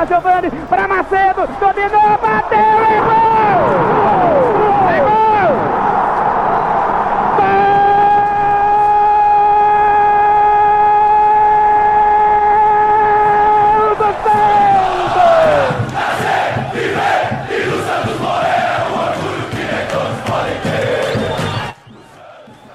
para 0.00 0.06
Giovanni, 0.06 0.50
para 0.68 0.88
Macedo, 0.88 1.46
dominou, 1.58 2.18
bateu 2.18 2.58
e 2.58 3.00
gol! 3.00 3.20
É 4.88 5.00
gol! 5.00 5.20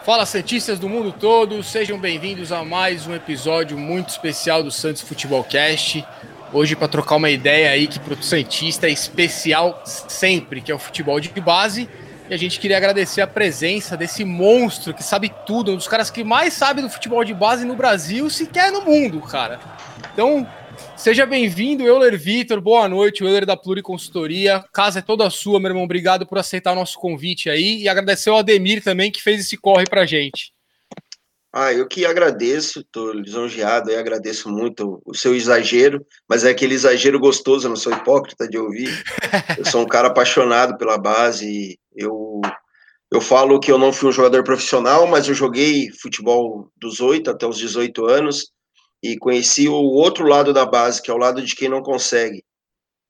Fala 0.04 0.26
Santistas 0.28 0.78
do 0.78 0.88
mundo 0.88 1.12
todo, 1.12 1.64
sejam 1.64 1.98
bem-vindos 1.98 2.52
a 2.52 2.64
mais 2.64 3.08
um 3.08 3.16
episódio 3.16 3.76
muito 3.76 4.10
especial 4.10 4.62
do 4.62 4.70
Santos 4.70 5.02
Futebol 5.02 5.44
Cast. 5.44 6.06
Hoje 6.54 6.76
para 6.76 6.88
trocar 6.88 7.16
uma 7.16 7.30
ideia 7.30 7.72
aí 7.72 7.88
que 7.88 8.00
para 8.00 8.14
o 8.14 8.24
Santista 8.24 8.88
é 8.88 8.92
especial 8.92 9.82
sempre, 9.86 10.62
que 10.62 10.72
é 10.72 10.76
o 10.76 10.80
futebol 10.80 11.20
de 11.20 11.30
base. 11.42 11.90
E 12.30 12.34
a 12.34 12.38
gente 12.38 12.60
queria 12.60 12.78
agradecer 12.78 13.22
a 13.22 13.28
presença 13.28 13.96
desse 13.96 14.24
monstro 14.24 14.94
que 14.94 15.04
sabe 15.04 15.32
tudo, 15.46 15.74
um 15.74 15.76
dos 15.76 15.88
caras 15.88 16.10
que 16.10 16.24
mais 16.24 16.54
sabe 16.54 16.82
do 16.82 16.90
futebol 16.90 17.24
de 17.24 17.34
base 17.34 17.66
no 17.66 17.76
Brasil, 17.76 18.30
sequer 18.30 18.72
no 18.72 18.82
mundo, 18.82 19.22
cara. 19.22 19.60
Então, 20.14 20.48
Seja 20.96 21.26
bem-vindo, 21.26 21.86
Euler 21.86 22.18
Vitor. 22.18 22.60
Boa 22.60 22.88
noite, 22.88 23.24
Euler 23.24 23.46
da 23.46 23.56
Pluriconsultoria. 23.56 24.64
Casa 24.74 25.00
é 25.00 25.02
toda 25.02 25.30
sua, 25.30 25.60
meu 25.60 25.70
irmão. 25.70 25.84
Obrigado 25.84 26.26
por 26.26 26.38
aceitar 26.38 26.72
o 26.74 26.76
nosso 26.76 27.00
convite 27.00 27.50
aí 27.50 27.82
e 27.82 27.90
agradecer 27.90 28.30
ao 28.30 28.38
Ademir 28.38 28.84
também 28.84 29.12
que 29.12 29.22
fez 29.22 29.40
esse 29.42 29.58
corre 29.58 29.86
pra 29.86 30.06
gente. 30.06 30.55
Ah, 31.58 31.72
eu 31.72 31.88
que 31.88 32.06
agradeço, 32.06 32.84
tô 32.92 33.14
lisonjeado 33.14 33.90
e 33.90 33.96
agradeço 33.96 34.50
muito 34.50 35.02
o 35.06 35.14
seu 35.14 35.34
exagero, 35.34 36.06
mas 36.28 36.44
é 36.44 36.50
aquele 36.50 36.74
exagero 36.74 37.18
gostoso, 37.18 37.66
eu 37.66 37.70
não 37.70 37.78
sou 37.78 37.94
hipócrita 37.94 38.46
de 38.46 38.58
ouvir. 38.58 38.90
Eu 39.58 39.64
sou 39.64 39.82
um 39.82 39.88
cara 39.88 40.10
apaixonado 40.10 40.78
pela 40.78 40.98
base, 40.98 41.80
eu 41.96 42.42
eu 43.10 43.22
falo 43.22 43.60
que 43.60 43.72
eu 43.72 43.78
não 43.78 43.94
fui 43.94 44.10
um 44.10 44.12
jogador 44.12 44.44
profissional, 44.44 45.08
mas 45.08 45.30
eu 45.30 45.34
joguei 45.34 45.90
futebol 46.02 46.70
dos 46.76 47.00
8 47.00 47.32
até 47.32 47.48
os 47.48 47.58
18 47.58 48.06
anos, 48.06 48.52
e 49.02 49.18
conheci 49.18 49.70
o 49.70 49.76
outro 49.76 50.28
lado 50.28 50.52
da 50.52 50.66
base, 50.66 51.02
que 51.02 51.10
é 51.10 51.14
o 51.14 51.18
lado 51.18 51.42
de 51.42 51.56
quem 51.56 51.70
não 51.70 51.82
consegue. 51.82 52.44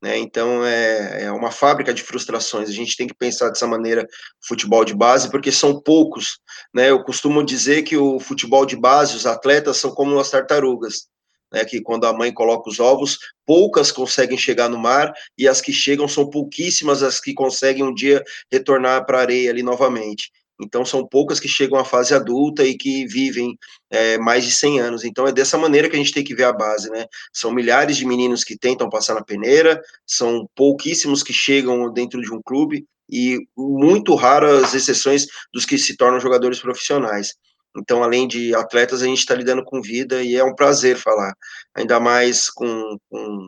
Né? 0.05 0.19
Então 0.19 0.63
é, 0.63 1.23
é 1.23 1.31
uma 1.31 1.49
fábrica 1.49 1.91
de 1.91 2.03
frustrações. 2.03 2.69
A 2.69 2.71
gente 2.71 2.95
tem 2.95 3.07
que 3.07 3.15
pensar 3.15 3.49
dessa 3.49 3.65
maneira 3.65 4.05
futebol 4.47 4.85
de 4.85 4.93
base, 4.93 5.31
porque 5.31 5.51
são 5.51 5.81
poucos. 5.81 6.37
Né? 6.71 6.91
Eu 6.91 7.03
costumo 7.03 7.43
dizer 7.43 7.81
que 7.81 7.97
o 7.97 8.19
futebol 8.19 8.67
de 8.67 8.75
base, 8.75 9.15
os 9.15 9.25
atletas 9.25 9.77
são 9.77 9.89
como 9.95 10.19
as 10.19 10.29
tartarugas. 10.29 11.07
Né, 11.53 11.63
que 11.63 11.79
quando 11.79 12.05
a 12.05 12.11
mãe 12.11 12.33
coloca 12.33 12.69
os 12.69 12.79
ovos, 12.79 13.19
poucas 13.45 13.91
conseguem 13.91 14.37
chegar 14.37 14.67
no 14.67 14.79
mar 14.79 15.13
e 15.37 15.47
as 15.47 15.61
que 15.61 15.71
chegam 15.71 16.07
são 16.07 16.27
pouquíssimas 16.27 17.03
as 17.03 17.19
que 17.19 17.35
conseguem 17.35 17.83
um 17.83 17.93
dia 17.93 18.23
retornar 18.51 19.05
para 19.05 19.19
a 19.19 19.21
areia 19.21 19.51
ali 19.51 19.61
novamente. 19.61 20.31
Então, 20.59 20.85
são 20.85 21.05
poucas 21.05 21.39
que 21.39 21.47
chegam 21.47 21.77
à 21.77 21.83
fase 21.83 22.13
adulta 22.13 22.63
e 22.63 22.77
que 22.77 23.05
vivem 23.07 23.57
é, 23.89 24.17
mais 24.17 24.45
de 24.45 24.51
100 24.51 24.79
anos. 24.79 25.03
Então, 25.03 25.27
é 25.27 25.31
dessa 25.31 25.57
maneira 25.57 25.89
que 25.89 25.95
a 25.95 25.99
gente 25.99 26.13
tem 26.13 26.23
que 26.23 26.35
ver 26.35 26.45
a 26.45 26.53
base, 26.53 26.89
né? 26.89 27.05
São 27.33 27.51
milhares 27.51 27.97
de 27.97 28.05
meninos 28.05 28.43
que 28.43 28.57
tentam 28.57 28.89
passar 28.89 29.15
na 29.15 29.23
peneira, 29.23 29.81
são 30.05 30.47
pouquíssimos 30.55 31.21
que 31.21 31.33
chegam 31.33 31.91
dentro 31.91 32.21
de 32.21 32.33
um 32.33 32.41
clube 32.41 32.85
e 33.09 33.39
muito 33.55 34.15
raras 34.15 34.73
exceções 34.73 35.27
dos 35.53 35.65
que 35.65 35.77
se 35.77 35.95
tornam 35.97 36.19
jogadores 36.19 36.59
profissionais. 36.59 37.35
Então, 37.77 38.01
além 38.01 38.27
de 38.27 38.55
atletas, 38.55 39.01
a 39.01 39.05
gente 39.05 39.19
está 39.19 39.35
lidando 39.35 39.63
com 39.63 39.81
vida 39.81 40.23
e 40.23 40.35
é 40.35 40.43
um 40.43 40.55
prazer 40.55 40.97
falar, 40.97 41.33
ainda 41.75 41.99
mais 41.99 42.49
com, 42.49 42.97
com, 43.09 43.47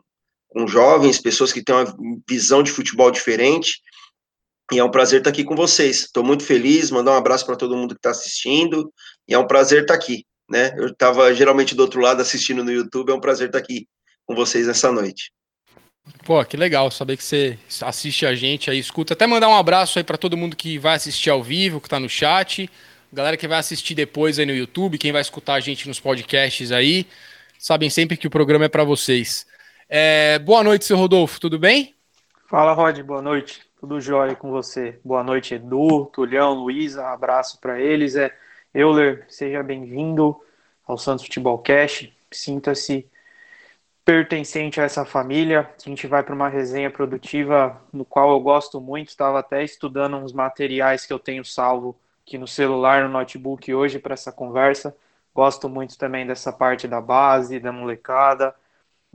com 0.49 0.67
jovens, 0.67 1.21
pessoas 1.21 1.53
que 1.53 1.63
têm 1.63 1.73
uma 1.73 1.95
visão 2.27 2.61
de 2.61 2.71
futebol 2.71 3.09
diferente 3.09 3.79
e 4.71 4.79
é 4.79 4.83
um 4.83 4.91
prazer 4.91 5.19
estar 5.19 5.29
aqui 5.29 5.43
com 5.43 5.55
vocês. 5.55 6.01
Estou 6.01 6.23
muito 6.23 6.43
feliz, 6.43 6.91
mandar 6.91 7.11
um 7.11 7.17
abraço 7.17 7.45
para 7.45 7.55
todo 7.55 7.75
mundo 7.75 7.95
que 7.95 7.99
está 7.99 8.11
assistindo. 8.11 8.91
E 9.27 9.33
é 9.33 9.39
um 9.39 9.47
prazer 9.47 9.83
estar 9.83 9.93
aqui, 9.93 10.25
né? 10.49 10.73
Eu 10.77 10.87
estava 10.87 11.33
geralmente 11.33 11.73
do 11.73 11.81
outro 11.81 12.01
lado 12.01 12.21
assistindo 12.21 12.63
no 12.63 12.71
YouTube. 12.71 13.11
É 13.11 13.15
um 13.15 13.21
prazer 13.21 13.47
estar 13.47 13.59
aqui 13.59 13.87
com 14.25 14.35
vocês 14.35 14.67
nessa 14.67 14.91
noite. 14.91 15.31
Pô, 16.25 16.43
que 16.43 16.57
legal 16.57 16.89
saber 16.91 17.17
que 17.17 17.23
você 17.23 17.57
assiste 17.81 18.25
a 18.25 18.35
gente 18.35 18.69
aí, 18.69 18.79
escuta. 18.79 19.13
Até 19.13 19.25
mandar 19.25 19.49
um 19.49 19.55
abraço 19.55 19.99
aí 19.99 20.03
para 20.03 20.17
todo 20.17 20.37
mundo 20.37 20.55
que 20.55 20.77
vai 20.77 20.95
assistir 20.95 21.29
ao 21.29 21.43
vivo, 21.43 21.79
que 21.79 21.87
está 21.87 21.99
no 21.99 22.09
chat. 22.09 22.69
Galera 23.11 23.37
que 23.37 23.47
vai 23.47 23.59
assistir 23.59 23.95
depois 23.95 24.37
aí 24.37 24.45
no 24.45 24.53
YouTube, 24.53 24.97
quem 24.97 25.13
vai 25.13 25.21
escutar 25.21 25.55
a 25.55 25.59
gente 25.61 25.87
nos 25.87 25.99
podcasts 25.99 26.71
aí. 26.71 27.07
Sabem 27.57 27.89
sempre 27.89 28.17
que 28.17 28.27
o 28.27 28.29
programa 28.29 28.65
é 28.65 28.69
para 28.69 28.83
vocês. 28.83 29.45
É, 29.89 30.37
boa 30.39 30.63
noite, 30.63 30.83
seu 30.83 30.97
Rodolfo, 30.97 31.39
tudo 31.39 31.57
bem? 31.57 31.95
Fala, 32.49 32.73
Rod, 32.73 33.01
boa 33.01 33.21
noite. 33.21 33.66
Tudo 33.87 34.01
jóia 34.01 34.35
com 34.35 34.51
você. 34.51 34.99
Boa 35.01 35.23
noite, 35.23 35.55
Edu, 35.55 36.07
Tulhão, 36.07 36.53
Luísa. 36.55 37.07
Abraço 37.07 37.57
para 37.61 37.79
eles. 37.79 38.17
É 38.17 38.35
Euler, 38.73 39.25
seja 39.29 39.63
bem-vindo 39.63 40.37
ao 40.85 40.97
Santos 40.97 41.23
Futebol 41.23 41.57
Cast. 41.59 42.13
Sinta-se 42.29 43.09
pertencente 44.03 44.81
a 44.81 44.83
essa 44.83 45.05
família. 45.05 45.61
A 45.61 45.89
gente 45.89 46.05
vai 46.05 46.21
para 46.21 46.35
uma 46.35 46.49
resenha 46.49 46.91
produtiva 46.91 47.81
no 47.93 48.03
qual 48.03 48.29
eu 48.31 48.41
gosto 48.41 48.81
muito. 48.81 49.07
Estava 49.07 49.39
até 49.39 49.63
estudando 49.63 50.17
uns 50.17 50.33
materiais 50.33 51.05
que 51.05 51.13
eu 51.13 51.17
tenho 51.17 51.45
salvo 51.45 51.97
aqui 52.25 52.37
no 52.37 52.45
celular, 52.45 53.03
no 53.03 53.09
notebook 53.09 53.73
hoje 53.73 53.99
para 53.99 54.15
essa 54.15 54.33
conversa. 54.33 54.93
Gosto 55.33 55.69
muito 55.69 55.97
também 55.97 56.27
dessa 56.27 56.51
parte 56.51 56.89
da 56.89 56.99
base, 56.99 57.57
da 57.57 57.71
molecada 57.71 58.53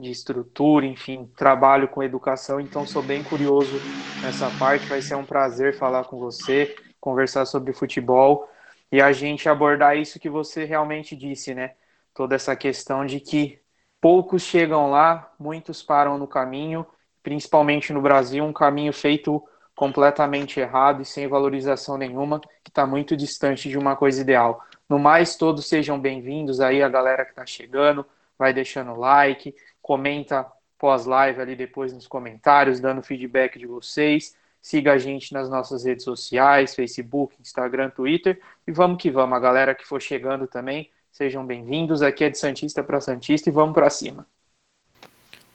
de 0.03 0.11
estrutura, 0.11 0.85
enfim, 0.85 1.25
trabalho 1.35 1.87
com 1.87 2.03
educação, 2.03 2.59
então 2.59 2.85
sou 2.85 3.01
bem 3.01 3.23
curioso 3.23 3.79
nessa 4.21 4.49
parte. 4.59 4.85
Vai 4.85 5.01
ser 5.01 5.15
um 5.15 5.25
prazer 5.25 5.75
falar 5.75 6.03
com 6.03 6.19
você, 6.19 6.75
conversar 6.99 7.45
sobre 7.45 7.73
futebol 7.73 8.47
e 8.91 9.01
a 9.01 9.11
gente 9.11 9.49
abordar 9.49 9.97
isso 9.97 10.19
que 10.19 10.29
você 10.29 10.65
realmente 10.65 11.15
disse, 11.15 11.55
né? 11.55 11.73
Toda 12.13 12.35
essa 12.35 12.55
questão 12.55 13.05
de 13.05 13.19
que 13.19 13.59
poucos 13.99 14.43
chegam 14.43 14.91
lá, 14.91 15.33
muitos 15.39 15.81
param 15.81 16.17
no 16.17 16.27
caminho, 16.27 16.85
principalmente 17.23 17.91
no 17.91 18.01
Brasil, 18.01 18.43
um 18.43 18.53
caminho 18.53 18.93
feito 18.93 19.41
completamente 19.75 20.59
errado 20.59 21.01
e 21.01 21.05
sem 21.05 21.27
valorização 21.27 21.97
nenhuma, 21.97 22.39
que 22.63 22.69
está 22.69 22.85
muito 22.85 23.17
distante 23.17 23.69
de 23.69 23.77
uma 23.77 23.95
coisa 23.95 24.21
ideal. 24.21 24.63
No 24.87 24.99
mais, 24.99 25.35
todos 25.35 25.65
sejam 25.65 25.99
bem-vindos 25.99 26.59
aí, 26.59 26.83
a 26.83 26.89
galera 26.89 27.25
que 27.25 27.31
está 27.31 27.45
chegando, 27.45 28.05
vai 28.37 28.53
deixando 28.53 28.95
like, 28.95 29.53
comenta 29.81 30.45
pós-live 30.77 31.41
ali 31.41 31.55
depois 31.55 31.93
nos 31.93 32.07
comentários, 32.07 32.79
dando 32.79 33.01
feedback 33.01 33.57
de 33.57 33.65
vocês. 33.65 34.35
Siga 34.61 34.93
a 34.93 34.97
gente 34.97 35.33
nas 35.33 35.49
nossas 35.49 35.83
redes 35.83 36.05
sociais, 36.05 36.75
Facebook, 36.75 37.35
Instagram, 37.39 37.89
Twitter. 37.89 38.39
E 38.67 38.71
vamos 38.71 39.01
que 39.01 39.11
vamos. 39.11 39.37
A 39.37 39.39
galera 39.39 39.75
que 39.75 39.85
for 39.85 40.01
chegando 40.01 40.47
também, 40.47 40.89
sejam 41.11 41.45
bem-vindos. 41.45 42.01
Aqui 42.01 42.23
é 42.23 42.29
de 42.29 42.37
Santista 42.37 42.83
para 42.83 43.01
Santista 43.01 43.49
e 43.49 43.51
vamos 43.51 43.73
para 43.73 43.89
cima. 43.89 44.25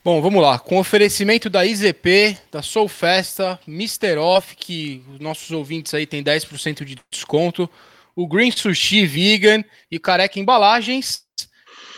Bom, 0.05 0.23
vamos 0.23 0.41
lá. 0.41 0.59
Com 0.59 0.79
oferecimento 0.79 1.51
da 1.51 1.67
IZP, 1.67 2.39
da 2.51 2.63
Soul 2.63 2.89
Festa, 2.89 3.61
Mr. 3.69 4.17
Off, 4.17 4.57
que 4.57 5.05
os 5.13 5.21
nossos 5.21 5.51
ouvintes 5.51 5.93
aí 5.93 6.07
têm 6.07 6.25
10% 6.25 6.85
de 6.85 6.97
desconto, 7.11 7.69
o 8.17 8.27
Green 8.27 8.51
Sushi 8.51 9.05
Vegan 9.05 9.63
e 9.91 9.99
Careca 9.99 10.41
Embalagens. 10.41 11.28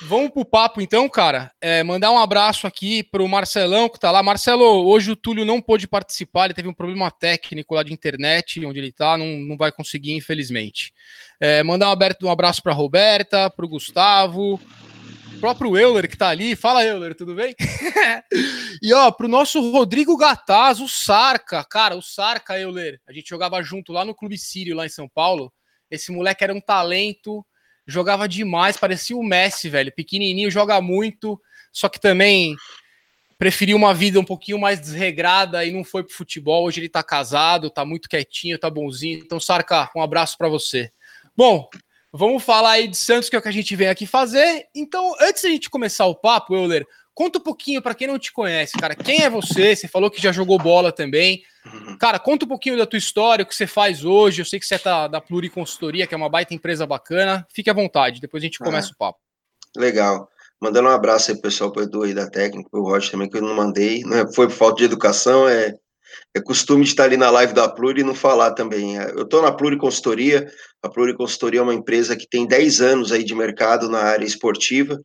Vamos 0.02 0.30
pro 0.30 0.44
papo 0.44 0.80
então, 0.80 1.08
cara. 1.08 1.52
É, 1.60 1.82
mandar 1.82 2.10
um 2.10 2.18
abraço 2.18 2.66
aqui 2.66 3.02
pro 3.02 3.28
Marcelão 3.28 3.88
que 3.88 3.98
tá 3.98 4.10
lá. 4.10 4.22
Marcelo, 4.22 4.64
hoje 4.86 5.10
o 5.10 5.16
Túlio 5.16 5.44
não 5.44 5.60
pôde 5.60 5.86
participar, 5.86 6.46
ele 6.46 6.54
teve 6.54 6.68
um 6.68 6.74
problema 6.74 7.10
técnico 7.10 7.74
lá 7.74 7.82
de 7.82 7.92
internet, 7.92 8.64
onde 8.64 8.78
ele 8.78 8.92
tá, 8.92 9.18
não, 9.18 9.26
não 9.26 9.56
vai 9.58 9.70
conseguir, 9.70 10.12
infelizmente. 10.12 10.92
É, 11.38 11.62
mandar 11.62 11.88
um, 12.22 12.30
abraço 12.30 12.62
pra 12.62 12.72
Roberta, 12.72 13.50
pro 13.50 13.68
Gustavo, 13.68 14.58
próprio 15.38 15.76
Euler 15.76 16.08
que 16.08 16.16
tá 16.16 16.28
ali. 16.28 16.56
Fala, 16.56 16.84
Euler, 16.84 17.14
tudo 17.14 17.34
bem? 17.34 17.54
e 18.82 18.94
ó, 18.94 19.10
pro 19.10 19.28
nosso 19.28 19.70
Rodrigo 19.70 20.16
Gataz, 20.16 20.80
o 20.80 20.88
Sarca, 20.88 21.62
cara, 21.64 21.94
o 21.94 22.02
Sarca, 22.02 22.58
Euler, 22.58 23.00
a 23.06 23.12
gente 23.12 23.28
jogava 23.28 23.62
junto 23.62 23.92
lá 23.92 24.04
no 24.04 24.14
Clube 24.14 24.38
Sírio, 24.38 24.76
lá 24.76 24.86
em 24.86 24.90
São 24.90 25.08
Paulo. 25.08 25.52
Esse 25.90 26.10
moleque 26.10 26.42
era 26.42 26.54
um 26.54 26.60
talento 26.60 27.44
jogava 27.90 28.28
demais, 28.28 28.76
parecia 28.76 29.16
o 29.16 29.22
Messi, 29.22 29.68
velho. 29.68 29.92
Pequenininho, 29.92 30.50
joga 30.50 30.80
muito, 30.80 31.40
só 31.72 31.88
que 31.88 32.00
também 32.00 32.56
preferiu 33.40 33.76
uma 33.76 33.94
vida 33.94 34.20
um 34.20 34.24
pouquinho 34.24 34.58
mais 34.58 34.78
desregrada 34.78 35.64
e 35.64 35.72
não 35.72 35.82
foi 35.82 36.04
pro 36.04 36.14
futebol. 36.14 36.66
Hoje 36.66 36.80
ele 36.80 36.88
tá 36.90 37.02
casado, 37.02 37.70
tá 37.70 37.84
muito 37.84 38.08
quietinho, 38.08 38.58
tá 38.58 38.68
bonzinho. 38.68 39.18
Então, 39.18 39.40
Sarca, 39.40 39.90
um 39.96 40.02
abraço 40.02 40.36
para 40.36 40.46
você. 40.48 40.92
Bom, 41.34 41.68
vamos 42.12 42.42
falar 42.42 42.72
aí 42.72 42.86
de 42.86 42.98
Santos, 42.98 43.30
que 43.30 43.36
é 43.36 43.38
o 43.38 43.42
que 43.42 43.48
a 43.48 43.52
gente 43.52 43.74
vem 43.74 43.88
aqui 43.88 44.06
fazer. 44.06 44.66
Então, 44.74 45.14
antes 45.20 45.42
da 45.42 45.48
gente 45.48 45.70
começar 45.70 46.04
o 46.04 46.14
papo, 46.14 46.54
Euler, 46.54 46.86
Conta 47.20 47.38
um 47.38 47.42
pouquinho 47.42 47.82
para 47.82 47.94
quem 47.94 48.06
não 48.06 48.18
te 48.18 48.32
conhece, 48.32 48.78
cara. 48.78 48.94
Quem 48.94 49.22
é 49.22 49.28
você? 49.28 49.76
Você 49.76 49.86
falou 49.86 50.10
que 50.10 50.22
já 50.22 50.32
jogou 50.32 50.58
bola 50.58 50.90
também. 50.90 51.42
Uhum. 51.66 51.98
Cara, 51.98 52.18
conta 52.18 52.46
um 52.46 52.48
pouquinho 52.48 52.78
da 52.78 52.86
tua 52.86 52.96
história, 52.98 53.42
o 53.42 53.46
que 53.46 53.54
você 53.54 53.66
faz 53.66 54.06
hoje. 54.06 54.40
Eu 54.40 54.46
sei 54.46 54.58
que 54.58 54.64
você 54.64 54.76
é 54.76 54.78
da, 54.78 55.06
da 55.06 55.20
Pluriconsultoria, 55.20 56.06
que 56.06 56.14
é 56.14 56.16
uma 56.16 56.30
baita 56.30 56.54
empresa 56.54 56.86
bacana. 56.86 57.46
Fique 57.54 57.68
à 57.68 57.74
vontade, 57.74 58.22
depois 58.22 58.42
a 58.42 58.46
gente 58.46 58.58
começa 58.58 58.88
ah, 58.88 58.92
o 58.94 58.96
papo. 58.96 59.18
Legal. 59.76 60.30
Mandando 60.62 60.88
um 60.88 60.92
abraço 60.92 61.30
aí 61.30 61.34
pro 61.34 61.42
pessoal, 61.42 61.70
pro 61.70 61.82
Edu 61.82 62.04
aí 62.04 62.14
da 62.14 62.26
técnica, 62.26 62.70
pro 62.70 62.84
Roger 62.84 63.10
também, 63.10 63.28
que 63.28 63.36
eu 63.36 63.42
não 63.42 63.54
mandei. 63.54 64.00
Não 64.00 64.16
é, 64.16 64.32
foi 64.32 64.48
por 64.48 64.56
falta 64.56 64.76
de 64.78 64.84
educação, 64.84 65.46
é, 65.46 65.74
é 66.34 66.40
costume 66.40 66.84
de 66.84 66.88
estar 66.88 67.04
ali 67.04 67.18
na 67.18 67.28
live 67.28 67.52
da 67.52 67.68
Pluri 67.68 68.00
e 68.00 68.04
não 68.04 68.14
falar 68.14 68.52
também. 68.52 68.98
É, 68.98 69.10
eu 69.10 69.24
estou 69.24 69.42
na 69.42 69.52
Pluri 69.52 69.76
Consultoria. 69.76 70.50
A 70.82 70.88
Pluri 70.88 71.14
Consultoria 71.14 71.60
é 71.60 71.62
uma 71.62 71.74
empresa 71.74 72.16
que 72.16 72.26
tem 72.26 72.46
10 72.46 72.80
anos 72.80 73.12
aí 73.12 73.22
de 73.22 73.34
mercado 73.34 73.90
na 73.90 73.98
área 73.98 74.24
esportiva. 74.24 74.98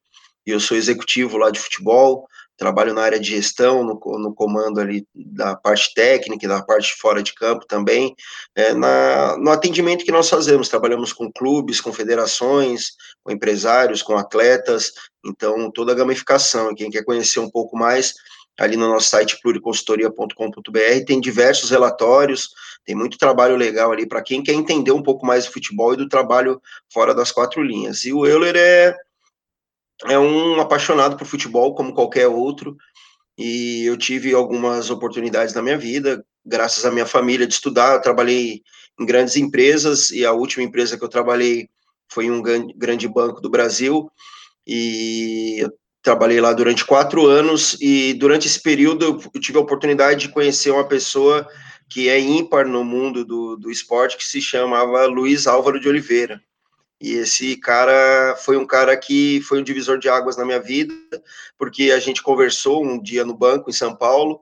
E 0.45 0.51
eu 0.51 0.59
sou 0.59 0.77
executivo 0.77 1.37
lá 1.37 1.49
de 1.49 1.59
futebol 1.59 2.27
trabalho 2.57 2.93
na 2.93 3.01
área 3.01 3.19
de 3.19 3.31
gestão, 3.31 3.83
no, 3.83 3.99
no 4.17 4.33
comando 4.33 4.79
ali 4.79 5.05
da 5.13 5.55
parte 5.55 5.93
técnica 5.93 6.45
e 6.45 6.49
da 6.49 6.61
parte 6.61 6.95
fora 6.95 7.21
de 7.21 7.33
campo 7.33 7.65
também, 7.67 8.15
é, 8.55 8.73
na, 8.73 9.37
no 9.37 9.51
atendimento 9.51 10.05
que 10.05 10.11
nós 10.11 10.29
fazemos, 10.29 10.69
trabalhamos 10.69 11.11
com 11.11 11.31
clubes, 11.31 11.81
com 11.81 11.91
federações, 11.91 12.91
com 13.23 13.31
empresários, 13.31 14.01
com 14.01 14.15
atletas, 14.15 14.93
então 15.25 15.69
toda 15.71 15.91
a 15.91 15.95
gamificação, 15.95 16.73
quem 16.73 16.89
quer 16.89 17.03
conhecer 17.03 17.39
um 17.39 17.49
pouco 17.49 17.77
mais, 17.77 18.13
ali 18.57 18.77
no 18.77 18.87
nosso 18.87 19.09
site 19.09 19.39
pluriconsultoria.com.br 19.41 21.05
tem 21.05 21.19
diversos 21.19 21.69
relatórios, 21.69 22.51
tem 22.85 22.95
muito 22.95 23.17
trabalho 23.17 23.57
legal 23.57 23.91
ali 23.91 24.07
para 24.07 24.21
quem 24.21 24.41
quer 24.41 24.53
entender 24.53 24.91
um 24.91 25.03
pouco 25.03 25.25
mais 25.25 25.45
do 25.45 25.51
futebol 25.51 25.93
e 25.93 25.97
do 25.97 26.07
trabalho 26.07 26.61
fora 26.93 27.13
das 27.13 27.31
quatro 27.31 27.61
linhas. 27.61 28.05
E 28.05 28.13
o 28.13 28.25
Euler 28.25 28.55
é 28.55 28.95
é 30.03 30.19
um 30.19 30.59
apaixonado 30.59 31.17
por 31.17 31.25
futebol, 31.25 31.73
como 31.73 31.93
qualquer 31.93 32.27
outro, 32.27 32.75
e 33.37 33.85
eu 33.85 33.97
tive 33.97 34.33
algumas 34.33 34.89
oportunidades 34.89 35.53
na 35.53 35.61
minha 35.61 35.77
vida, 35.77 36.25
graças 36.45 36.85
à 36.85 36.91
minha 36.91 37.05
família, 37.05 37.47
de 37.47 37.53
estudar. 37.53 37.93
Eu 37.93 38.01
trabalhei 38.01 38.61
em 38.99 39.05
grandes 39.05 39.35
empresas, 39.35 40.11
e 40.11 40.25
a 40.25 40.31
última 40.31 40.63
empresa 40.63 40.97
que 40.97 41.03
eu 41.03 41.09
trabalhei 41.09 41.69
foi 42.09 42.25
em 42.25 42.31
um 42.31 42.41
grande 42.41 43.07
banco 43.07 43.41
do 43.41 43.49
Brasil, 43.49 44.09
e 44.65 45.57
eu 45.59 45.73
trabalhei 46.01 46.39
lá 46.39 46.53
durante 46.53 46.85
quatro 46.85 47.25
anos, 47.25 47.77
e 47.81 48.13
durante 48.13 48.47
esse 48.47 48.61
período 48.61 49.21
eu 49.33 49.41
tive 49.41 49.57
a 49.57 49.61
oportunidade 49.61 50.21
de 50.21 50.29
conhecer 50.29 50.71
uma 50.71 50.87
pessoa 50.87 51.47
que 51.89 52.09
é 52.09 52.19
ímpar 52.19 52.67
no 52.67 52.83
mundo 52.83 53.23
do, 53.23 53.55
do 53.55 53.71
esporte, 53.71 54.17
que 54.17 54.25
se 54.25 54.41
chamava 54.41 55.05
Luiz 55.05 55.47
Álvaro 55.47 55.79
de 55.79 55.87
Oliveira. 55.87 56.41
E 56.99 57.13
esse 57.13 57.57
cara 57.57 58.35
foi 58.37 58.57
um 58.57 58.65
cara 58.65 58.95
que 58.95 59.41
foi 59.41 59.59
um 59.59 59.63
divisor 59.63 59.97
de 59.97 60.07
águas 60.07 60.37
na 60.37 60.45
minha 60.45 60.59
vida, 60.59 60.93
porque 61.57 61.91
a 61.91 61.99
gente 61.99 62.23
conversou 62.23 62.83
um 62.85 63.01
dia 63.01 63.25
no 63.25 63.37
banco 63.37 63.69
em 63.69 63.73
São 63.73 63.95
Paulo, 63.95 64.41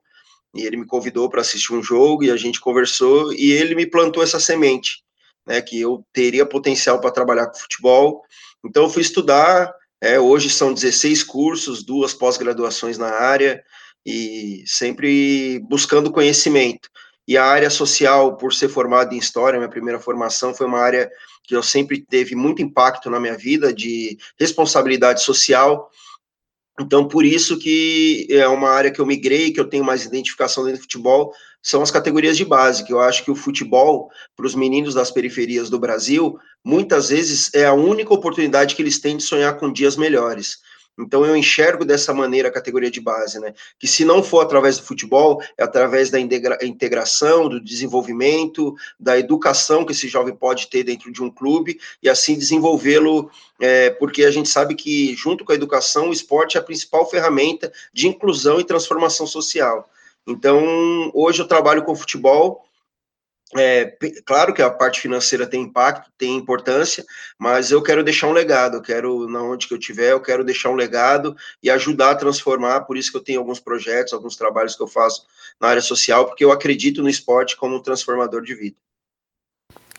e 0.54 0.62
ele 0.64 0.78
me 0.78 0.86
convidou 0.86 1.30
para 1.30 1.42
assistir 1.42 1.74
um 1.74 1.82
jogo, 1.82 2.24
e 2.24 2.30
a 2.30 2.38
gente 2.38 2.62
conversou, 2.62 3.34
e 3.34 3.52
ele 3.52 3.74
me 3.74 3.88
plantou 3.88 4.22
essa 4.22 4.40
semente, 4.40 5.04
né, 5.48 5.62
que 5.62 5.82
eu 5.82 6.06
teria 6.14 6.46
potencial 6.46 7.02
para 7.02 7.12
trabalhar 7.12 7.48
com 7.48 7.58
futebol. 7.58 8.24
Então 8.64 8.84
eu 8.84 8.90
fui 8.90 9.02
estudar, 9.02 9.74
é, 10.00 10.20
hoje 10.20 10.50
são 10.50 10.74
16 10.74 11.24
cursos, 11.24 11.84
duas 11.84 12.14
pós-graduações 12.14 12.98
na 13.00 13.10
área, 13.10 13.64
e 14.06 14.64
sempre 14.68 15.60
buscando 15.60 16.12
conhecimento. 16.12 16.90
E 17.28 17.38
a 17.38 17.46
área 17.46 17.70
social, 17.70 18.36
por 18.36 18.54
ser 18.54 18.68
formado 18.68 19.14
em 19.14 19.18
História, 19.18 19.58
minha 19.58 19.70
primeira 19.70 20.00
formação 20.00 20.54
foi 20.54 20.68
uma 20.68 20.80
área 20.80 21.10
que 21.44 21.56
eu 21.56 21.62
sempre 21.62 22.00
teve 22.02 22.36
muito 22.36 22.62
impacto 22.62 23.10
na 23.10 23.20
minha 23.20 23.38
vida 23.38 23.74
de 23.74 24.18
responsabilidade 24.40 25.22
social. 25.22 25.90
Então, 26.80 27.08
por 27.08 27.26
isso 27.26 27.60
que 27.60 28.26
é 28.30 28.48
uma 28.48 28.70
área 28.70 28.90
que 28.90 29.00
eu 29.00 29.06
migrei, 29.06 29.52
que 29.52 29.60
eu 29.60 29.70
tenho 29.70 29.84
mais 29.84 30.06
identificação 30.06 30.64
dentro 30.64 30.80
do 30.80 30.84
futebol, 30.84 31.34
são 31.62 31.82
as 31.82 31.92
categorias 31.92 32.36
de 32.36 32.44
base, 32.44 32.84
que 32.84 32.92
eu 32.92 33.00
acho 33.00 33.24
que 33.24 33.32
o 33.32 33.36
futebol, 33.36 34.10
para 34.36 34.46
os 34.46 34.56
meninos 34.56 34.94
das 34.94 35.12
periferias 35.12 35.70
do 35.70 35.80
Brasil, 35.80 36.38
muitas 36.64 37.10
vezes 37.10 37.54
é 37.54 37.66
a 37.66 37.74
única 37.74 38.14
oportunidade 38.14 38.76
que 38.76 38.82
eles 38.82 39.00
têm 39.00 39.18
de 39.18 39.24
sonhar 39.24 39.58
com 39.58 39.72
dias 39.72 39.96
melhores. 39.96 40.58
Então 40.98 41.26
eu 41.26 41.36
enxergo 41.36 41.84
dessa 41.84 42.14
maneira 42.14 42.50
a 42.50 42.52
categoria 42.52 42.92
de 42.92 43.02
base, 43.02 43.40
né? 43.40 43.54
Que 43.80 43.88
se 43.88 44.06
não 44.06 44.22
for 44.22 44.42
através 44.42 44.78
do 44.78 44.84
futebol, 44.84 45.42
é 45.58 45.64
através 45.64 46.12
da 46.12 46.20
integração, 46.20 47.50
do 47.50 47.60
desenvolvimento, 47.60 48.76
da 49.00 49.18
educação 49.18 49.86
que 49.86 49.92
esse 49.92 50.08
jovem 50.08 50.36
pode 50.36 50.68
ter 50.68 50.84
dentro 50.84 51.12
de 51.12 51.24
um 51.24 51.32
clube 51.32 51.80
e 52.02 52.08
assim 52.08 52.38
desenvolvê-lo, 52.38 53.32
é, 53.60 53.90
porque 53.92 54.24
a 54.24 54.32
gente 54.32 54.50
sabe 54.50 54.76
que 54.76 55.16
junto 55.16 55.44
com 55.44 55.52
a 55.52 55.56
educação, 55.56 56.10
o 56.10 56.14
esporte 56.14 56.58
é 56.58 56.60
a 56.60 56.64
principal 56.64 57.10
ferramenta 57.10 57.72
de 57.92 58.08
inclusão 58.08 58.60
e 58.60 58.64
transformação 58.64 59.26
social. 59.26 59.90
Então 60.28 61.12
hoje 61.14 61.42
eu 61.42 61.48
trabalho 61.48 61.84
com 61.84 61.96
futebol 61.96 62.64
é, 63.56 63.98
claro 64.26 64.54
que 64.54 64.62
a 64.62 64.70
parte 64.70 65.02
financeira 65.02 65.46
tem 65.46 65.62
impacto, 65.62 66.12
tem 66.18 66.36
importância, 66.36 67.04
mas 67.38 67.72
eu 67.72 67.82
quero 67.82 68.04
deixar 68.04 68.28
um 68.28 68.34
legado, 68.34 68.78
eu 68.78 68.82
quero, 68.82 69.28
na 69.28 69.42
onde 69.42 69.68
que 69.68 69.74
eu 69.74 69.80
tiver, 69.80 70.12
eu 70.12 70.22
quero 70.22 70.44
deixar 70.44 70.70
um 70.70 70.76
legado 70.76 71.36
e 71.62 71.70
ajudar 71.70 72.12
a 72.12 72.16
transformar, 72.16 72.82
por 72.82 72.98
isso 72.98 73.12
que 73.12 73.18
eu 73.18 73.24
tenho 73.24 73.40
alguns 73.40 73.60
projetos, 73.60 74.14
alguns 74.14 74.36
trabalhos 74.36 74.76
que 74.76 74.84
eu 74.84 74.88
faço 74.88 75.26
na 75.60 75.68
área 75.68 75.82
social, 75.82 76.26
porque 76.26 76.44
eu 76.44 76.52
acredito 76.52 77.02
no 77.02 77.10
esporte 77.10 77.56
como 77.56 77.76
um 77.76 77.82
transformador 77.82 78.42
de 78.42 78.56
vida. 78.56 78.76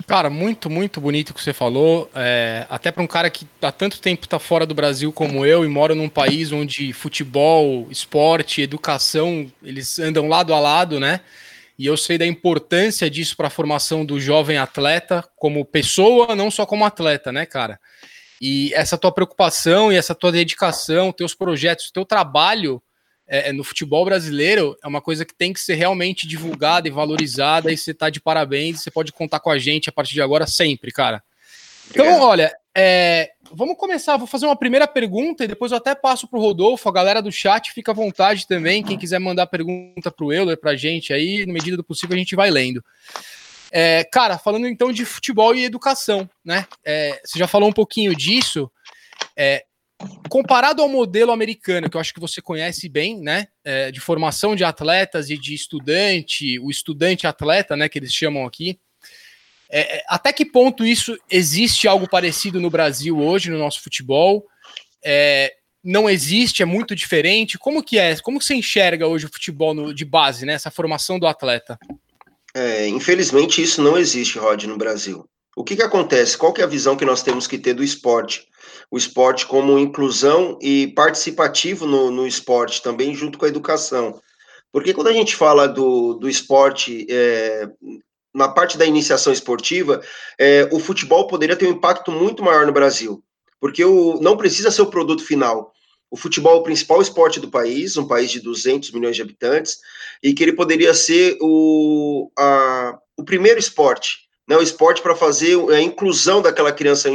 Cara, 0.06 0.28
muito, 0.28 0.68
muito 0.68 1.00
bonito 1.00 1.30
o 1.30 1.34
que 1.34 1.42
você 1.42 1.52
falou. 1.52 2.10
É, 2.14 2.66
até 2.68 2.92
para 2.92 3.02
um 3.02 3.06
cara 3.06 3.30
que 3.30 3.46
há 3.62 3.72
tanto 3.72 4.00
tempo 4.00 4.24
está 4.24 4.38
fora 4.38 4.66
do 4.66 4.74
Brasil 4.74 5.10
como 5.12 5.46
eu 5.46 5.64
e 5.64 5.68
mora 5.68 5.94
num 5.94 6.08
país 6.08 6.52
onde 6.52 6.92
futebol, 6.92 7.86
esporte, 7.90 8.60
educação, 8.60 9.50
eles 9.62 9.98
andam 9.98 10.28
lado 10.28 10.52
a 10.52 10.60
lado, 10.60 11.00
né? 11.00 11.20
E 11.78 11.86
eu 11.86 11.96
sei 11.96 12.16
da 12.16 12.26
importância 12.26 13.10
disso 13.10 13.36
para 13.36 13.48
a 13.48 13.50
formação 13.50 14.04
do 14.04 14.20
jovem 14.20 14.58
atleta 14.58 15.24
como 15.36 15.64
pessoa, 15.64 16.34
não 16.36 16.50
só 16.50 16.64
como 16.64 16.84
atleta, 16.84 17.32
né, 17.32 17.44
cara? 17.44 17.80
E 18.40 18.72
essa 18.74 18.96
tua 18.98 19.10
preocupação 19.10 19.92
e 19.92 19.96
essa 19.96 20.14
tua 20.14 20.30
dedicação, 20.30 21.12
teus 21.12 21.34
projetos, 21.34 21.90
teu 21.90 22.04
trabalho 22.04 22.82
é, 23.26 23.48
é, 23.48 23.52
no 23.52 23.64
futebol 23.64 24.04
brasileiro 24.04 24.76
é 24.82 24.86
uma 24.86 25.00
coisa 25.00 25.24
que 25.24 25.34
tem 25.34 25.52
que 25.52 25.60
ser 25.60 25.74
realmente 25.74 26.26
divulgada 26.28 26.86
e 26.86 26.90
valorizada. 26.90 27.72
E 27.72 27.76
você 27.76 27.92
está 27.92 28.10
de 28.10 28.20
parabéns, 28.20 28.82
você 28.82 28.90
pode 28.90 29.12
contar 29.12 29.40
com 29.40 29.50
a 29.50 29.58
gente 29.58 29.88
a 29.88 29.92
partir 29.92 30.14
de 30.14 30.22
agora 30.22 30.46
sempre, 30.46 30.92
cara. 30.92 31.22
Então, 31.90 32.20
olha, 32.20 32.54
é, 32.76 33.30
vamos 33.52 33.76
começar. 33.76 34.16
Vou 34.16 34.26
fazer 34.26 34.46
uma 34.46 34.56
primeira 34.56 34.86
pergunta 34.86 35.44
e 35.44 35.48
depois 35.48 35.70
eu 35.70 35.78
até 35.78 35.94
passo 35.94 36.26
para 36.26 36.38
o 36.38 36.42
Rodolfo. 36.42 36.88
A 36.88 36.92
galera 36.92 37.22
do 37.22 37.30
chat 37.30 37.72
fica 37.72 37.92
à 37.92 37.94
vontade 37.94 38.46
também. 38.46 38.82
Quem 38.82 38.98
quiser 38.98 39.20
mandar 39.20 39.46
pergunta 39.46 40.10
para 40.10 40.24
o 40.24 40.32
Euler, 40.32 40.58
para 40.58 40.72
a 40.72 40.76
gente 40.76 41.12
aí, 41.12 41.46
na 41.46 41.52
medida 41.52 41.76
do 41.76 41.84
possível, 41.84 42.16
a 42.16 42.18
gente 42.18 42.34
vai 42.34 42.50
lendo. 42.50 42.84
É, 43.70 44.04
cara, 44.04 44.38
falando 44.38 44.66
então 44.66 44.92
de 44.92 45.04
futebol 45.04 45.54
e 45.54 45.64
educação, 45.64 46.28
né? 46.44 46.66
É, 46.84 47.20
você 47.24 47.38
já 47.38 47.46
falou 47.46 47.68
um 47.68 47.72
pouquinho 47.72 48.14
disso. 48.14 48.70
É, 49.36 49.64
comparado 50.28 50.82
ao 50.82 50.88
modelo 50.88 51.32
americano, 51.32 51.88
que 51.88 51.96
eu 51.96 52.00
acho 52.00 52.12
que 52.12 52.20
você 52.20 52.42
conhece 52.42 52.88
bem, 52.88 53.20
né? 53.20 53.46
É, 53.64 53.90
de 53.90 54.00
formação 54.00 54.56
de 54.56 54.64
atletas 54.64 55.30
e 55.30 55.36
de 55.36 55.54
estudante, 55.54 56.58
o 56.58 56.70
estudante 56.70 57.26
atleta, 57.26 57.76
né? 57.76 57.88
Que 57.88 57.98
eles 57.98 58.12
chamam 58.12 58.46
aqui. 58.46 58.78
É, 59.76 59.96
é, 59.96 60.04
até 60.06 60.32
que 60.32 60.44
ponto 60.44 60.86
isso 60.86 61.18
existe 61.28 61.88
algo 61.88 62.08
parecido 62.08 62.60
no 62.60 62.70
Brasil 62.70 63.18
hoje, 63.18 63.50
no 63.50 63.58
nosso 63.58 63.82
futebol? 63.82 64.46
É, 65.04 65.52
não 65.82 66.08
existe, 66.08 66.62
é 66.62 66.64
muito 66.64 66.94
diferente. 66.94 67.58
Como 67.58 67.82
que 67.82 67.98
é? 67.98 68.16
Como 68.20 68.40
você 68.40 68.54
enxerga 68.54 69.08
hoje 69.08 69.26
o 69.26 69.32
futebol 69.32 69.74
no, 69.74 69.92
de 69.92 70.04
base, 70.04 70.46
né? 70.46 70.52
Essa 70.52 70.70
formação 70.70 71.18
do 71.18 71.26
atleta? 71.26 71.76
É, 72.54 72.86
infelizmente 72.86 73.60
isso 73.60 73.82
não 73.82 73.98
existe, 73.98 74.38
Rod, 74.38 74.62
no 74.62 74.78
Brasil. 74.78 75.28
O 75.56 75.64
que, 75.64 75.74
que 75.74 75.82
acontece? 75.82 76.38
Qual 76.38 76.52
que 76.52 76.60
é 76.60 76.64
a 76.64 76.68
visão 76.68 76.96
que 76.96 77.04
nós 77.04 77.24
temos 77.24 77.48
que 77.48 77.58
ter 77.58 77.74
do 77.74 77.82
esporte? 77.82 78.46
O 78.92 78.96
esporte 78.96 79.44
como 79.44 79.76
inclusão 79.76 80.56
e 80.62 80.86
participativo 80.94 81.84
no, 81.84 82.12
no 82.12 82.28
esporte, 82.28 82.80
também 82.80 83.12
junto 83.12 83.36
com 83.36 83.44
a 83.44 83.48
educação. 83.48 84.20
Porque 84.70 84.94
quando 84.94 85.08
a 85.08 85.12
gente 85.12 85.34
fala 85.34 85.66
do, 85.66 86.14
do 86.14 86.28
esporte 86.28 87.06
é, 87.10 87.68
na 88.34 88.48
parte 88.48 88.76
da 88.76 88.84
iniciação 88.84 89.32
esportiva, 89.32 90.02
é, 90.36 90.68
o 90.72 90.80
futebol 90.80 91.28
poderia 91.28 91.54
ter 91.54 91.66
um 91.66 91.70
impacto 91.70 92.10
muito 92.10 92.42
maior 92.42 92.66
no 92.66 92.72
Brasil, 92.72 93.22
porque 93.60 93.84
o, 93.84 94.18
não 94.20 94.36
precisa 94.36 94.72
ser 94.72 94.82
o 94.82 94.90
produto 94.90 95.24
final. 95.24 95.72
O 96.10 96.16
futebol 96.16 96.56
é 96.56 96.60
o 96.60 96.62
principal 96.62 97.00
esporte 97.00 97.38
do 97.38 97.48
país, 97.48 97.96
um 97.96 98.06
país 98.06 98.30
de 98.30 98.40
200 98.40 98.90
milhões 98.90 99.14
de 99.14 99.22
habitantes, 99.22 99.78
e 100.22 100.34
que 100.34 100.42
ele 100.42 100.52
poderia 100.52 100.92
ser 100.92 101.38
o, 101.40 102.30
a, 102.36 102.98
o 103.16 103.24
primeiro 103.24 103.58
esporte, 103.58 104.24
né, 104.46 104.56
o 104.56 104.62
esporte 104.62 105.00
para 105.00 105.14
fazer 105.14 105.56
a 105.72 105.80
inclusão 105.80 106.42
daquela 106.42 106.72
criança 106.72 107.08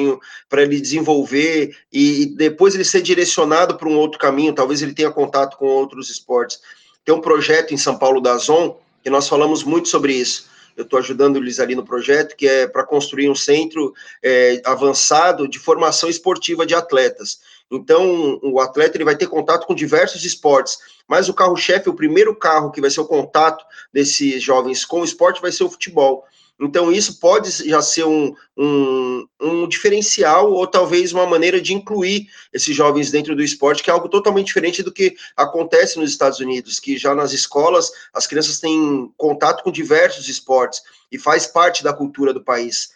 para 0.47 0.63
ele 0.63 0.81
desenvolver 0.81 1.77
e 1.91 2.33
depois 2.37 2.73
ele 2.73 2.83
ser 2.83 3.01
direcionado 3.01 3.77
para 3.77 3.87
um 3.87 3.97
outro 3.97 4.17
caminho, 4.17 4.55
talvez 4.55 4.81
ele 4.81 4.95
tenha 4.95 5.11
contato 5.11 5.57
com 5.57 5.65
outros 5.67 6.09
esportes. 6.09 6.59
Tem 7.05 7.13
um 7.13 7.21
projeto 7.21 7.73
em 7.73 7.77
São 7.77 7.97
Paulo 7.97 8.19
da 8.19 8.35
Zon, 8.37 8.79
que 9.03 9.09
nós 9.09 9.27
falamos 9.27 9.63
muito 9.63 9.89
sobre 9.89 10.13
isso 10.13 10.48
eu 10.79 10.83
estou 10.83 10.97
ajudando 10.97 11.35
eles 11.35 11.59
ali 11.59 11.75
no 11.75 11.83
projeto, 11.83 12.37
que 12.37 12.47
é 12.47 12.65
para 12.65 12.85
construir 12.85 13.29
um 13.29 13.35
centro 13.35 13.93
é, 14.23 14.61
avançado 14.63 15.45
de 15.45 15.59
formação 15.59 16.09
esportiva 16.09 16.65
de 16.65 16.73
atletas. 16.73 17.41
Então, 17.69 18.39
o 18.41 18.61
atleta 18.61 18.95
ele 18.95 19.03
vai 19.03 19.17
ter 19.17 19.27
contato 19.27 19.67
com 19.67 19.75
diversos 19.75 20.23
esportes, 20.23 20.77
mas 21.05 21.27
o 21.27 21.33
carro-chefe, 21.33 21.89
o 21.89 21.93
primeiro 21.93 22.33
carro 22.33 22.71
que 22.71 22.79
vai 22.79 22.89
ser 22.89 23.01
o 23.01 23.05
contato 23.05 23.63
desses 23.91 24.41
jovens 24.41 24.85
com 24.85 25.01
o 25.01 25.03
esporte 25.03 25.41
vai 25.41 25.51
ser 25.51 25.65
o 25.65 25.69
futebol. 25.69 26.23
Então, 26.59 26.91
isso 26.91 27.19
pode 27.19 27.49
já 27.69 27.81
ser 27.81 28.03
um, 28.03 28.35
um, 28.57 29.25
um, 29.39 29.67
diferencial 29.67 30.51
ou 30.51 30.67
talvez 30.67 31.13
uma 31.13 31.25
maneira 31.25 31.61
de 31.61 31.73
incluir 31.73 32.27
esses 32.51 32.75
jovens 32.75 33.09
dentro 33.09 33.33
do 33.33 33.41
esporte, 33.41 33.81
que 33.81 33.89
é 33.89 33.93
algo 33.93 34.09
totalmente 34.09 34.47
diferente 34.47 34.83
do 34.83 34.91
que 34.91 35.15
acontece 35.37 35.97
nos 35.97 36.11
Estados 36.11 36.39
Unidos, 36.39 36.77
que 36.77 36.97
já 36.97 37.15
nas 37.15 37.31
escolas 37.31 37.89
as 38.13 38.27
crianças 38.27 38.59
têm 38.59 39.09
contato 39.15 39.63
com 39.63 39.71
diversos 39.71 40.27
esportes 40.27 40.81
e 41.09 41.17
faz 41.17 41.47
parte 41.47 41.81
da 41.81 41.93
cultura 41.93 42.33
do 42.33 42.43
país. 42.43 42.89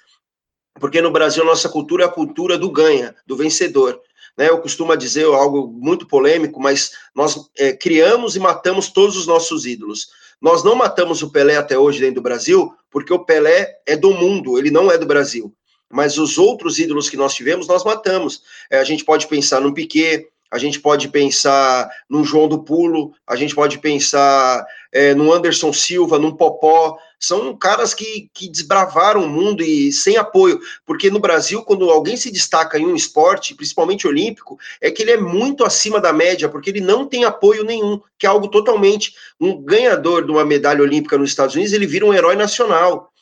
Porque 0.80 1.02
no 1.02 1.12
Brasil 1.12 1.46
nossa 1.46 1.70
cultura 1.70 2.04
é 2.04 2.08
a 2.08 2.12
cultura 2.12 2.58
do 2.58 2.70
ganha, 2.70 3.16
do 3.26 3.38
vencedor. 3.38 4.02
Né, 4.36 4.50
eu 4.50 4.60
costumo 4.60 4.96
dizer 4.98 5.26
algo 5.26 5.68
muito 5.68 6.08
polêmico, 6.08 6.60
mas 6.60 6.92
nós 7.16 7.50
é, 7.56 7.72
criamos 7.72 8.36
e 8.36 8.40
matamos 8.40 8.90
todos 8.90 9.16
os 9.16 9.28
nossos 9.28 9.66
ídolos. 9.66 10.10
Nós 10.44 10.62
não 10.62 10.76
matamos 10.76 11.24
o 11.24 11.32
Pelé 11.32 11.56
até 11.56 11.78
hoje 11.78 12.02
dentro 12.02 12.16
do 12.16 12.22
Brasil, 12.22 12.76
porque 12.92 13.14
o 13.14 13.24
Pelé 13.24 13.78
é 13.86 13.96
do 13.96 14.12
mundo, 14.12 14.58
ele 14.58 14.70
não 14.70 14.92
é 14.92 14.98
do 14.98 15.06
Brasil. 15.06 15.56
Mas 15.90 16.18
os 16.18 16.38
outros 16.38 16.80
ídolos 16.80 17.10
que 17.10 17.16
nós 17.16 17.34
tivemos, 17.34 17.66
nós 17.66 17.86
matamos. 17.86 18.44
É, 18.70 18.78
a 18.78 18.84
gente 18.84 19.06
pode 19.06 19.26
pensar 19.28 19.62
no 19.62 19.74
Piquet, 19.74 20.28
a 20.52 20.58
gente 20.58 20.82
pode 20.82 21.08
pensar 21.08 21.90
num 22.10 22.26
João 22.26 22.50
do 22.50 22.62
Pulo, 22.62 23.14
a 23.26 23.38
gente 23.38 23.56
pode 23.56 23.78
pensar 23.78 24.66
é, 24.92 25.16
no 25.16 25.32
Anderson 25.32 25.72
Silva, 25.72 26.20
num 26.20 26.36
Popó, 26.36 26.98
são 27.26 27.56
caras 27.56 27.94
que, 27.94 28.30
que 28.34 28.50
desbravaram 28.50 29.24
o 29.24 29.30
mundo 29.30 29.64
e 29.64 29.94
sem 29.94 30.18
apoio, 30.18 30.60
porque 30.86 31.10
no 31.10 31.20
Brasil, 31.20 31.64
quando 31.64 31.90
alguém 31.90 32.18
se 32.18 32.30
destaca 32.30 32.78
em 32.78 32.86
um 32.86 32.96
esporte, 32.96 33.56
principalmente 33.56 34.06
olímpico, 34.06 34.60
é 34.82 34.92
que 34.92 35.02
ele 35.02 35.12
é 35.12 35.18
muito 35.18 35.64
acima 35.64 36.02
da 36.02 36.12
média, 36.12 36.50
porque 36.50 36.70
ele 36.70 36.82
não 36.82 37.08
tem 37.08 37.24
apoio 37.24 37.64
nenhum, 37.64 38.02
que 38.20 38.26
é 38.26 38.30
algo 38.30 38.50
totalmente. 38.50 39.16
Um 39.40 39.62
ganhador 39.62 40.26
de 40.26 40.32
uma 40.32 40.44
medalha 40.44 40.82
olímpica 40.82 41.18
nos 41.18 41.30
Estados 41.30 41.56
Unidos, 41.56 41.72
ele 41.72 41.88
vira 41.88 42.06
um 42.06 42.14
herói 42.14 42.36
nacional 42.36 43.13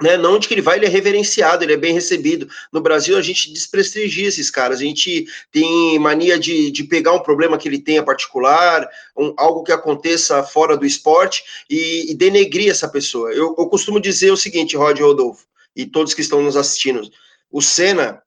né, 0.00 0.16
não 0.16 0.34
onde 0.34 0.48
que 0.48 0.54
ele 0.54 0.62
vai, 0.62 0.78
ele 0.78 0.86
é 0.86 0.88
reverenciado, 0.88 1.62
ele 1.62 1.74
é 1.74 1.76
bem 1.76 1.92
recebido. 1.92 2.48
No 2.72 2.80
Brasil, 2.80 3.16
a 3.16 3.22
gente 3.22 3.52
desprestigia 3.52 4.28
esses 4.28 4.50
caras, 4.50 4.78
a 4.78 4.84
gente 4.84 5.26
tem 5.52 5.98
mania 5.98 6.38
de, 6.38 6.70
de 6.70 6.84
pegar 6.84 7.12
um 7.12 7.22
problema 7.22 7.58
que 7.58 7.68
ele 7.68 7.78
tenha 7.78 8.02
particular, 8.02 8.88
um, 9.16 9.34
algo 9.36 9.62
que 9.62 9.72
aconteça 9.72 10.42
fora 10.42 10.76
do 10.76 10.86
esporte 10.86 11.44
e, 11.68 12.10
e 12.10 12.14
denegrir 12.14 12.70
essa 12.70 12.88
pessoa. 12.88 13.30
Eu, 13.32 13.54
eu 13.58 13.66
costumo 13.66 14.00
dizer 14.00 14.30
o 14.30 14.36
seguinte, 14.36 14.76
Rod 14.76 14.98
Rodolfo, 14.98 15.44
e 15.76 15.86
todos 15.86 16.14
que 16.14 16.20
estão 16.20 16.42
nos 16.42 16.56
assistindo: 16.56 17.02
o 17.50 17.60
Senna 17.60 18.22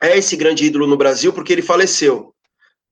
é 0.00 0.16
esse 0.18 0.36
grande 0.36 0.66
ídolo 0.66 0.86
no 0.86 0.96
Brasil 0.96 1.32
porque 1.32 1.52
ele 1.52 1.62
faleceu 1.62 2.35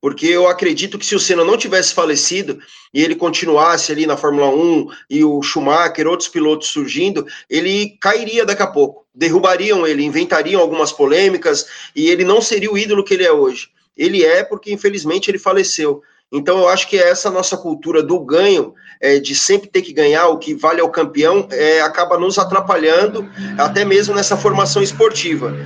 porque 0.04 0.26
eu 0.26 0.46
acredito 0.46 0.98
que 0.98 1.06
se 1.06 1.14
o 1.14 1.18
Senna 1.18 1.42
não 1.46 1.56
tivesse 1.56 1.94
falecido 1.94 2.58
e 2.92 3.02
ele 3.02 3.16
continuasse 3.16 3.90
ali 3.90 4.04
na 4.04 4.18
Fórmula 4.18 4.50
1 4.50 4.88
e 5.08 5.24
o 5.24 5.40
Schumacher, 5.40 6.06
outros 6.06 6.28
pilotos 6.28 6.68
surgindo, 6.68 7.26
ele 7.48 7.96
cairia 8.02 8.44
daqui 8.44 8.60
a 8.60 8.66
pouco, 8.66 9.06
derrubariam 9.14 9.86
ele, 9.86 10.04
inventariam 10.04 10.60
algumas 10.60 10.92
polêmicas 10.92 11.66
e 11.96 12.10
ele 12.10 12.22
não 12.22 12.42
seria 12.42 12.70
o 12.70 12.76
ídolo 12.76 13.02
que 13.02 13.14
ele 13.14 13.24
é 13.24 13.32
hoje. 13.32 13.70
Ele 13.96 14.22
é 14.22 14.44
porque 14.44 14.70
infelizmente 14.70 15.30
ele 15.30 15.38
faleceu. 15.38 16.02
Então 16.30 16.58
eu 16.58 16.68
acho 16.68 16.86
que 16.86 16.98
essa 16.98 17.30
nossa 17.30 17.56
cultura 17.56 18.02
do 18.02 18.20
ganho, 18.20 18.74
é, 19.00 19.18
de 19.18 19.34
sempre 19.34 19.70
ter 19.70 19.80
que 19.80 19.94
ganhar 19.94 20.28
o 20.28 20.36
que 20.36 20.52
vale 20.52 20.82
ao 20.82 20.90
campeão, 20.90 21.48
é, 21.50 21.80
acaba 21.80 22.18
nos 22.18 22.38
atrapalhando 22.38 23.26
até 23.56 23.86
mesmo 23.86 24.14
nessa 24.14 24.36
formação 24.36 24.82
esportiva. 24.82 25.56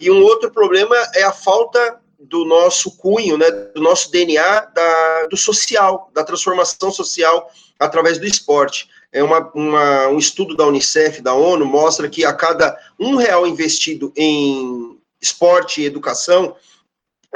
E 0.00 0.08
um 0.08 0.22
outro 0.22 0.52
problema 0.52 0.94
é 1.16 1.24
a 1.24 1.32
falta 1.32 2.00
do 2.22 2.44
nosso 2.44 2.96
cunho, 2.96 3.36
né, 3.36 3.50
do 3.50 3.80
nosso 3.80 4.10
DNA, 4.10 4.60
da, 4.74 5.26
do 5.26 5.36
social, 5.36 6.10
da 6.14 6.24
transformação 6.24 6.90
social 6.90 7.50
através 7.78 8.18
do 8.18 8.26
esporte. 8.26 8.88
É 9.12 9.22
uma, 9.22 9.50
uma, 9.54 10.08
um 10.08 10.18
estudo 10.18 10.56
da 10.56 10.66
Unicef, 10.66 11.20
da 11.20 11.34
ONU, 11.34 11.66
mostra 11.66 12.08
que 12.08 12.24
a 12.24 12.32
cada 12.32 12.76
um 12.98 13.16
real 13.16 13.46
investido 13.46 14.12
em 14.16 14.98
esporte 15.20 15.80
e 15.80 15.86
educação, 15.86 16.56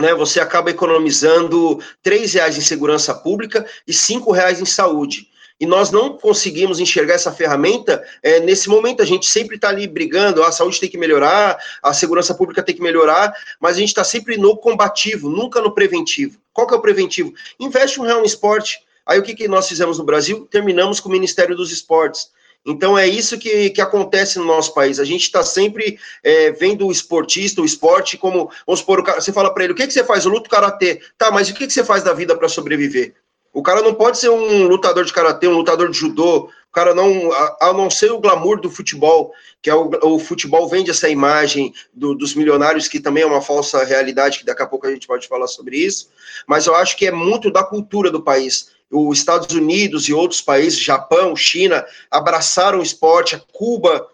né, 0.01 0.15
você 0.15 0.41
acaba 0.41 0.71
economizando 0.71 1.79
três 2.03 2.35
reais 2.35 2.57
em 2.57 2.63
segurança 2.63 3.15
pública 3.15 3.67
e 3.87 3.93
cinco 3.93 4.33
reais 4.33 4.61
em 4.61 4.67
saúde 4.67 5.29
e 5.59 5.67
nós 5.67 5.91
não 5.91 6.17
conseguimos 6.17 6.79
enxergar 6.81 7.15
essa 7.15 7.33
ferramenta 7.33 8.03
é, 8.23 8.41
nesse 8.41 8.69
momento. 8.69 9.03
A 9.03 9.07
gente 9.07 9.27
sempre 9.27 9.57
está 9.57 9.69
ali 9.69 9.87
brigando, 9.87 10.43
a 10.43 10.53
saúde 10.53 10.81
tem 10.81 10.89
que 10.89 10.99
melhorar, 10.99 11.59
a 11.83 11.93
segurança 11.93 12.35
pública 12.35 12.63
tem 12.63 12.75
que 12.75 12.83
melhorar, 12.83 13.33
mas 13.59 13.77
a 13.77 13.81
gente 13.81 13.89
está 13.89 14.05
sempre 14.05 14.37
no 14.37 14.57
combativo, 14.57 15.29
nunca 15.29 15.61
no 15.61 15.75
preventivo. 15.75 16.39
Qual 16.53 16.67
que 16.67 16.75
é 16.75 16.77
o 16.77 16.83
preventivo? 16.83 17.33
Investe 17.59 18.01
um 18.01 18.05
real 18.05 18.23
em 18.23 18.27
esporte. 18.27 18.79
Aí 19.05 19.19
o 19.19 19.23
que, 19.23 19.35
que 19.35 19.49
nós 19.49 19.69
fizemos 19.69 19.99
no 19.99 20.05
Brasil? 20.05 20.47
Terminamos 20.51 21.01
com 21.01 21.09
o 21.09 21.13
Ministério 21.13 21.57
dos 21.57 21.71
Esportes. 21.71 22.31
Então 22.67 22.99
é 22.99 23.07
isso 23.07 23.39
que, 23.39 23.71
que 23.71 23.81
acontece 23.81 24.39
no 24.41 24.45
nosso 24.45 24.75
país. 24.75 24.99
A 24.99 25.05
gente 25.05 25.23
está 25.23 25.45
sempre 25.45 25.99
é, 26.25 26.51
vendo 26.51 26.87
o 26.87 26.91
esportista, 26.91 27.63
o 27.63 27.65
esporte, 27.65 28.19
como, 28.19 28.51
vamos 28.67 28.81
supor, 28.81 29.05
cara, 29.05 29.21
você 29.21 29.33
fala 29.33 29.55
para 29.55 29.63
ele, 29.63 29.73
o 29.73 29.77
que, 29.77 29.87
que 29.87 29.93
você 29.93 30.03
faz? 30.03 30.25
Eu 30.25 30.33
luto 30.33 30.51
karatê. 30.51 31.01
Tá, 31.17 31.31
mas 31.31 31.49
o 31.49 31.55
que, 31.55 31.67
que 31.67 31.73
você 31.73 31.85
faz 31.85 32.03
da 32.03 32.13
vida 32.13 32.37
para 32.37 32.49
sobreviver? 32.49 33.15
O 33.57 33.63
cara 33.63 33.81
não 33.81 33.95
pode 33.95 34.19
ser 34.19 34.29
um 34.29 34.67
lutador 34.67 35.03
de 35.07 35.13
karatê, 35.15 35.49
um 35.49 35.57
lutador 35.57 35.91
de 35.91 35.97
judô. 35.97 36.41
O 36.41 36.73
cara 36.75 36.95
não, 36.95 37.33
a, 37.33 37.57
a 37.63 37.73
não 37.73 37.89
ser 37.89 38.13
o 38.13 38.21
glamour 38.21 38.61
do 38.61 38.69
futebol, 38.69 39.33
que 39.63 39.71
é 39.71 39.75
o, 39.75 39.91
o 40.03 40.19
futebol 40.19 40.69
vende 40.69 40.91
essa 40.91 41.09
imagem 41.09 41.73
do, 41.95 42.15
dos 42.15 42.35
milionários, 42.35 42.87
que 42.87 43.01
também 43.01 43.23
é 43.23 43.27
uma 43.27 43.41
falsa 43.41 43.83
realidade, 43.83 44.41
que 44.41 44.45
daqui 44.45 44.63
a 44.63 44.67
pouco 44.67 44.87
a 44.87 44.91
gente 44.91 45.07
pode 45.07 45.27
falar 45.27 45.47
sobre 45.47 45.79
isso. 45.79 46.11
Mas 46.47 46.67
eu 46.67 46.75
acho 46.75 46.99
que 46.99 47.07
é 47.07 47.11
muito 47.11 47.51
da 47.51 47.65
cultura 47.65 48.11
do 48.11 48.21
país. 48.21 48.73
Os 48.91 49.17
Estados 49.17 49.57
Unidos 49.57 50.07
e 50.07 50.13
outros 50.13 50.43
países, 50.43 50.79
Japão, 50.79 51.35
China, 51.35 51.83
abraçaram 52.11 52.81
o 52.81 52.83
esporte, 52.83 53.37
a 53.37 53.41
Cuba 53.55 54.07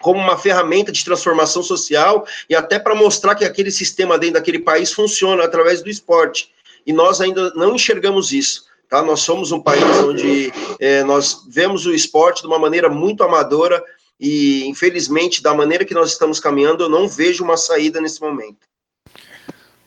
como 0.00 0.18
uma 0.18 0.36
ferramenta 0.36 0.90
de 0.90 1.04
transformação 1.04 1.62
social 1.62 2.26
e 2.50 2.56
até 2.56 2.80
para 2.80 2.96
mostrar 2.96 3.36
que 3.36 3.44
aquele 3.44 3.70
sistema 3.70 4.18
dentro 4.18 4.34
daquele 4.34 4.58
país 4.58 4.92
funciona 4.92 5.44
através 5.44 5.80
do 5.80 5.88
esporte 5.88 6.52
e 6.86 6.92
nós 6.92 7.20
ainda 7.20 7.52
não 7.54 7.74
enxergamos 7.74 8.32
isso. 8.32 8.64
Tá? 8.88 9.02
Nós 9.02 9.20
somos 9.20 9.52
um 9.52 9.60
país 9.60 9.82
onde 9.98 10.52
é, 10.78 11.02
nós 11.04 11.44
vemos 11.48 11.86
o 11.86 11.94
esporte 11.94 12.42
de 12.42 12.46
uma 12.46 12.58
maneira 12.58 12.88
muito 12.88 13.22
amadora 13.22 13.82
e, 14.20 14.64
infelizmente, 14.66 15.42
da 15.42 15.54
maneira 15.54 15.84
que 15.84 15.94
nós 15.94 16.12
estamos 16.12 16.38
caminhando, 16.38 16.84
eu 16.84 16.88
não 16.88 17.08
vejo 17.08 17.42
uma 17.42 17.56
saída 17.56 18.00
nesse 18.00 18.20
momento. 18.20 18.58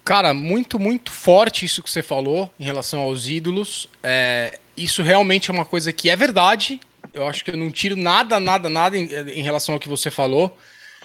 Cara, 0.04 0.34
muito, 0.34 0.80
muito 0.80 1.12
forte 1.12 1.66
isso 1.66 1.84
que 1.84 1.89
você 1.89 2.01
falou 2.01 2.50
em 2.60 2.63
relação 2.63 3.01
aos 3.01 3.27
ídolos. 3.27 3.89
É, 4.01 4.60
isso 4.75 5.04
realmente 5.04 5.50
é 5.50 5.54
uma 5.54 5.66
coisa 5.66 5.92
que 5.92 6.10
é 6.10 6.16
verdade. 6.16 6.80
Eu 7.13 7.27
acho 7.27 7.44
que 7.44 7.51
eu 7.51 7.58
não 7.58 7.72
tiro 7.72 7.96
nada, 7.96 8.39
nada, 8.39 8.70
nada 8.70 8.98
em, 8.98 9.06
em 9.06 9.42
relação 9.42 9.74
ao 9.74 9.80
que 9.80 9.89
você 9.89 10.10
falou. 10.10 10.58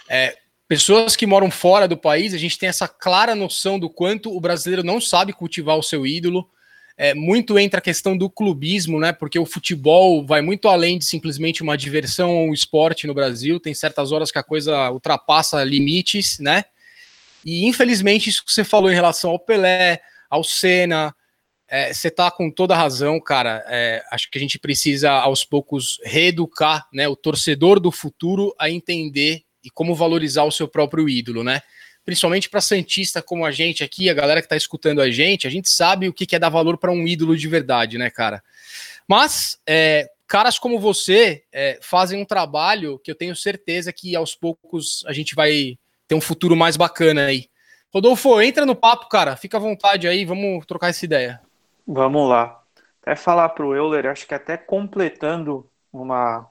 É, 0.08 0.36
pessoas 0.68 1.16
que 1.16 1.26
moram 1.26 1.50
fora 1.50 1.86
do 1.86 1.96
país, 1.96 2.32
a 2.32 2.38
gente 2.38 2.58
tem 2.58 2.68
essa 2.68 2.88
clara 2.88 3.34
noção 3.34 3.78
do 3.78 3.90
quanto 3.90 4.34
o 4.34 4.40
brasileiro 4.40 4.82
não 4.82 5.00
sabe 5.00 5.32
cultivar 5.32 5.76
o 5.76 5.82
seu 5.82 6.06
ídolo. 6.06 6.48
É, 6.96 7.14
muito 7.14 7.58
entra 7.58 7.78
a 7.78 7.82
questão 7.82 8.16
do 8.16 8.28
clubismo, 8.28 9.00
né? 9.00 9.12
Porque 9.12 9.38
o 9.38 9.46
futebol 9.46 10.24
vai 10.24 10.42
muito 10.42 10.68
além 10.68 10.98
de 10.98 11.04
simplesmente 11.04 11.62
uma 11.62 11.76
diversão 11.76 12.30
ou 12.30 12.48
um 12.48 12.54
esporte 12.54 13.06
no 13.06 13.14
Brasil. 13.14 13.58
Tem 13.58 13.74
certas 13.74 14.12
horas 14.12 14.30
que 14.30 14.38
a 14.38 14.42
coisa 14.42 14.90
ultrapassa 14.90 15.64
limites, 15.64 16.38
né? 16.38 16.64
E 17.44 17.66
infelizmente, 17.66 18.30
isso 18.30 18.44
que 18.44 18.52
você 18.52 18.62
falou 18.62 18.90
em 18.90 18.94
relação 18.94 19.30
ao 19.30 19.38
Pelé, 19.38 20.00
ao 20.30 20.44
Senna, 20.44 21.14
é, 21.68 21.92
você 21.92 22.10
tá 22.10 22.30
com 22.30 22.50
toda 22.50 22.74
a 22.74 22.76
razão, 22.76 23.18
cara. 23.18 23.64
É, 23.66 24.04
acho 24.12 24.30
que 24.30 24.38
a 24.38 24.40
gente 24.40 24.58
precisa 24.58 25.10
aos 25.10 25.44
poucos 25.44 25.98
reeducar 26.04 26.86
né, 26.92 27.08
o 27.08 27.16
torcedor 27.16 27.80
do 27.80 27.90
futuro 27.90 28.54
a 28.58 28.68
entender 28.68 29.42
e 29.64 29.70
como 29.70 29.94
valorizar 29.94 30.44
o 30.44 30.52
seu 30.52 30.68
próprio 30.68 31.08
ídolo, 31.08 31.42
né? 31.42 31.60
Principalmente 32.04 32.48
para 32.48 32.60
Santista 32.60 33.22
como 33.22 33.46
a 33.46 33.50
gente 33.50 33.84
aqui, 33.84 34.10
a 34.10 34.14
galera 34.14 34.40
que 34.40 34.46
está 34.46 34.56
escutando 34.56 35.00
a 35.00 35.10
gente, 35.10 35.46
a 35.46 35.50
gente 35.50 35.68
sabe 35.68 36.08
o 36.08 36.12
que 36.12 36.34
é 36.34 36.38
dar 36.38 36.48
valor 36.48 36.76
para 36.76 36.90
um 36.90 37.06
ídolo 37.06 37.36
de 37.36 37.46
verdade, 37.46 37.96
né, 37.96 38.10
cara? 38.10 38.42
Mas 39.06 39.58
é, 39.66 40.10
caras 40.26 40.58
como 40.58 40.80
você 40.80 41.44
é, 41.52 41.78
fazem 41.82 42.20
um 42.20 42.24
trabalho 42.24 42.98
que 42.98 43.10
eu 43.10 43.14
tenho 43.14 43.36
certeza 43.36 43.92
que 43.92 44.16
aos 44.16 44.34
poucos 44.34 45.04
a 45.06 45.12
gente 45.12 45.34
vai 45.34 45.78
ter 46.08 46.14
um 46.14 46.20
futuro 46.20 46.56
mais 46.56 46.76
bacana 46.76 47.26
aí. 47.26 47.46
Rodolfo, 47.92 48.40
entra 48.40 48.64
no 48.64 48.74
papo, 48.74 49.08
cara. 49.08 49.36
Fica 49.36 49.58
à 49.58 49.60
vontade 49.60 50.08
aí, 50.08 50.24
vamos 50.24 50.64
trocar 50.64 50.88
essa 50.88 51.04
ideia. 51.04 51.40
Vamos 51.86 52.28
lá. 52.28 52.62
Até 53.02 53.14
falar 53.14 53.50
para 53.50 53.66
o 53.66 53.76
Euler, 53.76 54.06
acho 54.06 54.26
que 54.26 54.34
até 54.34 54.56
completando 54.56 55.68
uma, 55.92 56.48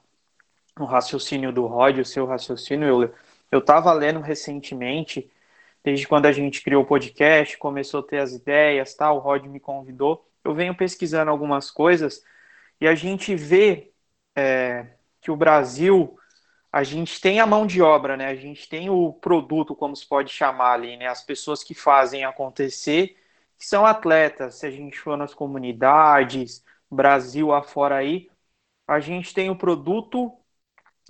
o 0.78 0.84
raciocínio 0.84 1.52
do 1.52 1.66
Rod, 1.66 1.98
o 1.98 2.04
seu 2.04 2.26
raciocínio, 2.26 2.88
eu 2.88 3.14
eu 3.52 3.58
estava 3.58 3.92
lendo 3.92 4.20
recentemente, 4.20 5.30
desde 5.84 6.08
quando 6.08 6.26
a 6.26 6.32
gente 6.32 6.62
criou 6.62 6.82
o 6.84 6.86
podcast, 6.86 7.58
começou 7.58 8.00
a 8.00 8.02
ter 8.02 8.18
as 8.18 8.32
ideias, 8.32 8.94
tal, 8.94 9.16
o 9.18 9.20
Rod 9.20 9.44
me 9.46 9.60
convidou, 9.60 10.26
eu 10.42 10.54
venho 10.54 10.74
pesquisando 10.74 11.30
algumas 11.30 11.70
coisas 11.70 12.24
e 12.80 12.88
a 12.88 12.94
gente 12.94 13.34
vê 13.36 13.92
é, 14.36 14.96
que 15.20 15.30
o 15.30 15.36
Brasil, 15.36 16.18
a 16.72 16.82
gente 16.84 17.20
tem 17.20 17.40
a 17.40 17.46
mão 17.46 17.66
de 17.66 17.82
obra, 17.82 18.16
né? 18.16 18.28
A 18.28 18.34
gente 18.36 18.68
tem 18.68 18.90
o 18.90 19.12
produto, 19.14 19.74
como 19.76 19.94
se 19.96 20.06
pode 20.08 20.32
chamar 20.32 20.74
ali, 20.74 20.96
né? 20.96 21.06
As 21.08 21.22
pessoas 21.24 21.62
que 21.64 21.74
fazem 21.74 22.24
acontecer, 22.24 23.16
que 23.58 23.66
são 23.66 23.86
atletas, 23.86 24.56
se 24.56 24.66
a 24.66 24.70
gente 24.70 24.98
for 24.98 25.16
nas 25.16 25.34
comunidades, 25.34 26.64
Brasil 26.90 27.52
afora 27.52 27.96
aí, 27.96 28.30
a 28.86 29.00
gente 29.00 29.34
tem 29.34 29.50
o 29.50 29.56
produto 29.56 30.32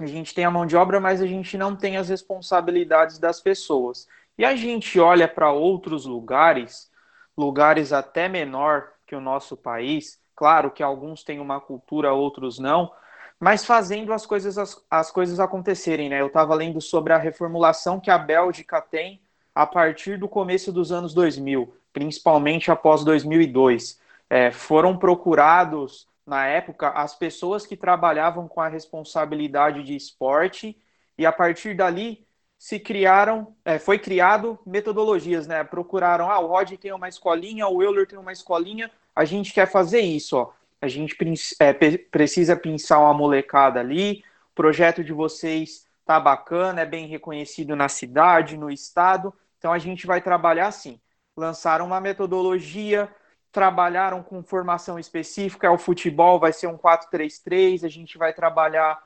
a 0.01 0.07
gente 0.07 0.35
tem 0.35 0.45
a 0.45 0.51
mão 0.51 0.67
de 0.67 0.77
obra, 0.77 0.99
mas 1.01 1.21
a 1.21 1.27
gente 1.27 1.57
não 1.59 1.77
tem 1.77 1.97
as 1.97 2.09
responsabilidades 2.09 3.19
das 3.19 3.41
pessoas. 3.41 4.09
E 4.39 4.45
a 4.45 4.57
gente 4.57 4.99
olha 4.99 5.29
para 5.29 5.53
outros 5.53 6.07
lugares, 6.07 6.91
lugares 7.37 7.93
até 7.93 8.29
menor 8.29 8.93
que 9.07 9.15
o 9.15 9.21
nosso 9.21 9.57
país, 9.57 10.19
claro 10.35 10.71
que 10.71 10.83
alguns 10.83 11.23
têm 11.23 11.39
uma 11.39 11.61
cultura, 11.61 12.13
outros 12.13 12.59
não, 12.59 12.91
mas 13.39 13.65
fazendo 13.65 14.13
as 14.13 14.25
coisas, 14.25 14.57
as, 14.57 14.83
as 14.91 15.11
coisas 15.11 15.41
acontecerem, 15.41 16.09
né? 16.09 16.21
Eu 16.21 16.29
estava 16.29 16.55
lendo 16.55 16.81
sobre 16.81 17.13
a 17.13 17.19
reformulação 17.19 18.01
que 18.01 18.11
a 18.11 18.17
Bélgica 18.17 18.81
tem 18.81 19.21
a 19.55 19.67
partir 19.67 20.17
do 20.17 20.29
começo 20.29 20.73
dos 20.73 20.93
anos 20.93 21.13
2000, 21.13 21.75
principalmente 21.93 22.71
após 22.71 23.05
2002. 23.05 24.01
É, 24.31 24.51
foram 24.51 24.97
procurados 24.97 26.07
na 26.27 26.47
época, 26.47 26.89
as 26.91 27.15
pessoas 27.15 27.67
que 27.67 27.77
trabalhavam 27.77 28.47
com 28.47 28.61
a 28.61 28.69
responsabilidade 28.69 29.83
de 29.83 29.97
esporte, 29.97 30.77
e 31.19 31.27
a 31.27 31.33
partir 31.33 31.75
dali 31.75 32.27
se 32.59 32.79
criaram, 32.79 33.57
é, 33.65 33.79
foi 33.79 33.99
criado 33.99 34.59
metodologias, 34.65 35.47
né? 35.47 35.65
Procuraram, 35.65 36.31
ah, 36.31 36.39
o 36.39 36.47
Rod 36.47 36.73
tem 36.75 36.93
uma 36.93 37.09
escolinha, 37.09 37.67
o 37.67 37.83
Euler 37.83 38.07
tem 38.07 38.19
uma 38.19 38.33
escolinha, 38.33 38.91
a 39.15 39.25
gente 39.25 39.53
quer 39.53 39.67
fazer 39.67 40.01
isso, 40.01 40.37
ó. 40.37 40.53
A 40.81 40.89
gente 40.89 41.17
é, 41.61 41.73
precisa 41.73 42.57
pensar 42.57 42.99
uma 42.99 43.15
molecada 43.15 43.81
ali, 43.81 44.25
o 44.51 44.55
projeto 44.55 45.03
de 45.03 45.13
vocês 45.13 45.87
tá 46.05 46.19
bacana, 46.19 46.81
é 46.81 46.87
bem 46.87 47.07
reconhecido 47.07 47.77
na 47.77 47.89
cidade, 47.89 48.57
no 48.57 48.71
estado, 48.71 49.33
então 49.59 49.73
a 49.73 49.79
gente 49.79 50.07
vai 50.07 50.21
trabalhar 50.21 50.69
assim. 50.69 51.01
Lançaram 51.37 51.87
uma 51.87 52.01
metodologia, 52.01 53.09
trabalharam 53.53 54.23
com 54.23 54.43
formação 54.43 54.99
específica, 54.99 55.71
o 55.71 55.79
futebol 55.79 56.41
vai 56.41 56.53
ser 56.53 56.67
um 56.67 56.79
4-3-3, 56.79 57.85
a 57.85 57.89
gente 57.89 58.17
vai 58.17 58.33
trabalhar, 58.33 58.99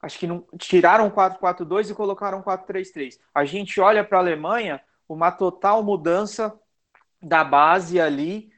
acho 0.00 0.18
que 0.18 0.26
não, 0.26 0.46
tiraram 0.56 1.10
4-4-2 1.10 1.90
e 1.90 1.94
colocaram 1.94 2.40
4-3-3. 2.40 3.18
A 3.34 3.44
gente 3.44 3.80
olha 3.80 4.04
para 4.04 4.18
a 4.18 4.20
Alemanha, 4.20 4.80
uma 5.08 5.32
total 5.32 5.82
mudança 5.82 6.56
da 7.20 7.42
base 7.42 8.00
ali, 8.00 8.52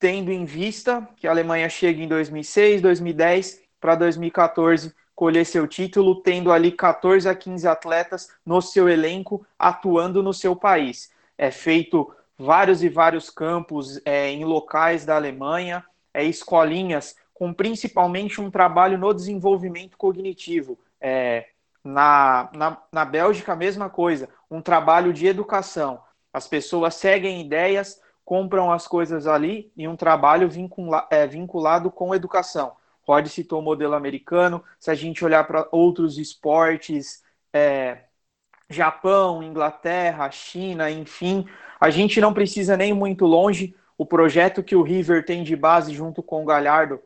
tendo 0.00 0.32
em 0.32 0.44
vista 0.44 1.08
que 1.16 1.28
a 1.28 1.30
Alemanha 1.30 1.68
chega 1.68 2.02
em 2.02 2.08
2006, 2.08 2.82
2010 2.82 3.62
para 3.80 3.94
2014 3.94 4.92
colher 5.14 5.44
seu 5.44 5.68
título, 5.68 6.22
tendo 6.22 6.50
ali 6.50 6.72
14 6.72 7.28
a 7.28 7.34
15 7.34 7.68
atletas 7.68 8.28
no 8.44 8.60
seu 8.60 8.88
elenco 8.88 9.46
atuando 9.56 10.20
no 10.20 10.34
seu 10.34 10.56
país. 10.56 11.12
É 11.38 11.52
feito 11.52 12.12
vários 12.38 12.82
e 12.82 12.88
vários 12.88 13.30
campos 13.30 14.00
é, 14.04 14.30
em 14.30 14.44
locais 14.44 15.04
da 15.04 15.16
Alemanha, 15.16 15.84
é, 16.12 16.24
escolinhas 16.24 17.16
com 17.32 17.52
principalmente 17.52 18.40
um 18.40 18.50
trabalho 18.50 18.98
no 18.98 19.12
desenvolvimento 19.12 19.96
cognitivo. 19.96 20.78
É, 21.00 21.46
na, 21.84 22.48
na, 22.54 22.82
na 22.92 23.04
Bélgica, 23.04 23.52
a 23.52 23.56
mesma 23.56 23.90
coisa, 23.90 24.28
um 24.50 24.60
trabalho 24.60 25.12
de 25.12 25.26
educação. 25.26 26.00
As 26.32 26.46
pessoas 26.46 26.94
seguem 26.94 27.40
ideias, 27.40 28.00
compram 28.24 28.70
as 28.70 28.86
coisas 28.86 29.26
ali 29.26 29.72
e 29.76 29.88
um 29.88 29.96
trabalho 29.96 30.48
vincula, 30.48 31.06
é, 31.10 31.26
vinculado 31.26 31.90
com 31.90 32.14
educação. 32.14 32.72
Rod 33.02 33.26
citou 33.26 33.58
o 33.58 33.62
modelo 33.62 33.94
americano, 33.94 34.62
se 34.78 34.90
a 34.90 34.94
gente 34.94 35.24
olhar 35.24 35.44
para 35.46 35.66
outros 35.72 36.18
esportes, 36.18 37.22
é, 37.52 38.04
Japão, 38.72 39.42
Inglaterra, 39.42 40.30
China, 40.30 40.90
enfim, 40.90 41.46
a 41.80 41.90
gente 41.90 42.20
não 42.20 42.32
precisa 42.32 42.76
nem 42.76 42.92
muito 42.92 43.26
longe. 43.26 43.74
O 43.96 44.06
projeto 44.06 44.62
que 44.62 44.74
o 44.74 44.82
River 44.82 45.24
tem 45.24 45.42
de 45.42 45.54
base 45.54 45.92
junto 45.92 46.22
com 46.22 46.42
o 46.42 46.46
Galhardo 46.46 47.00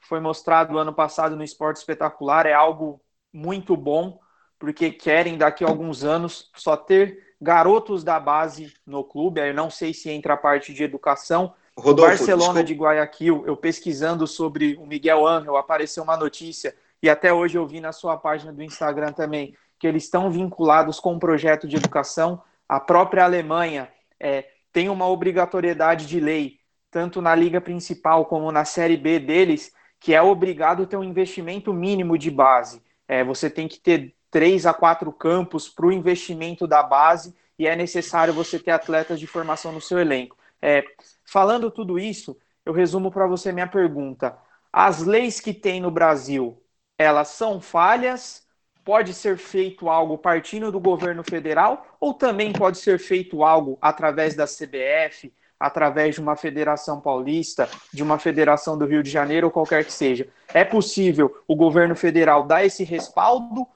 foi 0.00 0.20
mostrado 0.20 0.78
ano 0.78 0.92
passado 0.92 1.36
no 1.36 1.44
Esporte 1.44 1.78
Espetacular. 1.78 2.46
É 2.46 2.52
algo 2.52 3.00
muito 3.32 3.76
bom, 3.76 4.18
porque 4.58 4.90
querem 4.90 5.38
daqui 5.38 5.64
a 5.64 5.68
alguns 5.68 6.04
anos 6.04 6.50
só 6.54 6.76
ter 6.76 7.34
garotos 7.40 8.04
da 8.04 8.20
base 8.20 8.74
no 8.86 9.02
clube. 9.02 9.40
Eu 9.40 9.54
não 9.54 9.70
sei 9.70 9.94
se 9.94 10.10
entra 10.10 10.34
a 10.34 10.36
parte 10.36 10.74
de 10.74 10.84
educação. 10.84 11.54
Rodolfo, 11.76 12.10
Barcelona 12.10 12.62
desculpa. 12.62 12.64
de 12.64 12.74
Guayaquil, 12.74 13.44
eu 13.46 13.56
pesquisando 13.56 14.26
sobre 14.26 14.76
o 14.76 14.86
Miguel 14.86 15.26
Angel, 15.26 15.56
apareceu 15.56 16.02
uma 16.02 16.16
notícia, 16.16 16.74
e 17.02 17.08
até 17.08 17.32
hoje 17.32 17.56
eu 17.56 17.66
vi 17.66 17.80
na 17.80 17.92
sua 17.92 18.16
página 18.16 18.52
do 18.52 18.62
Instagram 18.62 19.12
também, 19.12 19.56
que 19.82 19.86
eles 19.88 20.04
estão 20.04 20.30
vinculados 20.30 21.00
com 21.00 21.14
um 21.14 21.18
projeto 21.18 21.66
de 21.66 21.74
educação. 21.74 22.40
A 22.68 22.78
própria 22.78 23.24
Alemanha 23.24 23.88
é, 24.20 24.48
tem 24.72 24.88
uma 24.88 25.08
obrigatoriedade 25.08 26.06
de 26.06 26.20
lei, 26.20 26.60
tanto 26.88 27.20
na 27.20 27.34
liga 27.34 27.60
principal 27.60 28.26
como 28.26 28.52
na 28.52 28.64
série 28.64 28.96
B 28.96 29.18
deles, 29.18 29.74
que 29.98 30.14
é 30.14 30.22
obrigado 30.22 30.86
ter 30.86 30.96
um 30.96 31.02
investimento 31.02 31.72
mínimo 31.72 32.16
de 32.16 32.30
base. 32.30 32.80
É, 33.08 33.24
você 33.24 33.50
tem 33.50 33.66
que 33.66 33.80
ter 33.80 34.14
três 34.30 34.66
a 34.66 34.72
quatro 34.72 35.12
campos 35.12 35.68
para 35.68 35.86
o 35.86 35.92
investimento 35.92 36.64
da 36.64 36.80
base 36.80 37.34
e 37.58 37.66
é 37.66 37.74
necessário 37.74 38.32
você 38.32 38.60
ter 38.60 38.70
atletas 38.70 39.18
de 39.18 39.26
formação 39.26 39.72
no 39.72 39.80
seu 39.80 39.98
elenco. 39.98 40.36
É, 40.62 40.84
falando 41.24 41.72
tudo 41.72 41.98
isso, 41.98 42.38
eu 42.64 42.72
resumo 42.72 43.10
para 43.10 43.26
você 43.26 43.50
minha 43.50 43.66
pergunta. 43.66 44.38
As 44.72 45.02
leis 45.02 45.40
que 45.40 45.52
tem 45.52 45.80
no 45.80 45.90
Brasil, 45.90 46.62
elas 46.96 47.30
são 47.30 47.60
falhas 47.60 48.46
pode 48.84 49.14
ser 49.14 49.36
feito 49.36 49.88
algo 49.88 50.18
partindo 50.18 50.72
do 50.72 50.80
governo 50.80 51.22
federal 51.22 51.86
ou 52.00 52.14
também 52.14 52.52
pode 52.52 52.78
ser 52.78 52.98
feito 52.98 53.44
algo 53.44 53.78
através 53.80 54.34
da 54.34 54.44
CBF, 54.44 55.32
através 55.58 56.16
de 56.16 56.20
uma 56.20 56.34
federação 56.34 57.00
paulista, 57.00 57.68
de 57.92 58.02
uma 58.02 58.18
federação 58.18 58.76
do 58.76 58.84
Rio 58.84 59.02
de 59.02 59.10
Janeiro 59.10 59.46
ou 59.46 59.52
qualquer 59.52 59.84
que 59.84 59.92
seja. 59.92 60.28
É 60.52 60.64
possível 60.64 61.42
o 61.46 61.54
governo 61.54 61.94
federal 61.94 62.44
dar 62.44 62.64
esse 62.64 62.82
respaldo 62.82 63.66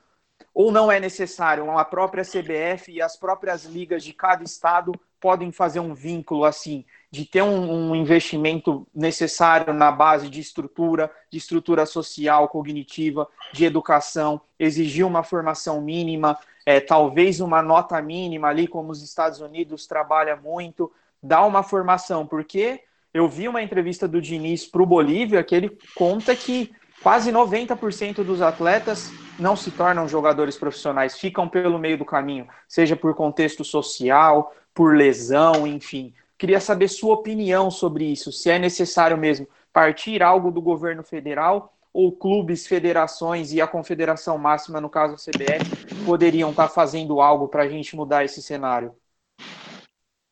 ou 0.53 0.73
não 0.73 0.91
é 0.91 0.99
necessário? 0.99 1.71
A 1.71 1.85
própria 1.85 2.25
CBF 2.25 2.91
e 2.91 3.03
as 3.03 3.17
próprias 3.17 3.65
ligas 3.65 4.03
de 4.03 4.13
cada 4.13 4.43
estado 4.43 4.93
podem 5.21 5.51
fazer 5.51 5.81
um 5.81 5.95
vínculo 5.95 6.45
assim 6.45 6.85
de 7.11 7.25
ter 7.25 7.43
um, 7.43 7.91
um, 7.91 7.97
investimento 7.97 8.87
necessário 8.95 9.73
na 9.73 9.91
base 9.91 10.29
de 10.29 10.41
estrutura, 10.41 11.11
de 11.31 11.39
estrutura 11.39 11.87
social, 11.87 12.49
cognitiva, 12.49 13.27
de 13.53 13.65
educação, 13.65 14.41
exigir 14.59 15.07
uma 15.07 15.23
formação 15.23 15.81
mínima, 15.81 16.39
é, 16.65 16.81
talvez 16.81 17.41
uma 17.41 17.63
nota 17.63 18.01
mínima 18.03 18.49
ali, 18.49 18.67
como 18.67 18.91
os 18.91 19.03
Estados 19.03 19.41
Unidos 19.41 19.87
trabalha 19.87 20.37
muito, 20.37 20.93
dar 21.23 21.45
uma 21.47 21.63
formação, 21.63 22.27
porque 22.27 22.83
eu 23.15 23.29
vi 23.29 23.49
uma 23.49 23.63
entrevista 23.63 24.07
do 24.07 24.21
Diniz 24.21 24.67
para 24.67 24.83
o 24.83 24.87
Bolívia 24.87 25.43
que 25.43 25.55
ele 25.55 25.79
conta 25.95 26.37
que 26.37 26.75
quase 27.03 27.33
90% 27.33 28.23
dos 28.25 28.43
atletas 28.43 29.11
não 29.39 29.55
se 29.55 29.71
tornam 29.71 30.09
jogadores 30.09 30.57
profissionais, 30.57 31.19
ficam 31.19 31.49
pelo 31.49 31.79
meio 31.79 31.99
do 31.99 32.05
caminho, 32.05 32.47
seja 32.69 32.97
por 32.97 33.15
contexto 33.15 33.65
social, 33.65 34.53
por 34.77 34.95
lesão, 34.95 35.67
enfim. 35.67 36.13
Queria 36.37 36.61
saber 36.61 36.89
sua 36.89 37.15
opinião 37.15 37.71
sobre 37.71 38.05
isso, 38.05 38.31
se 38.31 38.51
é 38.51 38.59
necessário 38.59 39.17
mesmo 39.17 39.49
partir 39.73 40.23
algo 40.23 40.51
do 40.51 40.61
governo 40.61 41.03
federal 41.03 41.75
ou 41.95 42.13
clubes, 42.13 42.67
federações 42.67 43.55
e 43.55 43.61
a 43.61 43.67
confederação 43.67 44.37
máxima, 44.37 44.79
no 44.83 44.91
caso 44.91 45.15
a 45.15 45.17
CBF, 45.17 46.05
poderiam 46.05 46.51
estar 46.51 46.69
fazendo 46.69 47.23
algo 47.23 47.49
para 47.49 47.63
a 47.63 47.69
gente 47.69 47.97
mudar 47.97 48.23
esse 48.23 48.43
cenário? 48.43 48.95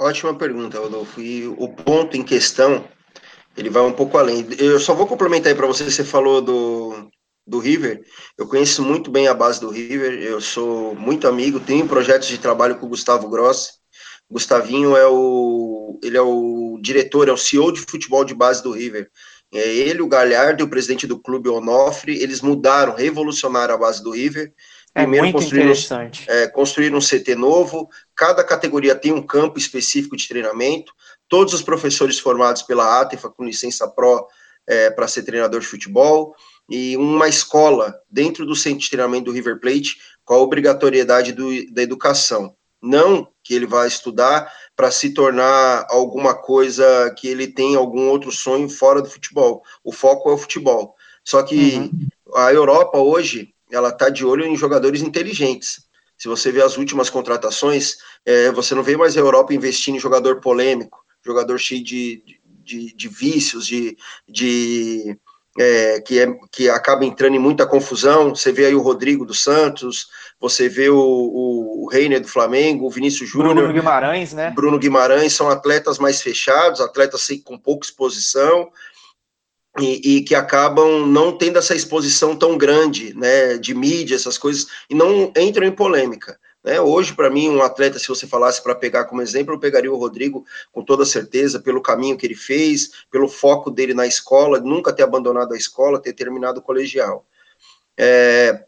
Ótima 0.01 0.37
pergunta, 0.37 0.79
Rodolfo. 0.79 1.23
E 1.23 1.47
o 1.47 1.69
ponto 1.69 2.15
em 2.15 2.23
questão, 2.23 2.85
ele 3.57 3.71
vai 3.71 3.83
um 3.83 3.95
pouco 3.95 4.19
além. 4.19 4.47
Eu 4.59 4.79
só 4.79 4.95
vou 4.95 5.07
complementar 5.07 5.53
aí 5.53 5.57
para 5.57 5.67
você, 5.67 5.91
você 5.91 6.05
falou 6.05 6.43
do, 6.43 7.09
do 7.47 7.59
River. 7.59 8.05
Eu 8.37 8.47
conheço 8.47 8.83
muito 8.83 9.11
bem 9.11 9.27
a 9.27 9.33
base 9.33 9.59
do 9.59 9.71
River, 9.71 10.13
eu 10.23 10.39
sou 10.39 10.95
muito 10.95 11.27
amigo, 11.27 11.61
tenho 11.61 11.89
projetos 11.89 12.29
de 12.29 12.37
trabalho 12.37 12.77
com 12.77 12.85
o 12.85 12.91
Gustavo 12.91 13.31
Grossi. 13.31 13.84
Gustavinho 14.31 14.97
é 14.97 15.07
o 15.07 15.99
ele 16.03 16.17
é 16.17 16.23
o 16.23 16.79
diretor, 16.81 17.29
é 17.29 17.33
o 17.33 17.37
CEO 17.37 17.73
de 17.73 17.81
futebol 17.81 18.25
de 18.25 18.35
base 18.35 18.63
do 18.63 18.73
River. 18.73 19.11
É 19.53 19.69
ele, 19.69 20.03
o 20.03 20.09
Galhardo 20.09 20.63
e 20.63 20.65
o 20.65 20.69
presidente 20.69 21.07
do 21.07 21.19
clube, 21.19 21.49
Onofre, 21.49 22.21
eles 22.21 22.41
mudaram, 22.41 22.95
revolucionaram 22.95 23.75
a 23.75 23.79
base 23.79 24.03
do 24.03 24.11
River. 24.11 24.53
É 24.95 25.03
Primeiro 25.03 25.27
muito 25.27 25.37
construíram, 25.37 25.71
interessante. 25.71 26.25
É, 26.29 26.47
construíram 26.49 26.99
um 26.99 27.01
CT 27.01 27.35
novo, 27.37 27.89
cada 28.15 28.43
categoria 28.45 28.95
tem 28.95 29.13
um 29.13 29.23
campo 29.23 29.59
específico 29.59 30.17
de 30.17 30.27
treinamento, 30.27 30.93
todos 31.29 31.55
os 31.55 31.63
professores 31.63 32.19
formados 32.19 32.63
pela 32.63 33.01
ATEFA 33.01 33.31
com 33.31 33.45
licença 33.45 33.89
PRO 33.89 34.27
é, 34.67 34.91
para 34.91 35.09
ser 35.09 35.23
treinador 35.23 35.61
de 35.61 35.67
futebol, 35.67 36.35
e 36.69 36.97
uma 36.97 37.29
escola 37.29 37.95
dentro 38.11 38.47
do 38.47 38.57
centro 38.57 38.81
de 38.81 38.91
treinamento 38.91 39.27
do 39.27 39.33
River 39.33 39.61
Plate 39.61 39.99
com 40.25 40.35
a 40.35 40.39
obrigatoriedade 40.39 41.33
do, 41.33 41.73
da 41.73 41.83
educação. 41.83 42.57
Não 42.85 43.27
que 43.43 43.55
ele 43.55 43.67
vai 43.67 43.89
estudar 43.89 44.53
para 44.77 44.91
se 44.91 45.15
tornar 45.15 45.87
alguma 45.89 46.35
coisa 46.35 47.15
que 47.17 47.27
ele 47.27 47.47
tem 47.47 47.77
algum 47.77 48.09
outro 48.09 48.31
sonho 48.31 48.69
fora 48.69 49.01
do 49.01 49.09
futebol. 49.09 49.63
O 49.83 49.91
foco 49.91 50.29
é 50.31 50.35
o 50.35 50.39
futebol. 50.39 50.95
Só 51.25 51.43
que 51.43 51.77
uhum. 51.77 52.09
a 52.35 52.53
Europa 52.53 52.99
hoje 52.99 53.55
ela 53.71 53.89
está 53.89 54.11
de 54.11 54.25
olho 54.25 54.45
em 54.45 54.57
jogadores 54.57 55.01
inteligentes. 55.01 55.87
Se 56.19 56.29
você 56.29 56.53
vê 56.53 56.63
as 56.63 56.77
últimas 56.77 57.09
contratações, 57.09 57.97
é, 58.25 58.51
você 58.53 58.75
não 58.75 58.83
vê 58.83 58.97
mais 58.97 59.17
a 59.17 59.21
Europa 59.21 59.55
investindo 59.55 59.97
em 59.97 60.01
jogador 60.01 60.41
polêmico, 60.41 61.05
jogador 61.25 61.59
cheio 61.59 61.83
de, 61.83 62.23
de, 62.63 62.95
de 62.95 63.09
vícios, 63.09 63.67
de, 63.67 63.97
de 64.29 65.19
é, 65.59 66.01
que, 66.01 66.19
é, 66.19 66.27
que 66.51 66.69
acaba 66.69 67.05
entrando 67.05 67.37
em 67.37 67.39
muita 67.39 67.67
confusão. 67.67 68.35
Você 68.35 68.53
vê 68.53 68.67
aí 68.67 68.75
o 68.75 68.83
Rodrigo 68.83 69.25
dos 69.25 69.43
Santos, 69.43 70.09
você 70.41 70.69
vê 70.69 70.89
o, 70.89 70.99
o, 70.99 71.85
o 71.85 71.89
Reiner 71.89 72.21
do 72.21 72.29
Flamengo, 72.29 72.87
o 72.87 72.91
Vinícius 72.91 73.29
Júnior. 73.31 73.55
Bruno 73.55 73.73
Guimarães, 73.73 74.33
né? 74.33 74.51
Bruno 74.51 74.79
Guimarães 74.79 75.33
são 75.33 75.49
atletas 75.49 75.99
mais 75.99 76.21
fechados, 76.21 76.81
atletas 76.81 77.29
com 77.45 77.59
pouca 77.59 77.87
exposição. 77.87 78.71
E, 79.81 80.19
e, 80.19 80.21
que 80.23 80.37
acabam 80.37 81.05
não 81.05 81.37
tendo 81.37 81.59
essa 81.59 81.75
exposição 81.75 82.37
tão 82.37 82.57
grande, 82.57 83.13
né, 83.13 83.59
de 83.59 83.75
mídia, 83.75 84.15
essas 84.15 84.39
coisas, 84.39 84.69
e 84.89 84.95
não 84.95 85.33
entram 85.37 85.67
em 85.67 85.73
polêmica. 85.73 86.39
Né? 86.65 86.81
Hoje, 86.81 87.13
para 87.13 87.29
mim, 87.29 87.51
um 87.51 87.63
atleta, 87.63 87.99
se 87.99 88.09
você 88.09 88.27
falasse 88.27 88.63
para 88.63 88.75
pegar 88.75 89.05
como 89.05 89.21
exemplo, 89.21 89.55
eu 89.55 89.59
pegaria 89.59 89.93
o 89.93 89.99
Rodrigo 89.99 90.47
com 90.73 90.83
toda 90.83 91.05
certeza, 91.05 91.61
pelo 91.61 91.83
caminho 91.83 92.17
que 92.17 92.27
ele 92.27 92.35
fez, 92.35 93.05
pelo 93.11 93.29
foco 93.29 93.71
dele 93.71 93.93
na 93.93 94.07
escola, 94.07 94.59
nunca 94.59 94.93
ter 94.93 95.03
abandonado 95.03 95.53
a 95.53 95.59
escola, 95.59 96.01
ter 96.01 96.15
terminado 96.15 96.61
o 96.61 96.63
colegial. 96.63 97.27
É, 97.97 98.65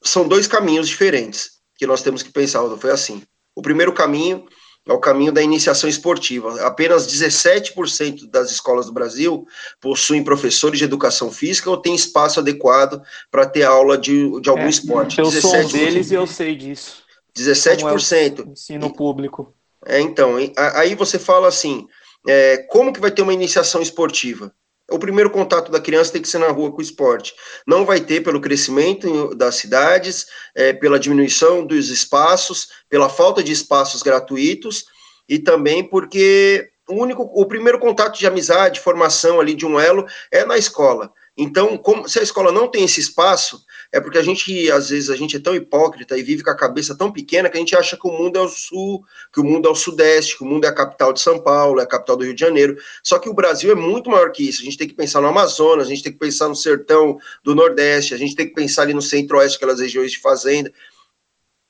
são 0.00 0.28
dois 0.28 0.46
caminhos 0.46 0.88
diferentes 0.88 1.58
que 1.76 1.86
nós 1.86 2.02
temos 2.02 2.22
que 2.22 2.30
pensar. 2.30 2.62
Foi 2.76 2.92
assim: 2.92 3.22
o 3.54 3.60
primeiro 3.60 3.92
caminho 3.92 4.46
é 4.86 4.92
o 4.92 4.98
caminho 4.98 5.32
da 5.32 5.42
iniciação 5.42 5.88
esportiva. 5.88 6.60
Apenas 6.62 7.06
17% 7.06 8.28
das 8.30 8.50
escolas 8.50 8.86
do 8.86 8.92
Brasil 8.92 9.46
possuem 9.80 10.22
professores 10.22 10.78
de 10.78 10.84
educação 10.84 11.32
física 11.32 11.70
ou 11.70 11.78
têm 11.78 11.94
espaço 11.94 12.38
adequado 12.38 13.02
para 13.30 13.46
ter 13.46 13.64
aula 13.64 13.96
de, 13.96 14.40
de 14.40 14.48
algum 14.50 14.62
é, 14.62 14.68
esporte. 14.68 15.18
Eu 15.18 15.30
sou 15.30 15.56
um 15.56 15.68
deles 15.68 16.10
e 16.10 16.14
eu 16.14 16.26
sei 16.26 16.54
disso. 16.54 17.03
17%. 17.36 18.36
Como 18.36 18.50
é 18.50 18.52
ensino 18.52 18.94
público. 18.94 19.54
É, 19.86 20.00
então, 20.00 20.36
aí 20.56 20.94
você 20.94 21.18
fala 21.18 21.48
assim, 21.48 21.86
é, 22.26 22.58
como 22.68 22.92
que 22.92 23.00
vai 23.00 23.10
ter 23.10 23.22
uma 23.22 23.34
iniciação 23.34 23.82
esportiva? 23.82 24.54
O 24.90 24.98
primeiro 24.98 25.30
contato 25.30 25.72
da 25.72 25.80
criança 25.80 26.12
tem 26.12 26.22
que 26.22 26.28
ser 26.28 26.38
na 26.38 26.50
rua 26.50 26.70
com 26.70 26.78
o 26.78 26.82
esporte. 26.82 27.34
Não 27.66 27.86
vai 27.86 28.00
ter 28.00 28.22
pelo 28.22 28.40
crescimento 28.40 29.34
das 29.34 29.56
cidades, 29.56 30.26
é, 30.54 30.72
pela 30.72 30.98
diminuição 30.98 31.64
dos 31.64 31.88
espaços, 31.88 32.68
pela 32.88 33.08
falta 33.08 33.42
de 33.42 33.50
espaços 33.50 34.02
gratuitos 34.02 34.84
e 35.28 35.38
também 35.38 35.82
porque 35.82 36.70
o 36.88 36.94
único, 36.94 37.22
o 37.22 37.46
primeiro 37.46 37.78
contato 37.78 38.18
de 38.18 38.26
amizade, 38.26 38.80
formação 38.80 39.40
ali 39.40 39.54
de 39.54 39.64
um 39.64 39.80
elo 39.80 40.06
é 40.30 40.44
na 40.44 40.58
escola. 40.58 41.10
Então, 41.36 41.78
como, 41.78 42.08
se 42.08 42.18
a 42.18 42.22
escola 42.22 42.52
não 42.52 42.68
tem 42.68 42.84
esse 42.84 43.00
espaço, 43.00 43.64
é 43.94 44.00
porque 44.00 44.18
a 44.18 44.22
gente, 44.22 44.68
às 44.72 44.90
vezes, 44.90 45.08
a 45.08 45.14
gente 45.14 45.36
é 45.36 45.38
tão 45.40 45.54
hipócrita 45.54 46.18
e 46.18 46.22
vive 46.24 46.42
com 46.42 46.50
a 46.50 46.56
cabeça 46.56 46.98
tão 46.98 47.12
pequena 47.12 47.48
que 47.48 47.56
a 47.56 47.60
gente 47.60 47.76
acha 47.76 47.96
que 47.96 48.08
o 48.08 48.10
mundo 48.10 48.36
é 48.36 48.42
o 48.42 48.48
sul, 48.48 49.04
que 49.32 49.38
o 49.38 49.44
mundo 49.44 49.68
é 49.68 49.70
o 49.70 49.74
sudeste, 49.76 50.36
que 50.36 50.42
o 50.42 50.46
mundo 50.46 50.64
é 50.64 50.68
a 50.68 50.74
capital 50.74 51.12
de 51.12 51.20
São 51.20 51.38
Paulo, 51.38 51.78
é 51.78 51.84
a 51.84 51.86
capital 51.86 52.16
do 52.16 52.24
Rio 52.24 52.34
de 52.34 52.40
Janeiro. 52.40 52.76
Só 53.04 53.20
que 53.20 53.28
o 53.28 53.32
Brasil 53.32 53.70
é 53.70 53.74
muito 53.76 54.10
maior 54.10 54.32
que 54.32 54.48
isso. 54.48 54.62
A 54.62 54.64
gente 54.64 54.76
tem 54.76 54.88
que 54.88 54.94
pensar 54.94 55.20
no 55.20 55.28
Amazonas, 55.28 55.86
a 55.86 55.90
gente 55.90 56.02
tem 56.02 56.12
que 56.12 56.18
pensar 56.18 56.48
no 56.48 56.56
sertão 56.56 57.20
do 57.44 57.54
Nordeste, 57.54 58.14
a 58.14 58.16
gente 58.16 58.34
tem 58.34 58.48
que 58.48 58.54
pensar 58.54 58.82
ali 58.82 58.94
no 58.94 59.00
centro-oeste, 59.00 59.58
aquelas 59.58 59.78
regiões 59.78 60.10
de 60.10 60.18
fazenda. 60.18 60.72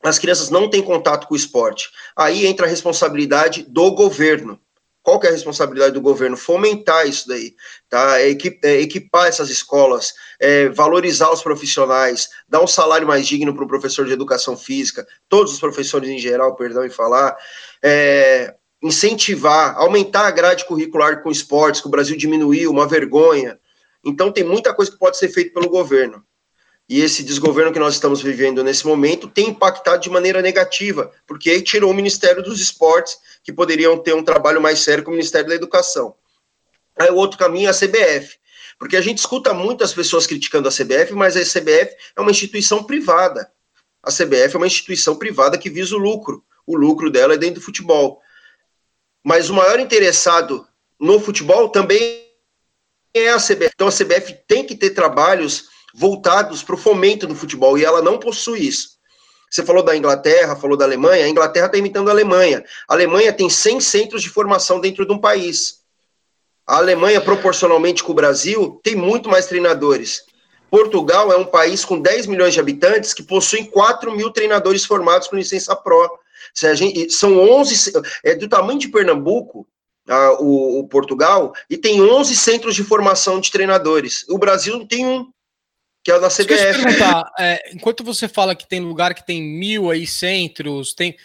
As 0.03 0.19
crianças 0.19 0.49
não 0.49 0.71
têm 0.71 0.81
contato 0.81 1.29
com 1.29 1.35
o 1.35 1.37
esporte. 1.37 1.91
Aí 2.17 2.47
entra 2.47 2.65
a 2.65 2.71
responsabilidade 2.71 3.67
do 3.69 3.91
governo. 3.91 4.59
Qual 5.05 5.21
que 5.21 5.27
é 5.27 5.29
a 5.29 5.33
responsabilidade 5.35 5.93
do 5.93 6.01
governo? 6.01 6.35
Fomentar 6.35 7.07
isso 7.07 7.29
daí, 7.29 7.55
tá? 7.91 8.19
É, 8.23 8.31
é 8.63 8.81
equipar 8.81 9.27
essas 9.27 9.51
escolas, 9.51 10.15
é, 10.41 10.71
valorizar 10.71 11.31
os 11.31 11.43
profissionais, 11.43 12.31
dar 12.49 12.63
um 12.63 12.67
salário 12.67 13.07
mais 13.07 13.27
digno 13.27 13.55
para 13.55 13.65
o 13.65 13.69
professor 13.69 14.07
de 14.07 14.15
educação 14.15 14.57
física, 14.57 15.07
todos 15.29 15.53
os 15.53 15.61
professores 15.61 16.09
em 16.09 16.19
geral, 16.19 16.57
perdão 16.57 16.87
em 16.87 16.91
falar, 16.91 17.37
é, 17.83 18.55
incentivar, 18.83 19.77
aumentar 19.77 20.27
a 20.27 20.31
grade 20.31 20.65
curricular 20.65 21.23
com 21.23 21.31
esportes, 21.31 21.83
que 21.83 21.87
o 21.87 21.91
Brasil 21.91 22.17
diminuiu, 22.17 22.71
uma 22.71 22.89
vergonha. 22.89 23.61
Então 24.03 24.33
tem 24.33 24.43
muita 24.43 24.73
coisa 24.73 24.91
que 24.91 24.99
pode 24.99 25.19
ser 25.19 25.29
feita 25.29 25.53
pelo 25.53 25.69
governo 25.69 26.25
e 26.89 27.01
esse 27.01 27.23
desgoverno 27.23 27.73
que 27.73 27.79
nós 27.79 27.95
estamos 27.95 28.21
vivendo 28.21 28.63
nesse 28.63 28.87
momento 28.87 29.27
tem 29.29 29.49
impactado 29.49 30.03
de 30.03 30.11
maneira 30.11 30.43
negativa, 30.43 31.11
porque 31.27 31.63
tirou 31.63 31.91
o 31.91 31.95
Ministério 31.95 32.43
dos 32.43 32.61
Esportes, 32.61 33.19
que 33.43 33.53
poderiam 33.53 33.99
ter 33.99 34.15
um 34.15 34.23
trabalho 34.23 34.61
mais 34.61 34.81
sério 34.81 35.03
com 35.03 35.11
o 35.11 35.15
Ministério 35.15 35.49
da 35.49 35.55
Educação. 35.55 36.15
Aí 36.99 37.11
o 37.11 37.17
outro 37.17 37.39
caminho 37.39 37.69
é 37.69 37.71
a 37.71 37.75
CBF, 37.75 38.37
porque 38.79 38.97
a 38.97 39.01
gente 39.01 39.19
escuta 39.19 39.55
muitas 39.55 39.95
pessoas 39.95 40.27
criticando 40.27 40.69
a 40.69 40.71
CBF, 40.71 41.15
mas 41.15 41.37
a 41.37 41.41
CBF 41.41 41.97
é 42.17 42.21
uma 42.21 42.31
instituição 42.31 42.85
privada. 42.85 43.51
A 44.03 44.11
CBF 44.11 44.55
é 44.55 44.59
uma 44.59 44.67
instituição 44.67 45.17
privada 45.17 45.57
que 45.57 45.71
visa 45.71 45.97
o 45.97 45.99
lucro. 45.99 46.45
O 46.67 46.77
lucro 46.77 47.11
dela 47.11 47.35
é 47.35 47.39
dentro 47.39 47.61
do 47.61 47.65
futebol. 47.65 48.21
Mas 49.23 49.49
o 49.49 49.55
maior 49.55 49.81
interessado 49.81 50.67
no 51.01 51.19
futebol 51.19 51.71
também 51.71 52.29
é 53.15 53.31
a 53.31 53.39
CBF. 53.39 53.71
Então 53.75 53.89
a 53.89 53.93
CBF 53.93 54.39
tem 54.47 54.67
que 54.67 54.77
ter 54.77 54.91
trabalhos 54.91 55.71
voltados 55.95 56.63
para 56.63 56.75
o 56.75 56.79
fomento 56.79 57.27
do 57.27 57.37
futebol, 57.37 57.79
e 57.79 57.85
ela 57.85 58.03
não 58.03 58.19
possui 58.19 58.67
isso. 58.67 58.95
Você 59.49 59.63
falou 59.63 59.85
da 59.85 59.97
Inglaterra, 59.97 60.57
falou 60.57 60.77
da 60.77 60.85
Alemanha, 60.85 61.25
a 61.25 61.29
Inglaterra 61.29 61.67
está 61.67 61.79
imitando 61.79 62.09
a 62.09 62.11
Alemanha. 62.11 62.65
A 62.89 62.95
Alemanha 62.95 63.33
tem 63.33 63.49
100 63.49 63.81
centros 63.81 64.23
de 64.23 64.29
formação 64.29 64.81
dentro 64.81 65.07
de 65.07 65.13
um 65.13 65.19
país. 65.19 65.85
A 66.67 66.79
Alemanha, 66.79 67.21
proporcionalmente 67.21 68.03
com 68.03 68.11
o 68.11 68.17
Brasil, 68.17 68.81
tem 68.83 68.97
muito 68.97 69.29
mais 69.29 69.47
treinadores. 69.47 70.25
Portugal 70.69 71.31
é 71.31 71.37
um 71.37 71.45
país 71.45 71.85
com 71.85 72.01
10 72.01 72.27
milhões 72.27 72.53
de 72.53 72.59
habitantes 72.59 73.15
que 73.15 73.23
possui 73.23 73.67
4 73.67 74.11
mil 74.11 74.33
treinadores 74.33 74.85
formados 74.85 75.29
com 75.29 75.37
licença 75.37 75.77
pró. 75.77 76.11
Gente, 76.75 77.11
são 77.11 77.39
11, 77.39 77.93
é 78.25 78.35
do 78.35 78.49
tamanho 78.49 78.81
de 78.81 78.89
Pernambuco, 78.89 79.69
o, 80.41 80.81
o, 80.81 80.89
Portugal, 80.89 81.55
e 81.71 81.77
tem 81.77 82.03
11 82.03 82.35
centros 82.35 82.75
de 82.75 82.83
formação 82.83 83.39
de 83.39 83.53
treinadores. 83.53 84.25
O 84.29 84.37
Brasil 84.37 84.85
tem 84.87 85.07
um 85.07 85.31
que 86.05 86.11
é 86.11 86.17
o 86.17 86.21
da 86.21 86.29
CBF. 86.29 86.45
Deixa 86.45 86.65
eu 86.69 86.75
te 86.75 86.83
perguntar, 86.83 87.33
é, 87.39 87.73
enquanto 87.75 88.05
você 88.05 88.29
fala 88.29 88.55
que 88.55 88.69
tem 88.69 88.81
lugar 88.81 89.15
que 89.15 89.27
tem 89.27 89.43
mil 89.43 89.91
aí 89.91 90.07
centros, 90.07 90.93
tem 90.93 91.17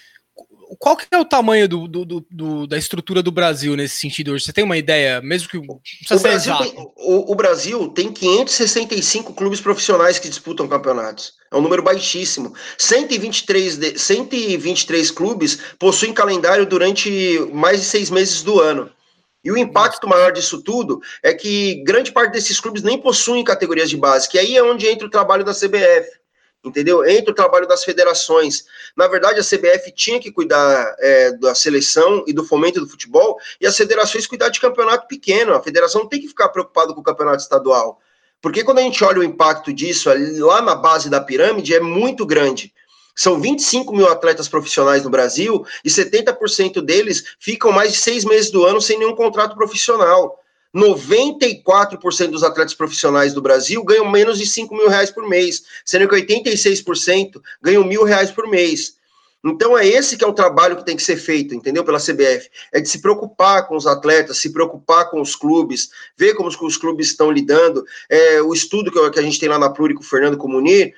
qual 0.78 0.96
que 0.96 1.08
é 1.12 1.18
o 1.18 1.26
tamanho 1.26 1.68
do, 1.68 1.88
do, 1.88 2.26
do, 2.30 2.68
da 2.68 2.78
estrutura 2.78 3.24
do 3.24 3.32
Brasil 3.32 3.76
nesse 3.76 3.98
sentido 3.98 4.32
hoje? 4.32 4.46
Você 4.46 4.54
tem 4.54 4.64
uma 4.64 4.78
ideia, 4.78 5.20
mesmo 5.22 5.50
que 5.50 5.58
o 5.58 5.64
Brasil, 6.22 6.56
tem, 6.58 6.74
o, 6.96 7.32
o, 7.32 7.36
Brasil 7.36 7.88
tem 7.90 8.12
565 8.12 9.34
clubes 9.34 9.60
profissionais 9.60 10.20
que 10.20 10.30
disputam 10.30 10.68
campeonatos. 10.68 11.34
É 11.52 11.58
um 11.58 11.62
número 11.62 11.82
baixíssimo. 11.82 12.54
123, 12.78 13.78
de, 13.78 13.98
123 13.98 15.10
clubes 15.12 15.60
possuem 15.80 16.14
calendário 16.14 16.66
durante 16.66 17.40
mais 17.52 17.80
de 17.80 17.86
seis 17.86 18.12
meses 18.12 18.44
do 18.44 18.60
ano. 18.60 18.92
E 19.44 19.52
o 19.52 19.58
impacto 19.58 20.08
maior 20.08 20.32
disso 20.32 20.62
tudo 20.62 21.02
é 21.24 21.34
que 21.34 21.76
grande 21.84 22.12
parte 22.12 22.34
desses 22.34 22.60
clubes 22.60 22.84
nem 22.84 22.98
possuem 23.02 23.44
categorias 23.44 23.90
de 23.90 23.98
base, 23.98 24.28
que 24.28 24.38
aí 24.38 24.58
é 24.58 24.64
onde 24.64 24.88
entra 24.88 25.08
o 25.08 25.10
trabalho 25.10 25.46
da 25.46 25.54
CBF, 25.54 26.20
entendeu? 26.64 27.08
Entra 27.08 27.32
o 27.32 27.36
trabalho 27.36 27.68
das 27.68 27.84
federações. 27.84 28.66
Na 28.98 29.08
verdade, 29.08 29.40
a 29.40 29.44
CBF 29.44 29.92
tinha 29.94 30.20
que 30.20 30.32
cuidar 30.32 30.96
é, 31.00 31.32
da 31.34 31.56
seleção 31.56 32.24
e 32.28 32.34
do 32.34 32.44
fomento 32.44 32.82
do 32.82 32.90
futebol, 32.90 33.38
e 33.62 33.66
as 33.66 33.78
federações 33.78 34.28
cuidar 34.28 34.50
de 34.50 34.60
campeonato 34.60 35.08
pequeno. 35.08 35.54
A 35.54 35.64
federação 35.64 36.08
tem 36.08 36.20
que 36.20 36.28
ficar 36.28 36.50
preocupada 36.50 36.94
com 36.94 37.00
o 37.00 37.04
campeonato 37.04 37.42
estadual. 37.42 38.02
Porque 38.42 38.64
quando 38.64 38.80
a 38.80 38.82
gente 38.82 39.04
olha 39.04 39.20
o 39.20 39.24
impacto 39.24 39.74
disso 39.74 40.10
lá 40.40 40.62
na 40.62 40.76
base 40.76 41.10
da 41.10 41.22
pirâmide, 41.22 41.76
é 41.76 41.80
muito 41.80 42.26
grande. 42.26 42.74
São 43.20 43.38
25 43.38 43.94
mil 43.94 44.08
atletas 44.08 44.48
profissionais 44.48 45.04
no 45.04 45.10
Brasil 45.10 45.66
e 45.84 45.90
70% 45.90 46.80
deles 46.80 47.36
ficam 47.38 47.70
mais 47.70 47.92
de 47.92 47.98
seis 47.98 48.24
meses 48.24 48.50
do 48.50 48.64
ano 48.64 48.80
sem 48.80 48.98
nenhum 48.98 49.14
contrato 49.14 49.58
profissional. 49.58 50.40
94% 50.74 52.28
dos 52.28 52.46
atletas 52.46 52.74
profissionais 52.74 53.34
do 53.34 53.42
Brasil 53.42 53.84
ganham 53.84 54.10
menos 54.10 54.40
de 54.40 54.46
5 54.46 54.74
mil 54.74 54.88
reais 54.88 55.12
por 55.12 55.28
mês, 55.28 55.64
sendo 55.84 56.08
que 56.08 56.16
86% 56.16 57.42
ganham 57.62 57.84
mil 57.84 58.06
reais 58.06 58.32
por 58.32 58.48
mês. 58.48 58.98
Então 59.44 59.78
é 59.78 59.86
esse 59.86 60.16
que 60.16 60.24
é 60.24 60.28
o 60.28 60.34
trabalho 60.34 60.78
que 60.78 60.86
tem 60.86 60.96
que 60.96 61.04
ser 61.04 61.18
feito, 61.18 61.54
entendeu? 61.54 61.84
Pela 61.84 62.00
CBF. 62.00 62.50
É 62.72 62.80
de 62.80 62.88
se 62.88 63.02
preocupar 63.02 63.68
com 63.68 63.76
os 63.76 63.86
atletas, 63.86 64.38
se 64.38 64.54
preocupar 64.54 65.10
com 65.10 65.20
os 65.20 65.36
clubes, 65.36 65.90
ver 66.16 66.36
como 66.36 66.48
os 66.48 66.78
clubes 66.78 67.08
estão 67.08 67.30
lidando. 67.30 67.84
É, 68.10 68.42
o 68.42 68.54
estudo 68.54 68.90
que 69.12 69.20
a 69.20 69.24
gente 69.24 69.40
tem 69.42 69.50
lá 69.50 69.60
na 69.60 69.70
Pluri 69.70 69.94
com 69.94 70.02
o 70.02 70.06
Fernando 70.06 70.38
Comunir 70.38 70.94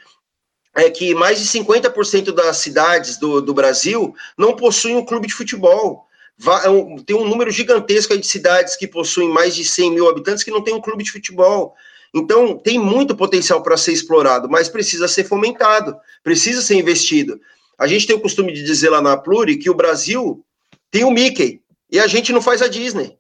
é 0.76 0.90
que 0.90 1.14
mais 1.14 1.40
de 1.40 1.46
50% 1.60 2.32
das 2.32 2.58
cidades 2.58 3.18
do, 3.18 3.42
do 3.42 3.54
Brasil 3.54 4.16
não 4.38 4.56
possuem 4.56 4.96
um 4.96 5.06
clube 5.06 5.28
de 5.28 5.34
futebol. 5.34 6.08
É 6.44 7.04
tem 7.06 7.16
um 7.16 7.28
número 7.28 7.52
gigantesco 7.52 8.18
de 8.18 8.26
cidades 8.26 8.76
que 8.76 8.88
possuem 8.88 9.30
mais 9.30 9.56
de 9.56 9.64
100 9.64 9.92
mil 9.92 10.10
habitantes 10.10 10.44
que 10.44 10.52
não 10.52 10.64
tem 10.64 10.74
um 10.74 10.82
clube 10.82 11.04
de 11.04 11.12
futebol. 11.12 11.76
Então, 12.14 12.58
tem 12.58 12.80
muito 12.80 13.16
potencial 13.16 13.62
para 13.62 13.78
ser 13.78 13.94
explorado, 13.94 14.50
mas 14.50 14.68
precisa 14.68 15.08
ser 15.08 15.24
fomentado, 15.24 15.96
precisa 16.24 16.62
ser 16.62 16.76
investido. 16.76 17.40
A 17.78 17.88
gente 17.88 18.08
tem 18.08 18.16
o 18.16 18.22
costume 18.22 18.54
de 18.54 18.64
dizer 18.64 18.90
lá 18.90 19.02
na 19.02 19.16
Pluri 19.16 19.58
que 19.58 19.70
o 19.70 19.76
Brasil 19.76 20.44
tem 20.90 21.04
o 21.04 21.12
Mickey 21.12 21.62
e 21.90 22.00
a 22.00 22.08
gente 22.08 22.34
não 22.34 22.42
faz 22.42 22.62
a 22.62 22.68
Disney. 22.68 23.18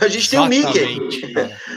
A 0.00 0.06
gente 0.06 0.28
Exatamente. 0.34 0.72
tem 0.72 0.98
o 0.98 1.02
Mickey. 1.02 1.34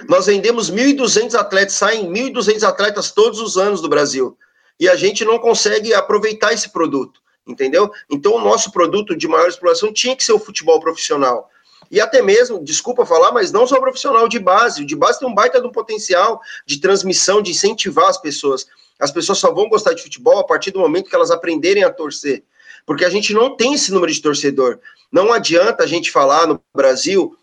Nós 0.07 0.27
vendemos 0.27 0.69
1.200 0.69 1.33
atletas, 1.33 1.73
saem 1.73 2.11
1.200 2.11 2.61
atletas 2.61 3.11
todos 3.11 3.39
os 3.39 3.57
anos 3.57 3.81
do 3.81 3.89
Brasil 3.89 4.37
e 4.79 4.89
a 4.89 4.95
gente 4.95 5.23
não 5.23 5.39
consegue 5.39 5.93
aproveitar 5.93 6.53
esse 6.53 6.69
produto, 6.69 7.21
entendeu? 7.47 7.91
Então, 8.09 8.36
o 8.36 8.41
nosso 8.41 8.71
produto 8.71 9.15
de 9.15 9.27
maior 9.27 9.47
exploração 9.47 9.93
tinha 9.93 10.15
que 10.15 10.23
ser 10.23 10.33
o 10.33 10.39
futebol 10.39 10.79
profissional. 10.79 11.49
E 11.91 12.01
até 12.01 12.21
mesmo, 12.21 12.63
desculpa 12.63 13.05
falar, 13.05 13.31
mas 13.31 13.51
não 13.51 13.67
só 13.67 13.79
profissional 13.79 14.27
de 14.27 14.39
base. 14.39 14.83
De 14.83 14.95
base 14.95 15.19
tem 15.19 15.27
um 15.27 15.33
baita 15.33 15.62
de 15.62 15.67
um 15.67 15.71
potencial 15.71 16.41
de 16.65 16.79
transmissão, 16.79 17.41
de 17.41 17.51
incentivar 17.51 18.07
as 18.07 18.17
pessoas. 18.17 18.65
As 18.99 19.12
pessoas 19.12 19.38
só 19.38 19.53
vão 19.53 19.69
gostar 19.69 19.93
de 19.93 20.01
futebol 20.01 20.39
a 20.39 20.43
partir 20.43 20.71
do 20.71 20.79
momento 20.79 21.09
que 21.09 21.15
elas 21.15 21.29
aprenderem 21.29 21.83
a 21.83 21.91
torcer. 21.91 22.43
Porque 22.86 23.05
a 23.05 23.09
gente 23.09 23.33
não 23.33 23.55
tem 23.55 23.73
esse 23.75 23.91
número 23.91 24.12
de 24.12 24.21
torcedor. 24.21 24.79
Não 25.12 25.31
adianta 25.31 25.83
a 25.83 25.88
gente 25.88 26.09
falar 26.09 26.47
no 26.47 26.59
Brasil 26.75 27.38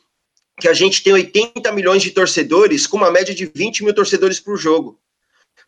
que 0.59 0.69
a 0.69 0.75
gente 0.75 1.03
tem 1.03 1.13
80 1.13 1.71
milhões 1.73 2.03
de 2.03 2.11
torcedores 2.11 2.87
com 2.87 2.97
uma 2.97 3.11
média 3.11 3.35
de 3.35 3.47
20 3.47 3.85
mil 3.85 3.95
torcedores 3.95 4.41
por 4.41 4.57
jogo. 4.57 4.99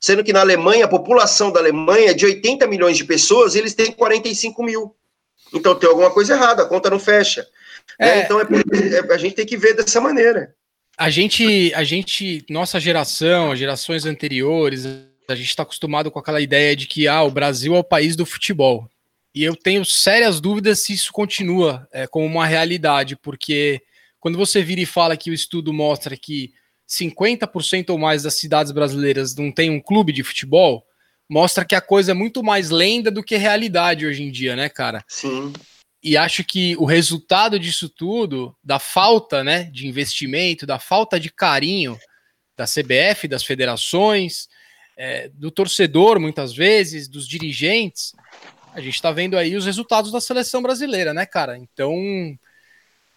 Sendo 0.03 0.25
que 0.25 0.33
na 0.33 0.41
Alemanha, 0.41 0.87
a 0.87 0.89
população 0.89 1.53
da 1.53 1.61
Alemanha 1.61 2.11
é 2.11 2.15
de 2.15 2.27
80 2.27 2.67
milhões 2.67 2.97
de 2.97 3.05
pessoas 3.05 3.55
eles 3.55 3.73
têm 3.73 3.93
45 3.93 4.61
mil. 4.65 4.97
Então 5.55 5.77
tem 5.77 5.89
alguma 5.89 6.11
coisa 6.11 6.35
errada, 6.35 6.65
a 6.65 6.67
conta 6.67 6.91
não 6.91 6.99
fecha. 6.99 7.47
É, 8.01 8.09
é, 8.09 8.23
então 8.25 8.41
é, 8.41 8.45
é, 8.45 9.15
a 9.15 9.17
gente 9.17 9.37
tem 9.37 9.47
que 9.47 9.57
ver 9.57 9.75
dessa 9.75 10.01
maneira. 10.01 10.57
A 10.99 11.09
gente, 11.09 11.73
a 11.75 11.85
gente, 11.85 12.45
nossa 12.51 12.81
geração, 12.81 13.53
as 13.53 13.59
gerações 13.61 14.05
anteriores, 14.05 14.87
a 15.29 15.37
gente 15.37 15.49
está 15.49 15.63
acostumado 15.63 16.11
com 16.11 16.19
aquela 16.19 16.41
ideia 16.41 16.75
de 16.75 16.89
que 16.89 17.07
ah, 17.07 17.23
o 17.23 17.31
Brasil 17.31 17.77
é 17.77 17.79
o 17.79 17.85
país 17.85 18.17
do 18.17 18.27
futebol. 18.27 18.91
E 19.33 19.45
eu 19.45 19.55
tenho 19.55 19.85
sérias 19.85 20.41
dúvidas 20.41 20.81
se 20.81 20.93
isso 20.93 21.13
continua 21.13 21.87
é, 21.93 22.09
como 22.09 22.27
uma 22.27 22.45
realidade, 22.45 23.15
porque 23.15 23.81
quando 24.19 24.37
você 24.37 24.65
vira 24.65 24.81
e 24.81 24.87
fala 24.87 25.17
que 25.17 25.31
o 25.31 25.35
estudo 25.35 25.73
mostra 25.73 26.17
que 26.17 26.53
50% 26.93 27.91
ou 27.91 27.99
mais 27.99 28.25
das 28.25 28.35
cidades 28.35 28.71
brasileiras 28.71 29.35
não 29.35 29.51
tem 29.51 29.71
um 29.71 29.81
clube 29.81 30.13
de 30.13 30.23
futebol, 30.23 30.85
mostra 31.29 31.65
que 31.65 31.75
a 31.75 31.81
coisa 31.81 32.11
é 32.11 32.15
muito 32.15 32.43
mais 32.43 32.69
lenda 32.69 33.11
do 33.11 33.23
que 33.23 33.37
realidade 33.37 34.05
hoje 34.05 34.23
em 34.23 34.31
dia, 34.31 34.55
né, 34.55 34.69
cara? 34.69 35.03
Sim. 35.09 35.53
E 36.03 36.17
acho 36.17 36.45
que 36.45 36.77
o 36.77 36.85
resultado 36.85 37.59
disso 37.59 37.89
tudo, 37.89 38.55
da 38.63 38.79
falta 38.79 39.43
né, 39.43 39.65
de 39.65 39.87
investimento, 39.87 40.67
da 40.67 40.79
falta 40.79 41.19
de 41.19 41.31
carinho 41.31 41.97
da 42.57 42.67
CBF, 42.67 43.27
das 43.27 43.45
federações, 43.45 44.49
é, 44.97 45.29
do 45.29 45.51
torcedor, 45.51 46.21
muitas 46.21 46.53
vezes, 46.53 47.09
dos 47.09 47.27
dirigentes, 47.27 48.13
a 48.75 48.81
gente 48.81 48.95
está 48.95 49.11
vendo 49.11 49.39
aí 49.39 49.57
os 49.57 49.65
resultados 49.65 50.13
da 50.13 50.21
seleção 50.21 50.61
brasileira, 50.61 51.15
né, 51.15 51.25
cara? 51.25 51.57
Então, 51.57 51.95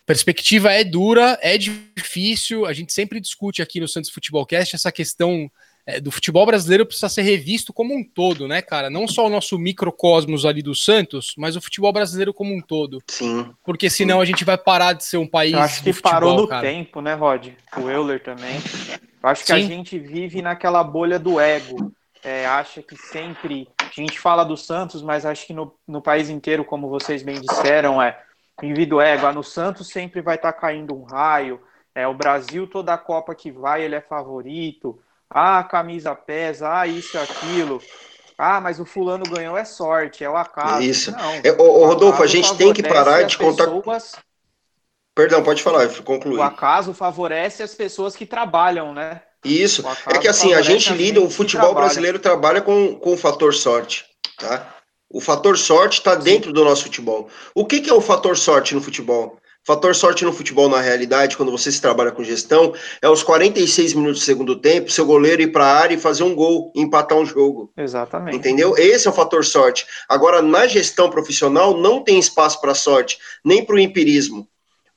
perspectiva 0.06 0.72
é 0.72 0.84
dura, 0.84 1.38
é 1.42 1.58
difícil. 1.58 2.66
A 2.66 2.74
gente 2.74 2.94
sempre 2.94 3.20
discute 3.20 3.62
aqui 3.62 3.80
no 3.80 3.88
Santos 3.88 4.10
Futebol 4.10 4.46
Cast 4.46 4.76
essa 4.76 4.92
questão 4.92 5.50
é, 5.88 6.00
do 6.00 6.10
futebol 6.10 6.46
brasileiro 6.46 6.86
precisa 6.86 7.08
ser 7.08 7.22
revisto 7.22 7.72
como 7.72 7.96
um 7.96 8.04
todo, 8.04 8.48
né, 8.48 8.62
cara? 8.62 8.90
Não 8.90 9.08
só 9.08 9.28
o 9.28 9.30
nosso 9.30 9.58
microcosmos 9.60 10.44
ali 10.44 10.64
do 10.64 10.74
Santos, 10.74 11.36
mas 11.38 11.56
o 11.56 11.62
futebol 11.62 11.94
brasileiro 11.94 12.34
como 12.34 12.56
um 12.56 12.62
todo. 12.62 13.04
Sim. 13.08 13.52
Porque 13.64 13.88
senão 13.90 14.20
a 14.20 14.26
gente 14.26 14.44
vai 14.44 14.58
parar 14.58 14.94
de 14.94 15.04
ser 15.04 15.18
um 15.18 15.28
país. 15.28 15.54
Eu 15.54 15.60
acho 15.60 15.84
que 15.84 15.94
futebol, 15.94 16.12
parou 16.12 16.38
no 16.38 16.48
cara. 16.48 16.68
tempo, 16.68 17.02
né, 17.02 17.14
Rod? 17.14 17.50
O 17.78 17.90
Euler 17.90 18.22
também. 18.24 18.56
Eu 19.22 19.30
acho 19.30 19.42
que 19.42 19.48
Sim. 19.48 19.54
a 19.54 19.60
gente 19.60 20.00
vive 20.00 20.42
naquela 20.42 20.84
bolha 20.84 21.20
do 21.20 21.40
ego. 21.40 21.92
É, 22.24 22.48
acha 22.48 22.82
que 22.82 22.98
sempre. 22.98 23.68
A 23.80 24.02
gente 24.02 24.20
fala 24.20 24.44
do 24.44 24.58
Santos, 24.58 25.04
mas 25.04 25.24
acho 25.24 25.46
que 25.46 25.54
no, 25.54 25.72
no 25.88 26.02
país 26.02 26.30
inteiro, 26.30 26.66
como 26.66 26.90
vocês 26.90 27.22
bem 27.22 27.40
disseram, 27.40 28.02
é 28.02 28.20
Vivido 28.62 29.02
égua, 29.02 29.34
no 29.34 29.44
Santos 29.44 29.90
sempre 29.90 30.22
vai 30.22 30.36
estar 30.36 30.54
tá 30.54 30.60
caindo 30.60 30.96
um 30.96 31.04
raio. 31.04 31.62
É, 31.94 32.08
o 32.08 32.14
Brasil, 32.14 32.68
toda 32.68 32.94
a 32.94 32.98
Copa 32.98 33.36
que 33.36 33.52
vai, 33.52 33.84
ele 33.84 33.96
é 33.96 34.02
favorito. 34.02 35.00
Ah, 35.30 35.60
a 35.60 35.64
camisa 35.64 36.16
pesa, 36.16 36.80
ah, 36.80 36.88
isso 36.88 37.18
e 37.18 37.20
aquilo. 37.20 37.82
Ah, 38.38 38.60
mas 38.60 38.80
o 38.80 38.86
fulano 38.86 39.24
ganhou 39.24 39.58
é 39.58 39.64
sorte, 39.64 40.24
é 40.24 40.30
o 40.30 40.36
acaso. 40.36 40.84
Isso. 40.84 41.12
Não, 41.12 41.36
é, 41.36 41.52
ô, 41.58 41.86
Rodolfo, 41.86 42.22
a 42.22 42.28
gente 42.28 42.56
tem 42.56 42.74
que 42.74 42.84
parar 42.84 43.24
de 43.24 43.38
contar. 43.38 43.66
Pessoas... 43.66 44.16
Perdão, 45.16 45.42
pode 45.42 45.64
falar, 45.64 45.88
concluir. 46.04 46.38
O 46.38 46.44
acaso 46.44 46.94
favorece 46.94 47.64
as 47.64 47.74
pessoas 47.74 48.16
que 48.16 48.26
trabalham, 48.26 48.94
né? 48.94 49.22
Isso. 49.44 49.86
É 50.08 50.18
que 50.18 50.28
assim, 50.28 50.54
a 50.54 50.62
gente 50.62 50.92
lida, 50.94 51.22
o 51.22 51.30
futebol 51.30 51.74
brasileiro 51.74 52.20
trabalha 52.20 52.62
com, 52.62 52.96
com 52.96 53.14
o 53.14 53.18
fator 53.18 53.54
sorte, 53.54 54.06
tá? 54.38 54.75
O 55.10 55.22
fator 55.22 55.58
sorte 55.58 56.00
está 56.00 56.16
dentro 56.16 56.52
do 56.52 56.64
nosso 56.64 56.84
futebol. 56.84 57.30
O 57.54 57.66
que, 57.66 57.80
que 57.80 57.90
é 57.90 57.94
o 57.94 58.02
fator 58.02 58.36
sorte 58.36 58.74
no 58.74 58.82
futebol? 58.82 59.38
Fator 59.66 59.96
sorte 59.96 60.24
no 60.24 60.32
futebol, 60.32 60.70
na 60.70 60.80
realidade, 60.80 61.36
quando 61.36 61.52
você 61.52 61.72
se 61.72 61.82
trabalha 61.82 62.12
com 62.12 62.24
gestão, 62.24 62.72
é 63.02 63.10
os 63.10 63.24
46 63.24 63.96
minutos 63.96 64.20
do 64.20 64.26
segundo 64.26 64.56
tempo, 64.58 64.92
seu 64.92 65.08
goleiro 65.08 65.42
ir 65.42 65.52
para 65.52 65.66
a 65.66 65.76
área 65.76 65.96
e 65.96 66.00
fazer 66.00 66.22
um 66.22 66.36
gol, 66.36 66.72
empatar 66.76 67.18
um 67.18 67.26
jogo. 67.26 67.72
Exatamente. 67.76 68.38
Entendeu? 68.38 68.78
Esse 68.78 69.08
é 69.08 69.10
o 69.10 69.14
fator 69.14 69.44
sorte. 69.44 69.88
Agora, 70.08 70.40
na 70.40 70.68
gestão 70.68 71.10
profissional, 71.10 71.76
não 71.76 72.04
tem 72.04 72.20
espaço 72.20 72.62
para 72.62 72.76
sorte, 72.76 73.18
nem 73.44 73.66
para 73.66 73.76
o 73.76 73.80
empirismo. 73.80 74.48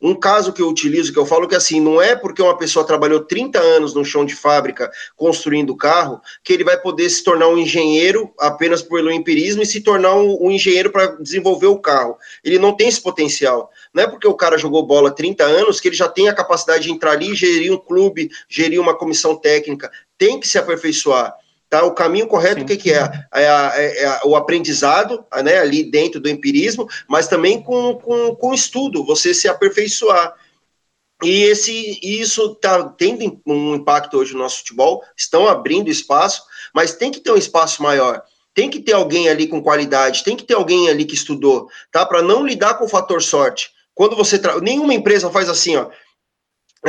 Um 0.00 0.14
caso 0.14 0.52
que 0.52 0.62
eu 0.62 0.68
utilizo, 0.68 1.12
que 1.12 1.18
eu 1.18 1.26
falo 1.26 1.48
que 1.48 1.56
assim, 1.56 1.80
não 1.80 2.00
é 2.00 2.14
porque 2.14 2.40
uma 2.40 2.56
pessoa 2.56 2.86
trabalhou 2.86 3.20
30 3.20 3.58
anos 3.58 3.94
no 3.94 4.04
chão 4.04 4.24
de 4.24 4.34
fábrica 4.34 4.90
construindo 5.16 5.76
carro, 5.76 6.20
que 6.44 6.52
ele 6.52 6.62
vai 6.62 6.80
poder 6.80 7.10
se 7.10 7.24
tornar 7.24 7.48
um 7.48 7.58
engenheiro 7.58 8.32
apenas 8.38 8.80
pelo 8.80 9.10
empirismo 9.10 9.62
e 9.62 9.66
se 9.66 9.80
tornar 9.80 10.14
um, 10.14 10.46
um 10.46 10.50
engenheiro 10.50 10.90
para 10.90 11.06
desenvolver 11.16 11.66
o 11.66 11.78
carro. 11.78 12.16
Ele 12.44 12.58
não 12.58 12.76
tem 12.76 12.88
esse 12.88 13.02
potencial. 13.02 13.70
Não 13.92 14.04
é 14.04 14.06
porque 14.06 14.28
o 14.28 14.34
cara 14.34 14.56
jogou 14.56 14.86
bola 14.86 15.10
30 15.10 15.42
anos 15.42 15.80
que 15.80 15.88
ele 15.88 15.96
já 15.96 16.08
tem 16.08 16.28
a 16.28 16.34
capacidade 16.34 16.84
de 16.84 16.92
entrar 16.92 17.12
ali, 17.12 17.34
gerir 17.34 17.72
um 17.72 17.78
clube, 17.78 18.30
gerir 18.48 18.80
uma 18.80 18.96
comissão 18.96 19.34
técnica. 19.34 19.90
Tem 20.16 20.38
que 20.38 20.46
se 20.46 20.58
aperfeiçoar. 20.58 21.34
Tá? 21.68 21.84
O 21.84 21.94
caminho 21.94 22.26
correto, 22.26 22.60
Sim. 22.60 22.62
o 22.62 22.66
que, 22.66 22.76
que 22.76 22.92
é? 22.92 23.10
É, 23.34 23.44
é, 23.44 24.04
é? 24.04 24.20
o 24.24 24.34
aprendizado, 24.34 25.24
né, 25.44 25.58
ali 25.58 25.90
dentro 25.90 26.18
do 26.18 26.28
empirismo, 26.28 26.88
mas 27.06 27.28
também 27.28 27.62
com, 27.62 27.94
com, 27.96 28.34
com 28.34 28.54
estudo, 28.54 29.04
você 29.04 29.34
se 29.34 29.48
aperfeiçoar. 29.48 30.34
E 31.22 31.42
esse, 31.42 31.98
isso 32.02 32.52
está 32.52 32.84
tendo 32.90 33.40
um 33.44 33.74
impacto 33.74 34.16
hoje 34.16 34.32
no 34.32 34.38
nosso 34.38 34.58
futebol, 34.58 35.02
estão 35.16 35.48
abrindo 35.48 35.90
espaço, 35.90 36.42
mas 36.72 36.94
tem 36.94 37.10
que 37.10 37.20
ter 37.20 37.32
um 37.32 37.36
espaço 37.36 37.82
maior. 37.82 38.22
Tem 38.54 38.70
que 38.70 38.80
ter 38.80 38.92
alguém 38.92 39.28
ali 39.28 39.46
com 39.46 39.62
qualidade, 39.62 40.24
tem 40.24 40.36
que 40.36 40.44
ter 40.44 40.54
alguém 40.54 40.88
ali 40.88 41.04
que 41.04 41.14
estudou, 41.14 41.68
tá? 41.92 42.06
Para 42.06 42.22
não 42.22 42.46
lidar 42.46 42.74
com 42.74 42.84
o 42.84 42.88
fator 42.88 43.22
sorte. 43.22 43.70
Quando 43.94 44.16
você 44.16 44.38
tra... 44.38 44.60
nenhuma 44.60 44.94
empresa 44.94 45.30
faz 45.30 45.48
assim, 45.48 45.76
ó. 45.76 45.90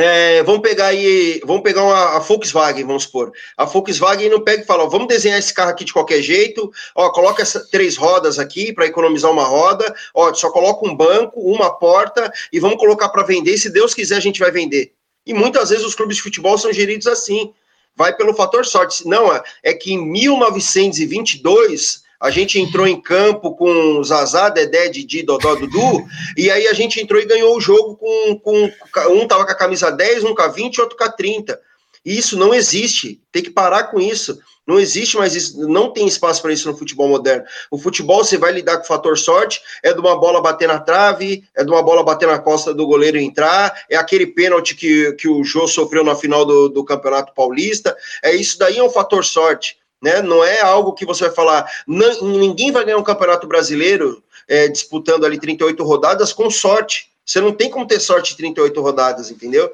É, 0.02 0.42
vamos 0.44 0.62
pegar 0.62 0.86
aí, 0.86 1.42
vamos 1.44 1.62
pegar 1.62 1.82
uma, 1.82 2.16
a 2.16 2.18
Volkswagen, 2.20 2.86
vamos 2.86 3.02
supor. 3.02 3.30
A 3.54 3.66
Volkswagen 3.66 4.30
não 4.30 4.40
pega 4.40 4.62
e 4.62 4.66
fala, 4.66 4.84
ó, 4.84 4.88
vamos 4.88 5.08
desenhar 5.08 5.38
esse 5.38 5.52
carro 5.52 5.68
aqui 5.68 5.84
de 5.84 5.92
qualquer 5.92 6.22
jeito, 6.22 6.72
ó, 6.94 7.10
coloca 7.10 7.42
essa, 7.42 7.68
três 7.70 7.98
rodas 7.98 8.38
aqui 8.38 8.72
para 8.72 8.86
economizar 8.86 9.30
uma 9.30 9.44
roda, 9.44 9.94
ó, 10.14 10.32
só 10.32 10.50
coloca 10.50 10.88
um 10.88 10.96
banco, 10.96 11.38
uma 11.40 11.70
porta 11.70 12.32
e 12.50 12.58
vamos 12.58 12.78
colocar 12.78 13.10
para 13.10 13.24
vender, 13.24 13.58
se 13.58 13.68
Deus 13.68 13.92
quiser 13.92 14.16
a 14.16 14.20
gente 14.20 14.40
vai 14.40 14.50
vender. 14.50 14.94
E 15.26 15.34
muitas 15.34 15.68
vezes 15.68 15.84
os 15.84 15.94
clubes 15.94 16.16
de 16.16 16.22
futebol 16.22 16.56
são 16.56 16.72
geridos 16.72 17.06
assim, 17.06 17.52
vai 17.94 18.16
pelo 18.16 18.32
fator 18.32 18.64
sorte. 18.64 19.06
Não, 19.06 19.30
é, 19.30 19.42
é 19.62 19.74
que 19.74 19.92
em 19.92 20.02
1922 20.02 22.04
a 22.20 22.30
gente 22.30 22.60
entrou 22.60 22.86
em 22.86 23.00
campo 23.00 23.56
com 23.56 24.02
Zazá, 24.04 24.50
Dedé, 24.50 24.88
Didi, 24.88 25.22
Dodó, 25.22 25.54
Dudu, 25.54 26.04
e 26.36 26.50
aí 26.50 26.68
a 26.68 26.74
gente 26.74 27.00
entrou 27.00 27.20
e 27.20 27.24
ganhou 27.24 27.56
o 27.56 27.60
jogo 27.60 27.96
com, 27.96 28.38
com 28.38 28.72
um 29.10 29.26
tava 29.26 29.46
com 29.46 29.52
a 29.52 29.56
camisa 29.56 29.90
10, 29.90 30.24
um 30.24 30.34
com 30.34 30.42
a 30.42 30.48
20, 30.48 30.80
outro 30.82 30.98
com 30.98 31.04
a 31.04 31.10
30. 31.10 31.58
E 32.04 32.18
isso 32.18 32.38
não 32.38 32.54
existe, 32.54 33.20
tem 33.32 33.42
que 33.42 33.50
parar 33.50 33.84
com 33.84 34.00
isso. 34.00 34.38
Não 34.66 34.78
existe 34.78 35.16
mais 35.16 35.34
isso, 35.34 35.66
não 35.66 35.92
tem 35.92 36.06
espaço 36.06 36.40
para 36.40 36.52
isso 36.52 36.70
no 36.70 36.76
futebol 36.76 37.08
moderno. 37.08 37.44
O 37.70 37.78
futebol 37.78 38.22
você 38.22 38.38
vai 38.38 38.52
lidar 38.52 38.76
com 38.76 38.84
o 38.84 38.86
fator 38.86 39.18
sorte, 39.18 39.60
é 39.82 39.92
de 39.92 39.98
uma 39.98 40.16
bola 40.16 40.40
bater 40.40 40.68
na 40.68 40.78
trave, 40.78 41.42
é 41.56 41.64
de 41.64 41.70
uma 41.70 41.82
bola 41.82 42.04
bater 42.04 42.28
na 42.28 42.38
costa 42.38 42.72
do 42.72 42.86
goleiro 42.86 43.18
entrar, 43.18 43.74
é 43.90 43.96
aquele 43.96 44.28
pênalti 44.28 44.76
que, 44.76 45.12
que 45.14 45.26
o 45.26 45.42
Jô 45.42 45.66
sofreu 45.66 46.04
na 46.04 46.14
final 46.14 46.44
do, 46.44 46.68
do 46.68 46.84
Campeonato 46.84 47.34
Paulista. 47.34 47.96
É 48.22 48.32
isso 48.34 48.58
daí 48.58 48.78
é 48.78 48.82
um 48.82 48.90
fator 48.90 49.24
sorte 49.24 49.79
né? 50.02 50.22
Não 50.22 50.44
é 50.44 50.60
algo 50.60 50.92
que 50.92 51.04
você 51.04 51.24
vai 51.24 51.34
falar, 51.34 51.70
ninguém 51.86 52.72
vai 52.72 52.84
ganhar 52.84 52.98
um 52.98 53.02
campeonato 53.02 53.46
brasileiro 53.46 54.22
é, 54.48 54.68
disputando 54.68 55.24
ali 55.24 55.38
38 55.38 55.82
rodadas 55.84 56.32
com 56.32 56.50
sorte. 56.50 57.10
Você 57.24 57.40
não 57.40 57.52
tem 57.52 57.70
como 57.70 57.86
ter 57.86 58.00
sorte 58.00 58.30
de 58.30 58.38
38 58.38 58.80
rodadas, 58.80 59.30
entendeu? 59.30 59.70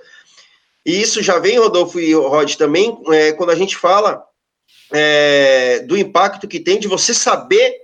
E 0.84 1.00
isso 1.00 1.22
já 1.22 1.38
vem, 1.38 1.58
Rodolfo 1.58 1.98
e 1.98 2.14
Rod, 2.14 2.54
também, 2.54 2.96
é, 3.08 3.32
quando 3.32 3.50
a 3.50 3.54
gente 3.54 3.76
fala 3.76 4.24
é, 4.92 5.80
do 5.80 5.96
impacto 5.96 6.46
que 6.46 6.60
tem 6.60 6.78
de 6.78 6.86
você 6.86 7.12
saber 7.12 7.74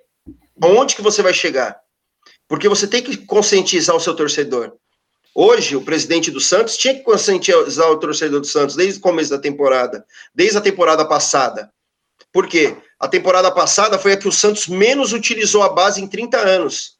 onde 0.62 0.94
que 0.94 1.02
você 1.02 1.22
vai 1.22 1.34
chegar. 1.34 1.80
Porque 2.46 2.68
você 2.68 2.86
tem 2.86 3.02
que 3.02 3.16
conscientizar 3.16 3.96
o 3.96 4.00
seu 4.00 4.14
torcedor. 4.14 4.74
Hoje, 5.34 5.74
o 5.74 5.80
presidente 5.80 6.30
do 6.30 6.40
Santos 6.40 6.76
tinha 6.76 6.94
que 6.94 7.00
conscientizar 7.00 7.90
o 7.90 7.96
torcedor 7.96 8.40
do 8.40 8.46
Santos 8.46 8.76
desde 8.76 8.98
o 8.98 9.02
começo 9.02 9.30
da 9.30 9.38
temporada, 9.38 10.04
desde 10.34 10.58
a 10.58 10.60
temporada 10.60 11.04
passada. 11.06 11.72
Por 12.32 12.48
quê? 12.48 12.76
A 12.98 13.06
temporada 13.06 13.50
passada 13.50 13.98
foi 13.98 14.12
a 14.12 14.16
que 14.16 14.26
o 14.26 14.32
Santos 14.32 14.66
menos 14.66 15.12
utilizou 15.12 15.62
a 15.62 15.68
base 15.68 16.00
em 16.00 16.06
30 16.06 16.38
anos. 16.38 16.96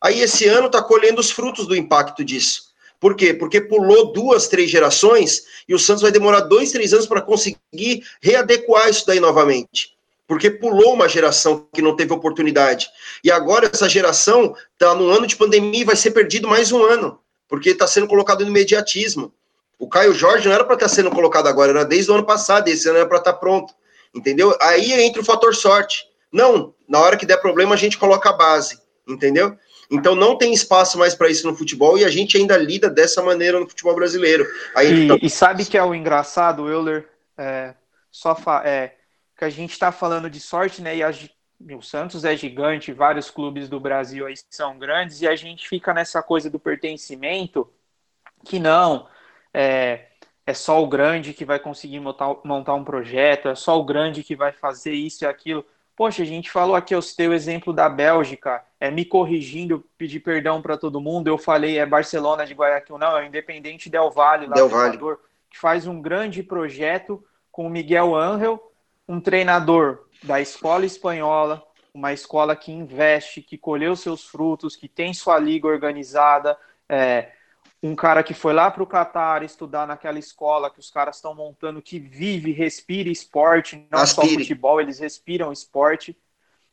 Aí 0.00 0.20
esse 0.20 0.46
ano 0.46 0.66
está 0.66 0.82
colhendo 0.82 1.20
os 1.20 1.30
frutos 1.30 1.66
do 1.66 1.74
impacto 1.74 2.24
disso. 2.24 2.66
Por 3.00 3.14
quê? 3.14 3.32
Porque 3.32 3.60
pulou 3.60 4.12
duas, 4.12 4.48
três 4.48 4.70
gerações 4.70 5.44
e 5.68 5.74
o 5.74 5.78
Santos 5.78 6.02
vai 6.02 6.10
demorar 6.10 6.40
dois, 6.40 6.72
três 6.72 6.92
anos 6.92 7.06
para 7.06 7.22
conseguir 7.22 8.04
readequar 8.20 8.88
isso 8.88 9.06
daí 9.06 9.20
novamente. 9.20 9.94
Porque 10.26 10.50
pulou 10.50 10.94
uma 10.94 11.08
geração 11.08 11.66
que 11.72 11.80
não 11.80 11.94
teve 11.94 12.12
oportunidade. 12.12 12.88
E 13.22 13.30
agora 13.30 13.70
essa 13.72 13.88
geração 13.88 14.56
está 14.72 14.94
no 14.94 15.08
ano 15.08 15.26
de 15.26 15.36
pandemia 15.36 15.82
e 15.82 15.84
vai 15.84 15.96
ser 15.96 16.10
perdido 16.10 16.48
mais 16.48 16.72
um 16.72 16.82
ano. 16.82 17.20
porque 17.48 17.70
está 17.70 17.86
sendo 17.86 18.08
colocado 18.08 18.40
no 18.40 18.50
imediatismo. 18.50 19.32
O 19.78 19.88
Caio 19.88 20.12
Jorge 20.12 20.48
não 20.48 20.54
era 20.54 20.64
para 20.64 20.74
estar 20.74 20.88
tá 20.88 20.94
sendo 20.94 21.10
colocado 21.10 21.46
agora, 21.46 21.70
era 21.70 21.84
desde 21.84 22.10
o 22.10 22.14
ano 22.14 22.24
passado, 22.24 22.66
esse 22.66 22.88
ano 22.88 22.98
era 22.98 23.06
para 23.06 23.18
estar 23.18 23.34
tá 23.34 23.38
pronto. 23.38 23.72
Entendeu? 24.16 24.56
Aí 24.62 24.92
entra 24.92 25.20
o 25.20 25.24
fator 25.24 25.54
sorte. 25.54 26.08
Não, 26.32 26.74
na 26.88 27.00
hora 27.00 27.16
que 27.16 27.26
der 27.26 27.36
problema 27.36 27.74
a 27.74 27.78
gente 27.78 27.98
coloca 27.98 28.30
a 28.30 28.32
base, 28.32 28.80
entendeu? 29.06 29.56
Então 29.90 30.14
não 30.14 30.36
tem 30.36 30.52
espaço 30.52 30.98
mais 30.98 31.14
para 31.14 31.28
isso 31.28 31.46
no 31.46 31.54
futebol 31.54 31.98
e 31.98 32.04
a 32.04 32.08
gente 32.08 32.36
ainda 32.36 32.56
lida 32.56 32.88
dessa 32.88 33.22
maneira 33.22 33.60
no 33.60 33.68
futebol 33.68 33.94
brasileiro. 33.94 34.46
Aí, 34.74 35.04
e, 35.04 35.08
tá... 35.08 35.18
e 35.22 35.30
sabe 35.30 35.64
que 35.64 35.76
é 35.76 35.84
o 35.84 35.94
engraçado, 35.94 36.68
Euler? 36.68 37.08
É, 37.36 37.74
só 38.10 38.34
fa... 38.34 38.62
é, 38.64 38.96
que 39.36 39.44
a 39.44 39.50
gente 39.50 39.72
está 39.72 39.92
falando 39.92 40.30
de 40.30 40.40
sorte, 40.40 40.80
né? 40.80 40.96
E 40.96 41.02
a, 41.02 41.12
o 41.76 41.82
Santos 41.82 42.24
é 42.24 42.34
gigante, 42.36 42.92
vários 42.92 43.30
clubes 43.30 43.68
do 43.68 43.78
Brasil 43.78 44.26
aí 44.26 44.34
são 44.50 44.78
grandes, 44.78 45.20
e 45.20 45.28
a 45.28 45.36
gente 45.36 45.68
fica 45.68 45.92
nessa 45.92 46.22
coisa 46.22 46.48
do 46.48 46.58
pertencimento 46.58 47.70
que 48.44 48.58
não. 48.58 49.06
É, 49.52 50.06
é 50.46 50.54
só 50.54 50.80
o 50.82 50.86
grande 50.86 51.34
que 51.34 51.44
vai 51.44 51.58
conseguir 51.58 51.98
montar, 51.98 52.36
montar 52.44 52.74
um 52.74 52.84
projeto, 52.84 53.48
é 53.48 53.54
só 53.56 53.78
o 53.78 53.84
grande 53.84 54.22
que 54.22 54.36
vai 54.36 54.52
fazer 54.52 54.92
isso 54.92 55.24
e 55.24 55.26
aquilo. 55.26 55.66
Poxa, 55.96 56.22
a 56.22 56.26
gente 56.26 56.50
falou 56.50 56.76
aqui, 56.76 56.94
eu 56.94 57.02
citei 57.02 57.26
o 57.26 57.32
exemplo 57.32 57.72
da 57.72 57.88
Bélgica, 57.88 58.62
é 58.78 58.90
me 58.90 59.04
corrigindo, 59.04 59.84
pedir 59.98 60.20
perdão 60.20 60.62
para 60.62 60.76
todo 60.76 61.00
mundo, 61.00 61.26
eu 61.26 61.36
falei 61.36 61.78
é 61.78 61.86
Barcelona 61.86 62.46
de 62.46 62.54
Guayaquil, 62.54 62.98
não, 62.98 63.18
é 63.18 63.24
o 63.24 63.26
Independente 63.26 63.90
Del 63.90 64.10
Valle, 64.10 64.46
lá 64.46 64.54
Del 64.54 64.68
Valle. 64.68 64.94
Equador, 64.94 65.20
que 65.50 65.58
faz 65.58 65.86
um 65.86 66.00
grande 66.00 66.42
projeto 66.42 67.24
com 67.50 67.66
o 67.66 67.70
Miguel 67.70 68.14
Angel, 68.14 68.72
um 69.08 69.18
treinador 69.18 70.04
da 70.22 70.40
escola 70.40 70.84
espanhola, 70.84 71.66
uma 71.92 72.12
escola 72.12 72.54
que 72.54 72.70
investe, 72.70 73.40
que 73.40 73.56
colheu 73.56 73.96
seus 73.96 74.24
frutos, 74.24 74.76
que 74.76 74.86
tem 74.86 75.14
sua 75.14 75.38
liga 75.38 75.66
organizada, 75.66 76.56
é, 76.88 77.30
um 77.86 77.94
cara 77.94 78.22
que 78.22 78.34
foi 78.34 78.52
lá 78.52 78.70
para 78.70 78.82
o 78.82 78.86
Catar 78.86 79.42
estudar 79.42 79.86
naquela 79.86 80.18
escola 80.18 80.70
que 80.70 80.80
os 80.80 80.90
caras 80.90 81.16
estão 81.16 81.34
montando, 81.34 81.80
que 81.82 81.98
vive, 81.98 82.52
respira 82.52 83.08
esporte, 83.08 83.86
não 83.90 84.00
Aspire. 84.00 84.28
só 84.28 84.34
futebol, 84.34 84.80
eles 84.80 84.98
respiram 84.98 85.52
esporte. 85.52 86.16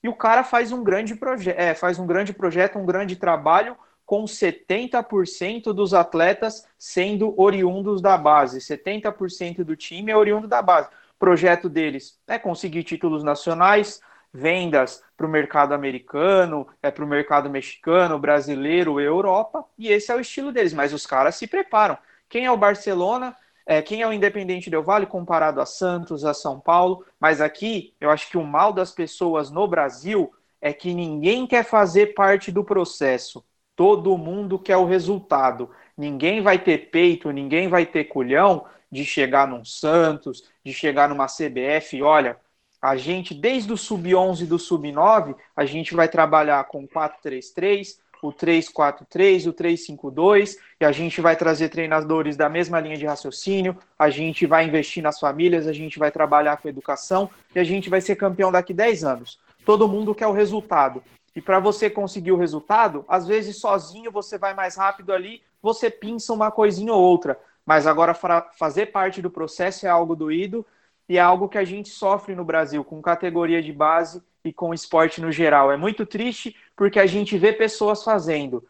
E 0.03 0.09
o 0.09 0.15
cara 0.15 0.43
faz 0.43 0.71
um 0.71 0.83
grande 0.83 1.15
projeto, 1.15 1.57
é, 1.57 1.73
faz 1.73 1.99
um 1.99 2.05
grande 2.05 2.33
projeto, 2.33 2.77
um 2.77 2.85
grande 2.85 3.15
trabalho 3.15 3.77
com 4.05 4.25
70% 4.25 5.71
dos 5.71 5.93
atletas 5.93 6.67
sendo 6.77 7.39
oriundos 7.39 8.01
da 8.01 8.17
base. 8.17 8.59
70% 8.59 9.63
do 9.63 9.75
time 9.75 10.11
é 10.11 10.17
oriundo 10.17 10.47
da 10.47 10.61
base. 10.61 10.89
O 10.89 11.19
projeto 11.19 11.69
deles 11.69 12.19
é 12.27 12.37
conseguir 12.37 12.83
títulos 12.83 13.23
nacionais, 13.23 14.01
vendas 14.33 15.03
para 15.15 15.25
o 15.27 15.29
mercado 15.29 15.73
americano, 15.73 16.67
é 16.81 16.89
para 16.89 17.03
o 17.03 17.07
mercado 17.07 17.49
mexicano, 17.49 18.17
brasileiro, 18.17 18.99
Europa, 18.99 19.63
e 19.77 19.89
esse 19.89 20.11
é 20.11 20.15
o 20.15 20.19
estilo 20.19 20.51
deles, 20.51 20.73
mas 20.73 20.93
os 20.93 21.05
caras 21.05 21.35
se 21.35 21.47
preparam. 21.47 21.97
Quem 22.27 22.45
é 22.45 22.51
o 22.51 22.57
Barcelona? 22.57 23.35
É, 23.65 23.81
quem 23.81 24.01
é 24.01 24.07
o 24.07 24.11
Independente 24.11 24.69
Del 24.69 24.83
Vale 24.83 25.05
comparado 25.05 25.61
a 25.61 25.65
Santos, 25.65 26.25
a 26.25 26.33
São 26.33 26.59
Paulo? 26.59 27.05
Mas 27.19 27.39
aqui, 27.39 27.93
eu 28.01 28.09
acho 28.09 28.29
que 28.29 28.37
o 28.37 28.43
mal 28.43 28.73
das 28.73 28.91
pessoas 28.91 29.49
no 29.51 29.67
Brasil 29.67 30.33
é 30.59 30.73
que 30.73 30.93
ninguém 30.93 31.45
quer 31.45 31.63
fazer 31.63 32.13
parte 32.13 32.51
do 32.51 32.63
processo. 32.63 33.43
Todo 33.75 34.17
mundo 34.17 34.59
quer 34.59 34.77
o 34.77 34.85
resultado. 34.85 35.69
Ninguém 35.97 36.41
vai 36.41 36.59
ter 36.59 36.89
peito, 36.89 37.31
ninguém 37.31 37.67
vai 37.67 37.85
ter 37.85 38.05
culhão 38.05 38.65
de 38.91 39.05
chegar 39.05 39.47
num 39.47 39.63
Santos, 39.65 40.43
de 40.63 40.73
chegar 40.73 41.09
numa 41.09 41.27
CBF. 41.27 42.01
Olha, 42.01 42.37
a 42.83 42.97
gente, 42.97 43.33
desde 43.33 43.71
o 43.71 43.77
sub-11 43.77 44.41
e 44.41 44.45
do 44.45 44.59
sub-9, 44.59 45.37
a 45.55 45.63
gente 45.63 45.95
vai 45.95 46.09
trabalhar 46.09 46.61
com 46.65 46.85
4-3-3, 46.85 47.95
o 48.21 48.33
3-4-3, 48.33 49.47
o 49.47 49.53
3-5-2, 49.53 50.57
e 50.81 50.83
a 50.83 50.91
gente 50.91 51.21
vai 51.21 51.37
trazer 51.37 51.69
treinadores 51.69 52.35
da 52.35 52.49
mesma 52.49 52.81
linha 52.81 52.97
de 52.97 53.05
raciocínio, 53.05 53.77
a 53.97 54.09
gente 54.09 54.45
vai 54.45 54.65
investir 54.65 55.01
nas 55.01 55.17
famílias, 55.17 55.65
a 55.65 55.71
gente 55.71 55.97
vai 55.97 56.11
trabalhar 56.11 56.57
com 56.57 56.67
educação, 56.67 57.29
e 57.55 57.59
a 57.59 57.63
gente 57.63 57.89
vai 57.89 58.01
ser 58.01 58.17
campeão 58.17 58.51
daqui 58.51 58.73
10 58.73 59.05
anos. 59.05 59.39
Todo 59.65 59.87
mundo 59.87 60.13
quer 60.13 60.27
o 60.27 60.33
resultado. 60.33 61.01
E 61.33 61.41
para 61.41 61.61
você 61.61 61.89
conseguir 61.89 62.33
o 62.33 62.37
resultado, 62.37 63.05
às 63.07 63.25
vezes 63.25 63.61
sozinho 63.61 64.11
você 64.11 64.37
vai 64.37 64.53
mais 64.53 64.75
rápido 64.75 65.13
ali, 65.13 65.41
você 65.61 65.89
pinça 65.89 66.33
uma 66.33 66.51
coisinha 66.51 66.91
ou 66.91 67.01
outra. 67.01 67.39
Mas 67.65 67.87
agora 67.87 68.13
fazer 68.13 68.87
parte 68.87 69.21
do 69.21 69.29
processo 69.29 69.87
é 69.87 69.89
algo 69.89 70.17
doído 70.17 70.65
e 71.07 71.17
é 71.17 71.21
algo 71.21 71.49
que 71.49 71.57
a 71.57 71.63
gente 71.63 71.89
sofre 71.89 72.35
no 72.35 72.45
Brasil 72.45 72.83
com 72.83 73.01
categoria 73.01 73.61
de 73.61 73.73
base 73.73 74.21
e 74.43 74.51
com 74.51 74.73
esporte 74.73 75.21
no 75.21 75.31
geral. 75.31 75.71
É 75.71 75.77
muito 75.77 76.05
triste 76.05 76.55
porque 76.75 76.99
a 76.99 77.05
gente 77.05 77.37
vê 77.37 77.53
pessoas 77.53 78.03
fazendo. 78.03 78.63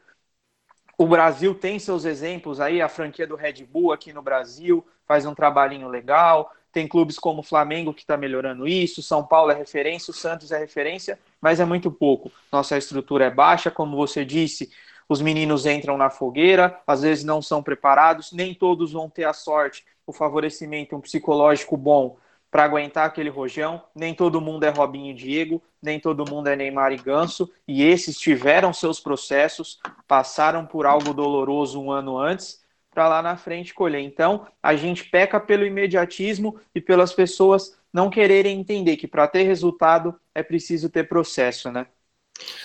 O 0.98 1.08
Brasil 1.08 1.56
tem 1.56 1.80
seus 1.80 2.06
exemplos 2.06 2.60
aí, 2.60 2.82
a 2.82 2.88
franquia 2.88 3.26
do 3.26 3.36
Red 3.36 3.66
Bull 3.66 3.92
aqui 3.92 4.14
no 4.14 4.22
Brasil 4.22 4.86
faz 5.08 5.26
um 5.26 5.34
trabalhinho 5.34 5.88
legal. 5.88 6.54
Tem 6.72 6.88
clubes 6.88 7.20
como 7.20 7.42
o 7.42 7.44
Flamengo 7.44 7.94
que 7.94 8.02
está 8.02 8.18
melhorando 8.18 8.68
isso, 8.68 9.04
São 9.04 9.24
Paulo 9.24 9.52
é 9.52 9.56
referência, 9.56 10.10
o 10.10 10.14
Santos 10.14 10.52
é 10.52 10.58
referência, 10.58 11.20
mas 11.40 11.60
é 11.60 11.66
muito 11.66 11.92
pouco. 11.92 12.32
Nossa 12.52 12.78
estrutura 12.78 13.26
é 13.26 13.30
baixa, 13.30 13.70
como 13.70 13.96
você 13.96 14.26
disse, 14.26 14.72
os 15.14 15.22
meninos 15.22 15.68
entram 15.68 15.96
na 15.96 16.10
fogueira, 16.10 16.82
às 16.88 17.04
vezes 17.04 17.24
não 17.24 17.40
são 17.40 17.62
preparados, 17.62 18.32
nem 18.32 18.54
todos 18.54 18.92
vão 18.92 19.08
ter 19.08 19.26
a 19.26 19.34
sorte, 19.34 19.86
o 20.08 20.12
favorecimento, 20.12 20.96
um 20.96 21.02
psicológico 21.02 21.78
bom 21.78 22.18
para 22.50 22.64
aguentar 22.64 23.06
aquele 23.06 23.30
rojão. 23.30 23.84
Nem 23.96 24.16
todo 24.16 24.42
mundo 24.42 24.64
é 24.64 24.70
Robinho 24.70 25.12
e 25.12 25.14
Diego, 25.14 25.62
nem 25.80 26.00
todo 26.00 26.28
mundo 26.28 26.48
é 26.48 26.56
Neymar 26.56 26.92
e 26.92 26.98
Ganso, 26.98 27.52
e 27.68 27.84
esses 27.84 28.20
tiveram 28.20 28.74
seus 28.74 29.00
processos, 29.00 29.80
passaram 30.08 30.66
por 30.66 30.88
algo 30.88 31.14
doloroso 31.14 31.80
um 31.80 31.92
ano 31.92 32.18
antes, 32.18 32.62
para 32.90 33.08
lá 33.08 33.22
na 33.22 33.38
frente 33.38 33.72
colher. 33.72 34.02
Então, 34.02 34.48
a 34.62 34.76
gente 34.76 35.06
peca 35.06 35.40
pelo 35.40 35.64
imediatismo 35.64 36.60
e 36.74 36.82
pelas 36.82 37.14
pessoas 37.14 37.78
não 37.94 38.10
quererem 38.10 38.60
entender 38.60 38.98
que 38.98 39.08
para 39.08 39.28
ter 39.28 39.44
resultado 39.44 40.20
é 40.34 40.42
preciso 40.42 40.90
ter 40.90 41.08
processo, 41.08 41.72
né? 41.72 41.86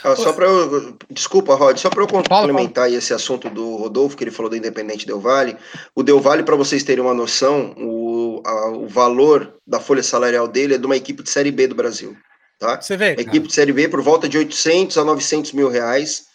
Ah, 0.02 0.16
só 0.16 0.32
para 0.32 0.46
desculpa, 1.10 1.54
Rod, 1.54 1.76
só 1.76 1.90
para 1.90 2.02
eu 2.02 2.06
complementar 2.06 2.90
esse 2.90 3.12
assunto 3.12 3.50
do 3.50 3.76
Rodolfo, 3.76 4.16
que 4.16 4.24
ele 4.24 4.30
falou 4.30 4.48
do 4.48 4.56
Independente 4.56 5.06
Del 5.06 5.20
Vale. 5.20 5.56
O 5.94 6.02
Del 6.02 6.20
Vale, 6.20 6.42
para 6.42 6.56
vocês 6.56 6.82
terem 6.82 7.04
uma 7.04 7.14
noção, 7.14 7.74
o, 7.76 8.42
a, 8.44 8.70
o 8.70 8.88
valor 8.88 9.54
da 9.66 9.78
folha 9.78 10.02
salarial 10.02 10.48
dele 10.48 10.74
é 10.74 10.78
de 10.78 10.86
uma 10.86 10.96
equipe 10.96 11.22
de 11.22 11.30
Série 11.30 11.50
B 11.50 11.66
do 11.66 11.74
Brasil. 11.74 12.16
Tá? 12.58 12.80
Você 12.80 12.96
vê. 12.96 13.12
equipe 13.12 13.46
de 13.46 13.54
Série 13.54 13.72
B 13.72 13.88
por 13.88 14.00
volta 14.00 14.28
de 14.28 14.38
800 14.38 14.96
a 14.98 15.04
900 15.04 15.52
mil 15.52 15.68
reais. 15.68 16.26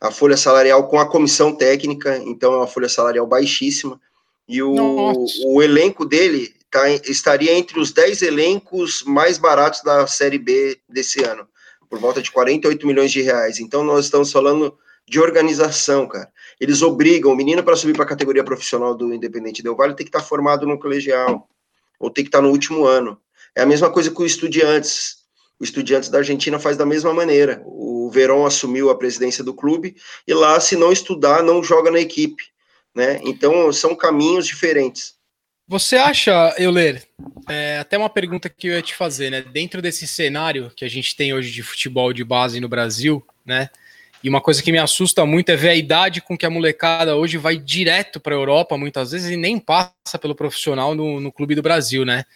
A 0.00 0.10
folha 0.10 0.36
salarial 0.36 0.88
com 0.88 0.98
a 0.98 1.06
comissão 1.06 1.54
técnica, 1.54 2.20
então 2.26 2.52
é 2.52 2.56
uma 2.56 2.66
folha 2.66 2.88
salarial 2.88 3.26
baixíssima. 3.26 4.00
E 4.48 4.60
o, 4.62 5.24
o 5.46 5.62
elenco 5.62 6.04
dele 6.04 6.52
tá, 6.70 6.90
estaria 6.90 7.52
entre 7.52 7.78
os 7.78 7.92
10 7.92 8.22
elencos 8.22 9.04
mais 9.06 9.38
baratos 9.38 9.80
da 9.82 10.06
Série 10.06 10.38
B 10.38 10.78
desse 10.88 11.22
ano 11.22 11.46
por 11.92 11.98
volta 11.98 12.22
de 12.22 12.30
48 12.30 12.86
milhões 12.86 13.12
de 13.12 13.20
reais. 13.20 13.60
Então 13.60 13.84
nós 13.84 14.06
estamos 14.06 14.32
falando 14.32 14.74
de 15.06 15.20
organização, 15.20 16.08
cara. 16.08 16.32
Eles 16.58 16.80
obrigam 16.80 17.30
o 17.30 17.36
menino 17.36 17.62
para 17.62 17.76
subir 17.76 17.92
para 17.92 18.04
a 18.04 18.08
categoria 18.08 18.42
profissional 18.42 18.94
do 18.94 19.12
Independente 19.12 19.62
Del 19.62 19.76
Vale 19.76 19.94
tem 19.94 20.06
que 20.06 20.08
estar 20.08 20.20
tá 20.20 20.24
formado 20.24 20.66
no 20.66 20.78
colegial 20.78 21.46
ou 22.00 22.08
tem 22.08 22.24
que 22.24 22.28
estar 22.28 22.38
tá 22.38 22.42
no 22.42 22.48
último 22.48 22.86
ano. 22.86 23.20
É 23.54 23.60
a 23.60 23.66
mesma 23.66 23.90
coisa 23.90 24.10
que 24.10 24.22
o 24.22 24.24
Estudiantes. 24.24 25.18
O 25.60 25.64
Estudiantes 25.64 26.08
da 26.08 26.16
Argentina 26.16 26.58
faz 26.58 26.78
da 26.78 26.86
mesma 26.86 27.12
maneira. 27.12 27.62
O 27.66 28.08
Verón 28.10 28.46
assumiu 28.46 28.88
a 28.88 28.96
presidência 28.96 29.44
do 29.44 29.52
clube 29.52 29.94
e 30.26 30.32
lá, 30.32 30.58
se 30.60 30.76
não 30.76 30.90
estudar, 30.90 31.42
não 31.42 31.62
joga 31.62 31.90
na 31.90 32.00
equipe. 32.00 32.44
Né? 32.94 33.20
Então, 33.22 33.70
são 33.70 33.94
caminhos 33.94 34.46
diferentes. 34.46 35.14
Você 35.72 35.96
acha, 35.96 36.54
Euler, 36.58 37.02
é, 37.48 37.78
até 37.78 37.96
uma 37.96 38.10
pergunta 38.10 38.46
que 38.50 38.66
eu 38.66 38.74
ia 38.74 38.82
te 38.82 38.94
fazer, 38.94 39.30
né? 39.30 39.40
Dentro 39.40 39.80
desse 39.80 40.06
cenário 40.06 40.70
que 40.76 40.84
a 40.84 40.88
gente 40.88 41.16
tem 41.16 41.32
hoje 41.32 41.50
de 41.50 41.62
futebol 41.62 42.12
de 42.12 42.22
base 42.22 42.60
no 42.60 42.68
Brasil, 42.68 43.26
né? 43.42 43.70
E 44.22 44.28
uma 44.28 44.42
coisa 44.42 44.62
que 44.62 44.70
me 44.70 44.76
assusta 44.76 45.24
muito 45.24 45.48
é 45.48 45.56
ver 45.56 45.70
a 45.70 45.74
idade 45.74 46.20
com 46.20 46.36
que 46.36 46.44
a 46.44 46.50
molecada 46.50 47.16
hoje 47.16 47.38
vai 47.38 47.56
direto 47.56 48.20
para 48.20 48.34
a 48.34 48.38
Europa, 48.38 48.76
muitas 48.76 49.12
vezes, 49.12 49.30
e 49.30 49.36
nem 49.38 49.58
passa 49.58 50.18
pelo 50.20 50.34
profissional 50.34 50.94
no, 50.94 51.18
no 51.18 51.32
clube 51.32 51.54
do 51.54 51.62
Brasil, 51.62 52.04
né? 52.04 52.26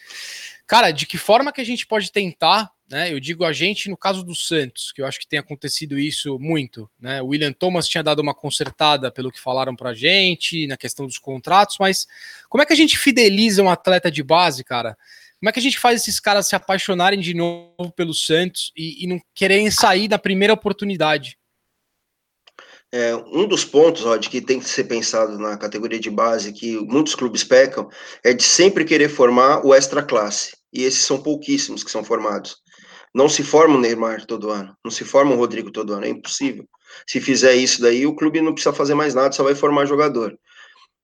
Cara, 0.67 0.91
de 0.91 1.07
que 1.07 1.17
forma 1.17 1.53
que 1.53 1.61
a 1.61 1.65
gente 1.65 1.87
pode 1.87 2.11
tentar 2.11 2.73
né? 2.89 3.13
Eu 3.13 3.19
digo 3.19 3.45
a 3.45 3.53
gente 3.53 3.91
no 3.91 3.97
caso 3.97 4.23
do 4.23 4.35
Santos, 4.35 4.93
que 4.93 5.03
eu 5.03 5.07
acho 5.07 5.19
que 5.19 5.27
tem 5.27 5.39
acontecido 5.39 5.99
isso 5.99 6.39
muito, 6.39 6.89
né? 7.01 7.21
O 7.21 7.29
William 7.29 7.53
Thomas 7.53 7.89
tinha 7.89 8.03
dado 8.03 8.21
uma 8.21 8.35
consertada 8.35 9.11
pelo 9.11 9.33
que 9.33 9.41
falaram 9.41 9.75
pra 9.75 9.93
gente 9.93 10.67
na 10.67 10.77
questão 10.77 11.07
dos 11.07 11.19
contratos, 11.19 11.79
mas 11.81 12.07
como 12.49 12.63
é 12.63 12.67
que 12.67 12.73
a 12.73 12.77
gente 12.77 12.97
fideliza 12.97 13.63
um 13.63 13.71
atleta 13.71 14.11
de 14.11 14.23
base, 14.23 14.63
cara? 14.63 14.97
Como 15.41 15.51
é 15.51 15.53
que 15.53 15.59
a 15.59 15.63
gente 15.63 15.79
faz 15.79 16.01
esses 16.01 16.21
caras 16.21 16.47
se 16.47 16.55
apaixonarem 16.55 17.21
de 17.21 17.35
novo 17.35 17.93
pelo 17.95 18.15
Santos 18.15 18.73
e, 18.77 19.05
e 19.05 19.07
não 19.07 19.21
quererem 19.35 19.71
sair 19.71 20.09
da 20.09 20.19
primeira 20.19 20.55
oportunidade? 20.55 21.37
É, 22.93 23.15
um 23.17 23.47
dos 23.49 23.65
pontos 23.65 24.07
ó, 24.07 24.17
de 24.17 24.31
que 24.31 24.41
tem 24.41 24.61
que 24.61 24.69
ser 24.69 24.85
pensado 24.85 25.37
na 25.39 25.57
categoria 25.57 25.99
de 25.99 26.09
base, 26.09 26.53
que 26.53 26.79
muitos 26.79 27.17
clubes 27.17 27.43
pecam, 27.43 27.91
é 28.25 28.33
de 28.33 28.45
sempre 28.45 28.85
querer 28.85 29.09
formar 29.09 29.67
o 29.67 29.75
extra 29.75 30.03
classe. 30.03 30.56
E 30.73 30.85
esses 30.85 31.01
são 31.01 31.23
pouquíssimos 31.23 31.83
que 31.83 31.91
são 31.91 32.05
formados. 32.05 32.57
Não 33.15 33.29
se 33.29 33.43
forma 33.43 33.77
o 33.77 33.81
Neymar 33.81 34.27
todo 34.27 34.51
ano, 34.51 34.77
não 34.85 34.91
se 34.91 35.05
forma 35.05 35.35
o 35.35 35.39
Rodrigo 35.39 35.71
todo 35.71 35.95
ano, 35.95 36.05
é 36.05 36.09
impossível. 36.09 36.69
Se 37.07 37.21
fizer 37.21 37.55
isso 37.55 37.81
daí, 37.81 38.07
o 38.07 38.15
clube 38.15 38.41
não 38.41 38.53
precisa 38.53 38.75
fazer 38.75 38.95
mais 38.95 39.15
nada, 39.15 39.33
só 39.33 39.43
vai 39.43 39.55
formar 39.55 39.87
jogador. 39.87 40.39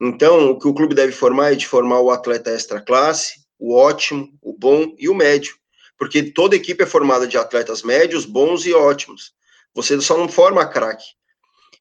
Então, 0.01 0.51
o 0.51 0.59
que 0.59 0.69
o 0.69 0.75
clube 0.75 0.95
deve 0.95 1.13
formar 1.13 1.53
é 1.53 1.55
de 1.55 1.67
formar 1.67 2.01
o 2.01 2.11
atleta 2.11 2.51
extra 2.51 2.83
classe, 2.83 3.41
o 3.59 3.75
ótimo, 3.75 4.29
o 4.43 4.53
bom 4.53 4.95
e 4.99 5.09
o 5.09 5.15
médio. 5.15 5.55
Porque 5.97 6.23
toda 6.23 6.57
equipe 6.57 6.83
é 6.83 6.87
formada 6.87 7.27
de 7.27 7.39
atletas 7.39 7.83
médios, 7.83 8.27
bons 8.27 8.67
e 8.67 8.75
ótimos. 8.75 9.33
Você 9.75 10.01
só 10.01 10.19
não 10.19 10.29
forma 10.29 10.67
craque. 10.67 11.05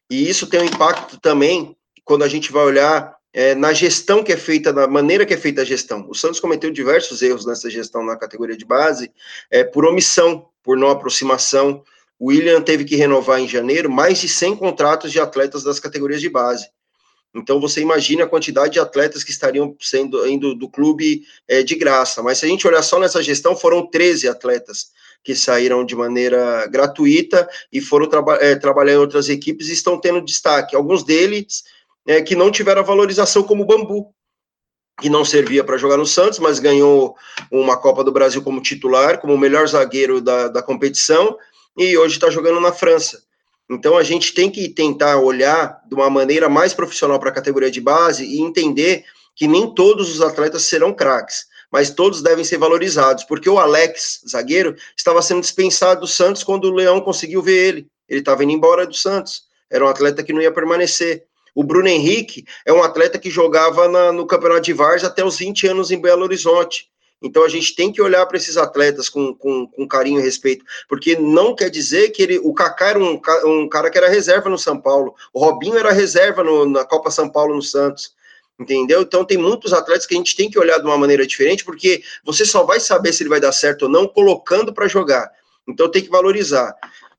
E 0.10 0.30
isso 0.30 0.48
tem 0.48 0.62
um 0.62 0.66
impacto 0.66 1.20
também 1.20 1.76
quando 2.06 2.24
a 2.24 2.28
gente 2.28 2.52
vai 2.52 2.64
olhar 2.64 3.16
é, 3.34 3.56
na 3.56 3.74
gestão 3.74 4.24
que 4.24 4.32
é 4.32 4.38
feita, 4.38 4.74
na 4.74 4.88
maneira 4.88 5.26
que 5.26 5.34
é 5.34 5.38
feita 5.38 5.62
a 5.62 5.66
gestão. 5.66 6.06
O 6.10 6.16
Santos 6.16 6.40
cometeu 6.40 6.72
diversos 6.72 7.22
erros 7.22 7.46
nessa 7.46 7.70
gestão 7.70 8.04
na 8.04 8.18
categoria 8.18 8.58
de 8.58 8.66
base, 8.66 9.12
é, 9.50 9.64
por 9.64 9.86
omissão, 9.86 10.48
por 10.64 10.78
não 10.78 10.90
aproximação. 10.90 11.84
O 12.20 12.28
William 12.28 12.62
teve 12.62 12.84
que 12.84 12.96
renovar 12.96 13.40
em 13.40 13.48
janeiro 13.48 13.90
mais 13.90 14.20
de 14.20 14.28
100 14.28 14.58
contratos 14.58 15.12
de 15.12 15.20
atletas 15.20 15.64
das 15.64 15.80
categorias 15.80 16.22
de 16.22 16.30
base. 16.30 16.68
Então 17.34 17.62
você 17.62 17.80
imagina 17.80 18.26
a 18.26 18.28
quantidade 18.28 18.74
de 18.74 18.80
atletas 18.80 19.24
que 19.24 19.32
estariam 19.32 19.76
sendo 19.80 20.28
indo 20.28 20.54
do 20.54 20.70
clube 20.70 21.24
é, 21.48 21.64
de 21.64 21.76
graça. 21.76 22.22
Mas 22.22 22.40
se 22.40 22.46
a 22.46 22.50
gente 22.50 22.68
olhar 22.68 22.84
só 22.84 23.00
nessa 23.00 23.24
gestão, 23.24 23.56
foram 23.56 23.88
13 23.88 24.28
atletas 24.28 24.92
que 25.24 25.36
saíram 25.36 25.86
de 25.86 25.96
maneira 25.96 26.68
gratuita 26.68 27.48
e 27.72 27.80
foram 27.80 28.10
traba 28.10 28.36
é, 28.42 28.56
trabalhar 28.56 28.94
em 28.94 28.98
outras 28.98 29.30
equipes 29.30 29.70
e 29.70 29.74
estão 29.74 30.00
tendo 30.00 30.20
destaque. 30.22 30.76
Alguns 30.76 31.04
deles 31.04 31.64
é, 32.08 32.22
que 32.22 32.36
não 32.36 32.52
tiveram 32.52 32.82
a 32.82 32.86
valorização 32.86 33.44
como 33.44 33.64
o 33.64 33.66
Bambu, 33.66 34.14
que 35.00 35.10
não 35.10 35.26
servia 35.26 35.64
para 35.64 35.78
jogar 35.78 35.98
no 35.98 36.06
Santos, 36.06 36.40
mas 36.40 36.60
ganhou 36.60 37.16
uma 37.52 37.78
Copa 37.78 38.04
do 38.04 38.12
Brasil 38.12 38.42
como 38.42 38.62
titular, 38.62 39.20
como 39.20 39.34
o 39.34 39.38
melhor 39.38 39.68
zagueiro 39.68 40.22
da, 40.22 40.48
da 40.48 40.62
competição, 40.62 41.38
e 41.78 41.98
hoje 41.98 42.16
está 42.16 42.30
jogando 42.30 42.60
na 42.60 42.72
França. 42.72 43.24
Então 43.70 43.98
a 43.98 44.04
gente 44.04 44.34
tem 44.34 44.50
que 44.50 44.68
tentar 44.70 45.18
olhar 45.18 45.82
de 45.88 45.96
uma 45.96 46.10
maneira 46.10 46.50
mais 46.50 46.74
profissional 46.74 47.20
para 47.20 47.30
a 47.30 47.34
categoria 47.34 47.72
de 47.72 47.80
base 47.80 48.26
e 48.26 48.42
entender 48.42 49.06
que 49.36 49.48
nem 49.48 49.74
todos 49.74 50.14
os 50.14 50.22
atletas 50.22 50.64
serão 50.64 50.94
craques, 50.94 51.46
mas 51.72 51.90
todos 51.90 52.22
devem 52.22 52.44
ser 52.44 52.58
valorizados, 52.58 53.24
porque 53.24 53.50
o 53.50 53.58
Alex, 53.58 54.22
zagueiro, 54.30 54.76
estava 54.96 55.22
sendo 55.22 55.42
dispensado 55.42 56.02
do 56.02 56.08
Santos 56.08 56.44
quando 56.44 56.66
o 56.66 56.74
Leão 56.74 57.00
conseguiu 57.00 57.42
ver 57.42 57.68
ele. 57.68 57.88
Ele 58.10 58.20
estava 58.20 58.44
indo 58.44 58.52
embora 58.52 58.86
do 58.86 58.94
Santos. 58.94 59.44
Era 59.70 59.86
um 59.86 59.88
atleta 59.88 60.22
que 60.22 60.34
não 60.34 60.42
ia 60.42 60.52
permanecer. 60.52 61.24
O 61.54 61.64
Bruno 61.64 61.88
Henrique 61.88 62.46
é 62.66 62.72
um 62.72 62.84
atleta 62.84 63.20
que 63.20 63.30
jogava 63.30 63.88
na, 63.88 64.12
no 64.12 64.26
Campeonato 64.26 64.62
de 64.62 64.74
Vars 64.74 65.04
até 65.04 65.24
os 65.24 65.38
20 65.38 65.68
anos 65.68 65.92
em 65.92 66.00
Belo 66.00 66.24
Horizonte. 66.24 66.90
Então 67.22 67.44
a 67.44 67.50
gente 67.50 67.76
tem 67.76 67.92
que 67.92 68.02
olhar 68.02 68.26
para 68.26 68.38
esses 68.38 68.58
atletas 68.58 69.08
com, 69.08 69.34
com, 69.36 69.68
com, 69.68 69.88
carinho 69.88 70.20
e 70.20 70.24
respeito, 70.24 70.66
porque 70.90 71.16
não 71.16 71.56
quer 71.56 71.70
dizer 71.70 72.10
que 72.10 72.24
ele, 72.24 72.40
o 72.40 72.52
Kaká 72.54 72.90
era 72.90 73.00
um, 73.00 73.22
um 73.46 73.70
cara 73.70 73.92
que 73.92 73.98
era 73.98 74.10
reserva 74.10 74.50
no 74.50 74.58
São 74.58 74.80
Paulo, 74.80 75.14
o 75.32 75.40
Robinho 75.40 75.78
era 75.78 75.92
reserva 75.92 76.44
no, 76.44 76.66
na 76.66 76.84
Copa 76.84 77.12
São 77.12 77.30
Paulo 77.30 77.56
no 77.56 77.62
Santos, 77.62 78.16
entendeu? 78.60 79.02
Então 79.02 79.24
tem 79.24 79.38
muitos 79.38 79.72
atletas 79.72 80.08
que 80.08 80.16
a 80.16 80.18
gente 80.18 80.36
tem 80.36 80.50
que 80.50 80.58
olhar 80.58 80.80
de 80.80 80.86
uma 80.86 80.98
maneira 80.98 81.26
diferente, 81.28 81.64
porque 81.64 82.02
você 82.24 82.44
só 82.44 82.64
vai 82.64 82.80
saber 82.80 83.14
se 83.14 83.22
ele 83.22 83.30
vai 83.30 83.40
dar 83.40 83.52
certo 83.52 83.84
ou 83.84 83.90
não 83.90 84.08
colocando 84.08 84.74
para 84.74 84.88
jogar. 84.88 85.30
Então 85.68 85.90
tem 85.90 86.02
que 86.02 86.10
valorizar. 86.10 86.76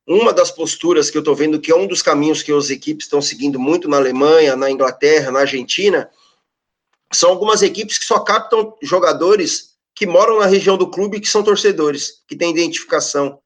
Uma 0.07 0.33
das 0.33 0.51
posturas 0.51 1.11
que 1.11 1.17
eu 1.17 1.21
estou 1.21 1.35
vendo 1.35 1.61
que 1.61 1.71
é 1.71 1.77
um 1.77 1.87
dos 1.87 2.03
caminhos 2.03 2.43
que 2.43 2.53
as 2.53 2.71
equipes 2.71 3.07
estão 3.07 3.23
seguindo 3.23 3.59
muito 3.59 3.89
na 3.89 3.97
Alemanha, 3.97 4.57
na 4.57 4.71
Inglaterra, 4.71 5.31
na 5.31 5.41
Argentina, 5.41 6.11
são 7.13 7.31
algumas 7.31 7.63
equipes 7.63 7.99
que 7.99 8.05
só 8.05 8.19
captam 8.19 8.77
jogadores 8.83 9.73
que 9.95 10.07
moram 10.07 10.41
na 10.41 10.47
região 10.47 10.77
do 10.77 10.91
clube 10.91 11.19
e 11.19 11.21
que 11.21 11.29
são 11.29 11.43
torcedores, 11.43 12.23
que 12.27 12.35
têm 12.35 12.51
identificação. 12.51 13.39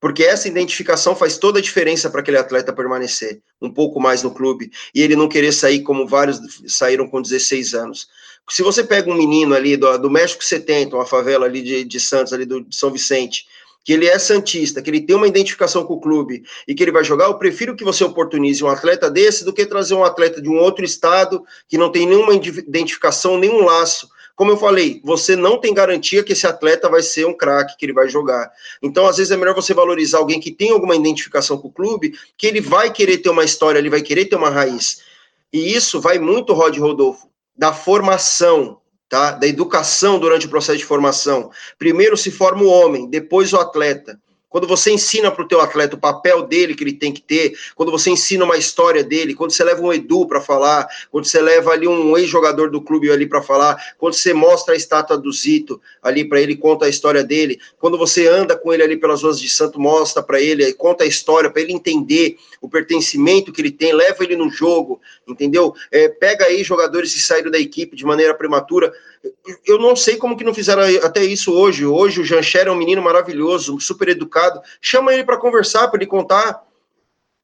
Porque 0.00 0.22
essa 0.22 0.46
identificação 0.46 1.16
faz 1.16 1.38
toda 1.38 1.58
a 1.58 1.62
diferença 1.62 2.10
para 2.10 2.20
aquele 2.20 2.36
atleta 2.36 2.72
permanecer 2.72 3.40
um 3.60 3.72
pouco 3.72 4.00
mais 4.00 4.22
no 4.22 4.32
clube 4.32 4.70
e 4.94 5.02
ele 5.02 5.16
não 5.16 5.28
querer 5.28 5.52
sair 5.52 5.82
como 5.82 6.06
vários 6.06 6.40
saíram 6.66 7.08
com 7.08 7.22
16 7.22 7.74
anos. 7.74 8.08
Se 8.48 8.62
você 8.62 8.84
pega 8.84 9.10
um 9.10 9.16
menino 9.16 9.54
ali 9.54 9.76
do, 9.76 9.98
do 9.98 10.10
México 10.10 10.44
70, 10.44 10.94
uma 10.94 11.06
favela 11.06 11.46
ali 11.46 11.62
de, 11.62 11.84
de 11.84 12.00
Santos, 12.00 12.32
ali 12.32 12.44
do, 12.44 12.62
de 12.62 12.74
São 12.74 12.90
Vicente, 12.90 13.46
que 13.88 13.94
ele 13.94 14.06
é 14.06 14.18
santista, 14.18 14.82
que 14.82 14.90
ele 14.90 15.00
tem 15.00 15.16
uma 15.16 15.26
identificação 15.26 15.82
com 15.82 15.94
o 15.94 15.98
clube 15.98 16.42
e 16.66 16.74
que 16.74 16.82
ele 16.82 16.92
vai 16.92 17.02
jogar, 17.02 17.24
eu 17.24 17.38
prefiro 17.38 17.74
que 17.74 17.82
você 17.82 18.04
oportunize 18.04 18.62
um 18.62 18.68
atleta 18.68 19.10
desse 19.10 19.46
do 19.46 19.50
que 19.50 19.64
trazer 19.64 19.94
um 19.94 20.04
atleta 20.04 20.42
de 20.42 20.48
um 20.50 20.58
outro 20.58 20.84
estado 20.84 21.42
que 21.66 21.78
não 21.78 21.90
tem 21.90 22.06
nenhuma 22.06 22.34
identificação, 22.34 23.38
nenhum 23.38 23.64
laço. 23.64 24.06
Como 24.36 24.50
eu 24.50 24.58
falei, 24.58 25.00
você 25.02 25.34
não 25.34 25.58
tem 25.58 25.72
garantia 25.72 26.22
que 26.22 26.34
esse 26.34 26.46
atleta 26.46 26.86
vai 26.90 27.00
ser 27.00 27.26
um 27.26 27.34
craque, 27.34 27.78
que 27.78 27.86
ele 27.86 27.94
vai 27.94 28.10
jogar. 28.10 28.50
Então, 28.82 29.06
às 29.06 29.16
vezes, 29.16 29.32
é 29.32 29.38
melhor 29.38 29.54
você 29.54 29.72
valorizar 29.72 30.18
alguém 30.18 30.38
que 30.38 30.52
tem 30.52 30.70
alguma 30.70 30.94
identificação 30.94 31.56
com 31.56 31.68
o 31.68 31.72
clube, 31.72 32.12
que 32.36 32.46
ele 32.46 32.60
vai 32.60 32.92
querer 32.92 33.16
ter 33.16 33.30
uma 33.30 33.42
história, 33.42 33.78
ele 33.78 33.88
vai 33.88 34.02
querer 34.02 34.26
ter 34.26 34.36
uma 34.36 34.50
raiz. 34.50 35.00
E 35.50 35.74
isso 35.74 35.98
vai 35.98 36.18
muito, 36.18 36.52
Rod 36.52 36.76
Rodolfo, 36.76 37.26
da 37.56 37.72
formação, 37.72 38.82
tá? 39.08 39.32
Da 39.32 39.46
educação 39.46 40.18
durante 40.18 40.46
o 40.46 40.50
processo 40.50 40.78
de 40.78 40.84
formação. 40.84 41.50
Primeiro 41.78 42.16
se 42.16 42.30
forma 42.30 42.62
o 42.62 42.68
homem, 42.68 43.08
depois 43.08 43.52
o 43.52 43.56
atleta. 43.58 44.20
Quando 44.48 44.66
você 44.66 44.90
ensina 44.90 45.30
para 45.30 45.44
o 45.44 45.48
teu 45.48 45.60
atleta 45.60 45.94
o 45.94 45.98
papel 45.98 46.42
dele 46.42 46.74
que 46.74 46.82
ele 46.82 46.94
tem 46.94 47.12
que 47.12 47.20
ter, 47.20 47.52
quando 47.74 47.92
você 47.92 48.10
ensina 48.10 48.44
uma 48.44 48.56
história 48.56 49.04
dele, 49.04 49.34
quando 49.34 49.50
você 49.50 49.62
leva 49.62 49.82
um 49.82 49.92
Edu 49.92 50.26
para 50.26 50.40
falar, 50.40 50.88
quando 51.10 51.26
você 51.26 51.40
leva 51.40 51.70
ali 51.70 51.86
um 51.86 52.16
ex-jogador 52.16 52.70
do 52.70 52.80
clube 52.80 53.10
ali 53.10 53.26
para 53.26 53.42
falar, 53.42 53.76
quando 53.98 54.14
você 54.14 54.32
mostra 54.32 54.74
a 54.74 54.76
estátua 54.76 55.18
do 55.18 55.30
Zito 55.30 55.80
ali 56.02 56.24
para 56.24 56.40
ele, 56.40 56.56
conta 56.56 56.86
a 56.86 56.88
história 56.88 57.22
dele, 57.22 57.60
quando 57.78 57.98
você 57.98 58.26
anda 58.26 58.56
com 58.56 58.72
ele 58.72 58.82
ali 58.82 58.96
pelas 58.96 59.22
ruas 59.22 59.38
de 59.38 59.48
Santo, 59.48 59.78
mostra 59.78 60.22
para 60.22 60.40
ele, 60.40 60.72
conta 60.72 61.04
a 61.04 61.06
história 61.06 61.50
para 61.50 61.60
ele 61.60 61.72
entender 61.72 62.36
o 62.60 62.68
pertencimento 62.68 63.52
que 63.52 63.60
ele 63.60 63.70
tem, 63.70 63.92
leva 63.92 64.24
ele 64.24 64.36
no 64.36 64.50
jogo, 64.50 65.00
entendeu? 65.26 65.74
É, 65.92 66.08
pega 66.08 66.46
aí 66.46 66.64
jogadores 66.64 67.12
que 67.12 67.20
saíram 67.20 67.50
da 67.50 67.58
equipe 67.58 67.94
de 67.94 68.04
maneira 68.04 68.34
prematura, 68.34 68.92
eu 69.66 69.78
não 69.78 69.96
sei 69.96 70.16
como 70.16 70.36
que 70.36 70.44
não 70.44 70.54
fizeram 70.54 70.82
até 71.02 71.24
isso 71.24 71.52
hoje. 71.52 71.84
Hoje 71.84 72.20
o 72.20 72.24
Jancher 72.24 72.66
é 72.66 72.70
um 72.70 72.76
menino 72.76 73.02
maravilhoso, 73.02 73.78
super 73.80 74.08
educado. 74.08 74.60
Chama 74.80 75.12
ele 75.12 75.24
para 75.24 75.36
conversar, 75.36 75.88
para 75.88 75.98
ele 75.98 76.10
contar 76.10 76.62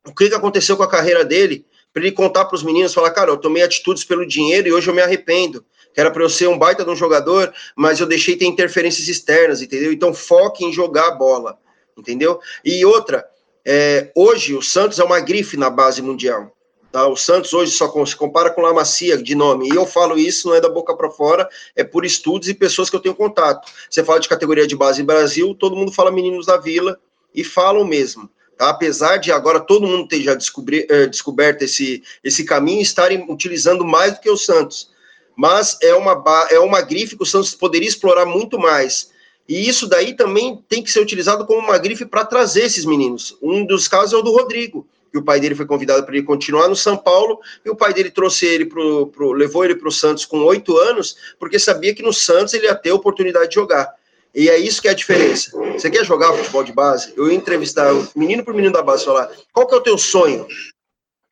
o 0.07 0.15
que, 0.15 0.29
que 0.29 0.35
aconteceu 0.35 0.77
com 0.77 0.83
a 0.83 0.91
carreira 0.91 1.25
dele, 1.25 1.67
para 1.93 2.03
ele 2.03 2.13
contar 2.13 2.45
para 2.45 2.57
os 2.57 2.63
meninos, 2.63 2.93
falar, 2.93 3.11
cara, 3.11 3.31
eu 3.31 3.37
tomei 3.37 3.63
atitudes 3.63 4.05
pelo 4.05 4.27
dinheiro 4.27 4.69
e 4.69 4.73
hoje 4.73 4.89
eu 4.89 4.95
me 4.95 5.01
arrependo. 5.01 5.65
Que 5.93 6.01
era 6.01 6.11
para 6.11 6.23
eu 6.23 6.29
ser 6.29 6.49
um 6.49 6.59
baita 6.59 6.85
de 6.85 6.91
um 6.91 6.97
jogador, 6.97 7.53
mas 7.77 8.01
eu 8.01 8.07
deixei 8.07 8.37
ter 8.37 8.47
interferências 8.47 9.07
externas, 9.09 9.63
entendeu? 9.63 9.93
Então 9.93 10.13
foque 10.13 10.65
em 10.65 10.73
jogar 10.73 11.09
a 11.09 11.11
bola, 11.13 11.57
entendeu? 11.97 12.41
E 12.65 12.85
outra, 12.85 13.25
é, 13.65 14.11
hoje 14.15 14.55
o 14.55 14.63
Santos 14.63 14.99
é 14.99 15.05
uma 15.05 15.21
grife 15.21 15.57
na 15.57 15.71
base 15.71 16.03
mundial. 16.03 16.54
Tá? 16.95 17.09
O 17.09 17.17
Santos 17.17 17.53
hoje 17.53 17.73
só 17.73 17.93
se 18.07 18.15
compara 18.15 18.51
com 18.51 18.61
La 18.61 18.73
Macia 18.73 19.21
de 19.21 19.35
nome. 19.35 19.69
E 19.69 19.75
eu 19.75 19.85
falo 19.85 20.17
isso, 20.17 20.47
não 20.47 20.55
é 20.55 20.61
da 20.61 20.69
boca 20.69 20.95
para 20.95 21.11
fora, 21.11 21.49
é 21.75 21.83
por 21.83 22.05
estudos 22.05 22.49
e 22.49 22.55
pessoas 22.55 22.89
que 22.89 22.95
eu 22.95 23.01
tenho 23.01 23.17
contato. 23.17 23.69
Você 23.91 24.05
fala 24.05 24.21
de 24.21 24.29
categoria 24.29 24.65
de 24.65 24.77
base 24.77 25.03
Brasil, 25.03 25.57
todo 25.57 25.75
mundo 25.75 25.91
fala 25.91 26.13
meninos 26.13 26.47
da 26.47 26.57
vila 26.57 26.97
e 27.35 27.43
falam 27.43 27.85
mesmo. 27.85 28.31
Tá? 28.57 28.71
Apesar 28.71 29.17
de 29.17 29.33
agora 29.33 29.59
todo 29.59 29.89
mundo 29.89 30.07
ter 30.07 30.23
já 30.23 30.35
descobri, 30.35 30.87
eh, 30.89 31.09
descoberto 31.09 31.63
esse, 31.63 32.01
esse 32.23 32.45
caminho 32.45 32.81
estarem 32.81 33.27
utilizando 33.29 33.85
mais 33.85 34.15
do 34.15 34.21
que 34.21 34.31
o 34.31 34.37
Santos. 34.37 34.93
Mas 35.35 35.77
é 35.83 35.97
uma, 35.97 36.23
é 36.49 36.61
uma 36.61 36.81
grife 36.81 37.17
que 37.17 37.25
o 37.25 37.27
Santos 37.27 37.57
poderia 37.57 37.89
explorar 37.89 38.25
muito 38.25 38.57
mais. 38.57 39.11
E 39.49 39.69
isso 39.69 39.89
daí 39.89 40.15
também 40.15 40.63
tem 40.69 40.81
que 40.81 40.93
ser 40.93 41.01
utilizado 41.01 41.45
como 41.45 41.59
uma 41.59 41.77
grife 41.77 42.07
para 42.07 42.25
trazer 42.25 42.63
esses 42.63 42.85
meninos. 42.85 43.37
Um 43.43 43.67
dos 43.67 43.89
casos 43.89 44.13
é 44.13 44.17
o 44.17 44.23
do 44.23 44.31
Rodrigo 44.31 44.87
que 45.15 45.19
o 45.19 45.23
pai 45.23 45.39
dele 45.39 45.55
foi 45.55 45.65
convidado 45.65 46.05
para 46.05 46.17
ele 46.17 46.27
continuar 46.27 46.67
no 46.67 46.75
São 46.75 46.97
Paulo, 46.97 47.39
e 47.65 47.71
o 47.71 47.77
pai 47.77 47.95
dele 47.95 48.11
trouxe 48.11 48.47
ele 48.47 48.67
pro, 48.67 49.07
pro 49.07 49.31
levou 49.31 49.65
ele 49.65 49.77
para 49.77 49.87
o 49.87 49.93
Santos 49.93 50.27
com 50.27 50.39
oito 50.39 50.77
anos, 50.77 51.17
porque 51.39 51.57
sabia 51.57 51.95
que 51.95 52.03
no 52.03 52.13
Santos 52.13 52.53
ele 52.53 52.67
ia 52.67 52.75
ter 52.75 52.91
oportunidade 52.91 53.51
de 53.51 53.55
jogar. 53.55 53.95
E 54.35 54.51
é 54.51 54.59
isso 54.59 54.83
que 54.83 54.89
é 54.89 54.91
a 54.91 54.95
diferença. 54.95 55.57
Você 55.75 55.89
quer 55.89 56.05
jogar 56.05 56.33
futebol 56.33 56.65
de 56.65 56.73
base? 56.73 57.15
Eu 57.17 57.29
ia 57.29 57.35
entrevistar 57.35 57.93
menino 58.17 58.45
por 58.45 58.53
menino 58.53 58.73
da 58.73 58.83
base, 58.83 59.05
falar, 59.05 59.31
qual 59.53 59.69
que 59.69 59.75
é 59.77 59.79
o 59.79 59.83
teu 59.83 59.97
sonho? 59.97 60.49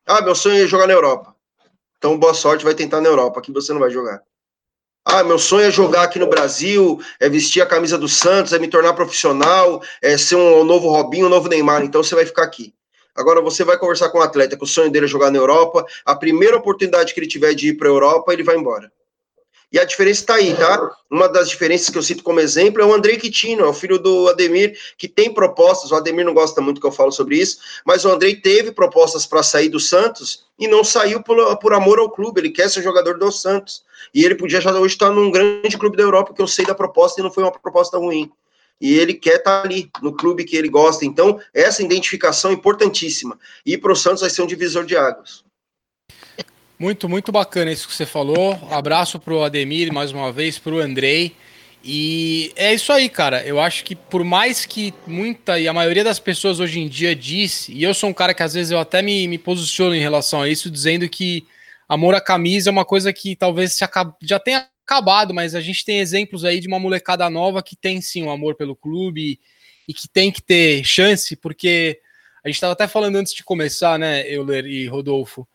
Ah, 0.07 0.21
meu 0.21 0.33
sonho 0.33 0.63
é 0.63 0.65
jogar 0.65 0.87
na 0.87 0.93
Europa. 0.93 1.35
Então, 1.97 2.17
boa 2.17 2.33
sorte, 2.33 2.63
vai 2.63 2.73
tentar 2.73 3.01
na 3.01 3.09
Europa, 3.09 3.41
aqui 3.41 3.51
você 3.51 3.73
não 3.73 3.81
vai 3.81 3.91
jogar. 3.91 4.21
Ah, 5.03 5.25
meu 5.25 5.37
sonho 5.37 5.67
é 5.67 5.71
jogar 5.71 6.03
aqui 6.03 6.19
no 6.19 6.27
Brasil, 6.27 7.01
é 7.19 7.27
vestir 7.27 7.61
a 7.61 7.65
camisa 7.65 7.97
do 7.97 8.07
Santos, 8.07 8.53
é 8.53 8.59
me 8.59 8.69
tornar 8.69 8.93
profissional, 8.93 9.83
é 10.01 10.17
ser 10.17 10.37
um 10.37 10.63
novo 10.63 10.87
Robinho, 10.87 11.25
um 11.25 11.29
novo 11.29 11.49
Neymar, 11.49 11.83
então 11.83 12.01
você 12.01 12.15
vai 12.15 12.25
ficar 12.25 12.43
aqui. 12.43 12.73
Agora 13.15 13.41
você 13.41 13.63
vai 13.63 13.77
conversar 13.77 14.09
com 14.09 14.17
um 14.17 14.21
atleta 14.21 14.57
que 14.57 14.63
o 14.63 14.67
sonho 14.67 14.89
dele 14.91 15.05
é 15.05 15.09
jogar 15.09 15.31
na 15.31 15.37
Europa, 15.37 15.85
a 16.03 16.15
primeira 16.15 16.57
oportunidade 16.57 17.13
que 17.13 17.19
ele 17.19 17.27
tiver 17.27 17.53
de 17.53 17.69
ir 17.69 17.73
para 17.73 17.87
a 17.87 17.91
Europa, 17.91 18.33
ele 18.33 18.43
vai 18.43 18.55
embora. 18.55 18.91
E 19.73 19.79
a 19.79 19.83
diferença 19.83 20.21
está 20.21 20.35
aí, 20.35 20.53
tá? 20.55 20.95
Uma 21.09 21.27
das 21.27 21.49
diferenças 21.49 21.89
que 21.89 21.97
eu 21.97 22.03
cito 22.03 22.23
como 22.23 22.39
exemplo 22.39 22.79
é 22.79 22.85
o 22.85 22.93
Andrei 22.93 23.17
Quitino, 23.17 23.65
é 23.65 23.67
o 23.67 23.73
filho 23.73 23.97
do 23.97 24.29
Ademir, 24.29 24.77
que 24.99 25.07
tem 25.07 25.33
propostas. 25.33 25.91
O 25.91 25.95
Ademir 25.95 26.23
não 26.23 26.33
gosta 26.35 26.61
muito 26.61 26.79
que 26.79 26.85
eu 26.85 26.91
falo 26.91 27.11
sobre 27.11 27.37
isso, 27.37 27.57
mas 27.83 28.05
o 28.05 28.09
Andrei 28.09 28.35
teve 28.35 28.71
propostas 28.71 29.25
para 29.25 29.41
sair 29.41 29.69
do 29.69 29.79
Santos 29.79 30.45
e 30.59 30.67
não 30.67 30.83
saiu 30.83 31.23
por, 31.23 31.57
por 31.57 31.73
amor 31.73 31.97
ao 31.97 32.11
clube. 32.11 32.39
Ele 32.39 32.51
quer 32.51 32.69
ser 32.69 32.83
jogador 32.83 33.17
do 33.17 33.31
Santos. 33.31 33.83
E 34.13 34.23
ele 34.23 34.35
podia 34.35 34.61
já 34.61 34.71
hoje 34.71 34.93
estar 34.93 35.09
num 35.09 35.31
grande 35.31 35.75
clube 35.75 35.97
da 35.97 36.03
Europa, 36.03 36.35
que 36.35 36.41
eu 36.41 36.47
sei 36.47 36.65
da 36.67 36.75
proposta 36.75 37.19
e 37.19 37.23
não 37.23 37.31
foi 37.31 37.43
uma 37.43 37.51
proposta 37.51 37.97
ruim. 37.97 38.31
E 38.79 38.93
ele 38.97 39.13
quer 39.13 39.37
estar 39.37 39.61
tá 39.61 39.67
ali 39.67 39.89
no 40.01 40.13
clube 40.13 40.43
que 40.43 40.55
ele 40.55 40.69
gosta. 40.69 41.05
Então, 41.05 41.39
essa 41.53 41.81
identificação 41.81 42.51
é 42.51 42.53
importantíssima. 42.53 43.39
E 43.65 43.77
para 43.77 43.91
o 43.91 43.95
Santos 43.95 44.21
vai 44.21 44.29
ser 44.29 44.41
um 44.41 44.47
divisor 44.47 44.85
de 44.85 44.95
águas. 44.95 45.43
Muito, 46.77 47.07
muito 47.07 47.31
bacana 47.31 47.71
isso 47.71 47.87
que 47.87 47.95
você 47.95 48.05
falou. 48.05 48.59
Abraço 48.69 49.19
para 49.19 49.33
o 49.33 49.43
Ademir 49.43 49.93
mais 49.93 50.11
uma 50.11 50.31
vez, 50.31 50.59
para 50.59 50.73
o 50.73 50.79
Andrei. 50.79 51.35
E 51.83 52.51
é 52.55 52.73
isso 52.73 52.91
aí, 52.91 53.09
cara. 53.09 53.43
Eu 53.43 53.59
acho 53.59 53.83
que 53.83 53.95
por 53.95 54.23
mais 54.23 54.65
que 54.65 54.93
muita 55.05 55.59
e 55.59 55.67
a 55.67 55.73
maioria 55.73 56.03
das 56.03 56.19
pessoas 56.19 56.59
hoje 56.59 56.79
em 56.79 56.87
dia 56.87 57.15
diz, 57.15 57.67
e 57.67 57.83
eu 57.83 57.93
sou 57.93 58.09
um 58.09 58.13
cara 58.13 58.33
que 58.33 58.41
às 58.41 58.53
vezes 58.53 58.71
eu 58.71 58.79
até 58.79 59.01
me, 59.01 59.27
me 59.27 59.37
posiciono 59.37 59.93
em 59.93 59.99
relação 59.99 60.41
a 60.41 60.49
isso, 60.49 60.71
dizendo 60.71 61.07
que 61.09 61.45
amor 61.87 62.15
à 62.15 62.21
camisa 62.21 62.69
é 62.69 62.71
uma 62.71 62.85
coisa 62.85 63.11
que 63.11 63.35
talvez 63.35 63.73
se 63.73 63.83
acabe, 63.83 64.13
já 64.21 64.39
tenha 64.39 64.65
acabado, 64.93 65.33
mas 65.33 65.55
a 65.55 65.61
gente 65.61 65.83
tem 65.83 65.99
exemplos 65.99 66.45
aí 66.45 66.59
de 66.59 66.67
uma 66.67 66.79
molecada 66.79 67.27
nova 67.29 67.63
que 67.63 67.75
tem 67.75 67.99
sim 67.99 68.23
um 68.23 68.29
amor 68.29 68.55
pelo 68.55 68.75
clube 68.75 69.39
e 69.87 69.93
que 69.93 70.07
tem 70.07 70.31
que 70.31 70.41
ter 70.41 70.83
chance, 70.83 71.35
porque 71.35 71.99
a 72.43 72.47
gente 72.47 72.55
estava 72.55 72.73
até 72.73 72.87
falando 72.87 73.15
antes 73.15 73.33
de 73.33 73.43
começar, 73.43 73.97
né, 73.97 74.29
Euler 74.31 74.65
e 74.65 74.85
Rodolfo, 74.85 75.47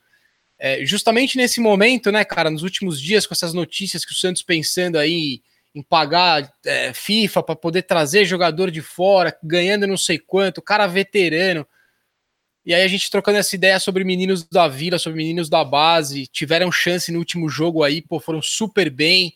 é, 0.59 0.85
justamente 0.85 1.37
nesse 1.37 1.61
momento, 1.61 2.11
né, 2.11 2.25
cara, 2.25 2.51
nos 2.51 2.65
últimos 2.65 3.01
dias, 3.01 3.27
com 3.27 3.35
essas 3.35 3.55
notícias 3.55 4.05
que 4.05 4.13
o 4.13 4.17
Santos 4.17 4.43
pensando 4.43 4.99
aí 4.99 5.41
em 5.73 5.83
pagar 5.83 6.51
é, 6.67 6.93
FIFA 6.93 7.43
para 7.43 7.55
poder 7.55 7.83
trazer 7.83 8.25
jogador 8.25 8.71
de 8.71 8.83
fora, 8.83 9.37
ganhando 9.43 9.87
não 9.87 9.97
sei 9.97 10.19
quanto, 10.19 10.61
cara 10.61 10.87
veterano, 10.89 11.65
e 12.69 12.75
aí 12.75 12.83
a 12.83 12.89
gente 12.89 13.11
trocando 13.11 13.39
essa 13.39 13.57
ideia 13.57 13.81
sobre 13.81 14.05
meninos 14.05 14.47
da 14.47 14.69
vila, 14.69 14.99
sobre 14.99 15.17
meninos 15.17 15.49
da 15.49 15.65
base, 15.65 16.27
tiveram 16.27 16.71
chance 16.71 17.11
no 17.11 17.19
último 17.19 17.49
jogo 17.49 17.83
aí, 17.83 18.03
pô, 18.03 18.21
foram 18.21 18.43
super 18.43 18.91
bem. 18.91 19.33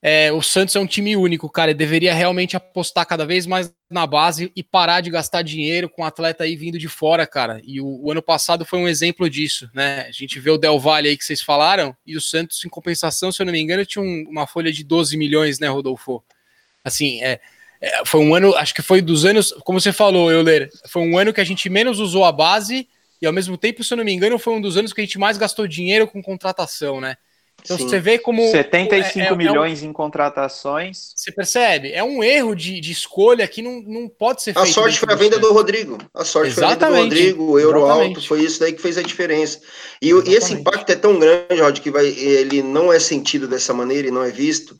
É, 0.00 0.32
o 0.32 0.40
Santos 0.40 0.74
é 0.74 0.80
um 0.80 0.86
time 0.86 1.14
único, 1.18 1.50
cara, 1.50 1.74
deveria 1.74 2.14
realmente 2.14 2.56
apostar 2.56 3.04
cada 3.04 3.26
vez 3.26 3.46
mais 3.46 3.70
na 3.90 4.06
base 4.06 4.50
e 4.56 4.62
parar 4.62 5.02
de 5.02 5.10
gastar 5.10 5.42
dinheiro 5.42 5.86
com 5.86 6.02
atleta 6.02 6.44
aí 6.44 6.56
vindo 6.56 6.78
de 6.78 6.88
fora, 6.88 7.26
cara. 7.26 7.60
E 7.62 7.78
o, 7.78 7.86
o 7.86 8.10
ano 8.10 8.22
passado 8.22 8.64
foi 8.64 8.78
um 8.78 8.88
exemplo 8.88 9.28
disso, 9.28 9.68
né? 9.74 10.06
A 10.08 10.10
gente 10.10 10.40
vê 10.40 10.50
o 10.50 10.56
Del 10.56 10.80
Valle 10.80 11.10
aí 11.10 11.16
que 11.18 11.26
vocês 11.26 11.42
falaram, 11.42 11.94
e 12.06 12.16
o 12.16 12.22
Santos, 12.22 12.64
em 12.64 12.70
compensação, 12.70 13.30
se 13.30 13.42
eu 13.42 13.44
não 13.44 13.52
me 13.52 13.60
engano, 13.60 13.84
tinha 13.84 14.02
um, 14.02 14.24
uma 14.30 14.46
folha 14.46 14.72
de 14.72 14.82
12 14.82 15.14
milhões, 15.18 15.58
né, 15.58 15.68
Rodolfo? 15.68 16.24
Assim, 16.82 17.22
é, 17.22 17.38
foi 18.04 18.20
um 18.20 18.34
ano, 18.34 18.54
acho 18.56 18.74
que 18.74 18.82
foi 18.82 19.00
dos 19.00 19.24
anos, 19.24 19.54
como 19.64 19.80
você 19.80 19.92
falou, 19.92 20.30
Euler, 20.30 20.68
foi 20.88 21.02
um 21.02 21.16
ano 21.16 21.32
que 21.32 21.40
a 21.40 21.44
gente 21.44 21.68
menos 21.68 22.00
usou 22.00 22.24
a 22.24 22.32
base 22.32 22.88
e 23.20 23.26
ao 23.26 23.32
mesmo 23.32 23.56
tempo, 23.56 23.82
se 23.82 23.92
eu 23.92 23.96
não 23.96 24.04
me 24.04 24.12
engano, 24.12 24.38
foi 24.38 24.54
um 24.54 24.60
dos 24.60 24.76
anos 24.76 24.92
que 24.92 25.00
a 25.00 25.04
gente 25.04 25.18
mais 25.18 25.36
gastou 25.36 25.66
dinheiro 25.66 26.06
com 26.06 26.22
contratação, 26.22 27.00
né? 27.00 27.16
Então 27.60 27.76
Sim. 27.76 27.88
você 27.88 27.98
vê 27.98 28.18
como. 28.18 28.48
75 28.50 29.18
é, 29.18 29.26
é, 29.26 29.36
milhões 29.36 29.82
é 29.82 29.86
um, 29.86 29.90
em 29.90 29.92
contratações. 29.92 31.12
Você 31.16 31.32
percebe? 31.32 31.92
É 31.92 32.04
um 32.04 32.22
erro 32.22 32.54
de, 32.54 32.80
de 32.80 32.92
escolha 32.92 33.46
que 33.48 33.60
não, 33.60 33.82
não 33.82 34.08
pode 34.08 34.42
ser 34.42 34.54
feito. 34.54 34.68
A 34.68 34.72
sorte 34.72 34.98
foi 35.00 35.12
a 35.12 35.16
venda 35.16 35.38
do 35.40 35.52
Rodrigo. 35.52 35.98
A 36.14 36.24
sorte 36.24 36.50
Exatamente. 36.50 36.78
foi 36.78 36.86
a 36.86 36.90
venda 36.90 36.96
do 36.96 37.02
Rodrigo, 37.02 37.44
o 37.44 37.58
euro 37.58 37.78
Exatamente. 37.80 38.16
alto, 38.16 38.28
foi 38.28 38.40
isso 38.42 38.60
daí 38.60 38.72
que 38.72 38.80
fez 38.80 38.96
a 38.96 39.02
diferença. 39.02 39.60
E, 40.00 40.10
e, 40.10 40.34
esse 40.34 40.54
impacto 40.54 40.90
é 40.90 40.96
tão 40.96 41.18
grande, 41.18 41.60
Rod, 41.60 41.80
que 41.80 41.90
vai, 41.90 42.06
ele 42.06 42.62
não 42.62 42.92
é 42.92 43.00
sentido 43.00 43.48
dessa 43.48 43.74
maneira 43.74 44.06
e 44.06 44.12
não 44.12 44.22
é 44.22 44.30
visto 44.30 44.78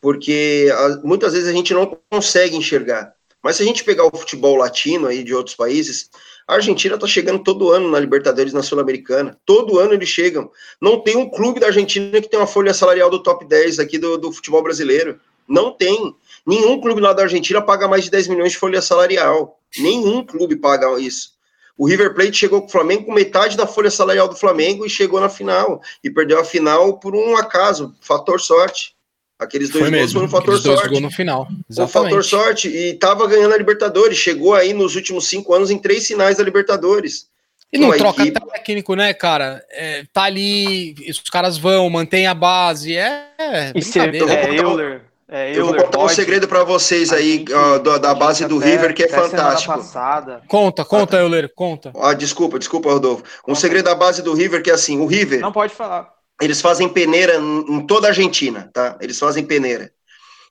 porque 0.00 0.68
muitas 1.04 1.32
vezes 1.32 1.48
a 1.48 1.52
gente 1.52 1.74
não 1.74 1.98
consegue 2.10 2.56
enxergar. 2.56 3.12
Mas 3.42 3.56
se 3.56 3.62
a 3.62 3.66
gente 3.66 3.84
pegar 3.84 4.04
o 4.04 4.16
futebol 4.16 4.56
latino 4.56 5.06
aí 5.06 5.22
de 5.24 5.34
outros 5.34 5.56
países, 5.56 6.10
a 6.46 6.54
Argentina 6.54 6.94
está 6.94 7.06
chegando 7.06 7.42
todo 7.42 7.70
ano 7.70 7.90
na 7.90 7.98
Libertadores 7.98 8.52
na 8.52 8.62
Sul-Americana. 8.62 9.38
Todo 9.46 9.78
ano 9.78 9.94
eles 9.94 10.08
chegam. 10.08 10.50
Não 10.80 11.00
tem 11.00 11.16
um 11.16 11.28
clube 11.30 11.60
da 11.60 11.68
Argentina 11.68 12.20
que 12.20 12.28
tem 12.28 12.38
uma 12.38 12.46
folha 12.46 12.74
salarial 12.74 13.08
do 13.08 13.22
top 13.22 13.46
10 13.46 13.78
aqui 13.78 13.98
do, 13.98 14.18
do 14.18 14.32
futebol 14.32 14.62
brasileiro. 14.62 15.18
Não 15.48 15.72
tem. 15.72 16.14
Nenhum 16.46 16.80
clube 16.80 17.00
lá 17.00 17.12
da 17.12 17.22
Argentina 17.22 17.62
paga 17.62 17.88
mais 17.88 18.04
de 18.04 18.10
10 18.10 18.28
milhões 18.28 18.52
de 18.52 18.58
folha 18.58 18.82
salarial. 18.82 19.58
Nenhum 19.78 20.24
clube 20.24 20.56
paga 20.56 20.98
isso. 21.00 21.32
O 21.78 21.88
River 21.88 22.14
Plate 22.14 22.36
chegou 22.36 22.60
com 22.60 22.66
o 22.66 22.70
Flamengo 22.70 23.06
com 23.06 23.12
metade 23.12 23.56
da 23.56 23.66
folha 23.66 23.90
salarial 23.90 24.28
do 24.28 24.36
Flamengo 24.36 24.84
e 24.84 24.90
chegou 24.90 25.18
na 25.18 25.30
final. 25.30 25.80
E 26.04 26.10
perdeu 26.10 26.38
a 26.38 26.44
final 26.44 26.98
por 26.98 27.16
um 27.16 27.36
acaso, 27.36 27.94
fator 28.02 28.38
sorte. 28.38 28.94
Aqueles 29.40 29.70
dois 29.70 29.88
Foi 29.88 29.98
gols 29.98 30.12
foram 30.12 30.26
um 30.26 30.28
fator 30.28 30.58
sorte. 30.58 30.88
Dois 30.90 31.00
no 31.00 31.10
final. 31.10 31.48
O 31.78 31.88
fator 31.88 32.22
sorte 32.22 32.68
e 32.68 32.90
estava 32.90 33.26
ganhando 33.26 33.54
a 33.54 33.56
Libertadores. 33.56 34.18
Chegou 34.18 34.54
aí 34.54 34.74
nos 34.74 34.94
últimos 34.94 35.26
cinco 35.28 35.54
anos 35.54 35.70
em 35.70 35.78
três 35.78 36.06
finais 36.06 36.36
da 36.36 36.44
Libertadores. 36.44 37.26
E 37.72 37.78
não 37.78 37.90
troca 37.96 38.22
equipe... 38.22 38.38
técnico, 38.52 38.94
né, 38.94 39.14
cara? 39.14 39.64
É, 39.70 40.04
tá 40.12 40.24
ali, 40.24 40.94
os 41.08 41.20
caras 41.30 41.56
vão, 41.56 41.88
mantém 41.88 42.26
a 42.26 42.34
base. 42.34 42.94
É, 42.94 43.28
é 43.38 43.72
brincadeira. 43.72 44.30
É, 44.30 44.60
Euler. 44.60 45.02
É, 45.32 45.56
eu 45.56 45.64
vou 45.64 45.76
contar 45.76 46.00
um 46.00 46.08
segredo 46.08 46.48
para 46.48 46.64
vocês 46.64 47.12
aí 47.12 47.38
gente, 47.38 47.52
ó, 47.54 47.78
da, 47.78 47.98
da 47.98 48.14
base 48.14 48.44
do 48.46 48.58
até, 48.58 48.66
River 48.66 48.92
que 48.92 49.04
é 49.04 49.08
fantástico. 49.08 49.72
Passada, 49.72 50.42
conta, 50.48 50.84
conta, 50.84 51.16
ah, 51.16 51.20
Euler, 51.20 51.48
conta. 51.54 51.92
Ah, 51.96 52.12
desculpa, 52.12 52.58
desculpa, 52.58 52.90
Rodolfo. 52.90 53.22
Um 53.46 53.54
segredo 53.54 53.84
da 53.84 53.94
base 53.94 54.22
do 54.22 54.34
River 54.34 54.60
que 54.60 54.70
é 54.70 54.74
assim, 54.74 54.98
o 54.98 55.06
River. 55.06 55.38
Não 55.38 55.52
pode 55.52 55.72
falar 55.72 56.19
eles 56.40 56.60
fazem 56.60 56.88
peneira 56.88 57.36
em 57.36 57.86
toda 57.86 58.06
a 58.06 58.10
Argentina, 58.10 58.70
tá? 58.72 58.96
Eles 59.00 59.18
fazem 59.18 59.44
peneira. 59.44 59.92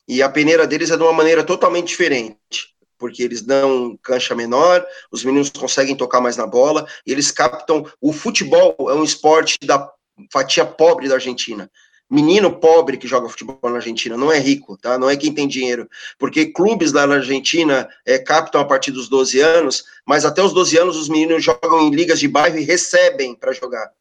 E 0.08 0.22
a 0.22 0.30
peneira 0.30 0.66
deles 0.66 0.92
é 0.92 0.98
de 0.98 1.04
uma 1.04 1.14
maneira 1.14 1.44
totalmente 1.44 1.88
diferente, 1.88 2.74
porque 2.98 3.24
eles 3.24 3.42
dão 3.42 3.98
cancha 4.02 4.36
menor, 4.36 4.86
os 5.12 5.24
meninos 5.24 5.50
conseguem 5.50 5.96
tocar 5.96 6.22
mais 6.22 6.38
na 6.38 6.46
bola, 6.48 6.88
e 7.06 7.12
eles 7.12 7.32
captam. 7.32 7.86
O 8.02 8.12
futebol 8.12 8.76
é 8.90 8.94
um 8.94 9.04
esporte 9.04 9.58
da 9.64 9.90
fatia 10.32 10.66
pobre 10.66 11.08
da 11.08 11.16
Argentina. 11.16 11.70
Menino 12.10 12.52
pobre 12.52 12.98
que 12.98 13.08
joga 13.08 13.30
futebol 13.30 13.60
na 13.64 13.76
Argentina, 13.76 14.18
não 14.18 14.32
é 14.32 14.40
rico, 14.40 14.76
tá? 14.78 14.98
Não 14.98 15.08
é 15.08 15.16
quem 15.16 15.32
tem 15.32 15.48
dinheiro. 15.48 15.88
Porque 16.18 16.48
clubes 16.48 16.92
lá 16.92 17.06
na 17.06 17.16
Argentina 17.16 17.88
é, 18.04 18.18
captam 18.18 18.60
a 18.60 18.66
partir 18.66 18.92
dos 18.92 19.08
12 19.08 19.40
anos, 19.40 19.84
mas 20.08 20.26
até 20.26 20.42
os 20.42 20.52
12 20.52 20.76
anos 20.76 20.98
os 20.98 21.08
meninos 21.08 21.44
jogam 21.44 21.82
em 21.82 21.92
ligas 21.92 22.20
de 22.20 22.28
bairro 22.28 22.58
e 22.58 22.64
recebem 22.64 23.36
para 23.36 23.54
jogar. 23.54 23.92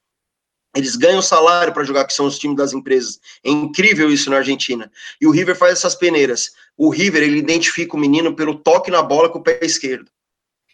Eles 0.77 0.97
ganham 0.97 1.23
salário 1.23 1.73
para 1.73 1.85
jogar, 1.85 2.05
que 2.05 2.13
são 2.13 2.27
os 2.27 2.39
times 2.39 2.57
das 2.57 2.73
empresas. 2.73 3.19
É 3.43 3.51
incrível 3.51 4.11
isso 4.11 4.31
na 4.31 4.37
Argentina. 4.37 4.91
E 5.21 5.27
o 5.27 5.31
River 5.31 5.57
faz 5.57 5.73
essas 5.73 5.95
peneiras. 5.95 6.53
O 6.77 6.91
River, 6.91 7.23
ele 7.23 7.39
identifica 7.39 7.97
o 7.97 7.99
menino 7.99 8.35
pelo 8.35 8.55
toque 8.55 8.91
na 8.91 9.03
bola 9.03 9.29
com 9.29 9.39
o 9.39 9.43
pé 9.43 9.59
esquerdo. 9.63 10.11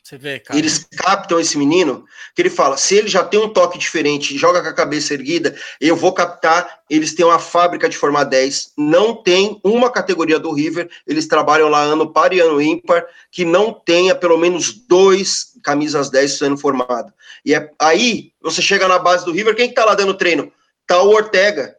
Você 0.05 0.19
vê, 0.19 0.39
cara. 0.39 0.59
Eles 0.59 0.87
captam 0.99 1.41
esse 1.41 1.57
menino, 1.57 2.05
que 2.35 2.43
ele 2.43 2.51
fala: 2.51 2.77
se 2.77 2.95
ele 2.95 3.09
já 3.09 3.25
tem 3.25 3.41
um 3.41 3.49
toque 3.49 3.79
diferente, 3.79 4.37
joga 4.37 4.61
com 4.61 4.69
a 4.69 4.75
cabeça 4.75 5.15
erguida, 5.15 5.57
eu 5.81 5.97
vou 5.97 6.13
captar. 6.13 6.81
Eles 6.91 7.15
têm 7.15 7.25
uma 7.25 7.39
fábrica 7.39 7.89
de 7.89 7.97
formar 7.97 8.25
10, 8.25 8.75
não 8.77 9.15
tem 9.15 9.59
uma 9.65 9.91
categoria 9.91 10.39
do 10.39 10.53
River, 10.53 10.91
eles 11.07 11.27
trabalham 11.27 11.71
lá 11.71 11.81
ano 11.81 12.13
par 12.13 12.35
e 12.35 12.41
ano 12.41 12.61
ímpar, 12.61 13.07
que 13.31 13.47
não 13.47 13.73
tenha 13.73 14.15
pelo 14.15 14.37
menos 14.37 14.75
dois 14.75 15.55
camisas 15.63 16.11
10 16.11 16.37
sendo 16.37 16.59
formado. 16.59 17.11
E 17.43 17.55
é, 17.55 17.71
aí 17.81 18.31
você 18.43 18.61
chega 18.61 18.87
na 18.87 18.99
base 18.99 19.25
do 19.25 19.33
River, 19.33 19.57
quem 19.57 19.71
que 19.71 19.75
tá 19.75 19.87
lá 19.87 19.95
dando 19.95 20.13
treino? 20.13 20.53
Tá 20.87 21.01
o 21.01 21.09
Ortega. 21.09 21.79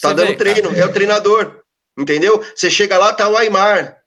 Tá 0.00 0.08
Você 0.08 0.14
dando 0.14 0.28
vê, 0.30 0.36
treino, 0.36 0.70
cara. 0.70 0.80
é 0.80 0.86
o 0.86 0.92
treinador. 0.92 1.60
Entendeu? 1.96 2.44
Você 2.52 2.68
chega 2.68 2.98
lá, 2.98 3.12
tá 3.12 3.28
o 3.28 3.36
Aymar 3.36 3.99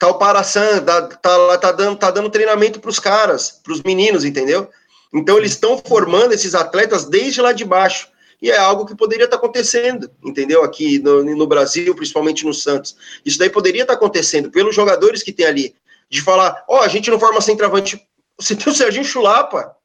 tá 0.00 0.08
o 0.08 0.14
Paraçan, 0.14 0.82
tá, 0.82 1.02
tá, 1.02 1.58
tá, 1.58 1.72
dando, 1.72 1.98
tá 1.98 2.10
dando 2.10 2.30
treinamento 2.30 2.80
para 2.80 2.88
os 2.88 2.98
caras, 2.98 3.60
para 3.62 3.74
os 3.74 3.82
meninos, 3.82 4.24
entendeu? 4.24 4.70
Então 5.12 5.36
eles 5.36 5.52
estão 5.52 5.76
formando 5.76 6.32
esses 6.32 6.54
atletas 6.54 7.04
desde 7.04 7.42
lá 7.42 7.52
de 7.52 7.66
baixo. 7.66 8.08
E 8.40 8.50
é 8.50 8.56
algo 8.56 8.86
que 8.86 8.96
poderia 8.96 9.26
estar 9.26 9.36
tá 9.36 9.44
acontecendo, 9.44 10.10
entendeu? 10.24 10.64
Aqui 10.64 10.98
no, 10.98 11.22
no, 11.22 11.46
Brasil, 11.46 11.94
principalmente 11.94 12.46
no 12.46 12.54
Santos. 12.54 12.96
Isso 13.26 13.38
daí 13.38 13.50
poderia 13.50 13.82
estar 13.82 13.92
tá 13.92 13.98
acontecendo 13.98 14.50
pelos 14.50 14.74
jogadores 14.74 15.22
que 15.22 15.34
tem 15.34 15.44
ali. 15.44 15.74
De 16.08 16.22
falar, 16.22 16.64
ó, 16.66 16.78
oh, 16.78 16.80
a 16.80 16.88
gente 16.88 17.10
não 17.10 17.20
forma 17.20 17.40
centroavante. 17.42 18.00
Você 18.38 18.56
tem 18.56 18.72
o 18.72 18.74
Serginho 18.74 19.04
Chulapa. 19.04 19.76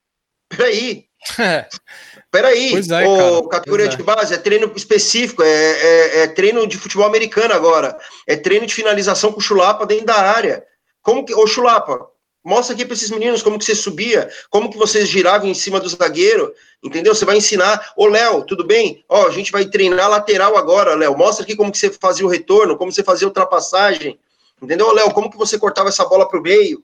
Peraí. 0.47 1.05
Peraí, 2.35 2.71
pois 2.71 2.89
é, 2.89 3.05
categoria 3.49 3.87
de 3.87 3.95
é. 3.95 4.03
base 4.03 4.33
é 4.33 4.37
treino 4.37 4.69
específico, 4.75 5.41
é, 5.41 5.47
é, 5.47 6.19
é, 6.23 6.27
treino 6.27 6.67
de 6.67 6.77
futebol 6.77 7.05
americano 7.05 7.53
agora, 7.53 7.97
é 8.27 8.35
treino 8.35 8.65
de 8.65 8.73
finalização 8.73 9.31
com 9.31 9.39
chulapa 9.39 9.85
dentro 9.85 10.07
da 10.07 10.17
área. 10.17 10.61
Como 11.01 11.23
que, 11.23 11.33
ô 11.33 11.47
chulapa, 11.47 12.09
mostra 12.43 12.75
aqui 12.75 12.83
para 12.83 12.93
esses 12.93 13.09
meninos 13.09 13.41
como 13.41 13.57
que 13.57 13.63
você 13.63 13.73
subia, 13.73 14.29
como 14.49 14.69
que 14.69 14.77
vocês 14.77 15.07
giravam 15.07 15.47
em 15.47 15.53
cima 15.53 15.79
do 15.79 15.87
zagueiro, 15.87 16.53
entendeu? 16.83 17.15
Você 17.15 17.23
vai 17.23 17.37
ensinar, 17.37 17.93
ô 17.95 18.05
Léo, 18.05 18.43
tudo 18.43 18.65
bem? 18.65 19.01
Ó, 19.07 19.27
a 19.27 19.31
gente 19.31 19.49
vai 19.49 19.63
treinar 19.63 20.09
lateral 20.09 20.57
agora, 20.57 20.93
Léo, 20.93 21.17
mostra 21.17 21.45
aqui 21.45 21.55
como 21.55 21.71
que 21.71 21.77
você 21.77 21.89
fazia 21.89 22.25
o 22.25 22.29
retorno, 22.29 22.75
como 22.75 22.91
você 22.91 23.01
fazia 23.01 23.25
a 23.25 23.29
ultrapassagem, 23.29 24.19
entendeu? 24.61 24.91
Léo, 24.91 25.11
como 25.11 25.31
que 25.31 25.37
você 25.37 25.57
cortava 25.57 25.87
essa 25.87 26.03
bola 26.03 26.27
para 26.27 26.37
o 26.37 26.43
meio? 26.43 26.83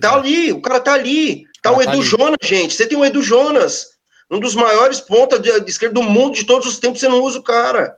Tá 0.00 0.12
é. 0.12 0.14
ali, 0.14 0.52
o 0.52 0.62
cara 0.62 0.78
tá 0.78 0.92
ali, 0.92 1.44
tá 1.60 1.72
o, 1.72 1.78
o 1.78 1.84
tá 1.84 1.92
Edu 1.92 1.98
tá 1.98 2.04
Jonas, 2.04 2.38
gente, 2.40 2.74
você 2.74 2.86
tem 2.86 2.96
o 2.96 3.04
Edu 3.04 3.20
Jonas, 3.20 3.97
um 4.30 4.38
dos 4.38 4.54
maiores 4.54 5.00
pontas 5.00 5.40
de, 5.40 5.60
de 5.60 5.70
esquerda 5.70 5.94
do 5.94 6.02
mundo 6.02 6.34
de 6.34 6.44
todos 6.44 6.66
os 6.66 6.78
tempos, 6.78 7.00
você 7.00 7.08
não 7.08 7.22
usa 7.22 7.38
o 7.38 7.42
cara. 7.42 7.96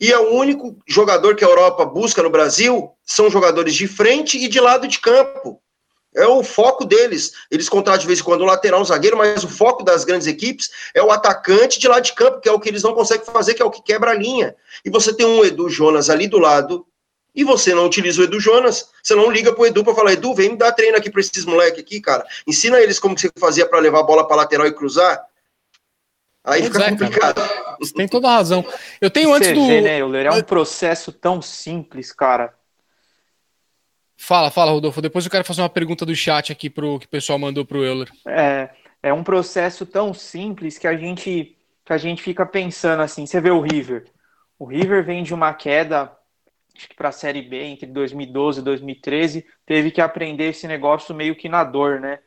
E 0.00 0.10
é 0.10 0.18
o 0.18 0.32
único 0.32 0.78
jogador 0.86 1.36
que 1.36 1.44
a 1.44 1.48
Europa 1.48 1.84
busca 1.84 2.22
no 2.22 2.30
Brasil 2.30 2.90
são 3.04 3.28
jogadores 3.28 3.74
de 3.74 3.86
frente 3.86 4.38
e 4.38 4.48
de 4.48 4.58
lado 4.58 4.88
de 4.88 4.98
campo. 4.98 5.60
É 6.16 6.26
o 6.26 6.42
foco 6.42 6.84
deles. 6.84 7.32
Eles 7.50 7.68
contratam 7.68 8.00
de 8.00 8.06
vez 8.06 8.18
em 8.18 8.22
quando 8.22 8.42
um 8.42 8.46
lateral, 8.46 8.80
um 8.80 8.84
zagueiro, 8.84 9.16
mas 9.16 9.44
o 9.44 9.48
foco 9.48 9.84
das 9.84 10.02
grandes 10.02 10.26
equipes 10.26 10.70
é 10.94 11.02
o 11.02 11.10
atacante 11.10 11.78
de 11.78 11.86
lado 11.86 12.02
de 12.02 12.14
campo, 12.14 12.40
que 12.40 12.48
é 12.48 12.52
o 12.52 12.58
que 12.58 12.68
eles 12.68 12.82
não 12.82 12.94
conseguem 12.94 13.26
fazer, 13.26 13.54
que 13.54 13.62
é 13.62 13.64
o 13.64 13.70
que 13.70 13.82
quebra 13.82 14.10
a 14.10 14.14
linha. 14.14 14.56
E 14.84 14.90
você 14.90 15.14
tem 15.14 15.26
um 15.26 15.44
Edu 15.44 15.68
Jonas 15.68 16.08
ali 16.08 16.26
do 16.26 16.38
lado, 16.38 16.86
E 17.34 17.44
você 17.44 17.72
não 17.74 17.86
utiliza 17.86 18.20
o 18.20 18.24
Edu 18.24 18.40
Jonas, 18.40 18.88
você 19.02 19.14
não 19.14 19.30
liga 19.30 19.52
pro 19.52 19.64
Edu 19.64 19.84
para 19.84 19.94
falar, 19.94 20.12
Edu, 20.12 20.34
vem 20.34 20.50
me 20.50 20.56
dar 20.56 20.72
treino 20.72 20.96
aqui 20.96 21.10
para 21.10 21.20
esses 21.20 21.44
moleques 21.44 21.80
aqui, 21.80 22.00
cara. 22.00 22.26
Ensina 22.46 22.80
eles 22.80 22.98
como 22.98 23.14
que 23.14 23.20
você 23.20 23.30
fazia 23.38 23.66
para 23.66 23.78
levar 23.78 24.00
a 24.00 24.02
bola 24.02 24.26
para 24.26 24.36
lateral 24.36 24.66
e 24.66 24.72
cruzar. 24.72 25.29
Aí 26.44 26.62
pois 26.62 26.72
fica 26.72 26.84
é, 26.84 26.90
complicado. 26.90 27.34
Cara. 27.34 27.76
Você 27.78 27.92
tem 27.92 28.08
toda 28.08 28.28
a 28.28 28.36
razão. 28.36 28.64
Eu 29.00 29.10
tenho 29.10 29.32
antes 29.32 29.52
do. 29.52 29.66
Vê, 29.66 29.80
né, 29.80 30.00
Euler? 30.00 30.26
É 30.26 30.30
um 30.30 30.42
processo 30.42 31.12
tão 31.12 31.40
simples, 31.42 32.12
cara. 32.12 32.54
Fala, 34.16 34.50
fala, 34.50 34.70
Rodolfo. 34.70 35.00
Depois 35.00 35.24
eu 35.24 35.30
quero 35.30 35.44
fazer 35.44 35.62
uma 35.62 35.68
pergunta 35.68 36.04
do 36.04 36.14
chat 36.14 36.52
aqui 36.52 36.68
pro 36.68 36.98
que 36.98 37.06
o 37.06 37.10
pessoal 37.10 37.38
mandou 37.38 37.64
pro 37.64 37.84
Euler. 37.84 38.10
É, 38.26 38.70
é 39.02 39.12
um 39.12 39.24
processo 39.24 39.86
tão 39.86 40.12
simples 40.12 40.78
que 40.78 40.86
a 40.86 40.96
gente 40.96 41.56
que 41.84 41.92
a 41.92 41.98
gente 41.98 42.22
fica 42.22 42.46
pensando 42.46 43.00
assim. 43.02 43.26
Você 43.26 43.40
vê 43.40 43.50
o 43.50 43.60
River. 43.60 44.06
O 44.58 44.64
River 44.64 45.04
vem 45.04 45.22
de 45.22 45.34
uma 45.34 45.52
queda 45.54 46.12
acho 46.80 46.88
que 46.88 46.94
para 46.94 47.10
a 47.10 47.12
Série 47.12 47.42
B 47.42 47.62
entre 47.62 47.86
2012 47.86 48.60
e 48.60 48.64
2013, 48.64 49.46
teve 49.66 49.90
que 49.90 50.00
aprender 50.00 50.48
esse 50.48 50.66
negócio 50.66 51.14
meio 51.14 51.36
que 51.36 51.48
na 51.48 51.62
dor, 51.62 52.00
né? 52.00 52.20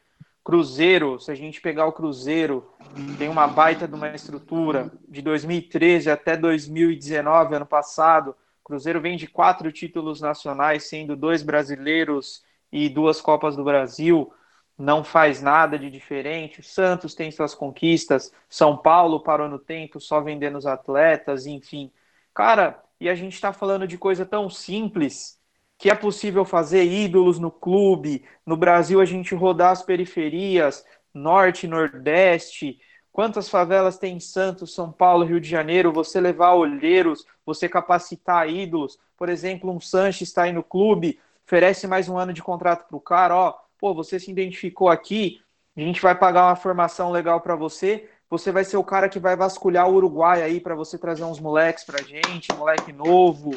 Cruzeiro, 0.44 1.20
se 1.20 1.32
a 1.32 1.36
gente 1.36 1.62
pegar 1.62 1.86
o 1.86 1.94
Cruzeiro, 1.94 2.70
tem 3.18 3.30
uma 3.30 3.48
baita 3.48 3.88
de 3.88 3.96
uma 3.96 4.10
estrutura 4.14 4.92
de 5.08 5.22
2013 5.22 6.10
até 6.12 6.36
2019, 6.36 7.56
ano 7.56 7.66
passado. 7.66 8.36
Cruzeiro 8.62 9.00
vem 9.00 9.16
de 9.16 9.26
quatro 9.26 9.72
títulos 9.72 10.20
nacionais, 10.20 10.84
sendo 10.84 11.16
dois 11.16 11.42
brasileiros 11.42 12.44
e 12.72 12.90
duas 12.90 13.22
Copas 13.22 13.56
do 13.56 13.64
Brasil. 13.64 14.34
Não 14.78 15.02
faz 15.04 15.42
nada 15.42 15.80
de 15.80 15.90
diferente. 15.90 16.62
Santos 16.62 17.16
tem 17.16 17.32
suas 17.32 17.56
conquistas. 17.56 18.34
São 18.50 18.76
Paulo 18.76 19.22
parou 19.22 19.48
no 19.48 19.60
tempo, 19.60 20.00
só 20.00 20.20
vendendo 20.20 20.58
os 20.58 20.66
atletas, 20.66 21.46
enfim. 21.46 21.90
Cara, 22.34 22.84
e 23.00 23.08
a 23.10 23.16
gente 23.16 23.34
está 23.34 23.54
falando 23.54 23.88
de 23.88 23.98
coisa 23.98 24.26
tão 24.26 24.50
simples 24.50 25.40
que 25.84 25.90
é 25.90 25.96
possível 25.96 26.46
fazer 26.46 26.86
ídolos 26.86 27.40
no 27.40 27.52
clube. 27.52 28.24
No 28.46 28.56
Brasil, 28.56 29.02
a 29.02 29.06
gente 29.06 29.36
rodar 29.36 29.72
as 29.72 29.84
periferias, 29.84 30.86
norte, 31.14 31.68
nordeste. 31.68 32.80
Quantas 33.12 33.50
favelas 33.50 33.98
tem 33.98 34.16
em 34.16 34.20
Santos, 34.22 34.74
São 34.74 34.94
Paulo, 34.94 35.26
Rio 35.26 35.42
de 35.42 35.50
Janeiro? 35.50 35.92
Você 35.92 36.22
levar 36.22 36.54
olheiros, 36.54 37.26
você 37.46 37.68
capacitar 37.68 38.48
ídolos. 38.50 38.98
Por 39.18 39.28
exemplo, 39.28 39.70
um 39.70 39.82
Sanches 39.82 40.30
está 40.30 40.44
aí 40.44 40.54
no 40.54 40.64
clube, 40.64 41.20
oferece 41.46 41.86
mais 41.86 42.08
um 42.08 42.18
ano 42.18 42.32
de 42.32 42.42
contrato 42.42 42.88
para 42.88 42.96
o 42.96 43.02
cara. 43.02 43.36
Ó, 43.36 43.54
pô, 43.78 43.94
você 43.94 44.18
se 44.18 44.32
identificou 44.32 44.88
aqui, 44.88 45.42
a 45.76 45.82
gente 45.82 46.02
vai 46.02 46.16
pagar 46.18 46.46
uma 46.46 46.56
formação 46.56 47.12
legal 47.12 47.42
para 47.42 47.58
você. 47.58 48.10
Você 48.30 48.54
vai 48.54 48.64
ser 48.64 48.78
o 48.78 48.86
cara 48.86 49.10
que 49.10 49.20
vai 49.20 49.36
vasculhar 49.36 49.90
o 49.90 49.96
Uruguai 49.96 50.44
aí 50.44 50.62
para 50.62 50.76
você 50.76 50.98
trazer 50.98 51.26
uns 51.26 51.42
moleques 51.42 51.84
para 51.84 52.02
gente, 52.02 52.54
moleque 52.56 52.94
novo. 52.94 53.52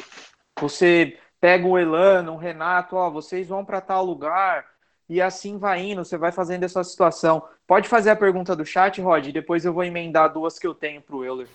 Você 0.59 1.17
pega 1.39 1.65
o 1.67 1.77
Elano, 1.77 2.33
o 2.33 2.37
Renato, 2.37 2.95
ó, 2.95 3.09
vocês 3.09 3.47
vão 3.47 3.63
para 3.63 3.81
tal 3.81 4.03
lugar, 4.03 4.65
e 5.09 5.21
assim 5.21 5.57
vai 5.57 5.81
indo, 5.81 6.03
você 6.03 6.17
vai 6.17 6.31
fazendo 6.31 6.63
essa 6.63 6.83
situação. 6.83 7.43
Pode 7.65 7.87
fazer 7.87 8.09
a 8.09 8.15
pergunta 8.15 8.55
do 8.55 8.65
chat, 8.65 8.99
Rod, 9.01 9.27
depois 9.27 9.65
eu 9.65 9.73
vou 9.73 9.83
emendar 9.83 10.31
duas 10.31 10.59
que 10.59 10.67
eu 10.67 10.73
tenho 10.73 11.01
para 11.01 11.15
o 11.15 11.23
Euler. 11.23 11.47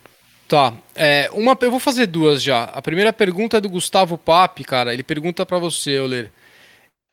Tá, 0.49 0.73
é, 0.95 1.31
uma, 1.33 1.57
eu 1.61 1.71
vou 1.71 1.81
fazer 1.81 2.07
duas 2.07 2.43
já. 2.43 2.65
A 2.65 2.83
primeira 2.83 3.13
pergunta 3.13 3.57
é 3.57 3.61
do 3.61 3.71
Gustavo 3.71 4.19
Pape, 4.19 4.65
cara, 4.65 4.93
ele 4.93 5.03
pergunta 5.03 5.47
para 5.47 5.59
você, 5.59 5.93
Euler. 5.93 6.31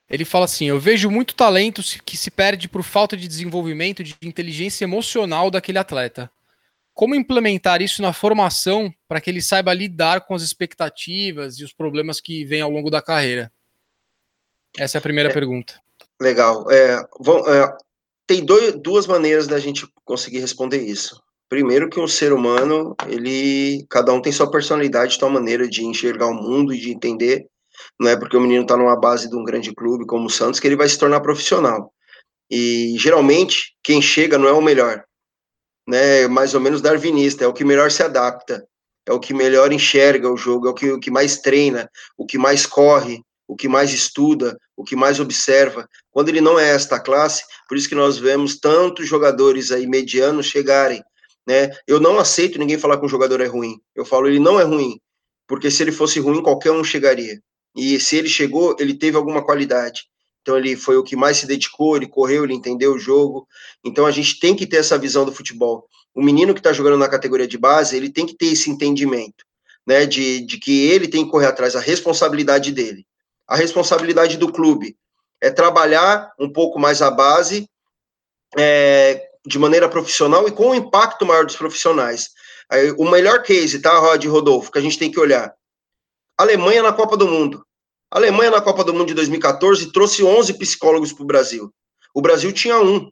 Ele 0.10 0.26
fala 0.26 0.46
assim: 0.46 0.66
Eu 0.66 0.80
vejo 0.80 1.10
muito 1.10 1.36
talento 1.36 1.82
que 2.04 2.18
se 2.18 2.32
perde 2.32 2.68
por 2.68 2.84
falta 2.84 3.16
de 3.16 3.28
desenvolvimento 3.28 4.04
de 4.04 4.16
inteligência 4.24 4.84
emocional 4.84 5.52
daquele 5.52 5.78
atleta 5.78 6.30
como 7.00 7.16
implementar 7.16 7.82
isso 7.82 8.02
na 8.02 8.12
formação 8.12 8.94
para 9.08 9.22
que 9.22 9.30
ele 9.30 9.42
saiba 9.42 9.74
lidar 9.74 10.28
com 10.28 10.36
as 10.36 10.42
expectativas 10.42 11.58
e 11.58 11.64
os 11.64 11.72
problemas 11.72 12.20
que 12.20 12.44
vêm 12.44 12.60
ao 12.60 12.70
longo 12.70 12.90
da 12.90 13.02
carreira? 13.02 13.50
Essa 14.78 14.98
é 14.98 15.00
a 15.00 15.02
primeira 15.02 15.30
é, 15.30 15.34
pergunta. 15.34 15.82
Legal. 16.22 16.70
É, 16.70 17.02
vão, 17.18 17.38
é, 17.48 17.74
tem 18.28 18.44
dois, 18.44 18.76
duas 18.82 19.08
maneiras 19.08 19.48
da 19.48 19.58
gente 19.60 19.88
conseguir 20.04 20.40
responder 20.40 20.82
isso. 20.82 21.24
Primeiro 21.48 21.90
que 21.90 22.02
um 22.02 22.08
ser 22.08 22.34
humano, 22.34 22.94
ele, 23.08 23.86
cada 23.90 24.12
um 24.12 24.22
tem 24.22 24.34
sua 24.34 24.52
personalidade, 24.52 25.16
sua 25.16 25.30
maneira 25.30 25.70
de 25.70 25.86
enxergar 25.86 26.28
o 26.28 26.34
mundo 26.34 26.74
e 26.74 26.80
de 26.82 26.92
entender. 26.92 27.48
Não 27.98 28.10
é 28.10 28.18
porque 28.18 28.36
o 28.36 28.42
menino 28.42 28.64
está 28.64 28.76
numa 28.76 29.00
base 29.00 29.30
de 29.30 29.38
um 29.38 29.46
grande 29.46 29.74
clube 29.74 30.06
como 30.06 30.26
o 30.26 30.30
Santos 30.30 30.60
que 30.60 30.68
ele 30.68 30.76
vai 30.76 30.90
se 30.90 31.00
tornar 31.00 31.22
profissional. 31.22 31.94
E 32.52 32.98
geralmente 33.00 33.74
quem 33.82 34.02
chega 34.02 34.38
não 34.38 34.50
é 34.50 34.52
o 34.52 34.62
melhor 34.62 35.06
né, 35.90 36.28
mais 36.28 36.54
ou 36.54 36.62
menos 36.62 36.82
darwinista, 36.82 37.44
é 37.44 37.48
o 37.48 37.54
que 37.54 37.66
melhor 37.66 37.90
se 37.90 38.04
adapta, 38.04 38.64
é 39.08 39.12
o 39.12 39.20
que 39.20 39.34
melhor 39.34 39.74
enxerga 39.74 40.32
o 40.32 40.38
jogo, 40.38 40.68
é 40.68 40.70
o 40.70 40.74
que, 40.76 40.92
o 40.92 41.00
que 41.00 41.10
mais 41.10 41.38
treina, 41.38 41.90
o 42.16 42.28
que 42.28 42.38
mais 42.38 42.68
corre, 42.68 43.24
o 43.48 43.56
que 43.56 43.68
mais 43.68 43.92
estuda, 43.92 44.56
o 44.78 44.84
que 44.84 44.96
mais 44.96 45.20
observa. 45.20 45.90
Quando 46.12 46.30
ele 46.30 46.42
não 46.42 46.60
é 46.60 46.70
esta 46.70 47.00
classe, 47.00 47.44
por 47.68 47.76
isso 47.76 47.90
que 47.90 47.96
nós 47.96 48.20
vemos 48.20 48.60
tantos 48.60 49.08
jogadores 49.08 49.72
aí 49.72 49.88
medianos 49.88 50.46
chegarem, 50.46 51.04
né? 51.48 51.72
Eu 51.88 52.00
não 52.00 52.20
aceito 52.20 52.60
ninguém 52.60 52.78
falar 52.78 53.00
que 53.00 53.06
um 53.06 53.10
jogador 53.10 53.42
é 53.42 53.48
ruim. 53.48 53.82
Eu 53.96 54.06
falo 54.06 54.28
ele 54.28 54.40
não 54.40 54.60
é 54.60 54.64
ruim, 54.64 55.00
porque 55.48 55.72
se 55.72 55.82
ele 55.82 55.92
fosse 55.92 56.20
ruim 56.20 56.44
qualquer 56.44 56.72
um 56.72 56.84
chegaria. 56.84 57.42
E 57.76 58.00
se 58.00 58.16
ele 58.16 58.30
chegou, 58.30 58.76
ele 58.80 58.94
teve 58.94 59.18
alguma 59.18 59.44
qualidade. 59.44 60.04
Então 60.42 60.58
ele 60.58 60.76
foi 60.76 60.98
o 60.98 61.04
que 61.04 61.16
mais 61.16 61.38
se 61.38 61.46
dedicou, 61.46 61.96
ele 61.96 62.08
correu, 62.08 62.44
ele 62.44 62.54
entendeu 62.54 62.94
o 62.94 63.00
jogo. 63.00 63.48
Então 63.84 64.06
a 64.06 64.12
gente 64.12 64.40
tem 64.40 64.56
que 64.56 64.66
ter 64.66 64.78
essa 64.78 64.98
visão 64.98 65.26
do 65.26 65.32
futebol. 65.32 65.88
O 66.14 66.24
menino 66.24 66.54
que 66.54 66.60
está 66.60 66.74
jogando 66.74 66.98
na 66.98 67.08
categoria 67.08 67.48
de 67.48 67.58
base, 67.58 67.96
ele 67.96 68.10
tem 68.10 68.26
que 68.26 68.36
ter 68.36 68.48
esse 68.48 68.70
entendimento, 68.70 69.46
né, 69.86 70.06
de, 70.06 70.42
de 70.42 70.58
que 70.58 70.88
ele 70.88 71.08
tem 71.08 71.26
que 71.26 71.32
correr 71.32 71.48
atrás 71.48 71.74
da 71.74 71.80
responsabilidade 71.80 72.72
dele. 72.72 73.06
A 73.48 73.56
responsabilidade 73.56 74.38
do 74.38 74.52
clube 74.52 74.96
é 75.42 75.50
trabalhar 75.50 76.34
um 76.40 76.52
pouco 76.52 76.80
mais 76.80 77.02
a 77.02 77.10
base 77.10 77.70
é, 78.58 79.30
de 79.46 79.58
maneira 79.58 79.88
profissional 79.88 80.48
e 80.48 80.52
com 80.52 80.70
um 80.70 80.76
impacto 80.76 81.26
maior 81.26 81.46
dos 81.46 81.56
profissionais. 81.56 82.32
Aí, 82.70 82.92
o 82.92 83.10
melhor 83.10 83.42
case, 83.42 83.82
tá, 83.82 83.98
Rod 83.98 84.24
Rodolfo, 84.26 84.72
que 84.72 84.78
a 84.78 84.82
gente 84.82 85.00
tem 85.00 85.12
que 85.12 85.20
olhar. 85.20 85.54
Alemanha 86.38 86.84
na 86.84 86.94
Copa 86.94 87.18
do 87.18 87.28
Mundo. 87.28 87.66
A 88.12 88.18
Alemanha, 88.18 88.52
na 88.52 88.62
Copa 88.62 88.84
do 88.84 88.94
Mundo 88.94 89.08
de 89.08 89.14
2014, 89.14 89.92
trouxe 89.92 90.24
11 90.24 90.54
psicólogos 90.56 91.14
para 91.14 91.24
o 91.24 91.28
Brasil. 91.28 91.74
O 92.14 92.22
Brasil 92.22 92.52
tinha 92.52 92.80
um. 92.80 93.10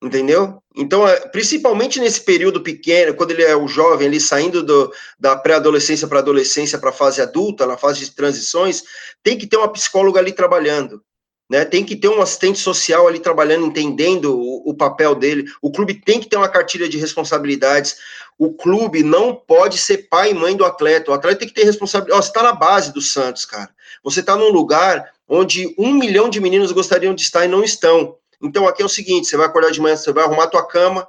Entendeu? 0.00 0.62
Então, 0.76 1.06
é, 1.08 1.18
principalmente 1.28 1.98
nesse 1.98 2.20
período 2.20 2.62
pequeno, 2.62 3.14
quando 3.14 3.32
ele 3.32 3.42
é 3.42 3.56
o 3.56 3.66
jovem, 3.66 4.06
ele 4.06 4.20
saindo 4.20 4.62
do, 4.62 4.92
da 5.18 5.34
pré-adolescência 5.34 6.06
para 6.06 6.20
adolescência 6.20 6.78
para 6.78 6.90
a 6.90 6.92
fase 6.92 7.20
adulta, 7.20 7.66
na 7.66 7.76
fase 7.76 8.00
de 8.00 8.14
transições, 8.14 8.84
tem 9.24 9.36
que 9.36 9.46
ter 9.46 9.56
uma 9.56 9.72
psicóloga 9.72 10.20
ali 10.20 10.32
trabalhando. 10.32 11.02
Né, 11.50 11.64
tem 11.64 11.82
que 11.82 11.96
ter 11.96 12.08
um 12.08 12.20
assistente 12.20 12.58
social 12.58 13.08
ali 13.08 13.18
trabalhando, 13.18 13.64
entendendo 13.64 14.38
o, 14.38 14.68
o, 14.68 14.74
papel 14.74 15.14
dele. 15.14 15.46
O 15.62 15.72
clube 15.72 15.94
tem 15.94 16.20
que 16.20 16.28
ter 16.28 16.36
uma 16.36 16.48
cartilha 16.48 16.86
de 16.86 16.98
responsabilidades. 16.98 17.96
O 18.38 18.52
clube 18.52 19.02
não 19.02 19.34
pode 19.34 19.76
ser 19.78 20.08
pai 20.08 20.30
e 20.30 20.34
mãe 20.34 20.56
do 20.56 20.64
atleta. 20.64 21.10
O 21.10 21.14
atleta 21.14 21.40
tem 21.40 21.48
que 21.48 21.54
ter 21.54 21.64
responsabilidade. 21.64 22.22
você 22.22 22.28
está 22.28 22.42
na 22.42 22.52
base 22.52 22.92
do 22.92 23.00
Santos, 23.00 23.44
cara. 23.44 23.68
Você 24.02 24.20
está 24.20 24.36
num 24.36 24.50
lugar 24.50 25.12
onde 25.28 25.74
um 25.76 25.92
milhão 25.92 26.30
de 26.30 26.40
meninos 26.40 26.72
gostariam 26.72 27.14
de 27.14 27.22
estar 27.22 27.44
e 27.44 27.48
não 27.48 27.64
estão. 27.64 28.16
Então 28.40 28.68
aqui 28.68 28.80
é 28.82 28.86
o 28.86 28.88
seguinte: 28.88 29.26
você 29.26 29.36
vai 29.36 29.46
acordar 29.46 29.72
de 29.72 29.80
manhã, 29.80 29.96
você 29.96 30.12
vai 30.12 30.24
arrumar 30.24 30.46
tua 30.46 30.64
cama, 30.66 31.08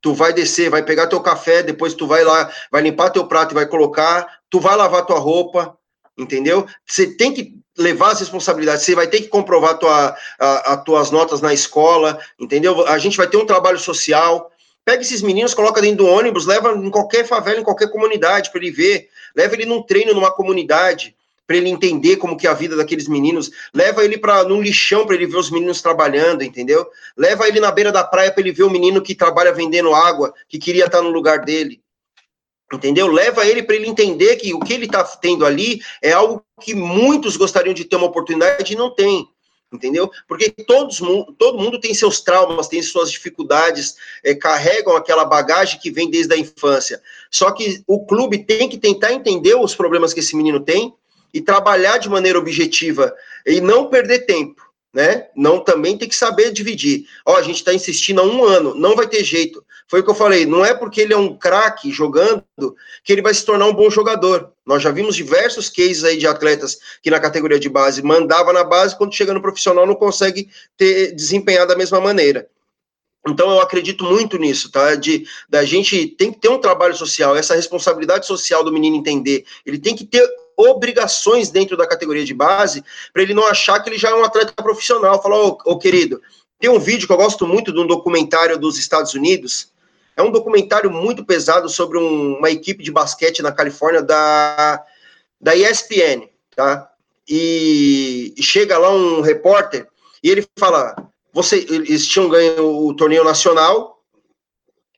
tu 0.00 0.14
vai 0.14 0.32
descer, 0.32 0.70
vai 0.70 0.84
pegar 0.84 1.08
teu 1.08 1.20
café, 1.20 1.62
depois 1.62 1.94
tu 1.94 2.06
vai 2.06 2.24
lá, 2.24 2.50
vai 2.70 2.82
limpar 2.82 3.10
teu 3.10 3.26
prato 3.26 3.52
e 3.52 3.54
vai 3.54 3.66
colocar, 3.66 4.40
tu 4.48 4.60
vai 4.60 4.76
lavar 4.76 5.04
tua 5.04 5.18
roupa, 5.18 5.76
entendeu? 6.16 6.66
Você 6.86 7.06
tem 7.16 7.32
que 7.32 7.60
levar 7.76 8.12
as 8.12 8.20
responsabilidades, 8.20 8.84
você 8.84 8.94
vai 8.94 9.06
ter 9.06 9.22
que 9.22 9.28
comprovar 9.28 9.78
tua, 9.78 10.16
as 10.38 10.84
tuas 10.84 11.10
notas 11.10 11.40
na 11.40 11.54
escola, 11.54 12.18
entendeu? 12.38 12.86
A 12.86 12.98
gente 12.98 13.16
vai 13.16 13.26
ter 13.26 13.36
um 13.36 13.46
trabalho 13.46 13.78
social. 13.78 14.50
Pega 14.84 15.02
esses 15.02 15.22
meninos, 15.22 15.54
coloca 15.54 15.80
dentro 15.80 16.04
do 16.04 16.06
ônibus, 16.06 16.46
leva 16.46 16.72
em 16.72 16.90
qualquer 16.90 17.26
favela, 17.26 17.60
em 17.60 17.64
qualquer 17.64 17.90
comunidade 17.90 18.50
para 18.50 18.60
ele 18.60 18.70
ver, 18.70 19.08
leva 19.34 19.54
ele 19.54 19.64
num 19.64 19.82
treino 19.82 20.12
numa 20.12 20.30
comunidade, 20.30 21.14
para 21.46 21.56
ele 21.56 21.68
entender 21.68 22.16
como 22.16 22.36
que 22.36 22.46
é 22.46 22.50
a 22.50 22.54
vida 22.54 22.74
daqueles 22.76 23.06
meninos, 23.06 23.50
leva 23.74 24.04
ele 24.04 24.18
para 24.18 24.42
num 24.44 24.60
lixão 24.60 25.06
para 25.06 25.14
ele 25.14 25.26
ver 25.26 25.36
os 25.36 25.50
meninos 25.50 25.82
trabalhando, 25.82 26.42
entendeu? 26.42 26.86
Leva 27.16 27.46
ele 27.46 27.60
na 27.60 27.70
beira 27.70 27.92
da 27.92 28.02
praia 28.02 28.32
para 28.32 28.40
ele 28.40 28.52
ver 28.52 28.64
o 28.64 28.70
menino 28.70 29.02
que 29.02 29.14
trabalha 29.14 29.52
vendendo 29.52 29.94
água, 29.94 30.32
que 30.48 30.58
queria 30.58 30.86
estar 30.86 31.02
no 31.02 31.10
lugar 31.10 31.44
dele 31.44 31.82
entendeu? 32.76 33.06
Leva 33.06 33.46
ele 33.46 33.62
para 33.62 33.76
ele 33.76 33.88
entender 33.88 34.36
que 34.36 34.54
o 34.54 34.60
que 34.60 34.72
ele 34.72 34.86
está 34.86 35.04
tendo 35.04 35.44
ali 35.44 35.80
é 36.00 36.12
algo 36.12 36.42
que 36.60 36.74
muitos 36.74 37.36
gostariam 37.36 37.74
de 37.74 37.84
ter 37.84 37.96
uma 37.96 38.06
oportunidade 38.06 38.72
e 38.72 38.76
não 38.76 38.90
tem, 38.90 39.28
entendeu? 39.72 40.10
Porque 40.28 40.50
todos, 40.50 41.00
todo 41.38 41.58
mundo 41.58 41.80
tem 41.80 41.94
seus 41.94 42.20
traumas, 42.20 42.68
tem 42.68 42.82
suas 42.82 43.10
dificuldades, 43.10 43.96
é, 44.22 44.34
carregam 44.34 44.96
aquela 44.96 45.24
bagagem 45.24 45.80
que 45.80 45.90
vem 45.90 46.10
desde 46.10 46.34
a 46.34 46.36
infância. 46.36 47.00
Só 47.30 47.50
que 47.50 47.82
o 47.86 48.04
clube 48.04 48.44
tem 48.44 48.68
que 48.68 48.78
tentar 48.78 49.12
entender 49.12 49.54
os 49.54 49.74
problemas 49.74 50.12
que 50.12 50.20
esse 50.20 50.36
menino 50.36 50.60
tem 50.60 50.94
e 51.32 51.40
trabalhar 51.40 51.98
de 51.98 52.08
maneira 52.08 52.38
objetiva 52.38 53.14
e 53.46 53.60
não 53.60 53.88
perder 53.88 54.26
tempo 54.26 54.62
né? 54.92 55.28
Não 55.34 55.58
também 55.58 55.96
tem 55.96 56.08
que 56.08 56.14
saber 56.14 56.52
dividir. 56.52 57.06
Ó, 57.24 57.36
a 57.36 57.42
gente 57.42 57.56
está 57.56 57.72
insistindo 57.72 58.20
há 58.20 58.24
um 58.24 58.44
ano, 58.44 58.74
não 58.74 58.94
vai 58.94 59.08
ter 59.08 59.24
jeito. 59.24 59.64
Foi 59.92 60.00
o 60.00 60.02
que 60.02 60.08
eu 60.08 60.14
falei, 60.14 60.46
não 60.46 60.64
é 60.64 60.72
porque 60.72 61.02
ele 61.02 61.12
é 61.12 61.16
um 61.18 61.36
craque 61.36 61.92
jogando 61.92 62.42
que 63.04 63.12
ele 63.12 63.20
vai 63.20 63.34
se 63.34 63.44
tornar 63.44 63.66
um 63.66 63.74
bom 63.74 63.90
jogador. 63.90 64.50
Nós 64.64 64.82
já 64.82 64.90
vimos 64.90 65.14
diversos 65.14 65.68
cases 65.68 66.02
aí 66.02 66.16
de 66.16 66.26
atletas 66.26 66.78
que 67.02 67.10
na 67.10 67.20
categoria 67.20 67.60
de 67.60 67.68
base 67.68 68.02
mandava 68.02 68.54
na 68.54 68.64
base, 68.64 68.96
quando 68.96 69.14
chega 69.14 69.34
no 69.34 69.42
profissional 69.42 69.86
não 69.86 69.94
consegue 69.94 70.48
ter 70.78 71.12
desempenhar 71.12 71.66
da 71.66 71.76
mesma 71.76 72.00
maneira. 72.00 72.48
Então 73.28 73.50
eu 73.50 73.60
acredito 73.60 74.02
muito 74.02 74.38
nisso, 74.38 74.72
tá? 74.72 74.94
De 74.94 75.26
da 75.46 75.62
gente 75.62 76.06
tem 76.06 76.32
que 76.32 76.40
ter 76.40 76.48
um 76.48 76.58
trabalho 76.58 76.96
social, 76.96 77.36
essa 77.36 77.54
responsabilidade 77.54 78.26
social 78.26 78.64
do 78.64 78.72
menino 78.72 78.96
entender. 78.96 79.44
Ele 79.66 79.78
tem 79.78 79.94
que 79.94 80.06
ter 80.06 80.26
obrigações 80.56 81.50
dentro 81.50 81.76
da 81.76 81.86
categoria 81.86 82.24
de 82.24 82.32
base 82.32 82.82
para 83.12 83.22
ele 83.22 83.34
não 83.34 83.46
achar 83.46 83.78
que 83.80 83.90
ele 83.90 83.98
já 83.98 84.08
é 84.08 84.14
um 84.14 84.24
atleta 84.24 84.54
profissional. 84.54 85.22
Falar, 85.22 85.36
ô, 85.38 85.78
querido, 85.78 86.18
tem 86.58 86.70
um 86.70 86.78
vídeo 86.78 87.06
que 87.06 87.12
eu 87.12 87.18
gosto 87.18 87.46
muito 87.46 87.70
de 87.74 87.78
um 87.78 87.86
documentário 87.86 88.58
dos 88.58 88.78
Estados 88.78 89.12
Unidos. 89.12 89.71
É 90.16 90.22
um 90.22 90.30
documentário 90.30 90.90
muito 90.90 91.24
pesado 91.24 91.68
sobre 91.68 91.98
um, 91.98 92.36
uma 92.38 92.50
equipe 92.50 92.82
de 92.82 92.92
basquete 92.92 93.42
na 93.42 93.52
Califórnia 93.52 94.02
da, 94.02 94.82
da 95.40 95.56
ESPN, 95.56 96.28
tá? 96.54 96.90
E, 97.28 98.34
e 98.36 98.42
chega 98.42 98.78
lá 98.78 98.90
um 98.90 99.20
repórter 99.20 99.86
e 100.22 100.30
ele 100.30 100.46
fala: 100.58 100.94
você, 101.32 101.66
eles 101.68 102.06
tinham 102.06 102.28
ganho 102.28 102.86
o 102.86 102.94
torneio 102.94 103.24
nacional, 103.24 104.02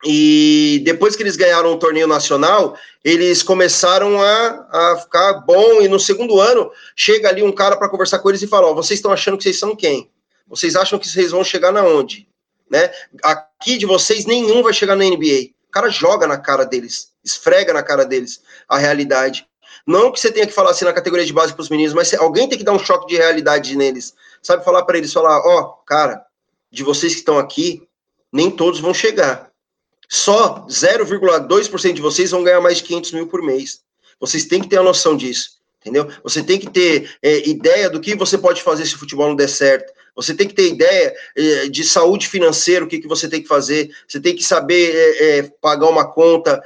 e 0.04 0.82
depois 0.84 1.16
que 1.16 1.22
eles 1.22 1.36
ganharam 1.36 1.72
o 1.72 1.78
torneio 1.78 2.06
nacional, 2.06 2.76
eles 3.02 3.42
começaram 3.42 4.20
a, 4.20 4.68
a 4.70 4.96
ficar 4.98 5.32
bom, 5.46 5.80
e 5.80 5.88
no 5.88 5.98
segundo 5.98 6.40
ano, 6.40 6.70
chega 6.94 7.28
ali 7.28 7.42
um 7.42 7.52
cara 7.52 7.76
para 7.76 7.88
conversar 7.88 8.18
com 8.18 8.28
eles 8.28 8.42
e 8.42 8.46
fala, 8.46 8.68
ó, 8.68 8.74
vocês 8.74 8.98
estão 8.98 9.12
achando 9.12 9.38
que 9.38 9.44
vocês 9.44 9.58
são 9.58 9.74
quem? 9.74 10.10
Vocês 10.46 10.76
acham 10.76 10.98
que 10.98 11.08
vocês 11.08 11.30
vão 11.30 11.42
chegar 11.42 11.72
na 11.72 11.82
onde? 11.82 12.28
Né? 12.74 12.90
Aqui 13.22 13.78
de 13.78 13.86
vocês, 13.86 14.26
nenhum 14.26 14.60
vai 14.60 14.72
chegar 14.72 14.96
na 14.96 15.04
NBA. 15.04 15.52
O 15.68 15.70
cara 15.70 15.88
joga 15.88 16.26
na 16.26 16.38
cara 16.38 16.64
deles, 16.64 17.12
esfrega 17.24 17.72
na 17.72 17.82
cara 17.82 18.04
deles 18.04 18.42
a 18.68 18.78
realidade. 18.78 19.46
Não 19.86 20.10
que 20.10 20.18
você 20.18 20.32
tenha 20.32 20.46
que 20.46 20.52
falar 20.52 20.70
assim 20.70 20.84
na 20.84 20.92
categoria 20.92 21.24
de 21.24 21.32
base 21.32 21.52
para 21.52 21.62
os 21.62 21.68
meninos, 21.68 21.94
mas 21.94 22.12
alguém 22.14 22.48
tem 22.48 22.58
que 22.58 22.64
dar 22.64 22.72
um 22.72 22.78
choque 22.78 23.06
de 23.06 23.16
realidade 23.16 23.76
neles 23.76 24.14
sabe, 24.44 24.64
falar 24.64 24.82
para 24.82 24.98
eles, 24.98 25.12
falar, 25.12 25.40
ó, 25.40 25.60
oh, 25.60 25.64
cara, 25.86 26.24
de 26.70 26.82
vocês 26.82 27.14
que 27.14 27.20
estão 27.20 27.38
aqui, 27.38 27.88
nem 28.30 28.50
todos 28.50 28.78
vão 28.78 28.92
chegar. 28.92 29.50
Só 30.08 30.66
0,2% 30.68 31.92
de 31.94 32.02
vocês 32.02 32.30
vão 32.30 32.44
ganhar 32.44 32.60
mais 32.60 32.76
de 32.76 32.82
500 32.84 33.12
mil 33.12 33.26
por 33.26 33.42
mês. 33.42 33.80
Vocês 34.20 34.44
têm 34.44 34.60
que 34.60 34.68
ter 34.68 34.76
a 34.76 34.82
noção 34.82 35.16
disso, 35.16 35.58
entendeu? 35.80 36.08
Você 36.22 36.42
tem 36.42 36.58
que 36.58 36.68
ter 36.68 37.16
é, 37.22 37.48
ideia 37.48 37.88
do 37.88 38.00
que 38.00 38.14
você 38.14 38.36
pode 38.36 38.62
fazer 38.62 38.84
se 38.84 38.94
o 38.94 38.98
futebol 38.98 39.28
não 39.28 39.36
der 39.36 39.48
certo. 39.48 39.92
Você 40.14 40.34
tem 40.34 40.46
que 40.46 40.54
ter 40.54 40.68
ideia 40.68 41.14
é, 41.36 41.68
de 41.68 41.82
saúde 41.84 42.28
financeira, 42.28 42.84
o 42.84 42.88
que, 42.88 42.98
que 42.98 43.08
você 43.08 43.28
tem 43.28 43.42
que 43.42 43.48
fazer. 43.48 43.90
Você 44.06 44.20
tem 44.20 44.34
que 44.34 44.44
saber 44.44 44.94
é, 44.94 45.38
é 45.38 45.42
pagar 45.60 45.88
uma 45.88 46.06
conta. 46.06 46.62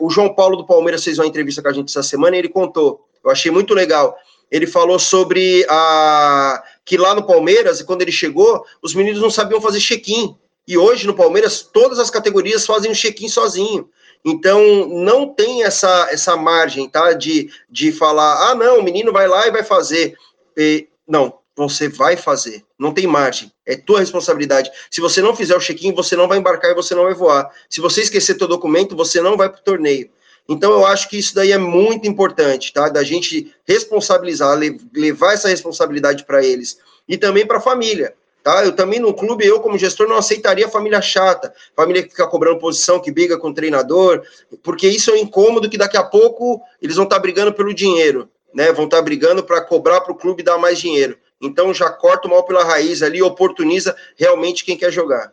O 0.00 0.10
João 0.10 0.34
Paulo 0.34 0.56
do 0.56 0.66
Palmeiras 0.66 1.02
fez 1.02 1.18
uma 1.18 1.26
entrevista 1.26 1.62
com 1.62 1.68
a 1.68 1.72
gente 1.72 1.88
essa 1.88 2.02
semana 2.02 2.36
e 2.36 2.38
ele 2.38 2.48
contou. 2.48 3.06
Eu 3.24 3.30
achei 3.30 3.50
muito 3.50 3.74
legal 3.74 4.16
ele 4.54 4.68
falou 4.68 5.00
sobre 5.00 5.66
a 5.68 6.62
que 6.84 6.96
lá 6.96 7.12
no 7.12 7.26
Palmeiras, 7.26 7.82
quando 7.82 8.02
ele 8.02 8.12
chegou, 8.12 8.64
os 8.80 8.94
meninos 8.94 9.20
não 9.20 9.30
sabiam 9.30 9.60
fazer 9.60 9.80
check-in. 9.80 10.36
E 10.68 10.78
hoje 10.78 11.08
no 11.08 11.14
Palmeiras, 11.14 11.60
todas 11.60 11.98
as 11.98 12.08
categorias 12.08 12.64
fazem 12.64 12.92
o 12.92 12.94
check-in 12.94 13.28
sozinho. 13.28 13.88
Então, 14.24 14.86
não 14.86 15.26
tem 15.26 15.64
essa, 15.64 16.08
essa 16.10 16.36
margem, 16.36 16.88
tá? 16.88 17.14
De, 17.14 17.50
de 17.68 17.90
falar, 17.90 18.50
ah, 18.50 18.54
não, 18.54 18.78
o 18.78 18.82
menino 18.82 19.12
vai 19.12 19.26
lá 19.26 19.46
e 19.46 19.50
vai 19.50 19.64
fazer. 19.64 20.14
E, 20.56 20.86
não, 21.06 21.34
você 21.56 21.88
vai 21.88 22.16
fazer. 22.16 22.64
Não 22.78 22.92
tem 22.92 23.06
margem. 23.06 23.52
É 23.64 23.76
tua 23.76 24.00
responsabilidade. 24.00 24.70
Se 24.90 25.00
você 25.00 25.22
não 25.22 25.36
fizer 25.36 25.56
o 25.56 25.60
check-in, 25.60 25.92
você 25.92 26.16
não 26.16 26.28
vai 26.28 26.38
embarcar 26.38 26.70
e 26.70 26.74
você 26.74 26.94
não 26.94 27.04
vai 27.04 27.14
voar. 27.14 27.50
Se 27.68 27.80
você 27.80 28.02
esquecer 28.02 28.34
teu 28.34 28.48
documento, 28.48 28.96
você 28.96 29.20
não 29.20 29.36
vai 29.36 29.48
para 29.48 29.60
o 29.60 29.64
torneio. 29.64 30.10
Então, 30.48 30.72
eu 30.72 30.84
acho 30.84 31.08
que 31.08 31.18
isso 31.18 31.34
daí 31.34 31.52
é 31.52 31.58
muito 31.58 32.06
importante, 32.06 32.72
tá? 32.72 32.88
Da 32.88 33.02
gente 33.02 33.54
responsabilizar, 33.66 34.58
levar 34.94 35.32
essa 35.32 35.48
responsabilidade 35.48 36.24
para 36.24 36.44
eles 36.44 36.78
e 37.08 37.16
também 37.16 37.46
para 37.46 37.58
a 37.58 37.62
família. 37.62 38.14
Tá? 38.42 38.62
Eu 38.62 38.72
também 38.72 39.00
no 39.00 39.14
clube, 39.14 39.46
eu 39.46 39.58
como 39.60 39.78
gestor, 39.78 40.06
não 40.06 40.18
aceitaria 40.18 40.68
família 40.68 41.00
chata, 41.00 41.54
família 41.74 42.02
que 42.02 42.10
fica 42.10 42.26
cobrando 42.26 42.58
posição, 42.58 43.00
que 43.00 43.10
briga 43.10 43.38
com 43.38 43.48
o 43.48 43.54
treinador, 43.54 44.22
porque 44.62 44.86
isso 44.86 45.10
é 45.10 45.14
um 45.14 45.16
incômodo 45.16 45.66
que 45.66 45.78
daqui 45.78 45.96
a 45.96 46.02
pouco 46.02 46.60
eles 46.82 46.94
vão 46.94 47.04
estar 47.04 47.16
tá 47.16 47.22
brigando 47.22 47.54
pelo 47.54 47.72
dinheiro, 47.72 48.28
né? 48.52 48.70
Vão 48.70 48.84
estar 48.84 48.98
tá 48.98 49.02
brigando 49.02 49.42
para 49.42 49.62
cobrar 49.62 50.02
para 50.02 50.12
o 50.12 50.14
clube 50.14 50.42
dar 50.42 50.58
mais 50.58 50.78
dinheiro. 50.78 51.16
Então 51.44 51.72
já 51.72 51.90
corta 51.90 52.26
o 52.26 52.30
mal 52.30 52.44
pela 52.44 52.64
raiz 52.64 53.02
ali, 53.02 53.22
oportuniza 53.22 53.96
realmente 54.16 54.64
quem 54.64 54.76
quer 54.76 54.92
jogar. 54.92 55.32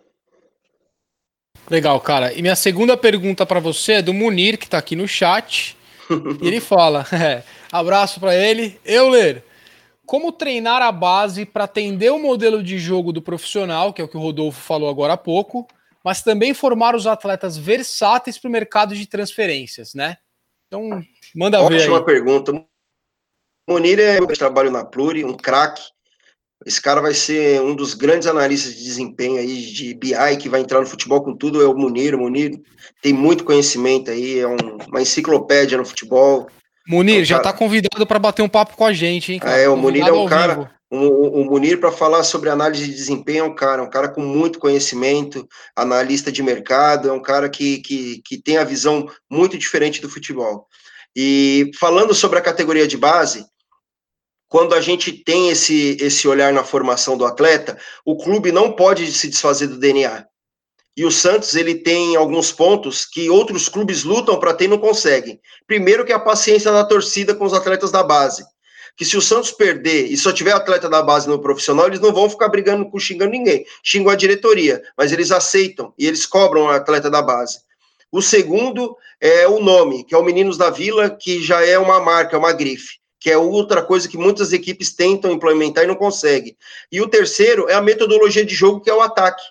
Legal, 1.70 2.00
cara. 2.02 2.34
E 2.34 2.42
minha 2.42 2.56
segunda 2.56 2.98
pergunta 2.98 3.46
para 3.46 3.60
você 3.60 3.94
é 3.94 4.02
do 4.02 4.14
Munir, 4.14 4.58
que 4.58 4.66
está 4.66 4.78
aqui 4.78 4.96
no 4.96 5.08
chat. 5.08 5.78
e 6.42 6.48
ele 6.48 6.60
fala: 6.60 7.06
é, 7.14 7.44
abraço 7.72 8.20
para 8.20 8.36
ele. 8.36 8.80
Euler, 8.84 9.44
como 10.06 10.32
treinar 10.32 10.82
a 10.82 10.92
base 10.92 11.46
para 11.46 11.64
atender 11.64 12.12
o 12.12 12.20
modelo 12.20 12.62
de 12.62 12.78
jogo 12.78 13.14
do 13.14 13.22
profissional, 13.22 13.94
que 13.94 14.02
é 14.02 14.06
o 14.06 14.08
que 14.08 14.18
o 14.18 14.20
Rodolfo 14.20 14.60
falou 14.60 14.90
agora 14.90 15.14
há 15.14 15.18
pouco, 15.18 15.66
mas 16.04 16.22
também 16.22 16.54
formar 16.54 16.96
os 16.96 17.08
atletas 17.08 17.58
versáteis 17.58 18.38
para 18.38 18.50
o 18.50 18.52
mercado 18.52 18.94
de 18.94 19.08
transferências, 19.08 19.94
né? 19.94 20.18
Então, 20.68 21.02
manda 21.34 21.62
Ótima 21.62 21.78
ver. 21.78 21.84
Ótima 21.84 22.04
pergunta. 22.04 22.66
Munir 23.70 24.00
é 24.00 24.22
um 24.22 24.28
trabalho 24.28 24.72
na 24.72 24.84
Pluri, 24.84 25.24
um 25.24 25.34
craque 25.34 25.84
esse 26.66 26.82
cara 26.82 27.02
vai 27.02 27.14
ser 27.14 27.62
um 27.62 27.76
dos 27.76 27.94
grandes 27.94 28.28
analistas 28.28 28.76
de 28.76 28.84
desempenho 28.84 29.38
aí 29.38 29.66
de 29.66 29.94
BI 29.94 30.38
que 30.40 30.50
vai 30.50 30.62
entrar 30.62 30.80
no 30.80 30.86
futebol 30.86 31.24
com 31.24 31.36
tudo, 31.36 31.62
é 31.62 31.66
o 31.66 31.76
Munir. 31.76 32.14
O 32.14 32.20
Munir 32.20 32.60
tem 33.02 33.14
muito 33.14 33.44
conhecimento 33.44 34.12
aí, 34.12 34.40
é 34.40 34.48
um, 34.48 34.58
uma 34.88 35.02
enciclopédia 35.02 35.78
no 35.78 35.86
futebol. 35.86 36.48
Munir, 36.88 37.20
é 37.20 37.22
um 37.22 37.26
já 37.26 37.38
está 37.38 37.52
convidado 37.52 38.06
para 38.06 38.20
bater 38.20 38.42
um 38.42 38.50
papo 38.50 38.76
com 38.76 38.86
a 38.86 38.94
gente, 38.94 39.34
hein? 39.34 39.40
Cara? 39.40 39.58
É, 39.58 39.68
o 39.68 39.76
Munir 39.76 40.06
é 40.06 40.12
um 40.12 40.28
cara. 40.28 40.72
O, 40.90 41.42
o 41.42 41.46
Munir, 41.46 41.80
para 41.80 41.92
falar 41.92 42.22
sobre 42.24 42.50
análise 42.50 42.86
de 42.86 42.94
desempenho, 42.94 43.46
é 43.46 43.48
um 43.48 43.56
cara, 43.56 43.82
um 43.82 43.90
cara 43.90 44.10
com 44.10 44.22
muito 44.22 44.60
conhecimento, 44.60 45.48
analista 45.74 46.30
de 46.30 46.44
mercado, 46.44 47.08
é 47.08 47.14
um 47.14 47.22
cara 47.22 47.50
que, 47.50 47.78
que, 47.78 48.22
que 48.26 48.38
tem 48.38 48.58
a 48.58 48.66
visão 48.66 49.08
muito 49.30 49.58
diferente 49.58 50.02
do 50.02 50.10
futebol. 50.10 50.68
E 51.16 51.72
falando 51.80 52.14
sobre 52.14 52.40
a 52.40 52.42
categoria 52.42 52.86
de 52.86 52.98
base, 52.98 53.46
quando 54.52 54.76
a 54.76 54.82
gente 54.82 55.14
tem 55.14 55.48
esse, 55.48 55.96
esse 56.02 56.28
olhar 56.28 56.52
na 56.52 56.62
formação 56.62 57.16
do 57.16 57.24
atleta, 57.24 57.80
o 58.04 58.18
clube 58.18 58.52
não 58.52 58.74
pode 58.74 59.10
se 59.10 59.30
desfazer 59.30 59.68
do 59.68 59.78
DNA. 59.78 60.26
E 60.98 61.06
o 61.06 61.10
Santos 61.10 61.56
ele 61.56 61.76
tem 61.76 62.18
alguns 62.18 62.52
pontos 62.52 63.06
que 63.06 63.30
outros 63.30 63.70
clubes 63.70 64.04
lutam 64.04 64.38
para 64.38 64.54
ter 64.54 64.66
e 64.66 64.68
não 64.68 64.78
conseguem. 64.78 65.40
Primeiro 65.66 66.04
que 66.04 66.12
é 66.12 66.16
a 66.16 66.20
paciência 66.20 66.70
da 66.70 66.84
torcida 66.84 67.34
com 67.34 67.46
os 67.46 67.54
atletas 67.54 67.92
da 67.92 68.04
base. 68.04 68.44
Que 68.98 69.06
se 69.06 69.16
o 69.16 69.22
Santos 69.22 69.52
perder 69.52 70.12
e 70.12 70.18
só 70.18 70.34
tiver 70.34 70.52
atleta 70.52 70.90
da 70.90 71.02
base 71.02 71.30
no 71.30 71.40
profissional, 71.40 71.88
eles 71.88 72.02
não 72.02 72.12
vão 72.12 72.30
ficar 72.30 72.50
brigando 72.50 72.92
com 72.92 73.00
xingando 73.00 73.32
ninguém. 73.32 73.66
Xingam 73.82 74.12
a 74.12 74.16
diretoria, 74.18 74.84
mas 74.98 75.14
eles 75.14 75.32
aceitam 75.32 75.94
e 75.98 76.06
eles 76.06 76.26
cobram 76.26 76.64
o 76.64 76.70
atleta 76.70 77.10
da 77.10 77.22
base. 77.22 77.60
O 78.12 78.22
segundo 78.22 78.98
é 79.22 79.48
o 79.48 79.62
nome, 79.62 80.04
que 80.04 80.14
é 80.14 80.18
o 80.18 80.24
Meninos 80.24 80.58
da 80.58 80.70
Vila, 80.70 81.10
que 81.10 81.42
já 81.42 81.66
é 81.66 81.80
uma 81.80 82.02
marca, 82.02 82.38
uma 82.38 82.52
grife 82.52 83.01
que 83.22 83.30
é 83.30 83.38
outra 83.38 83.84
coisa 83.84 84.10
que 84.10 84.18
muitas 84.18 84.52
equipes 84.52 84.96
tentam 84.96 85.32
implementar 85.32 85.84
e 85.84 85.88
não 85.88 85.94
conseguem. 85.94 86.58
E 86.92 87.00
o 87.00 87.08
terceiro 87.08 87.70
é 87.70 87.76
a 87.76 87.82
metodologia 87.82 88.44
de 88.44 88.56
jogo, 88.56 88.82
que 88.82 88.90
é 88.90 88.94
o 88.94 89.00
ataque. 89.00 89.44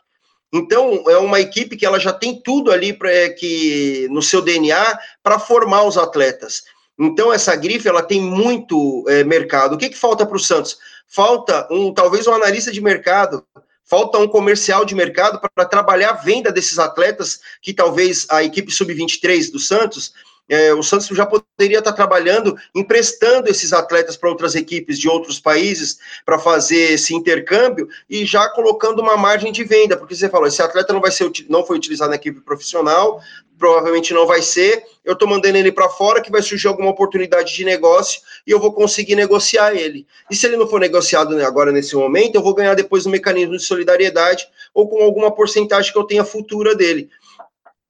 Então, 0.53 1.05
é 1.07 1.17
uma 1.19 1.39
equipe 1.39 1.77
que 1.77 1.87
ela 1.87 2.01
já 2.01 2.13
tem 2.13 2.43
tudo 2.43 2.73
ali 2.73 2.93
pra, 2.93 3.09
é, 3.13 3.29
que, 3.29 4.09
no 4.11 4.21
seu 4.21 4.43
DNA 4.43 4.99
para 5.23 5.39
formar 5.39 5.85
os 5.85 5.97
atletas. 5.97 6.65
Então, 6.99 7.33
essa 7.33 7.55
grife 7.55 7.87
ela 7.87 8.03
tem 8.03 8.21
muito 8.21 9.05
é, 9.09 9.23
mercado. 9.23 9.75
O 9.75 9.79
que, 9.79 9.89
que 9.89 9.97
falta 9.97 10.27
para 10.27 10.37
o 10.37 10.41
Santos? 10.41 10.77
Falta 11.07 11.69
um 11.71 11.95
talvez 11.95 12.27
um 12.27 12.35
analista 12.35 12.73
de 12.73 12.81
mercado, 12.81 13.47
falta 13.85 14.19
um 14.19 14.27
comercial 14.27 14.85
de 14.85 14.97
mercado 14.97 15.41
para 15.41 15.65
trabalhar 15.65 16.11
a 16.11 16.15
venda 16.15 16.51
desses 16.51 16.81
atletas 16.81 17.41
que 17.63 17.73
talvez 17.73 18.27
a 18.29 18.43
equipe 18.43 18.73
sub-23 18.73 19.53
do 19.53 19.61
Santos 19.61 20.13
é, 20.51 20.75
o 20.75 20.83
Santos 20.83 21.07
já 21.17 21.25
poderia 21.25 21.79
estar 21.79 21.93
trabalhando, 21.93 22.57
emprestando 22.75 23.49
esses 23.49 23.73
atletas 23.73 24.17
para 24.17 24.29
outras 24.29 24.57
equipes 24.57 24.99
de 24.99 25.09
outros 25.09 25.39
países 25.39 26.01
para 26.27 26.41
fazer 26.41 26.93
esse 26.95 27.15
intercâmbio 27.15 27.89
e 28.09 28.27
já 28.27 28.49
colocando 28.49 29.01
uma 29.01 29.17
margem 29.17 29.53
de 29.53 29.63
venda, 29.63 29.97
porque 29.97 30.17
você 30.17 30.29
falou, 30.29 30.49
esse 30.49 30.61
atleta 30.61 30.93
não 30.93 31.01
vai 31.01 31.13
ser 31.13 31.31
não 31.49 31.65
foi 31.65 31.77
utilizado 31.77 32.11
na 32.11 32.17
equipe 32.17 32.41
profissional, 32.41 33.23
provavelmente 33.61 34.13
não 34.15 34.27
vai 34.27 34.43
ser. 34.43 34.83
Eu 35.05 35.13
estou 35.13 35.29
mandando 35.29 35.59
ele 35.59 35.71
para 35.71 35.89
fora 35.89 36.21
que 36.21 36.33
vai 36.33 36.43
surgir 36.43 36.67
alguma 36.67 36.91
oportunidade 36.91 37.55
de 37.55 37.65
negócio 37.65 38.21
e 38.47 38.51
eu 38.51 38.59
vou 38.59 38.73
conseguir 38.73 39.15
negociar 39.15 39.75
ele. 39.75 40.07
E 40.31 40.35
se 40.35 40.47
ele 40.47 40.57
não 40.57 40.67
for 40.67 40.81
negociado 40.81 41.39
agora 41.45 41.71
nesse 41.71 41.95
momento, 41.95 42.35
eu 42.35 42.43
vou 42.43 42.55
ganhar 42.55 42.75
depois 42.75 43.05
no 43.05 43.13
mecanismo 43.13 43.57
de 43.57 43.63
solidariedade 43.63 44.49
ou 44.75 44.89
com 44.89 45.03
alguma 45.03 45.31
porcentagem 45.31 45.93
que 45.93 45.99
eu 45.99 46.05
tenha 46.05 46.25
futura 46.25 46.75
dele. 46.75 47.11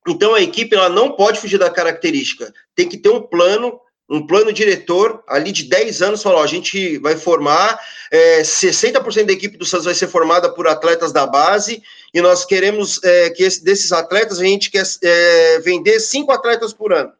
Então 0.06 0.34
a 0.34 0.40
equipe 0.40 0.74
ela 0.74 0.88
não 0.88 1.12
pode 1.12 1.40
fugir 1.40 1.58
da 1.58 1.70
característica. 1.70 2.52
Tem 2.74 2.88
que 2.88 2.96
ter 2.96 3.10
um 3.10 3.20
plano, 3.20 3.78
um 4.08 4.26
plano 4.26 4.52
diretor 4.52 5.22
ali 5.28 5.52
de 5.52 5.64
10 5.64 6.02
anos, 6.02 6.22
falou, 6.22 6.42
a 6.42 6.46
gente 6.46 6.98
vai 6.98 7.16
formar, 7.16 7.78
é, 8.10 8.40
60% 8.42 9.26
da 9.26 9.32
equipe 9.32 9.56
do 9.56 9.66
Santos 9.66 9.84
vai 9.84 9.94
ser 9.94 10.08
formada 10.08 10.52
por 10.52 10.66
atletas 10.66 11.12
da 11.12 11.26
base 11.26 11.82
e 12.14 12.20
nós 12.20 12.44
queremos 12.44 13.02
é, 13.04 13.30
que 13.30 13.42
esse, 13.42 13.62
desses 13.62 13.92
atletas 13.92 14.40
a 14.40 14.44
gente 14.44 14.70
quer 14.70 14.84
é, 15.02 15.58
vender 15.60 16.00
cinco 16.00 16.32
atletas 16.32 16.72
por 16.72 16.92
ano. 16.92 17.12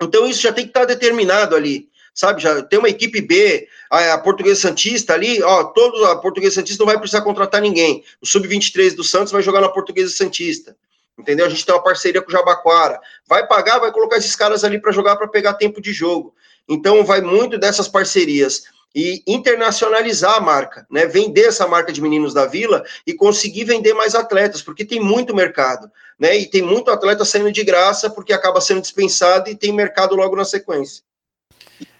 Então 0.00 0.26
isso 0.26 0.40
já 0.40 0.52
tem 0.52 0.64
que 0.64 0.70
estar 0.70 0.84
determinado 0.84 1.54
ali, 1.54 1.88
sabe? 2.14 2.42
Já 2.42 2.62
tem 2.62 2.78
uma 2.78 2.88
equipe 2.88 3.20
B, 3.20 3.68
a, 3.90 4.14
a 4.14 4.18
Portuguesa 4.18 4.60
Santista 4.60 5.14
ali, 5.14 5.42
ó, 5.42 5.64
todo 5.64 6.04
a 6.06 6.16
Portuguesa 6.16 6.56
Santista 6.56 6.82
não 6.82 6.90
vai 6.90 6.98
precisar 6.98 7.22
contratar 7.22 7.60
ninguém. 7.60 8.04
O 8.20 8.26
sub-23 8.26 8.94
do 8.94 9.04
Santos 9.04 9.32
vai 9.32 9.42
jogar 9.42 9.60
na 9.60 9.68
Portuguesa 9.68 10.14
Santista. 10.14 10.76
Entendeu? 11.18 11.46
A 11.46 11.48
gente 11.48 11.64
tem 11.64 11.74
uma 11.74 11.82
parceria 11.82 12.22
com 12.22 12.28
o 12.28 12.32
Jabaquara. 12.32 13.00
Vai 13.26 13.46
pagar, 13.46 13.78
vai 13.78 13.92
colocar 13.92 14.16
esses 14.16 14.34
caras 14.34 14.64
ali 14.64 14.80
para 14.80 14.92
jogar 14.92 15.16
para 15.16 15.28
pegar 15.28 15.54
tempo 15.54 15.80
de 15.80 15.92
jogo. 15.92 16.34
Então 16.68 17.04
vai 17.04 17.20
muito 17.20 17.58
dessas 17.58 17.88
parcerias 17.88 18.64
e 18.94 19.22
internacionalizar 19.26 20.36
a 20.36 20.40
marca, 20.40 20.86
né? 20.90 21.06
Vender 21.06 21.46
essa 21.46 21.66
marca 21.66 21.92
de 21.92 22.00
meninos 22.00 22.34
da 22.34 22.46
Vila 22.46 22.84
e 23.06 23.14
conseguir 23.14 23.64
vender 23.64 23.94
mais 23.94 24.14
atletas, 24.14 24.62
porque 24.62 24.84
tem 24.84 25.00
muito 25.00 25.34
mercado, 25.34 25.90
né? 26.18 26.36
E 26.36 26.46
tem 26.46 26.62
muito 26.62 26.90
atleta 26.90 27.24
saindo 27.24 27.50
de 27.50 27.64
graça 27.64 28.10
porque 28.10 28.32
acaba 28.32 28.60
sendo 28.60 28.82
dispensado 28.82 29.48
e 29.48 29.56
tem 29.56 29.72
mercado 29.72 30.14
logo 30.14 30.36
na 30.36 30.44
sequência. 30.44 31.02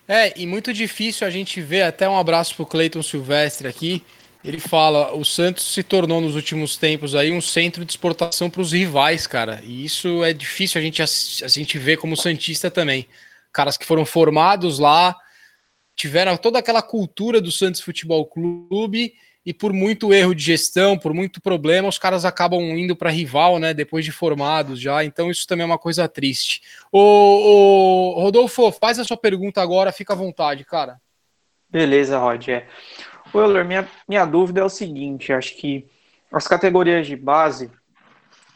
É, 0.06 0.32
e 0.36 0.46
muito 0.46 0.72
difícil 0.72 1.26
a 1.26 1.30
gente 1.30 1.60
ver, 1.60 1.82
até 1.82 2.08
um 2.08 2.18
abraço 2.18 2.54
pro 2.54 2.66
Cleiton 2.66 3.02
Silvestre 3.02 3.68
aqui. 3.68 4.04
Ele 4.45 4.59
fala, 4.59 5.14
o 5.14 5.24
Santos 5.24 5.72
se 5.72 5.82
tornou 5.82 6.20
nos 6.20 6.34
últimos 6.34 6.76
tempos 6.76 7.14
aí 7.14 7.30
um 7.30 7.40
centro 7.40 7.84
de 7.84 7.93
exportação 7.93 8.51
para 8.51 8.61
os 8.61 8.72
rivais, 8.72 9.26
cara. 9.26 9.61
E 9.62 9.84
isso 9.84 10.24
é 10.24 10.32
difícil 10.32 10.80
a 10.80 10.82
gente, 10.82 11.01
a, 11.01 11.49
gente 11.49 11.78
ver 11.78 11.97
como 11.97 12.16
Santista 12.16 12.70
também. 12.70 13.07
Caras 13.53 13.76
que 13.76 13.86
foram 13.86 14.05
formados 14.05 14.80
lá, 14.80 15.14
tiveram 15.95 16.36
toda 16.36 16.59
aquela 16.59 16.82
cultura 16.82 17.40
do 17.40 17.53
Santos 17.53 17.80
Futebol 17.80 18.26
Clube 18.26 19.14
e 19.45 19.53
por 19.53 19.72
muito 19.72 20.12
erro 20.12 20.34
de 20.34 20.43
gestão, 20.43 20.97
por 20.99 21.12
muito 21.12 21.40
problema, 21.40 21.88
os 21.88 21.99
caras 21.99 22.24
acabam 22.24 22.62
indo 22.62 22.97
para 22.97 23.11
rival, 23.11 23.59
né? 23.59 23.74
Depois 23.74 24.05
de 24.05 24.12
formados 24.12 24.80
já. 24.80 25.05
Então 25.05 25.30
isso 25.30 25.47
também 25.47 25.62
é 25.62 25.66
uma 25.66 25.78
coisa 25.78 26.09
triste. 26.09 26.62
O, 26.90 28.14
Rodolfo, 28.20 28.72
faz 28.72 28.99
a 28.99 29.05
sua 29.05 29.16
pergunta 29.16 29.61
agora, 29.61 29.93
fica 29.93 30.12
à 30.12 30.16
vontade, 30.16 30.64
cara. 30.64 31.01
Beleza, 31.68 32.18
Roger. 32.18 32.68
Euler, 33.34 33.64
minha, 33.64 33.88
minha 34.08 34.24
dúvida 34.24 34.60
é 34.60 34.64
o 34.64 34.68
seguinte: 34.68 35.32
acho 35.32 35.56
que 35.56 35.88
as 36.30 36.46
categorias 36.46 37.06
de 37.06 37.16
base 37.16 37.70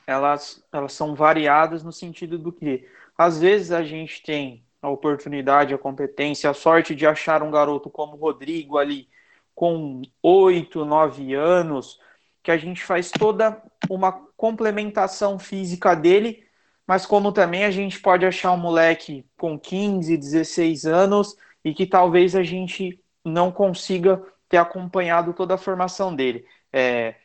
elas, 0.06 0.64
elas 0.72 0.92
são 0.92 1.14
variadas 1.14 1.82
no 1.82 1.92
sentido 1.92 2.38
do 2.38 2.52
que 2.52 2.86
às 3.18 3.40
vezes 3.40 3.72
a 3.72 3.82
gente 3.82 4.22
tem 4.22 4.64
a 4.80 4.88
oportunidade, 4.88 5.74
a 5.74 5.78
competência, 5.78 6.48
a 6.48 6.54
sorte 6.54 6.94
de 6.94 7.06
achar 7.06 7.42
um 7.42 7.50
garoto 7.50 7.90
como 7.90 8.14
o 8.14 8.20
Rodrigo 8.20 8.78
ali 8.78 9.08
com 9.54 10.02
oito, 10.22 10.84
nove 10.84 11.34
anos, 11.34 11.98
que 12.42 12.50
a 12.50 12.56
gente 12.56 12.84
faz 12.84 13.10
toda 13.10 13.60
uma 13.88 14.12
complementação 14.36 15.38
física 15.38 15.96
dele, 15.96 16.44
mas 16.86 17.04
como 17.06 17.32
também 17.32 17.64
a 17.64 17.70
gente 17.70 17.98
pode 18.00 18.24
achar 18.24 18.52
um 18.52 18.58
moleque 18.58 19.26
com 19.36 19.58
15, 19.58 20.16
16 20.16 20.84
anos 20.86 21.36
e 21.64 21.74
que 21.74 21.86
talvez 21.86 22.36
a 22.36 22.42
gente 22.42 23.02
não 23.24 23.50
consiga 23.50 24.22
ter 24.48 24.58
acompanhado 24.58 25.32
toda 25.32 25.54
a 25.54 25.58
formação 25.58 26.14
dele. 26.14 26.46
É, 26.72 27.16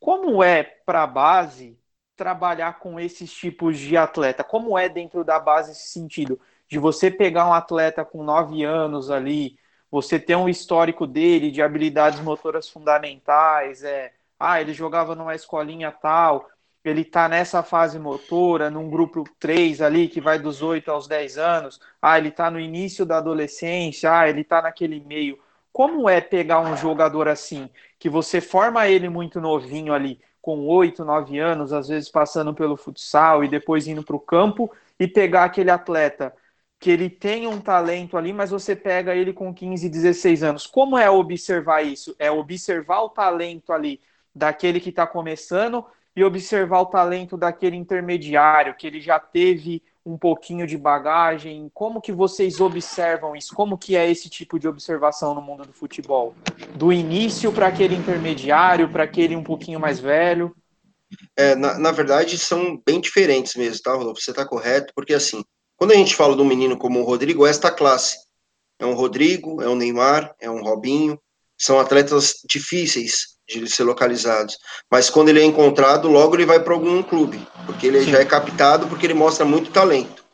como 0.00 0.42
é 0.42 0.62
para 0.62 1.02
a 1.02 1.06
base 1.06 1.78
trabalhar 2.16 2.78
com 2.78 2.98
esses 2.98 3.32
tipos 3.32 3.78
de 3.78 3.96
atleta? 3.96 4.44
Como 4.44 4.78
é 4.78 4.88
dentro 4.88 5.24
da 5.24 5.38
base 5.38 5.72
esse 5.72 5.88
sentido? 5.90 6.40
De 6.68 6.78
você 6.78 7.10
pegar 7.10 7.48
um 7.48 7.54
atleta 7.54 8.04
com 8.04 8.22
nove 8.22 8.64
anos 8.64 9.10
ali, 9.10 9.58
você 9.90 10.18
ter 10.18 10.36
um 10.36 10.48
histórico 10.48 11.06
dele 11.06 11.50
de 11.50 11.62
habilidades 11.62 12.20
motoras 12.20 12.68
fundamentais, 12.68 13.82
é, 13.82 14.12
ah, 14.38 14.60
ele 14.60 14.72
jogava 14.74 15.14
numa 15.14 15.34
escolinha 15.34 15.90
tal, 15.90 16.48
ele 16.84 17.02
está 17.02 17.28
nessa 17.28 17.62
fase 17.62 17.98
motora, 17.98 18.70
num 18.70 18.88
grupo 18.90 19.24
3 19.38 19.80
ali, 19.82 20.08
que 20.08 20.20
vai 20.20 20.38
dos 20.38 20.62
8 20.62 20.90
aos 20.90 21.06
10 21.08 21.38
anos, 21.38 21.80
ah, 22.00 22.18
ele 22.18 22.28
está 22.28 22.50
no 22.50 22.60
início 22.60 23.04
da 23.04 23.18
adolescência, 23.18 24.16
ah, 24.16 24.28
ele 24.28 24.42
está 24.42 24.62
naquele 24.62 25.00
meio. 25.00 25.38
Como 25.78 26.10
é 26.10 26.20
pegar 26.20 26.58
um 26.58 26.76
jogador 26.76 27.28
assim, 27.28 27.70
que 28.00 28.10
você 28.10 28.40
forma 28.40 28.88
ele 28.88 29.08
muito 29.08 29.40
novinho 29.40 29.94
ali, 29.94 30.20
com 30.42 30.66
8, 30.66 31.04
9 31.04 31.38
anos, 31.38 31.72
às 31.72 31.86
vezes 31.86 32.10
passando 32.10 32.52
pelo 32.52 32.76
futsal 32.76 33.44
e 33.44 33.48
depois 33.48 33.86
indo 33.86 34.02
para 34.02 34.16
o 34.16 34.18
campo, 34.18 34.68
e 34.98 35.06
pegar 35.06 35.44
aquele 35.44 35.70
atleta 35.70 36.34
que 36.80 36.90
ele 36.90 37.08
tem 37.08 37.46
um 37.46 37.60
talento 37.60 38.16
ali, 38.16 38.32
mas 38.32 38.50
você 38.50 38.74
pega 38.74 39.14
ele 39.14 39.32
com 39.32 39.54
15, 39.54 39.88
16 39.88 40.42
anos. 40.42 40.66
Como 40.66 40.98
é 40.98 41.08
observar 41.08 41.86
isso? 41.86 42.12
É 42.18 42.28
observar 42.28 43.02
o 43.02 43.10
talento 43.10 43.72
ali 43.72 44.00
daquele 44.34 44.80
que 44.80 44.90
está 44.90 45.06
começando 45.06 45.86
e 46.16 46.24
observar 46.24 46.80
o 46.80 46.86
talento 46.86 47.36
daquele 47.36 47.76
intermediário, 47.76 48.74
que 48.74 48.84
ele 48.84 49.00
já 49.00 49.20
teve 49.20 49.80
um 50.08 50.16
pouquinho 50.16 50.66
de 50.66 50.78
bagagem. 50.78 51.70
Como 51.74 52.00
que 52.00 52.10
vocês 52.10 52.60
observam 52.60 53.36
isso? 53.36 53.54
Como 53.54 53.76
que 53.76 53.94
é 53.94 54.10
esse 54.10 54.30
tipo 54.30 54.58
de 54.58 54.66
observação 54.66 55.34
no 55.34 55.42
mundo 55.42 55.64
do 55.64 55.72
futebol? 55.72 56.34
Do 56.74 56.90
início 56.92 57.52
para 57.52 57.66
aquele 57.66 57.94
intermediário, 57.94 58.88
para 58.88 59.04
aquele 59.04 59.36
um 59.36 59.44
pouquinho 59.44 59.78
mais 59.78 60.00
velho? 60.00 60.56
É, 61.36 61.54
na, 61.54 61.78
na 61.78 61.92
verdade, 61.92 62.38
são 62.38 62.80
bem 62.84 63.00
diferentes 63.00 63.54
mesmo, 63.54 63.82
tá, 63.82 63.94
Rodolfo? 63.94 64.20
Você 64.20 64.30
está 64.30 64.46
correto, 64.46 64.92
porque 64.94 65.12
assim, 65.12 65.44
quando 65.76 65.92
a 65.92 65.96
gente 65.96 66.14
fala 66.14 66.34
de 66.34 66.42
um 66.42 66.46
menino 66.46 66.76
como 66.76 67.00
o 67.00 67.04
Rodrigo, 67.04 67.46
é 67.46 67.50
esta 67.50 67.70
classe. 67.70 68.18
É 68.78 68.86
um 68.86 68.94
Rodrigo, 68.94 69.60
é 69.60 69.68
um 69.68 69.74
Neymar, 69.74 70.34
é 70.40 70.50
um 70.50 70.62
Robinho, 70.62 71.20
são 71.58 71.78
atletas 71.78 72.36
difíceis 72.48 73.36
de 73.48 73.68
ser 73.68 73.84
localizados. 73.84 74.58
Mas 74.90 75.10
quando 75.10 75.30
ele 75.30 75.40
é 75.40 75.44
encontrado, 75.44 76.08
logo 76.08 76.36
ele 76.36 76.46
vai 76.46 76.60
para 76.60 76.74
algum 76.74 77.02
clube, 77.02 77.46
porque 77.66 77.86
ele 77.86 78.04
Sim. 78.04 78.12
já 78.12 78.20
é 78.20 78.24
captado, 78.24 78.86
porque 78.86 79.06
ele 79.06 79.14
mostra 79.14 79.44
muito 79.44 79.70
talento. 79.70 80.24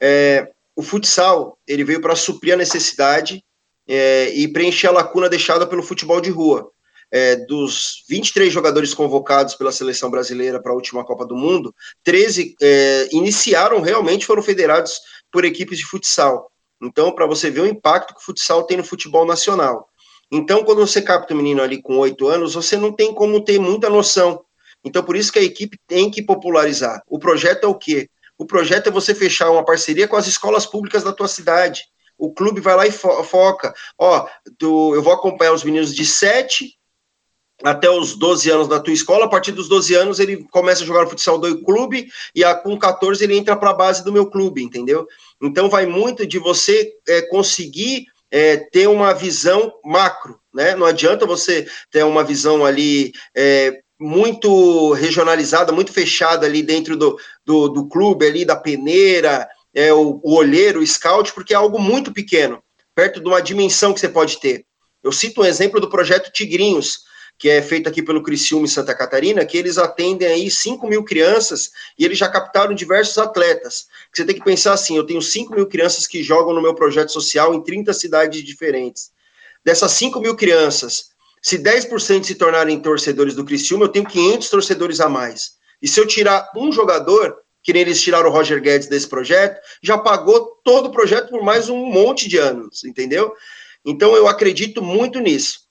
É, 0.00 0.50
o 0.74 0.82
futsal, 0.82 1.58
ele 1.66 1.84
veio 1.84 2.00
para 2.00 2.16
suprir 2.16 2.54
a 2.54 2.56
necessidade 2.56 3.44
é, 3.86 4.30
e 4.34 4.48
preencher 4.48 4.88
a 4.88 4.92
lacuna 4.92 5.28
deixada 5.28 5.66
pelo 5.66 5.82
futebol 5.82 6.20
de 6.20 6.30
rua 6.30 6.72
é, 7.14 7.36
dos 7.36 8.02
23 8.08 8.52
jogadores 8.52 8.92
convocados 8.92 9.54
pela 9.54 9.70
seleção 9.70 10.10
brasileira 10.10 10.60
para 10.60 10.72
a 10.72 10.74
última 10.74 11.04
Copa 11.04 11.24
do 11.24 11.36
Mundo, 11.36 11.72
13 12.02 12.56
é, 12.60 13.08
iniciaram 13.12 13.80
realmente, 13.80 14.26
foram 14.26 14.42
federados 14.42 15.00
por 15.30 15.44
equipes 15.44 15.78
de 15.78 15.86
futsal. 15.86 16.50
Então, 16.82 17.12
para 17.12 17.24
você 17.24 17.50
ver 17.50 17.60
o 17.60 17.68
impacto 17.68 18.14
que 18.14 18.20
o 18.20 18.24
futsal 18.24 18.64
tem 18.64 18.76
no 18.76 18.84
futebol 18.84 19.24
nacional. 19.24 19.88
Então, 20.30 20.64
quando 20.64 20.86
você 20.86 21.00
capta 21.02 21.34
um 21.34 21.36
menino 21.36 21.62
ali 21.62 21.80
com 21.80 21.98
oito 21.98 22.28
anos, 22.28 22.54
você 22.54 22.76
não 22.76 22.92
tem 22.92 23.14
como 23.14 23.44
ter 23.44 23.58
muita 23.58 23.88
noção. 23.88 24.44
Então, 24.84 25.02
por 25.02 25.16
isso 25.16 25.32
que 25.32 25.38
a 25.38 25.42
equipe 25.42 25.78
tem 25.86 26.10
que 26.10 26.22
popularizar. 26.22 27.02
O 27.08 27.18
projeto 27.18 27.64
é 27.64 27.66
o 27.66 27.74
quê? 27.74 28.08
O 28.36 28.44
projeto 28.44 28.88
é 28.88 28.92
você 28.92 29.14
fechar 29.14 29.50
uma 29.50 29.64
parceria 29.64 30.08
com 30.08 30.16
as 30.16 30.26
escolas 30.26 30.66
públicas 30.66 31.02
da 31.04 31.12
tua 31.12 31.28
cidade. 31.28 31.84
O 32.18 32.32
clube 32.32 32.60
vai 32.60 32.76
lá 32.76 32.86
e 32.86 32.92
fo 32.92 33.22
foca. 33.24 33.74
Ó, 33.98 34.26
do, 34.58 34.94
eu 34.94 35.02
vou 35.02 35.12
acompanhar 35.12 35.52
os 35.52 35.64
meninos 35.64 35.94
de 35.94 36.04
7 36.04 36.76
até 37.62 37.88
os 37.88 38.16
12 38.16 38.50
anos 38.50 38.68
na 38.68 38.80
tua 38.80 38.92
escola, 38.92 39.26
a 39.26 39.28
partir 39.28 39.52
dos 39.52 39.68
12 39.68 39.94
anos 39.94 40.18
ele 40.18 40.44
começa 40.50 40.82
a 40.82 40.86
jogar 40.86 41.06
futsal 41.06 41.38
do 41.38 41.62
clube 41.62 42.08
e 42.34 42.42
a, 42.42 42.54
com 42.54 42.76
14 42.76 43.22
ele 43.22 43.36
entra 43.36 43.56
para 43.56 43.70
a 43.70 43.74
base 43.74 44.04
do 44.04 44.12
meu 44.12 44.28
clube, 44.28 44.62
entendeu? 44.62 45.06
Então 45.40 45.70
vai 45.70 45.86
muito 45.86 46.26
de 46.26 46.38
você 46.38 46.92
é, 47.06 47.22
conseguir 47.22 48.06
é, 48.30 48.56
ter 48.56 48.88
uma 48.88 49.12
visão 49.12 49.72
macro, 49.84 50.40
né? 50.52 50.74
Não 50.74 50.86
adianta 50.86 51.26
você 51.26 51.66
ter 51.90 52.04
uma 52.04 52.24
visão 52.24 52.64
ali 52.64 53.12
é, 53.36 53.80
muito 53.98 54.92
regionalizada, 54.92 55.72
muito 55.72 55.92
fechada 55.92 56.46
ali 56.46 56.62
dentro 56.62 56.96
do, 56.96 57.18
do, 57.44 57.68
do 57.68 57.88
clube, 57.88 58.26
ali 58.26 58.44
da 58.44 58.56
peneira, 58.56 59.48
é, 59.74 59.92
o, 59.92 60.20
o 60.22 60.34
olheiro, 60.34 60.80
o 60.80 60.86
scout, 60.86 61.32
porque 61.32 61.52
é 61.54 61.56
algo 61.56 61.78
muito 61.78 62.12
pequeno, 62.12 62.62
perto 62.94 63.20
de 63.20 63.26
uma 63.26 63.42
dimensão 63.42 63.92
que 63.92 64.00
você 64.00 64.08
pode 64.08 64.38
ter. 64.38 64.64
Eu 65.02 65.12
cito 65.12 65.42
um 65.42 65.44
exemplo 65.44 65.80
do 65.80 65.90
projeto 65.90 66.32
Tigrinhos, 66.32 67.00
que 67.44 67.50
é 67.50 67.60
feito 67.60 67.86
aqui 67.86 68.02
pelo 68.02 68.22
Criciúma 68.22 68.64
em 68.64 68.70
Santa 68.70 68.94
Catarina, 68.94 69.44
que 69.44 69.58
eles 69.58 69.76
atendem 69.76 70.26
aí 70.26 70.50
5 70.50 70.88
mil 70.88 71.04
crianças 71.04 71.72
e 71.98 72.02
eles 72.02 72.16
já 72.16 72.26
captaram 72.26 72.74
diversos 72.74 73.18
atletas. 73.18 73.86
Você 74.10 74.24
tem 74.24 74.34
que 74.34 74.42
pensar 74.42 74.72
assim, 74.72 74.96
eu 74.96 75.04
tenho 75.04 75.20
5 75.20 75.54
mil 75.54 75.66
crianças 75.66 76.06
que 76.06 76.22
jogam 76.22 76.54
no 76.54 76.62
meu 76.62 76.74
projeto 76.74 77.12
social 77.12 77.52
em 77.52 77.62
30 77.62 77.92
cidades 77.92 78.42
diferentes. 78.42 79.10
Dessas 79.62 79.92
5 79.92 80.20
mil 80.20 80.34
crianças, 80.34 81.10
se 81.42 81.58
10% 81.58 82.24
se 82.24 82.34
tornarem 82.34 82.80
torcedores 82.80 83.34
do 83.34 83.44
Criciúma, 83.44 83.84
eu 83.84 83.90
tenho 83.90 84.06
500 84.06 84.48
torcedores 84.48 84.98
a 84.98 85.10
mais. 85.10 85.56
E 85.82 85.86
se 85.86 86.00
eu 86.00 86.06
tirar 86.06 86.50
um 86.56 86.72
jogador, 86.72 87.36
que 87.62 87.74
nem 87.74 87.82
eles 87.82 88.00
tiraram 88.00 88.30
o 88.30 88.32
Roger 88.32 88.58
Guedes 88.58 88.88
desse 88.88 89.06
projeto, 89.06 89.60
já 89.82 89.98
pagou 89.98 90.58
todo 90.64 90.86
o 90.86 90.92
projeto 90.92 91.28
por 91.28 91.42
mais 91.42 91.68
um 91.68 91.84
monte 91.84 92.26
de 92.26 92.38
anos, 92.38 92.84
entendeu? 92.84 93.34
Então 93.84 94.16
eu 94.16 94.26
acredito 94.26 94.80
muito 94.80 95.20
nisso. 95.20 95.63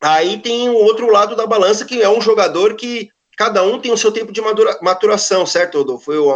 Aí 0.00 0.38
tem 0.38 0.68
o 0.68 0.74
outro 0.74 1.10
lado 1.10 1.36
da 1.36 1.46
balança, 1.46 1.84
que 1.84 2.00
é 2.00 2.08
um 2.08 2.20
jogador 2.20 2.74
que 2.74 3.10
cada 3.36 3.62
um 3.62 3.78
tem 3.78 3.90
o 3.90 3.96
seu 3.96 4.12
tempo 4.12 4.32
de 4.32 4.42
maturação, 4.82 5.46
certo, 5.46 5.78
Rodolfo? 5.78 6.12
Eu, 6.12 6.30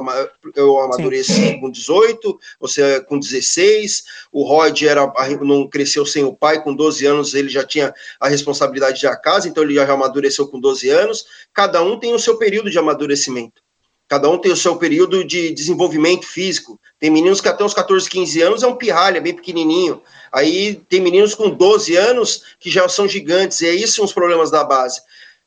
eu 0.55 0.81
amadureci 0.81 1.35
Sim. 1.35 1.61
com 1.61 1.71
18, 1.71 2.39
você 2.59 3.01
com 3.03 3.19
16, 3.19 4.05
o 4.33 4.43
Rod 4.43 4.83
era, 4.83 5.13
não 5.43 5.69
cresceu 5.69 6.07
sem 6.07 6.25
o 6.25 6.35
pai, 6.35 6.63
com 6.63 6.75
12 6.75 7.05
anos 7.05 7.35
ele 7.35 7.51
já 7.51 7.63
tinha 7.63 7.95
a 8.19 8.29
responsabilidade 8.29 9.03
da 9.03 9.17
casa, 9.17 9.49
então 9.49 9.63
ele 9.63 9.75
já 9.75 9.91
amadureceu 9.91 10.49
com 10.49 10.59
12 10.59 10.89
anos. 10.89 11.27
Cada 11.53 11.83
um 11.83 11.99
tem 11.99 12.15
o 12.15 12.19
seu 12.19 12.39
período 12.39 12.71
de 12.71 12.79
amadurecimento. 12.79 13.64
Cada 14.09 14.29
um 14.29 14.39
tem 14.39 14.53
o 14.53 14.57
seu 14.57 14.77
período 14.77 15.25
de 15.25 15.51
desenvolvimento 15.51 16.27
físico. 16.27 16.79
Tem 16.99 17.11
meninos 17.11 17.41
que 17.41 17.49
até 17.49 17.65
uns 17.65 17.73
14, 17.73 18.09
15 18.09 18.43
anos 18.43 18.63
é 18.63 18.67
um 18.67 18.77
pirralha, 18.77 19.21
bem 19.21 19.35
pequenininho. 19.35 20.03
Aí 20.31 20.77
tem 20.89 21.01
meninos 21.01 21.35
com 21.35 21.49
12 21.49 21.97
anos 21.97 22.43
que 22.61 22.71
já 22.71 22.89
são 22.89 23.09
gigantes. 23.09 23.61
E 23.63 23.67
é 23.67 23.75
isso 23.75 23.97
são 23.97 24.05
os 24.05 24.13
problemas 24.13 24.51
da 24.51 24.63
base. 24.63 25.01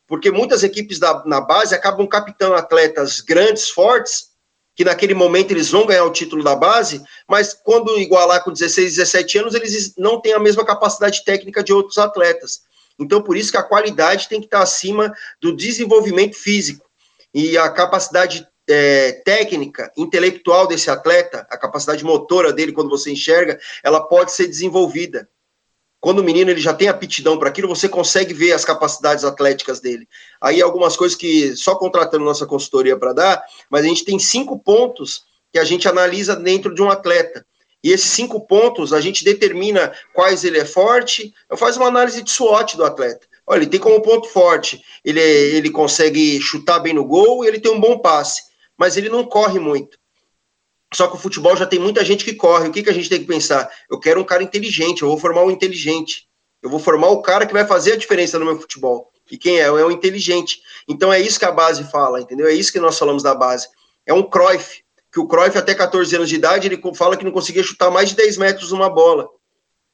Porque 0.08 0.32
muitas 0.32 0.64
equipes 0.64 0.98
da, 0.98 1.24
na 1.26 1.40
base 1.40 1.76
acabam 1.76 2.08
captando 2.08 2.56
atletas 2.56 3.22
grandes, 3.22 3.70
fortes, 3.70 4.30
que 4.76 4.86
naquele 4.86 5.14
momento 5.14 5.52
eles 5.52 5.70
vão 5.70 5.86
ganhar 5.86 6.06
o 6.06 6.12
título 6.12 6.44
da 6.44 6.56
base, 6.56 7.02
mas 7.28 7.54
quando 7.54 8.00
igualar 8.00 8.44
com 8.44 8.52
16, 8.52 8.96
17 8.96 9.40
anos, 9.40 9.56
eles 9.56 9.94
não 9.98 10.22
têm 10.22 10.34
a 10.34 10.40
mesma 10.40 10.64
capacidade 10.64 11.24
técnica 11.26 11.64
de 11.64 11.74
outros 11.74 11.98
atletas. 11.98 12.62
Então, 12.98 13.22
por 13.22 13.36
isso 13.36 13.52
que 13.52 13.58
a 13.58 13.64
qualidade 13.64 14.30
tem 14.30 14.40
que 14.40 14.46
estar 14.46 14.62
acima 14.62 15.14
do 15.42 15.56
desenvolvimento 15.56 16.36
físico 16.36 16.87
e 17.38 17.56
a 17.56 17.70
capacidade 17.70 18.48
é, 18.68 19.12
técnica, 19.24 19.92
intelectual 19.96 20.66
desse 20.66 20.90
atleta, 20.90 21.46
a 21.52 21.56
capacidade 21.56 22.04
motora 22.04 22.52
dele, 22.52 22.72
quando 22.72 22.90
você 22.90 23.12
enxerga, 23.12 23.60
ela 23.84 24.02
pode 24.02 24.32
ser 24.32 24.48
desenvolvida. 24.48 25.30
Quando 26.00 26.18
o 26.18 26.24
menino 26.24 26.50
ele 26.50 26.60
já 26.60 26.74
tem 26.74 26.88
aptidão 26.88 27.38
para 27.38 27.50
aquilo, 27.50 27.68
você 27.68 27.88
consegue 27.88 28.34
ver 28.34 28.54
as 28.54 28.66
capacidades 28.66 29.24
atléticas 29.24 29.80
dele. 29.80 30.08
Aí 30.42 30.64
algumas 30.64 30.98
coisas 30.98 31.16
que 31.16 31.56
só 31.56 31.76
contratando 31.76 32.26
nossa 32.26 32.48
consultoria 32.48 32.98
para 32.98 33.14
dar, 33.14 33.44
mas 33.70 33.86
a 33.86 33.88
gente 33.88 34.04
tem 34.04 34.18
cinco 34.18 34.58
pontos 34.58 35.22
que 35.54 35.60
a 35.60 35.64
gente 35.64 35.88
analisa 35.88 36.36
dentro 36.36 36.74
de 36.74 36.82
um 36.82 36.90
atleta. 36.90 37.46
E 37.84 37.92
esses 37.92 38.10
cinco 38.10 38.42
pontos 38.48 38.94
a 38.94 39.00
gente 39.00 39.24
determina 39.24 39.94
quais 40.12 40.44
ele 40.44 40.58
é 40.58 40.66
forte, 40.66 41.32
eu 41.48 41.56
faço 41.56 41.78
uma 41.78 41.88
análise 41.88 42.24
de 42.24 42.32
SWOT 42.32 42.76
do 42.76 42.84
atleta. 42.84 43.27
Olha, 43.48 43.60
ele 43.60 43.68
tem 43.68 43.80
como 43.80 44.02
ponto 44.02 44.28
forte, 44.28 44.84
ele, 45.06 45.22
ele 45.22 45.70
consegue 45.72 46.40
chutar 46.42 46.80
bem 46.80 46.94
no 46.94 47.06
gol 47.06 47.46
e 47.46 47.48
ele 47.48 47.62
tem 47.62 47.72
um 47.72 47.80
bom 47.80 47.98
passe, 47.98 48.44
mas 48.78 48.98
ele 48.98 49.08
não 49.08 49.24
corre 49.24 49.58
muito. 49.58 49.98
Só 50.94 51.08
que 51.08 51.16
o 51.16 51.20
futebol 51.20 51.56
já 51.56 51.66
tem 51.66 51.80
muita 51.80 52.04
gente 52.04 52.26
que 52.26 52.34
corre. 52.34 52.68
O 52.68 52.72
que, 52.72 52.84
que 52.84 52.90
a 52.90 52.94
gente 52.94 53.10
tem 53.10 53.20
que 53.20 53.26
pensar? 53.26 53.70
Eu 53.90 54.00
quero 54.00 54.20
um 54.22 54.24
cara 54.24 54.44
inteligente, 54.44 55.02
eu 55.02 55.08
vou 55.08 55.18
formar 55.18 55.44
um 55.44 55.52
inteligente. 55.52 56.28
Eu 56.62 56.70
vou 56.70 56.80
formar 56.80 57.08
o 57.10 57.22
cara 57.22 57.46
que 57.46 57.54
vai 57.54 57.66
fazer 57.66 57.94
a 57.94 57.98
diferença 57.98 58.38
no 58.38 58.46
meu 58.46 58.60
futebol. 58.60 59.12
E 59.30 59.38
quem 59.38 59.60
é? 59.60 59.64
É 59.64 59.72
o 59.72 59.92
inteligente. 59.92 60.62
Então 60.88 61.12
é 61.12 61.20
isso 61.20 61.40
que 61.40 61.46
a 61.46 61.52
base 61.52 61.84
fala, 61.92 62.22
entendeu? 62.22 62.48
É 62.48 62.54
isso 62.54 62.72
que 62.72 62.80
nós 62.80 62.98
falamos 62.98 63.22
da 63.22 63.36
base. 63.36 63.68
É 64.06 64.14
um 64.14 64.24
Cruyff, 64.24 64.82
que 65.12 65.20
o 65.20 65.28
Cruyff 65.28 65.58
até 65.58 65.76
14 65.76 66.16
anos 66.16 66.30
de 66.30 66.36
idade, 66.36 66.68
ele 66.68 66.82
fala 66.96 67.18
que 67.18 67.26
não 67.26 67.32
conseguia 67.32 67.64
chutar 67.64 67.92
mais 67.92 68.10
de 68.10 68.16
10 68.16 68.38
metros 68.38 68.72
uma 68.72 68.90
bola. 68.90 69.30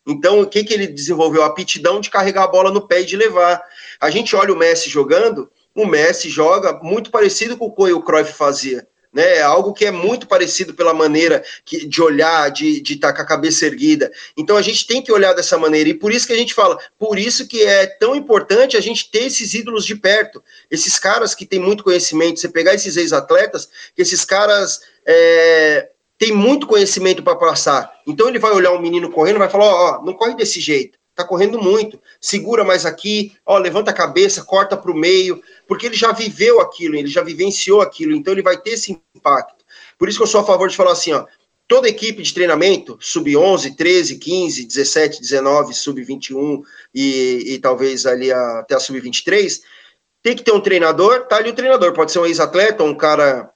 Então, 0.06 0.42
o 0.42 0.48
que, 0.48 0.64
que 0.64 0.74
ele 0.74 0.88
desenvolveu? 0.88 1.44
A 1.44 1.48
aptidão 1.48 2.02
de 2.02 2.10
carregar 2.10 2.44
a 2.44 2.48
bola 2.48 2.72
no 2.72 2.88
pé 2.88 3.02
e 3.02 3.06
de 3.06 3.16
levar. 3.16 3.62
A 4.00 4.10
gente 4.10 4.36
olha 4.36 4.54
o 4.54 4.58
Messi 4.58 4.90
jogando, 4.90 5.50
o 5.74 5.86
Messi 5.86 6.30
joga 6.30 6.80
muito 6.84 7.10
parecido 7.10 7.58
com 7.58 7.66
o 7.66 7.72
que 7.72 7.94
o 7.94 8.02
Cruyff 8.02 8.34
fazia. 8.34 8.88
Né, 9.14 9.36
é 9.38 9.42
algo 9.44 9.74
que 9.74 9.86
é 9.86 9.92
muito 9.92 10.28
parecido 10.28 10.74
pela 10.74 10.92
maneira 10.92 11.44
que, 11.64 11.86
de 11.86 12.02
olhar, 12.02 12.50
de 12.50 12.82
estar 12.82 13.10
tá 13.10 13.16
com 13.16 13.22
a 13.22 13.26
cabeça 13.28 13.64
erguida. 13.64 14.12
Então 14.36 14.58
a 14.58 14.62
gente 14.64 14.88
tem 14.88 15.04
que 15.04 15.12
olhar 15.12 15.34
dessa 15.34 15.56
maneira, 15.56 15.88
e 15.88 15.94
por 15.94 16.12
isso 16.12 16.26
que 16.26 16.34
a 16.34 16.36
gente 16.36 16.52
fala, 16.52 16.80
por 16.98 17.20
isso 17.20 17.48
que 17.48 17.62
é 17.62 17.86
tão 17.86 18.16
importante 18.16 18.76
a 18.76 18.82
gente 18.82 19.12
ter 19.12 19.26
esses 19.26 19.54
ídolos 19.54 19.86
de 19.86 19.96
perto, 19.96 20.44
esses 20.72 20.98
caras 20.98 21.36
que 21.36 21.46
têm 21.46 21.60
muito 21.60 21.84
conhecimento, 21.84 22.40
você 22.40 22.50
pegar 22.50 22.74
esses 22.74 22.98
ex-atletas, 22.98 23.70
esses 23.96 24.26
caras 24.26 24.82
é, 25.06 25.90
tem 26.18 26.32
muito 26.32 26.68
conhecimento 26.68 27.24
para 27.24 27.36
passar. 27.36 27.92
Então 28.08 28.28
ele 28.28 28.40
vai 28.40 28.52
olhar 28.52 28.72
um 28.72 28.82
menino 28.82 29.10
correndo, 29.10 29.40
vai 29.40 29.50
falar: 29.50 29.66
ó, 29.66 30.04
não 30.04 30.14
corre 30.14 30.36
desse 30.36 30.60
jeito, 30.60 30.98
tá 31.16 31.24
correndo 31.24 31.62
muito, 31.62 32.00
segura 32.20 32.64
mais 32.64 32.86
aqui, 32.86 33.34
ó, 33.46 33.58
levanta 33.58 33.92
a 33.92 33.94
cabeça, 33.94 34.44
corta 34.44 34.76
para 34.76 34.92
o 34.92 34.96
meio, 34.96 35.42
porque 35.68 35.86
ele 35.86 35.96
já 35.96 36.12
viveu 36.12 36.60
aquilo, 36.60 36.96
ele 36.96 37.08
já 37.08 37.22
vivenciou 37.22 37.82
aquilo, 37.82 38.16
então 38.16 38.34
ele 38.34 38.42
vai 38.42 38.58
ter 38.58 38.72
esse 38.72 39.00
impacto. 39.16 39.64
Por 39.98 40.10
isso 40.10 40.18
que 40.18 40.24
eu 40.24 40.28
sou 40.28 40.42
a 40.42 40.46
favor 40.46 40.68
de 40.68 40.76
falar 40.76 40.92
assim, 40.92 41.14
ó, 41.14 41.26
toda 41.68 41.90
equipe 41.90 42.22
de 42.22 42.34
treinamento, 42.34 42.98
sub-11, 43.00 43.76
13, 43.76 44.18
15, 44.18 44.66
17, 44.66 45.22
19, 45.22 45.74
sub-21 45.74 46.62
e, 46.94 47.54
e 47.54 47.60
talvez 47.60 48.06
ali 48.06 48.32
a, 48.32 48.60
até 48.60 48.76
a 48.76 48.80
sub-23, 48.80 49.62
tem 50.22 50.36
que 50.36 50.44
ter 50.44 50.54
um 50.54 50.62
treinador, 50.62 51.28
tá 51.28 51.38
ali 51.38 51.50
o 51.50 51.56
treinador, 51.56 51.94
pode 51.94 52.12
ser 52.12 52.20
um 52.20 52.26
ex-atleta, 52.26 52.84
um 52.84 52.96
cara 52.96 53.53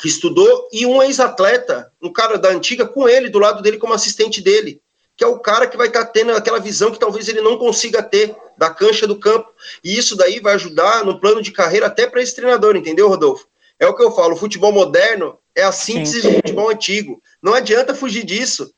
que 0.00 0.08
estudou, 0.08 0.68
e 0.72 0.84
um 0.84 1.02
ex-atleta, 1.02 1.90
um 2.02 2.12
cara 2.12 2.36
da 2.36 2.50
antiga, 2.50 2.86
com 2.86 3.08
ele, 3.08 3.30
do 3.30 3.38
lado 3.38 3.62
dele, 3.62 3.78
como 3.78 3.94
assistente 3.94 4.42
dele, 4.42 4.80
que 5.16 5.24
é 5.24 5.26
o 5.26 5.38
cara 5.38 5.66
que 5.66 5.76
vai 5.76 5.86
estar 5.86 6.04
tá 6.04 6.10
tendo 6.10 6.32
aquela 6.32 6.60
visão 6.60 6.90
que 6.90 6.98
talvez 6.98 7.28
ele 7.28 7.40
não 7.40 7.56
consiga 7.56 8.02
ter 8.02 8.36
da 8.58 8.68
cancha 8.68 9.06
do 9.06 9.18
campo. 9.18 9.50
E 9.82 9.96
isso 9.96 10.14
daí 10.14 10.40
vai 10.40 10.54
ajudar 10.54 11.04
no 11.04 11.18
plano 11.18 11.40
de 11.40 11.50
carreira 11.50 11.86
até 11.86 12.06
para 12.06 12.20
esse 12.20 12.36
treinador, 12.36 12.76
entendeu, 12.76 13.08
Rodolfo? 13.08 13.46
É 13.78 13.86
o 13.86 13.94
que 13.94 14.02
eu 14.02 14.10
falo, 14.12 14.34
o 14.34 14.38
futebol 14.38 14.72
moderno 14.72 15.38
é 15.54 15.62
a 15.62 15.72
síntese 15.72 16.20
Sim. 16.20 16.28
do 16.28 16.34
futebol 16.36 16.70
antigo. 16.70 17.22
Não 17.42 17.54
adianta 17.54 17.94
fugir 17.94 18.24
disso. 18.24 18.70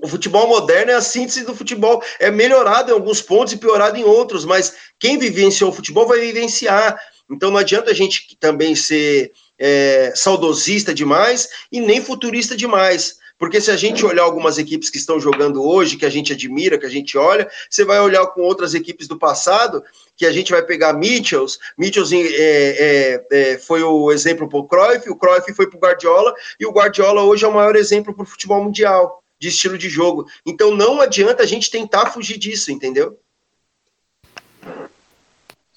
O 0.00 0.06
futebol 0.06 0.46
moderno 0.46 0.92
é 0.92 0.94
a 0.94 1.00
síntese 1.00 1.44
do 1.44 1.56
futebol, 1.56 2.00
é 2.20 2.30
melhorado 2.30 2.90
em 2.90 2.94
alguns 2.94 3.20
pontos 3.20 3.52
e 3.52 3.56
piorado 3.56 3.96
em 3.96 4.04
outros, 4.04 4.44
mas 4.44 4.74
quem 4.98 5.18
vivenciou 5.18 5.70
o 5.70 5.74
futebol 5.74 6.06
vai 6.06 6.20
vivenciar. 6.20 6.96
Então 7.28 7.50
não 7.50 7.58
adianta 7.58 7.90
a 7.90 7.94
gente 7.94 8.36
também 8.38 8.76
ser 8.76 9.32
é, 9.58 10.12
saudosista 10.14 10.94
demais 10.94 11.48
e 11.70 11.80
nem 11.80 12.02
futurista 12.02 12.56
demais. 12.56 13.18
Porque 13.38 13.60
se 13.60 13.70
a 13.70 13.76
gente 13.76 14.04
olhar 14.04 14.24
algumas 14.24 14.58
equipes 14.58 14.90
que 14.90 14.98
estão 14.98 15.20
jogando 15.20 15.62
hoje, 15.62 15.96
que 15.96 16.04
a 16.04 16.10
gente 16.10 16.32
admira, 16.32 16.76
que 16.76 16.86
a 16.86 16.90
gente 16.90 17.16
olha, 17.16 17.48
você 17.70 17.84
vai 17.84 18.00
olhar 18.00 18.26
com 18.26 18.40
outras 18.40 18.74
equipes 18.74 19.06
do 19.06 19.16
passado, 19.16 19.82
que 20.16 20.26
a 20.26 20.32
gente 20.32 20.50
vai 20.50 20.60
pegar 20.62 20.92
Mitchells, 20.92 21.56
Mitchells 21.78 22.12
é, 22.12 22.24
é, 22.36 23.26
é, 23.30 23.58
foi 23.58 23.82
o 23.84 24.10
exemplo 24.10 24.48
para 24.48 24.58
o 24.58 24.66
Cruyff, 24.66 25.08
o 25.08 25.14
Cruyff 25.14 25.54
foi 25.54 25.70
para 25.70 25.76
o 25.76 25.80
Guardiola, 25.80 26.34
e 26.58 26.66
o 26.66 26.72
Guardiola 26.72 27.22
hoje 27.22 27.44
é 27.44 27.48
o 27.48 27.54
maior 27.54 27.76
exemplo 27.76 28.12
para 28.12 28.24
o 28.24 28.26
futebol 28.26 28.62
mundial, 28.62 29.22
de 29.38 29.48
estilo 29.48 29.78
de 29.78 29.88
jogo. 29.88 30.26
Então 30.44 30.74
não 30.74 31.00
adianta 31.00 31.44
a 31.44 31.46
gente 31.46 31.70
tentar 31.70 32.06
fugir 32.06 32.38
disso, 32.38 32.72
entendeu? 32.72 33.16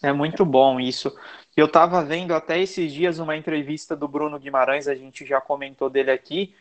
É 0.02 0.12
muito 0.12 0.44
bom 0.44 0.80
isso. 0.80 1.16
Eu 1.56 1.66
estava 1.66 2.04
vendo 2.04 2.34
até 2.34 2.60
esses 2.60 2.94
dias 2.94 3.20
uma 3.20 3.36
entrevista 3.36 3.96
do 3.96 4.08
Bruno 4.08 4.40
Guimarães, 4.40 4.88
a 4.88 4.96
gente 4.96 5.26
já 5.26 5.42
comentou 5.42 5.90
dele 5.90 6.12
aqui, 6.12 6.56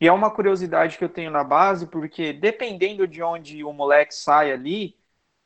e 0.00 0.08
é 0.08 0.12
uma 0.12 0.30
curiosidade 0.30 0.98
que 0.98 1.04
eu 1.04 1.08
tenho 1.08 1.30
na 1.30 1.44
base, 1.44 1.86
porque 1.86 2.32
dependendo 2.32 3.06
de 3.06 3.22
onde 3.22 3.62
o 3.64 3.72
moleque 3.72 4.14
sai 4.14 4.52
ali, 4.52 4.96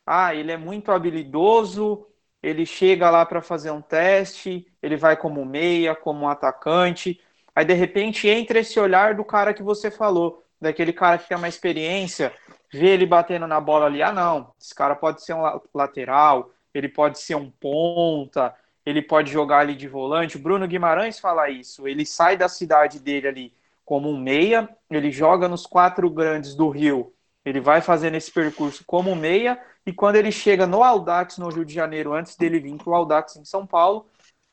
ah, 0.05 0.33
ele 0.33 0.51
é 0.51 0.57
muito 0.57 0.91
habilidoso, 0.91 2.07
ele 2.41 2.65
chega 2.65 3.09
lá 3.09 3.25
para 3.25 3.41
fazer 3.41 3.71
um 3.71 3.81
teste, 3.81 4.67
ele 4.81 4.97
vai 4.97 5.15
como 5.17 5.45
meia, 5.45 5.95
como 5.95 6.27
atacante, 6.29 7.21
aí 7.55 7.65
de 7.65 7.73
repente 7.73 8.27
entra 8.27 8.59
esse 8.59 8.79
olhar 8.79 9.15
do 9.15 9.23
cara 9.25 9.53
que 9.53 9.61
você 9.63 9.91
falou, 9.91 10.43
daquele 10.59 10.93
cara 10.93 11.17
que 11.19 11.27
tem 11.27 11.37
uma 11.37 11.47
experiência, 11.47 12.33
vê 12.73 12.89
ele 12.89 13.05
batendo 13.05 13.47
na 13.47 13.59
bola 13.61 13.85
ali, 13.85 14.01
ah 14.01 14.11
não, 14.11 14.53
esse 14.59 14.73
cara 14.73 14.95
pode 14.95 15.23
ser 15.23 15.33
um 15.33 15.43
lateral, 15.73 16.51
ele 16.73 16.89
pode 16.89 17.19
ser 17.19 17.35
um 17.35 17.49
ponta, 17.51 18.55
ele 18.87 19.01
pode 19.01 19.29
jogar 19.29 19.59
ali 19.59 19.75
de 19.75 19.85
volante. 19.85 20.37
O 20.37 20.39
Bruno 20.39 20.65
Guimarães 20.65 21.19
fala 21.19 21.49
isso. 21.49 21.85
Ele 21.85 22.05
sai 22.05 22.37
da 22.37 22.47
cidade 22.47 23.01
dele 23.01 23.27
ali 23.27 23.53
como 23.83 24.09
um 24.09 24.17
meia, 24.17 24.69
ele 24.89 25.11
joga 25.11 25.49
nos 25.49 25.65
quatro 25.65 26.09
grandes 26.09 26.55
do 26.55 26.69
Rio. 26.69 27.13
Ele 27.43 27.59
vai 27.59 27.81
fazendo 27.81 28.15
esse 28.15 28.31
percurso 28.31 28.85
como 28.85 29.13
meia 29.13 29.61
e 29.85 29.91
quando 29.91 30.15
ele 30.15 30.31
chega 30.31 30.65
no 30.65 30.83
Audax 30.83 31.37
no 31.37 31.49
Rio 31.49 31.65
de 31.65 31.73
Janeiro, 31.73 32.13
antes 32.13 32.37
dele 32.37 32.61
vir 32.61 32.77
para 32.77 32.89
o 32.89 32.95
Audax 32.95 33.35
em 33.35 33.43
São 33.43 33.67
Paulo, 33.67 34.07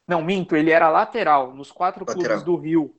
não 0.07 0.20
minto, 0.20 0.57
ele 0.57 0.72
era 0.72 0.89
lateral 0.89 1.55
nos 1.55 1.70
quatro 1.70 2.05
lateral. 2.05 2.24
clubes 2.24 2.43
do 2.43 2.57
Rio. 2.57 2.93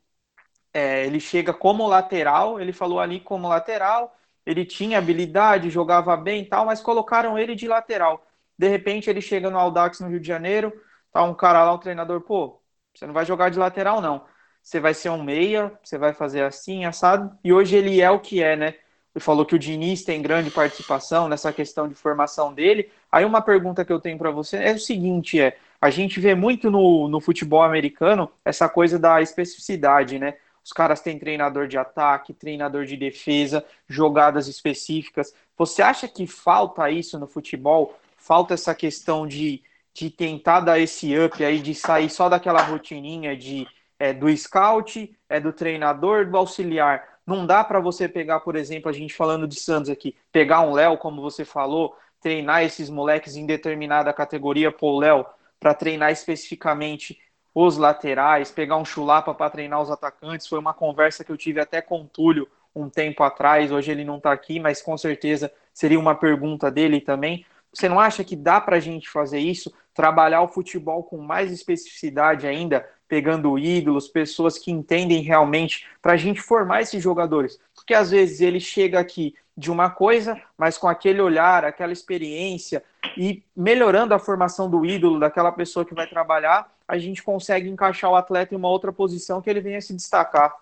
É, 0.73 1.05
ele 1.05 1.19
chega 1.19 1.53
como 1.53 1.85
lateral, 1.85 2.61
ele 2.61 2.71
falou 2.71 3.01
ali 3.01 3.19
como 3.19 3.49
lateral, 3.49 4.17
ele 4.45 4.63
tinha 4.63 4.99
habilidade, 4.99 5.69
jogava 5.69 6.15
bem 6.15 6.43
e 6.43 6.45
tal, 6.45 6.65
mas 6.65 6.81
colocaram 6.81 7.37
ele 7.37 7.55
de 7.55 7.67
lateral. 7.67 8.25
De 8.57 8.69
repente 8.69 9.09
ele 9.09 9.19
chega 9.19 9.49
no 9.49 9.59
Audax 9.59 9.99
no 9.99 10.07
Rio 10.07 10.19
de 10.19 10.27
Janeiro, 10.27 10.73
tá 11.15 11.23
um 11.23 11.33
cara 11.33 11.63
lá, 11.63 11.73
um 11.73 11.77
treinador, 11.77 12.19
pô, 12.19 12.61
você 12.93 13.07
não 13.07 13.13
vai 13.13 13.25
jogar 13.25 13.49
de 13.49 13.57
lateral, 13.57 14.01
não. 14.01 14.25
Você 14.61 14.81
vai 14.81 14.93
ser 14.93 15.09
um 15.09 15.23
meia, 15.23 15.71
você 15.81 15.97
vai 15.97 16.13
fazer 16.13 16.43
assim, 16.43 16.83
assado. 16.83 17.33
E 17.41 17.53
hoje 17.53 17.77
ele 17.77 18.01
é 18.01 18.11
o 18.11 18.19
que 18.19 18.43
é, 18.43 18.57
né? 18.57 18.75
Ele 19.15 19.23
falou 19.23 19.45
que 19.45 19.55
o 19.55 19.59
Diniz 19.59 20.03
tem 20.03 20.21
grande 20.21 20.51
participação 20.51 21.29
nessa 21.29 21.53
questão 21.53 21.87
de 21.87 21.95
formação 21.95 22.53
dele. 22.53 22.91
Aí 23.09 23.23
uma 23.23 23.41
pergunta 23.41 23.85
que 23.85 23.93
eu 23.93 23.99
tenho 24.01 24.17
para 24.17 24.29
você 24.29 24.57
é 24.57 24.73
o 24.73 24.79
seguinte, 24.79 25.39
é, 25.39 25.57
a 25.79 25.89
gente 25.89 26.19
vê 26.19 26.35
muito 26.35 26.69
no, 26.69 27.07
no 27.07 27.21
futebol 27.21 27.63
americano 27.63 28.29
essa 28.43 28.67
coisa 28.67 28.99
da 28.99 29.21
especificidade, 29.21 30.19
né? 30.19 30.35
Os 30.61 30.73
caras 30.73 30.99
têm 30.99 31.17
treinador 31.17 31.65
de 31.65 31.77
ataque, 31.77 32.33
treinador 32.33 32.83
de 32.83 32.97
defesa, 32.97 33.63
jogadas 33.87 34.49
específicas. 34.49 35.33
Você 35.57 35.81
acha 35.81 36.09
que 36.09 36.27
falta 36.27 36.89
isso 36.89 37.17
no 37.17 37.27
futebol? 37.27 37.97
Falta 38.17 38.53
essa 38.53 38.75
questão 38.75 39.25
de 39.25 39.63
de 39.95 40.09
tentar 40.09 40.59
dar 40.59 40.77
esse 40.77 41.17
up 41.17 41.43
aí, 41.43 41.59
de 41.59 41.73
sair 41.73 42.09
só 42.09 42.27
daquela 42.27 42.61
rotininha 42.61 43.35
de 43.35 43.65
é, 43.97 44.11
do 44.11 44.29
scout, 44.35 45.17
é 45.29 45.39
do 45.39 45.53
treinador, 45.53 46.29
do 46.29 46.35
auxiliar. 46.35 47.07
Não 47.25 47.45
dá 47.45 47.63
para 47.63 47.79
você 47.79 48.09
pegar, 48.09 48.41
por 48.41 48.57
exemplo, 48.57 48.89
a 48.89 48.93
gente 48.93 49.13
falando 49.13 49.47
de 49.47 49.55
Santos 49.55 49.89
aqui, 49.89 50.13
pegar 50.33 50.59
um 50.59 50.73
Léo, 50.73 50.97
como 50.97 51.21
você 51.21 51.45
falou, 51.45 51.95
treinar 52.19 52.61
esses 52.61 52.89
moleques 52.89 53.37
em 53.37 53.45
determinada 53.45 54.11
categoria, 54.11 54.69
pô, 54.69 54.99
Léo, 54.99 55.25
para 55.61 55.73
treinar 55.73 56.11
especificamente 56.11 57.17
os 57.53 57.77
laterais, 57.77 58.51
pegar 58.51 58.75
um 58.75 58.83
chulapa 58.83 59.33
para 59.33 59.49
treinar 59.49 59.81
os 59.81 59.89
atacantes. 59.89 60.45
Foi 60.45 60.59
uma 60.59 60.73
conversa 60.73 61.23
que 61.23 61.31
eu 61.31 61.37
tive 61.37 61.61
até 61.61 61.81
com 61.81 62.01
o 62.01 62.05
Túlio 62.05 62.49
um 62.75 62.89
tempo 62.89 63.23
atrás. 63.23 63.71
Hoje 63.71 63.91
ele 63.91 64.03
não 64.03 64.17
está 64.17 64.33
aqui, 64.33 64.59
mas 64.59 64.81
com 64.81 64.97
certeza 64.97 65.49
seria 65.73 65.97
uma 65.97 66.15
pergunta 66.15 66.69
dele 66.69 66.99
também. 66.99 67.45
Você 67.75 67.89
não 67.89 67.99
acha 67.99 68.23
que 68.23 68.35
dá 68.35 68.59
para 68.61 68.77
a 68.77 68.79
gente 68.79 69.09
fazer 69.09 69.39
isso? 69.39 69.73
Trabalhar 69.95 70.43
o 70.43 70.47
futebol 70.47 71.03
com 71.03 71.17
mais 71.17 71.51
especificidade 71.51 72.45
ainda, 72.45 72.87
pegando 73.07 73.57
ídolos, 73.57 74.07
pessoas 74.07 74.59
que 74.59 74.71
entendem 74.71 75.23
realmente, 75.23 75.87
para 76.01 76.13
a 76.13 76.17
gente 76.17 76.39
formar 76.39 76.81
esses 76.83 77.01
jogadores. 77.01 77.59
Porque 77.73 77.95
às 77.95 78.11
vezes 78.11 78.41
ele 78.41 78.59
chega 78.59 78.99
aqui 78.99 79.33
de 79.57 79.71
uma 79.71 79.89
coisa, 79.89 80.39
mas 80.57 80.77
com 80.77 80.87
aquele 80.87 81.21
olhar, 81.21 81.65
aquela 81.65 81.93
experiência 81.93 82.83
e 83.17 83.41
melhorando 83.55 84.13
a 84.13 84.19
formação 84.19 84.69
do 84.69 84.85
ídolo, 84.85 85.19
daquela 85.19 85.51
pessoa 85.51 85.85
que 85.85 85.95
vai 85.95 86.07
trabalhar, 86.07 86.69
a 86.87 86.97
gente 86.97 87.23
consegue 87.23 87.69
encaixar 87.69 88.11
o 88.11 88.15
atleta 88.15 88.53
em 88.53 88.57
uma 88.57 88.69
outra 88.69 88.91
posição 88.91 89.41
que 89.41 89.49
ele 89.49 89.61
venha 89.61 89.81
se 89.81 89.93
destacar. 89.93 90.53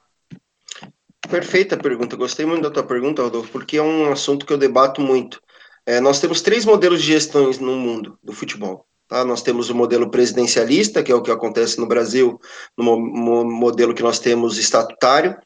Perfeita 1.30 1.78
pergunta, 1.78 2.16
gostei 2.16 2.46
muito 2.46 2.62
da 2.62 2.70
tua 2.70 2.84
pergunta, 2.84 3.24
Rodolfo, 3.24 3.52
porque 3.52 3.78
é 3.78 3.82
um 3.82 4.12
assunto 4.12 4.46
que 4.46 4.54
eu 4.54 4.58
debato 4.58 5.02
muito. 5.02 5.42
É, 5.86 6.00
nós 6.00 6.20
temos 6.20 6.42
três 6.42 6.66
modelos 6.66 7.02
de 7.02 7.08
gestões 7.08 7.60
no 7.60 7.76
mundo 7.76 8.18
do 8.24 8.32
futebol. 8.32 8.86
Tá? 9.14 9.24
Nós 9.24 9.44
temos 9.44 9.70
o 9.70 9.76
modelo 9.76 10.10
presidencialista, 10.10 11.04
que 11.04 11.12
é 11.12 11.16
o 11.16 11.22
que 11.22 11.30
acontece 11.30 11.80
no 11.80 11.86
Brasil, 11.86 12.42
no 12.76 12.98
modelo 13.46 13.94
que 13.94 14.02
nós 14.02 14.18
temos 14.18 14.58
estatutário, 14.58 15.38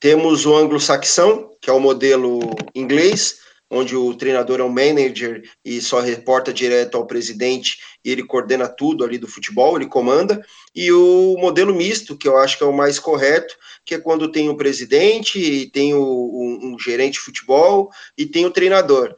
temos 0.00 0.46
o 0.46 0.56
anglo-saxão, 0.56 1.50
que 1.60 1.68
é 1.68 1.72
o 1.74 1.78
modelo 1.78 2.40
inglês, 2.74 3.36
onde 3.70 3.94
o 3.94 4.14
treinador 4.14 4.60
é 4.60 4.64
um 4.64 4.70
manager 4.70 5.42
e 5.62 5.78
só 5.82 6.00
reporta 6.00 6.54
direto 6.54 6.96
ao 6.96 7.06
presidente 7.06 7.76
e 8.02 8.10
ele 8.10 8.24
coordena 8.24 8.66
tudo 8.66 9.04
ali 9.04 9.18
do 9.18 9.28
futebol, 9.28 9.76
ele 9.76 9.88
comanda, 9.88 10.42
e 10.74 10.90
o 10.90 11.36
modelo 11.38 11.74
misto, 11.74 12.16
que 12.16 12.26
eu 12.26 12.38
acho 12.38 12.56
que 12.56 12.64
é 12.64 12.66
o 12.66 12.72
mais 12.72 12.98
correto, 12.98 13.54
que 13.84 13.94
é 13.94 13.98
quando 13.98 14.32
tem 14.32 14.48
o 14.48 14.56
presidente, 14.56 15.70
tem 15.70 15.92
o, 15.92 16.00
um, 16.00 16.72
um 16.72 16.78
gerente 16.78 17.14
de 17.14 17.20
futebol 17.20 17.90
e 18.16 18.24
tem 18.24 18.46
o 18.46 18.50
treinador. 18.50 19.14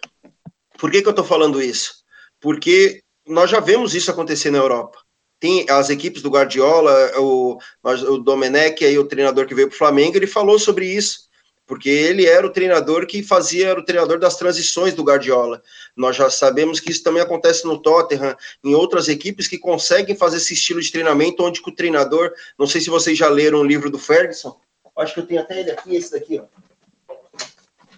Por 0.77 0.91
que, 0.91 1.01
que 1.01 1.07
eu 1.07 1.11
estou 1.11 1.25
falando 1.25 1.63
isso? 1.63 2.03
Porque 2.41 3.04
nós 3.27 3.51
já 3.51 3.61
vemos 3.61 3.95
isso 3.95 4.11
acontecer 4.11 4.51
na 4.51 4.59
Europa 4.59 4.99
tem 5.45 5.67
as 5.69 5.91
equipes 5.91 6.23
do 6.23 6.31
Guardiola, 6.31 7.13
o, 7.19 7.59
o 7.83 8.17
Domenech, 8.17 8.83
aí, 8.83 8.99
o 8.99 9.05
treinador 9.05 9.47
que 9.47 9.55
veio 9.55 9.69
para 9.69 9.75
o 9.75 9.79
Flamengo, 9.79 10.17
ele 10.17 10.27
falou 10.27 10.59
sobre 10.59 10.87
isso, 10.87 11.29
porque 11.67 11.91
ele 11.91 12.25
era 12.25 12.47
o 12.47 12.51
treinador 12.51 13.07
que 13.07 13.23
fazia, 13.23 13.69
era 13.69 13.79
o 13.79 13.85
treinador 13.85 14.19
das 14.19 14.39
transições 14.39 14.95
do 14.95 15.03
Guardiola. 15.03 15.63
Nós 15.95 16.17
já 16.17 16.31
sabemos 16.31 16.81
que 16.81 16.91
isso 16.91 17.03
também 17.03 17.23
acontece 17.23 17.67
no 17.67 17.77
Tottenham, 17.77 18.35
em 18.65 18.75
outras 18.75 19.07
equipes 19.07 19.47
que 19.47 19.59
conseguem 19.59 20.17
fazer 20.17 20.39
esse 20.39 20.55
estilo 20.55 20.81
de 20.81 20.91
treinamento, 20.91 21.43
onde 21.43 21.61
o 21.61 21.75
treinador, 21.75 22.33
não 22.59 22.67
sei 22.67 22.81
se 22.81 22.89
vocês 22.89 23.19
já 23.19 23.29
leram 23.29 23.59
o 23.59 23.65
livro 23.65 23.91
do 23.91 23.99
Ferguson, 23.99 24.59
acho 24.97 25.13
que 25.13 25.21
eu 25.21 25.27
tenho 25.27 25.43
até 25.43 25.61
ele 25.61 25.73
aqui, 25.73 25.95
esse 25.95 26.11
daqui, 26.11 26.41
ó. 26.41 26.45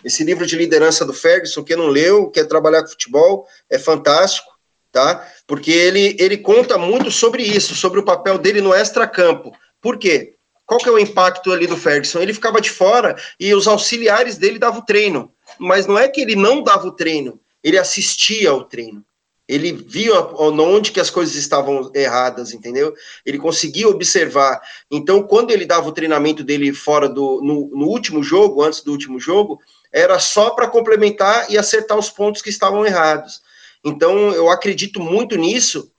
Esse 0.04 0.24
livro 0.24 0.44
de 0.44 0.56
liderança 0.56 1.04
do 1.04 1.12
Ferguson, 1.12 1.62
quem 1.62 1.76
não 1.76 1.86
leu, 1.86 2.28
quer 2.28 2.44
trabalhar 2.46 2.82
com 2.82 2.88
futebol, 2.88 3.46
é 3.70 3.78
fantástico 3.78 4.55
tá? 4.92 5.26
Porque 5.46 5.70
ele, 5.70 6.16
ele 6.18 6.38
conta 6.38 6.78
muito 6.78 7.10
sobre 7.10 7.42
isso, 7.42 7.74
sobre 7.74 8.00
o 8.00 8.04
papel 8.04 8.38
dele 8.38 8.60
no 8.60 8.74
extracampo. 8.74 9.56
Por 9.80 9.98
quê? 9.98 10.34
Qual 10.66 10.80
que 10.80 10.88
é 10.88 10.92
o 10.92 10.98
impacto 10.98 11.52
ali 11.52 11.66
do 11.66 11.76
Ferguson? 11.76 12.20
Ele 12.20 12.34
ficava 12.34 12.60
de 12.60 12.70
fora 12.70 13.16
e 13.38 13.54
os 13.54 13.68
auxiliares 13.68 14.36
dele 14.36 14.58
davam 14.58 14.80
o 14.80 14.84
treino. 14.84 15.32
Mas 15.58 15.86
não 15.86 15.96
é 15.96 16.08
que 16.08 16.20
ele 16.20 16.34
não 16.34 16.62
dava 16.62 16.88
o 16.88 16.92
treino, 16.92 17.40
ele 17.62 17.78
assistia 17.78 18.50
ao 18.50 18.64
treino. 18.64 19.04
Ele 19.48 19.70
via 19.70 20.20
onde 20.38 20.90
que 20.90 20.98
as 20.98 21.08
coisas 21.08 21.36
estavam 21.36 21.92
erradas, 21.94 22.52
entendeu? 22.52 22.92
Ele 23.24 23.38
conseguia 23.38 23.88
observar. 23.88 24.60
Então, 24.90 25.22
quando 25.22 25.52
ele 25.52 25.64
dava 25.64 25.88
o 25.88 25.92
treinamento 25.92 26.42
dele 26.42 26.72
fora 26.72 27.08
do 27.08 27.40
no, 27.44 27.70
no 27.72 27.86
último 27.86 28.24
jogo, 28.24 28.64
antes 28.64 28.82
do 28.82 28.90
último 28.90 29.20
jogo, 29.20 29.60
era 29.92 30.18
só 30.18 30.50
para 30.50 30.66
complementar 30.66 31.48
e 31.48 31.56
acertar 31.56 31.96
os 31.96 32.10
pontos 32.10 32.42
que 32.42 32.50
estavam 32.50 32.84
errados. 32.84 33.40
Então, 33.86 34.32
eu 34.32 34.50
acredito 34.50 34.98
muito 34.98 35.36
nisso, 35.36 35.92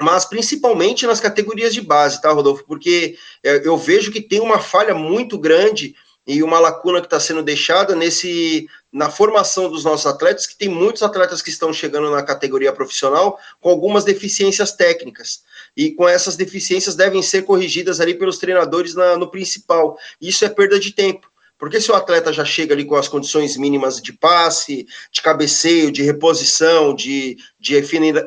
mas 0.00 0.24
principalmente 0.24 1.06
nas 1.06 1.20
categorias 1.20 1.74
de 1.74 1.82
base, 1.82 2.22
tá, 2.22 2.32
Rodolfo? 2.32 2.64
Porque 2.66 3.18
é, 3.44 3.66
eu 3.68 3.76
vejo 3.76 4.10
que 4.10 4.22
tem 4.22 4.40
uma 4.40 4.58
falha 4.58 4.94
muito 4.94 5.38
grande 5.38 5.94
e 6.26 6.42
uma 6.42 6.58
lacuna 6.58 7.00
que 7.00 7.06
está 7.06 7.20
sendo 7.20 7.42
deixada 7.42 7.94
nesse 7.94 8.66
na 8.90 9.10
formação 9.10 9.70
dos 9.70 9.84
nossos 9.84 10.06
atletas, 10.06 10.46
que 10.46 10.56
tem 10.56 10.68
muitos 10.68 11.02
atletas 11.02 11.42
que 11.42 11.50
estão 11.50 11.72
chegando 11.72 12.10
na 12.10 12.22
categoria 12.22 12.72
profissional 12.72 13.38
com 13.60 13.68
algumas 13.68 14.04
deficiências 14.04 14.72
técnicas. 14.72 15.42
E 15.76 15.90
com 15.90 16.08
essas 16.08 16.36
deficiências 16.36 16.94
devem 16.94 17.22
ser 17.22 17.42
corrigidas 17.42 18.00
ali 18.00 18.14
pelos 18.14 18.38
treinadores 18.38 18.94
na, 18.94 19.16
no 19.16 19.30
principal. 19.30 19.98
Isso 20.20 20.44
é 20.44 20.48
perda 20.48 20.78
de 20.78 20.92
tempo. 20.92 21.31
Porque 21.62 21.80
se 21.80 21.92
o 21.92 21.94
atleta 21.94 22.32
já 22.32 22.44
chega 22.44 22.74
ali 22.74 22.84
com 22.84 22.96
as 22.96 23.06
condições 23.06 23.56
mínimas 23.56 24.02
de 24.02 24.12
passe, 24.12 24.84
de 25.12 25.22
cabeceio, 25.22 25.92
de 25.92 26.02
reposição, 26.02 26.92
de, 26.92 27.36
de 27.56 27.80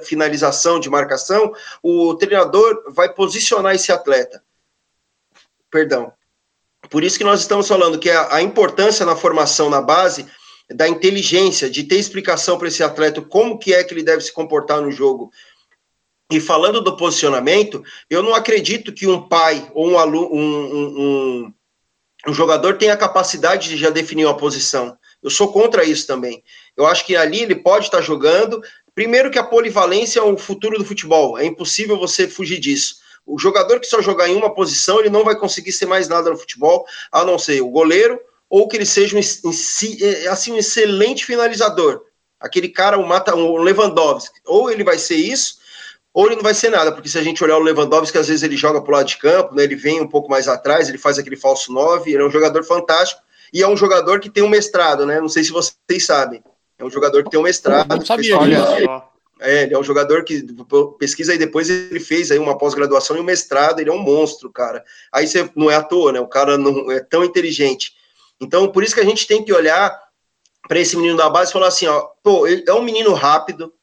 finalização, 0.06 0.80
de 0.80 0.90
marcação, 0.90 1.52
o 1.84 2.16
treinador 2.16 2.94
vai 2.94 3.14
posicionar 3.14 3.76
esse 3.76 3.92
atleta. 3.92 4.42
Perdão. 5.70 6.14
Por 6.90 7.04
isso 7.04 7.18
que 7.18 7.26
nós 7.26 7.42
estamos 7.42 7.68
falando 7.68 8.00
que 8.00 8.10
a, 8.10 8.36
a 8.36 8.42
importância 8.42 9.06
na 9.06 9.18
formação 9.18 9.70
na 9.70 9.82
base 9.82 10.26
da 10.74 10.88
inteligência, 10.88 11.70
de 11.70 11.84
ter 11.84 11.98
explicação 11.98 12.58
para 12.58 12.70
esse 12.70 12.84
atleta 12.84 13.22
como 13.22 13.60
que 13.60 13.74
é 13.74 13.84
que 13.84 13.94
ele 13.94 14.04
deve 14.04 14.22
se 14.22 14.32
comportar 14.32 14.80
no 14.80 14.94
jogo. 14.94 15.30
E 16.32 16.40
falando 16.40 16.80
do 16.80 16.96
posicionamento, 16.96 17.84
eu 18.10 18.24
não 18.24 18.34
acredito 18.34 18.94
que 18.94 19.06
um 19.06 19.28
pai 19.28 19.70
ou 19.74 19.90
um 19.90 20.00
aluno, 20.00 20.34
um, 20.34 20.86
um, 20.86 21.54
o 22.28 22.34
jogador 22.34 22.78
tem 22.78 22.90
a 22.90 22.98
capacidade 22.98 23.70
de 23.70 23.78
já 23.78 23.90
definir 23.90 24.26
uma 24.26 24.38
posição. 24.38 24.98
Eu 25.22 25.30
sou 25.30 25.52
contra 25.52 25.84
isso 25.84 26.06
também. 26.06 26.44
Eu 26.76 26.86
acho 26.86 27.06
que 27.06 27.16
ali 27.16 27.42
ele 27.42 27.56
pode 27.56 27.86
estar 27.86 28.02
jogando. 28.02 28.62
Primeiro 28.94 29.32
que 29.32 29.40
a 29.40 29.44
polivalência 29.44 30.20
é 30.20 30.24
o 30.24 30.38
futuro 30.38 30.78
do 30.78 30.86
futebol. 30.86 31.38
É 31.38 31.46
impossível 31.46 31.98
você 31.98 32.28
fugir 32.28 32.60
disso. 32.60 32.98
O 33.26 33.40
jogador 33.40 33.80
que 33.80 33.88
só 33.88 34.02
jogar 34.02 34.30
em 34.30 34.36
uma 34.36 34.54
posição, 34.54 35.00
ele 35.00 35.10
não 35.10 35.24
vai 35.24 35.36
conseguir 35.36 35.72
ser 35.72 35.88
mais 35.88 36.08
nada 36.08 36.30
no 36.30 36.38
futebol, 36.38 36.86
a 37.12 37.26
não 37.26 37.40
ser 37.40 37.62
o 37.62 37.70
goleiro 37.70 38.20
ou 38.50 38.68
que 38.68 38.78
ele 38.78 38.86
seja 38.86 39.18
um, 39.18 39.20
é, 39.20 40.28
assim, 40.28 40.54
um 40.54 40.58
excelente 40.58 41.26
finalizador. 41.26 42.04
Aquele 42.40 42.70
cara, 42.70 42.98
o 42.98 43.08
mata, 43.08 43.36
um 43.36 43.58
Lewandowski. 43.58 44.40
Ou 44.46 44.70
ele 44.70 44.84
vai 44.84 44.98
ser 44.98 45.16
isso, 45.16 45.58
ou 46.16 46.28
ele 46.28 46.38
não 46.38 46.44
vai 46.44 46.54
ser 46.54 46.70
nada, 46.70 46.94
porque 46.94 47.10
se 47.10 47.20
a 47.20 47.22
gente 47.22 47.44
olhar 47.44 47.58
o 47.58 47.62
Lewandowski, 47.62 48.18
às 48.18 48.30
vezes 48.30 48.42
ele 48.42 48.56
joga 48.56 48.82
para 48.82 48.90
o 48.90 48.96
lado 48.96 49.06
de 49.06 49.18
campo, 49.18 49.54
né, 49.54 49.66
ele 49.66 49.76
vem 49.76 50.00
um 50.00 50.08
pouco 50.08 50.30
mais 50.30 50.48
atrás, 50.48 50.88
ele 50.88 50.98
faz 50.98 51.20
aquele 51.20 51.36
falso 51.36 51.74
9, 51.74 52.10
ele 52.10 52.24
é 52.24 52.26
um 52.26 52.32
jogador 52.32 52.64
fantástico, 52.64 53.22
e 53.52 53.62
é 53.62 53.68
um 53.68 53.76
jogador 53.76 54.22
que 54.22 54.30
tem 54.30 54.42
um 54.42 54.48
mestrado, 54.48 55.06
né? 55.06 55.20
Não 55.20 55.28
sei 55.28 55.44
se 55.44 55.52
vocês 55.52 56.06
sabem. 56.06 56.42
É 56.80 56.86
um 56.86 56.90
jogador 56.90 57.22
que 57.22 57.30
tem 57.30 57.40
um 57.40 57.44
mestrado. 57.44 57.94
Não 57.94 58.06
sabia, 58.06 58.38
olha 58.38 58.66
só. 58.66 59.12
É, 59.42 59.64
ele 59.64 59.74
é 59.74 59.78
um 59.78 59.84
jogador 59.84 60.24
que 60.24 60.46
pesquisa 60.98 61.34
aí 61.34 61.38
depois 61.38 61.70
ele 61.70 62.00
fez 62.00 62.32
aí 62.32 62.40
uma 62.40 62.58
pós-graduação 62.58 63.18
e 63.18 63.20
um 63.20 63.24
mestrado, 63.24 63.82
ele 63.82 63.90
é 63.90 63.94
um 63.94 64.02
monstro, 64.02 64.50
cara. 64.50 64.84
Aí 65.12 65.28
você 65.28 65.50
não 65.54 65.70
é 65.70 65.76
à 65.76 65.84
toa, 65.84 66.14
né? 66.14 66.22
O 66.22 66.28
cara 66.28 66.58
não 66.58 66.90
é 66.90 67.02
tão 67.02 67.26
inteligente. 67.26 67.92
Então, 68.40 68.72
por 68.72 68.84
isso 68.84 68.96
que 68.96 69.02
a 69.02 69.06
gente 69.06 69.28
tem 69.28 69.44
que 69.44 69.54
olhar 69.54 69.94
para 70.68 70.80
esse 70.80 70.96
menino 70.96 71.18
da 71.18 71.30
base 71.30 71.50
e 71.50 71.54
falar 71.54 71.68
assim, 71.68 71.88
ó, 71.88 72.08
pô, 72.24 72.48
ele 72.48 72.64
é 72.66 72.74
um 72.74 72.82
menino 72.82 73.14
rápido, 73.14 73.74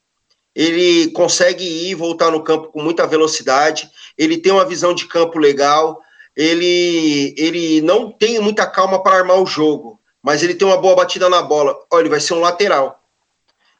ele 0.54 1.10
consegue 1.12 1.64
ir 1.64 1.90
e 1.90 1.94
voltar 1.94 2.30
no 2.30 2.42
campo 2.42 2.68
com 2.68 2.82
muita 2.82 3.06
velocidade, 3.06 3.90
ele 4.16 4.38
tem 4.38 4.52
uma 4.52 4.64
visão 4.64 4.94
de 4.94 5.06
campo 5.06 5.38
legal, 5.38 6.00
ele, 6.36 7.34
ele 7.36 7.80
não 7.80 8.10
tem 8.10 8.38
muita 8.40 8.66
calma 8.66 9.02
para 9.02 9.16
armar 9.16 9.40
o 9.40 9.46
jogo, 9.46 10.00
mas 10.22 10.42
ele 10.42 10.54
tem 10.54 10.66
uma 10.66 10.76
boa 10.76 10.94
batida 10.94 11.28
na 11.28 11.42
bola. 11.42 11.76
Olha, 11.90 12.02
ele 12.02 12.08
vai 12.08 12.20
ser 12.20 12.34
um 12.34 12.40
lateral. 12.40 13.02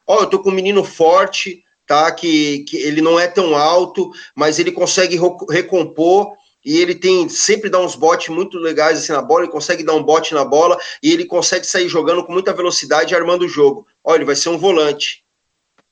Olha, 0.05 0.23
eu 0.23 0.29
tô 0.29 0.39
com 0.39 0.49
um 0.49 0.53
menino 0.53 0.83
forte, 0.83 1.63
tá? 1.87 2.11
Que, 2.11 2.59
que 2.59 2.77
ele 2.77 3.01
não 3.01 3.19
é 3.19 3.27
tão 3.27 3.55
alto, 3.55 4.11
mas 4.35 4.59
ele 4.59 4.71
consegue 4.71 5.19
recompor 5.49 6.33
e 6.65 6.77
ele 6.77 6.95
tem 6.95 7.27
sempre 7.27 7.69
dá 7.69 7.79
uns 7.79 7.95
botes 7.95 8.29
muito 8.29 8.57
legais 8.57 8.97
assim 8.97 9.11
na 9.11 9.21
bola, 9.21 9.43
ele 9.43 9.51
consegue 9.51 9.83
dar 9.83 9.93
um 9.93 10.03
bote 10.03 10.33
na 10.33 10.45
bola 10.45 10.77
e 11.01 11.11
ele 11.11 11.25
consegue 11.25 11.65
sair 11.65 11.89
jogando 11.89 12.23
com 12.23 12.31
muita 12.31 12.53
velocidade 12.53 13.15
armando 13.15 13.45
o 13.45 13.49
jogo. 13.49 13.85
Olha, 14.03 14.17
ele 14.17 14.25
vai 14.25 14.35
ser 14.35 14.49
um 14.49 14.57
volante. 14.57 15.22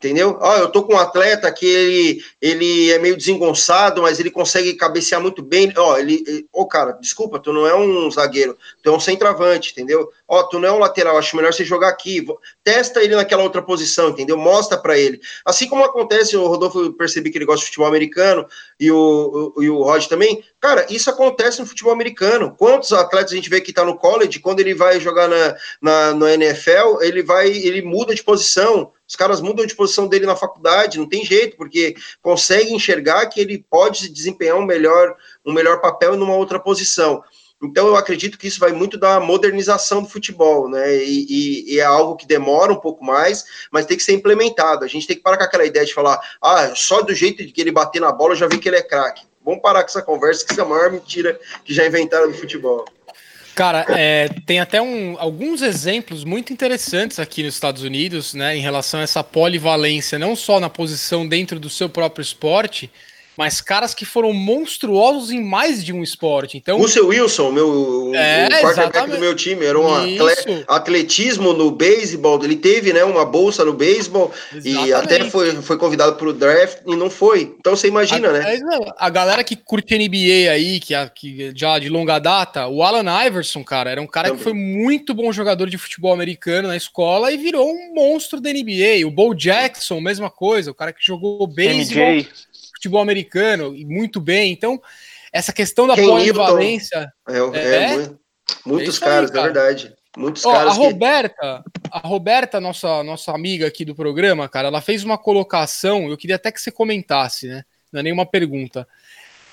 Entendeu? 0.02 0.36
Ó, 0.41 0.57
eu 0.57 0.68
tô 0.68 0.82
com 0.82 0.95
um 0.95 0.98
atleta 0.98 1.52
que 1.52 1.64
ele, 1.64 2.26
ele 2.41 2.90
é 2.90 2.98
meio 2.98 3.15
desengonçado, 3.15 4.02
mas 4.02 4.19
ele 4.19 4.32
consegue 4.32 4.73
cabecear 4.73 5.22
muito 5.22 5.44
bem. 5.44 5.72
Ó, 5.78 5.95
ele, 5.95 6.48
ô 6.52 6.65
cara, 6.65 6.94
desculpa, 6.94 7.38
tu 7.38 7.53
não 7.53 7.68
é 7.68 7.76
um 7.76 8.10
zagueiro, 8.10 8.57
tu 8.82 8.90
é 8.90 8.91
um 8.91 8.99
centroavante, 8.99 9.73
entendeu? 9.73 10.11
Ó, 10.28 10.41
tu 10.41 10.57
não 10.57 10.68
é 10.68 10.72
um 10.72 10.80
lateral, 10.80 11.19
acho 11.19 11.36
melhor 11.36 11.53
você 11.53 11.64
jogar 11.64 11.90
aqui. 11.90 12.26
Testa 12.64 13.03
ele 13.03 13.15
naquela 13.15 13.44
outra 13.44 13.61
posição, 13.61 14.10
entendeu? 14.10 14.36
Mostra 14.38 14.76
para 14.76 14.98
ele. 14.98 15.22
Assim 15.45 15.68
como 15.68 15.84
acontece, 15.84 16.36
o 16.36 16.48
Rodolfo 16.48 16.80
eu 16.80 16.94
percebi 16.94 17.30
que 17.30 17.38
ele 17.38 17.45
gosta 17.45 17.60
de 17.60 17.68
futebol 17.68 17.88
americano 17.88 18.48
e 18.80 18.91
o, 18.91 19.53
o, 19.56 19.61
e 19.61 19.69
o 19.69 19.84
Rod 19.84 20.07
também. 20.07 20.44
Cara, 20.60 20.88
isso 20.90 21.11
acontece 21.11 21.60
no 21.60 21.68
futebol 21.68 21.94
americano. 21.94 22.56
Quantos 22.57 22.91
atletas 22.91 23.34
a 23.34 23.36
gente 23.36 23.52
vê 23.52 23.61
que 23.61 23.72
tá 23.72 23.86
no 23.86 23.99
college, 23.99 24.40
quando 24.40 24.61
ele 24.61 24.73
vai 24.73 24.99
jogar 24.99 25.28
na, 25.28 25.56
na, 25.80 26.14
no 26.15 26.28
NFL, 26.28 27.02
ele 27.02 27.22
vai, 27.22 27.49
ele 27.49 27.84
muda 27.84 28.15
de 28.15 28.23
posição 28.23 28.91
os 29.11 29.15
caras 29.17 29.41
mudam 29.41 29.65
de 29.65 29.75
posição 29.75 30.07
dele 30.07 30.25
na 30.25 30.38
faculdade, 30.38 30.97
não 30.97 31.05
tem 31.05 31.25
jeito, 31.25 31.57
porque 31.57 31.95
consegue 32.21 32.73
enxergar 32.73 33.25
que 33.25 33.41
ele 33.41 33.65
pode 33.69 34.07
desempenhar 34.07 34.55
um 34.55 34.65
melhor, 34.65 35.17
um 35.45 35.51
melhor 35.51 35.81
papel 35.81 36.15
numa 36.15 36.33
outra 36.33 36.57
posição. 36.57 37.21
Então 37.61 37.88
eu 37.88 37.97
acredito 37.97 38.38
que 38.38 38.47
isso 38.47 38.57
vai 38.57 38.71
muito 38.71 38.97
da 38.97 39.19
modernização 39.19 40.01
do 40.01 40.07
futebol, 40.07 40.69
né? 40.69 40.95
E, 41.03 41.25
e, 41.29 41.73
e, 41.73 41.79
é 41.81 41.83
algo 41.83 42.15
que 42.15 42.25
demora 42.25 42.71
um 42.71 42.79
pouco 42.79 43.03
mais, 43.03 43.43
mas 43.69 43.85
tem 43.85 43.97
que 43.97 44.03
ser 44.03 44.13
implementado. 44.13 44.85
A 44.85 44.88
gente 44.88 45.05
tem 45.05 45.17
que 45.17 45.21
parar 45.21 45.38
com 45.38 45.43
aquela 45.43 45.65
ideia 45.65 45.85
de 45.85 45.93
falar, 45.93 46.17
ah, 46.41 46.71
só 46.73 47.01
do 47.01 47.13
jeito 47.13 47.45
de 47.45 47.51
que 47.51 47.59
ele 47.59 47.71
bater 47.71 47.99
na 47.99 48.13
bola 48.13 48.31
eu 48.31 48.38
já 48.38 48.47
vi 48.47 48.59
que 48.59 48.69
ele 48.69 48.77
é 48.77 48.81
craque. 48.81 49.25
Vamos 49.43 49.61
parar 49.61 49.81
com 49.81 49.89
essa 49.89 50.01
conversa, 50.01 50.45
que 50.45 50.53
isso 50.53 50.61
é 50.61 50.63
a 50.63 50.67
maior 50.67 50.89
mentira 50.89 51.38
que 51.65 51.73
já 51.73 51.85
inventaram 51.85 52.29
no 52.29 52.33
futebol. 52.33 52.85
Cara, 53.53 53.86
é, 53.90 54.30
tem 54.45 54.60
até 54.60 54.82
um, 54.82 55.18
alguns 55.19 55.61
exemplos 55.61 56.23
muito 56.23 56.53
interessantes 56.53 57.19
aqui 57.19 57.44
nos 57.44 57.53
Estados 57.53 57.84
Unidos, 57.84 58.34
né, 58.34 58.56
em 58.56 58.61
relação 58.61 59.02
a 59.02 59.03
essa 59.03 59.23
polivalência, 59.23 60.18
não 60.18 60.36
só 60.36 60.60
na 60.60 60.69
posição 60.69 61.28
dentro 61.28 61.60
do 61.60 61.69
seu 61.69 61.90
próprio 61.90 62.22
esporte, 62.22 62.90
mas 63.41 63.59
caras 63.59 63.95
que 63.95 64.05
foram 64.05 64.31
monstruosos 64.34 65.31
em 65.31 65.43
mais 65.43 65.84
de 65.84 65.91
um 65.91 66.03
esporte. 66.03 66.57
Então, 66.57 66.77
Russell 66.77 67.07
Wilson, 67.07 67.51
meu 67.51 68.11
é, 68.13 68.45
o 68.45 68.61
quarterback 68.61 69.09
do 69.09 69.18
meu 69.18 69.35
time, 69.35 69.65
era 69.65 69.80
um 69.80 69.91
atle, 69.91 70.63
atletismo 70.68 71.51
no 71.51 71.72
beisebol, 71.72 72.39
ele 72.43 72.55
teve, 72.55 72.93
né, 72.93 73.03
uma 73.03 73.26
bolsa 73.26 73.65
no 73.65 73.73
beisebol 73.73 74.31
e 74.63 74.93
até 74.93 75.27
foi, 75.27 75.53
foi 75.55 75.76
convidado 75.76 76.18
para 76.18 76.27
o 76.27 76.34
draft 76.34 76.81
e 76.85 76.95
não 76.95 77.09
foi. 77.09 77.55
Então 77.59 77.76
você 77.76 77.88
imagina, 77.88 78.30
a, 78.30 78.31
né? 78.31 78.59
A 78.95 79.09
galera 79.09 79.43
que 79.43 79.55
curte 79.55 79.97
NBA 79.97 80.51
aí, 80.51 80.80
que, 80.80 80.93
que 81.15 81.51
já 81.55 81.80
de 81.80 81.89
longa 81.89 82.19
data, 82.19 82.68
o 82.68 82.84
Alan 82.84 83.26
Iverson, 83.26 83.63
cara, 83.63 83.89
era 83.89 83.99
um 83.99 84.05
cara 84.05 84.27
Também. 84.27 84.38
que 84.38 84.43
foi 84.43 84.53
muito 84.53 85.15
bom 85.15 85.31
jogador 85.31 85.68
de 85.68 85.80
futebol 85.80 86.13
americano 86.13 86.68
na 86.68 86.77
escola 86.77 87.31
e 87.31 87.38
virou 87.38 87.68
um 87.68 87.91
monstro 87.95 88.39
da 88.39 88.53
NBA. 88.53 89.03
O 89.03 89.09
Bo 89.09 89.34
Jackson, 89.34 89.99
mesma 89.99 90.30
coisa, 90.30 90.69
o 90.69 90.76
cara 90.76 90.93
que 90.93 91.03
jogou 91.03 91.47
beisebol 91.47 92.23
futebol 92.81 92.99
americano 92.99 93.75
e 93.75 93.85
muito 93.85 94.19
bem. 94.19 94.51
Então, 94.51 94.81
essa 95.31 95.53
questão 95.53 95.85
da 95.85 95.93
Ken 95.93 96.03
polivalência. 96.03 97.13
É, 97.29 97.37
é, 97.37 97.75
é, 97.75 97.95
muito, 97.95 98.19
muitos 98.65 99.01
é 99.01 99.05
caras, 99.05 99.29
cara. 99.29 99.41
é 99.41 99.53
verdade. 99.53 99.95
Muitos 100.17 100.43
Ó, 100.45 100.51
caras. 100.51 100.73
A 100.73 100.75
Roberta, 100.75 101.63
que... 101.63 101.89
a 101.91 101.99
Roberta, 101.99 102.59
nossa, 102.59 103.03
nossa 103.03 103.31
amiga 103.31 103.67
aqui 103.67 103.85
do 103.85 103.95
programa, 103.95 104.49
cara, 104.49 104.67
ela 104.67 104.81
fez 104.81 105.03
uma 105.03 105.17
colocação, 105.17 106.09
eu 106.09 106.17
queria 106.17 106.35
até 106.35 106.51
que 106.51 106.59
você 106.59 106.71
comentasse, 106.71 107.47
né? 107.47 107.63
Não 107.93 107.99
é 107.99 108.03
nenhuma 108.03 108.25
pergunta. 108.25 108.87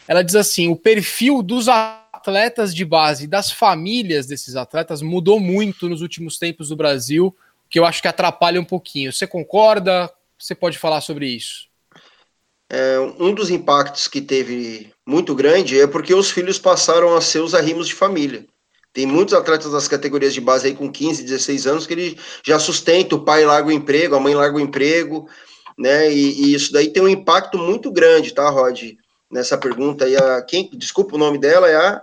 Ela 0.07 0.25
diz 0.25 0.35
assim: 0.35 0.69
o 0.69 0.77
perfil 0.77 1.43
dos 1.43 1.69
atletas 1.69 2.75
de 2.75 2.85
base, 2.85 3.27
das 3.27 3.53
famílias 3.53 4.27
desses 4.27 4.57
atletas, 4.57 5.03
mudou 5.03 5.39
muito 5.39 5.89
nos 5.89 6.01
últimos 6.01 6.39
tempos 6.39 6.71
do 6.71 6.77
Brasil, 6.77 7.37
que 7.69 7.79
eu 7.79 7.85
acho 7.85 8.01
que 8.01 8.09
atrapalha 8.09 8.61
um 8.61 8.65
pouquinho. 8.65 9.13
Você 9.13 9.27
concorda? 9.27 10.11
Você 10.39 10.55
pode 10.55 10.79
falar 10.79 11.03
sobre 11.03 11.27
isso? 11.29 11.68
É, 12.71 12.99
um 13.19 13.33
dos 13.33 13.51
impactos 13.51 14.09
que 14.09 14.21
teve 14.21 14.93
muito 15.07 15.35
grande 15.35 15.81
é 15.81 15.87
porque 15.87 16.15
os 16.15 16.31
filhos 16.31 16.59
passaram 16.59 17.15
a 17.15 17.21
ser 17.21 17.41
os 17.41 17.55
arrimos 17.55 17.89
de 17.89 17.95
família. 17.95 18.45
Tem 18.93 19.07
muitos 19.07 19.35
atletas 19.35 19.73
das 19.73 19.89
categorias 19.89 20.35
de 20.35 20.41
base 20.41 20.67
aí 20.67 20.75
com 20.75 20.91
15, 20.91 21.23
16 21.23 21.67
anos 21.67 21.87
que 21.87 21.95
ele 21.95 22.19
já 22.45 22.59
sustenta, 22.59 23.15
o 23.15 23.25
pai 23.25 23.45
larga 23.45 23.69
o 23.69 23.73
emprego, 23.73 24.17
a 24.17 24.21
mãe 24.21 24.35
larga 24.35 24.57
o 24.57 24.61
emprego, 24.61 25.29
né? 25.79 26.13
E, 26.13 26.43
e 26.43 26.55
isso 26.55 26.73
daí 26.73 26.91
tem 26.91 27.03
um 27.03 27.09
impacto 27.09 27.57
muito 27.57 27.91
grande, 27.91 28.35
tá, 28.35 28.49
Rod? 28.51 28.83
Nessa 29.31 29.57
pergunta 29.57 30.05
aí, 30.05 30.17
a, 30.17 30.43
quem, 30.43 30.69
desculpa 30.73 31.15
o 31.15 31.19
nome 31.19 31.39
dela, 31.39 31.69
é 31.69 31.77
a 31.77 32.03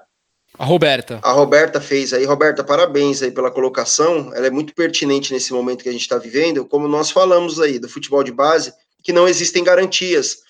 a 0.57 0.63
Roberta. 0.63 1.19
A 1.21 1.33
Roberta 1.33 1.81
fez 1.81 2.13
aí. 2.13 2.23
Roberta, 2.23 2.63
parabéns 2.63 3.21
aí 3.21 3.29
pela 3.29 3.51
colocação. 3.51 4.31
Ela 4.33 4.47
é 4.47 4.49
muito 4.49 4.73
pertinente 4.73 5.33
nesse 5.33 5.51
momento 5.51 5.83
que 5.83 5.89
a 5.89 5.91
gente 5.91 6.03
está 6.03 6.17
vivendo. 6.17 6.63
Como 6.65 6.87
nós 6.87 7.11
falamos 7.11 7.59
aí 7.59 7.77
do 7.77 7.89
futebol 7.89 8.23
de 8.23 8.31
base, 8.31 8.73
que 9.03 9.11
não 9.11 9.27
existem 9.27 9.65
garantias 9.65 10.44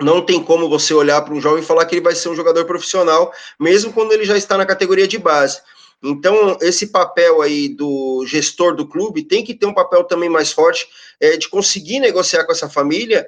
não 0.00 0.20
tem 0.20 0.42
como 0.42 0.68
você 0.68 0.92
olhar 0.92 1.22
para 1.22 1.34
um 1.34 1.40
jovem 1.40 1.62
e 1.62 1.66
falar 1.66 1.84
que 1.86 1.94
ele 1.94 2.02
vai 2.02 2.14
ser 2.14 2.28
um 2.28 2.36
jogador 2.36 2.64
profissional, 2.64 3.32
mesmo 3.58 3.92
quando 3.92 4.12
ele 4.12 4.24
já 4.24 4.36
está 4.36 4.58
na 4.58 4.66
categoria 4.66 5.06
de 5.06 5.18
base. 5.18 5.60
Então, 6.02 6.58
esse 6.60 6.88
papel 6.88 7.40
aí 7.40 7.68
do 7.68 8.24
gestor 8.26 8.74
do 8.74 8.86
clube 8.86 9.22
tem 9.22 9.44
que 9.44 9.54
ter 9.54 9.66
um 9.66 9.72
papel 9.72 10.04
também 10.04 10.28
mais 10.28 10.52
forte 10.52 10.86
é, 11.20 11.36
de 11.36 11.48
conseguir 11.48 12.00
negociar 12.00 12.44
com 12.44 12.52
essa 12.52 12.68
família 12.68 13.26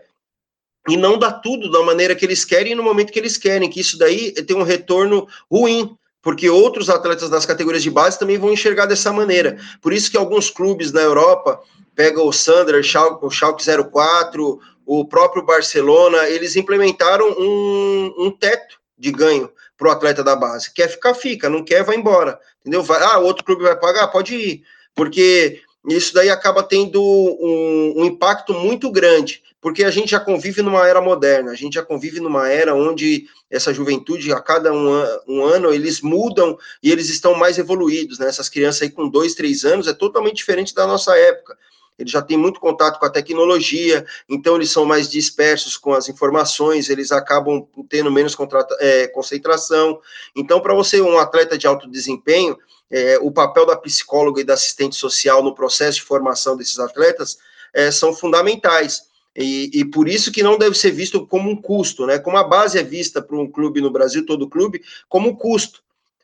e 0.88 0.97
não 0.97 1.18
dar 1.18 1.32
tudo 1.32 1.70
da 1.70 1.82
maneira 1.82 2.14
que 2.14 2.24
eles 2.24 2.44
querem 2.44 2.74
no 2.74 2.82
momento 2.82 3.12
que 3.12 3.18
eles 3.18 3.36
querem, 3.36 3.70
que 3.70 3.80
isso 3.80 3.98
daí 3.98 4.32
tem 4.32 4.56
um 4.56 4.62
retorno 4.62 5.26
ruim, 5.51 5.97
porque 6.20 6.51
outros 6.51 6.90
atletas 6.90 7.30
das 7.30 7.47
categorias 7.47 7.82
de 7.82 7.90
base 7.90 8.18
também 8.18 8.36
vão 8.36 8.52
enxergar 8.52 8.86
dessa 8.86 9.12
maneira. 9.12 9.59
Por 9.80 9.93
isso 9.93 10.10
que 10.10 10.16
alguns 10.16 10.51
clubes 10.51 10.93
na 10.93 11.01
Europa 11.01 11.60
pegam 11.94 12.26
o 12.26 12.32
Sander, 12.32 12.78
o 12.78 13.30
Schalke 13.30 13.64
04, 13.90 14.60
o 14.87 15.05
próprio 15.05 15.45
Barcelona, 15.45 16.29
eles 16.29 16.55
implementaram 16.55 17.29
um, 17.29 18.15
um 18.19 18.31
teto 18.31 18.79
de 18.97 19.11
ganho 19.11 19.51
para 19.77 19.89
o 19.89 19.91
atleta 19.91 20.23
da 20.23 20.37
base. 20.37 20.73
Quer 20.73 20.89
ficar, 20.89 21.13
fica, 21.13 21.51
não 21.51 21.65
quer, 21.65 21.83
vai 21.83 21.97
embora. 21.97 22.39
Entendeu? 22.61 22.83
Vai, 22.83 23.03
ah, 23.03 23.19
outro 23.19 23.45
clube 23.45 23.65
vai 23.65 23.77
pagar? 23.77 24.07
Pode 24.09 24.35
ir. 24.37 24.63
Porque 24.95 25.61
isso 25.89 26.15
daí 26.15 26.31
acaba 26.31 26.63
tendo 26.63 27.03
um, 27.03 27.95
um, 28.01 28.05
impacto 28.05 28.55
muito 28.55 28.91
grande, 28.91 29.43
porque 29.61 29.85
a 29.85 29.91
gente 29.91 30.11
já 30.11 30.21
convive 30.21 30.63
numa 30.63 30.87
era 30.87 31.01
moderna, 31.01 31.53
a 31.53 31.55
gente 31.55 31.75
já 31.75 31.83
convive 31.83 32.19
numa 32.19 32.49
era 32.49 32.75
onde 32.75 33.27
essa 33.51 33.75
juventude, 33.75 34.33
a 34.33 34.41
cada 34.41 34.73
um, 34.73 35.05
um 35.29 35.45
ano, 35.45 35.73
eles 35.73 36.01
mudam 36.01 36.59
e 36.83 36.91
eles 36.91 37.09
estão 37.11 37.35
mais 37.35 37.59
evoluídos, 37.59 38.19
né? 38.19 38.27
Essas 38.29 38.49
crianças 38.49 38.83
aí 38.83 38.91
com 38.91 39.09
dois, 39.09 39.35
três 39.35 39.65
anos 39.65 39.87
é 39.87 39.93
totalmente 39.93 40.37
diferente 40.37 40.75
da 40.75 40.87
nossa 40.87 41.17
época 41.17 41.57
eles 41.98 42.12
já 42.12 42.20
têm 42.20 42.36
muito 42.36 42.60
contato 42.60 42.98
com 42.98 43.06
a 43.06 43.10
tecnologia, 43.10 44.05
então 44.28 44.56
eles 44.56 44.70
são 44.70 44.85
mais 44.85 45.09
dispersos 45.09 45.77
com 45.77 45.94
as 45.94 46.09
informações, 46.09 46.90
eles 46.90 47.10
acabam 47.10 47.66
tendo 47.89 48.10
menos 48.10 48.36
é, 48.81 49.09
concentração. 49.09 49.98
Então, 50.35 50.60
para 50.60 50.74
você, 50.74 51.01
um 51.01 51.18
atleta 51.18 51.56
de 51.56 51.66
alto 51.66 51.89
desempenho, 51.89 52.56
é, 52.90 53.18
o 53.18 53.31
papel 53.31 53.66
da 53.66 53.77
psicóloga 53.77 54.40
e 54.40 54.44
da 54.44 54.55
assistente 54.55 54.94
social 54.94 55.43
no 55.43 55.55
processo 55.55 55.98
de 55.98 56.05
formação 56.05 56.56
desses 56.56 56.78
atletas 56.78 57.39
é, 57.73 57.90
são 57.90 58.12
fundamentais. 58.12 59.02
E, 59.35 59.70
e, 59.74 59.85
por 59.85 60.09
isso 60.09 60.32
que 60.32 60.43
não 60.43 60.56
deve 60.56 60.77
ser 60.77 60.90
visto 60.90 61.27
como 61.27 61.51
um 61.51 61.60
custo, 61.60 62.06
né? 62.06 62.18
Como 62.18 62.39
a 62.39 62.44
base 62.44 62.78
é 62.78 62.82
vista 62.82 63.20
para 63.20 63.36
um 63.36 63.51
clube 63.51 63.82
no 63.82 63.90
Brasil, 63.90 64.24
todo 64.24 64.48
clube, 64.48 64.82
como 65.10 65.28
um 65.28 65.36
custo. 65.36 65.82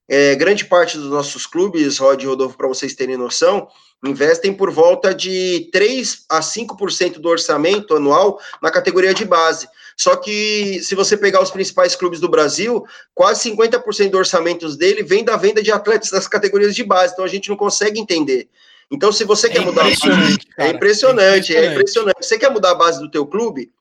É, 0.08 0.34
grande 0.34 0.64
parte 0.64 0.98
dos 0.98 1.08
nossos 1.08 1.46
clubes, 1.46 1.98
Rod 1.98 2.22
e 2.22 2.26
Rodolfo, 2.26 2.56
para 2.56 2.68
vocês 2.68 2.94
terem 2.94 3.16
noção, 3.16 3.68
investem 4.04 4.52
por 4.52 4.70
volta 4.70 5.14
de 5.14 5.68
3 5.72 6.24
a 6.28 6.40
5% 6.40 7.18
do 7.18 7.28
orçamento 7.28 7.94
anual 7.94 8.40
na 8.60 8.70
categoria 8.70 9.14
de 9.14 9.24
base. 9.24 9.68
Só 9.96 10.16
que 10.16 10.80
se 10.82 10.94
você 10.94 11.16
pegar 11.16 11.40
os 11.40 11.50
principais 11.50 11.94
clubes 11.94 12.18
do 12.18 12.28
Brasil, 12.28 12.84
quase 13.14 13.50
50% 13.50 14.10
do 14.10 14.18
orçamento 14.18 14.76
dele 14.76 15.02
vem 15.02 15.24
da 15.24 15.36
venda 15.36 15.62
de 15.62 15.70
atletas 15.70 16.10
das 16.10 16.26
categorias 16.26 16.74
de 16.74 16.82
base. 16.82 17.12
Então 17.12 17.24
a 17.24 17.28
gente 17.28 17.48
não 17.48 17.56
consegue 17.56 18.00
entender. 18.00 18.48
Então, 18.90 19.10
se 19.10 19.24
você 19.24 19.46
é 19.46 19.50
quer 19.50 19.60
mudar 19.60 19.86
a 19.86 19.88
base, 19.88 20.38
é 20.58 20.68
impressionante, 20.68 21.56
é 21.56 21.72
impressionante. 21.72 22.16
Você 22.20 22.38
quer 22.38 22.50
mudar 22.50 22.72
a 22.72 22.74
base 22.74 23.00
do 23.00 23.10
teu 23.10 23.26
clube? 23.26 23.72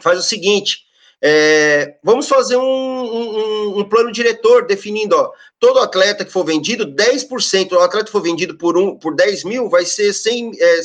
Faz 0.00 0.18
o 0.18 0.22
seguinte: 0.22 0.87
é, 1.20 1.96
vamos 2.02 2.28
fazer 2.28 2.56
um, 2.56 2.62
um, 2.62 3.78
um, 3.80 3.84
plano 3.84 4.12
diretor 4.12 4.66
definindo, 4.66 5.16
ó, 5.16 5.32
todo 5.58 5.80
atleta 5.80 6.24
que 6.24 6.30
for 6.30 6.44
vendido, 6.44 6.86
10%, 6.86 7.72
o 7.72 7.80
atleta 7.80 8.06
que 8.06 8.12
for 8.12 8.22
vendido 8.22 8.56
por, 8.56 8.78
um, 8.78 8.96
por 8.96 9.16
10 9.16 9.42
mil, 9.42 9.68
vai 9.68 9.84
ser 9.84 10.12
100, 10.12 10.52
é, 10.60 10.80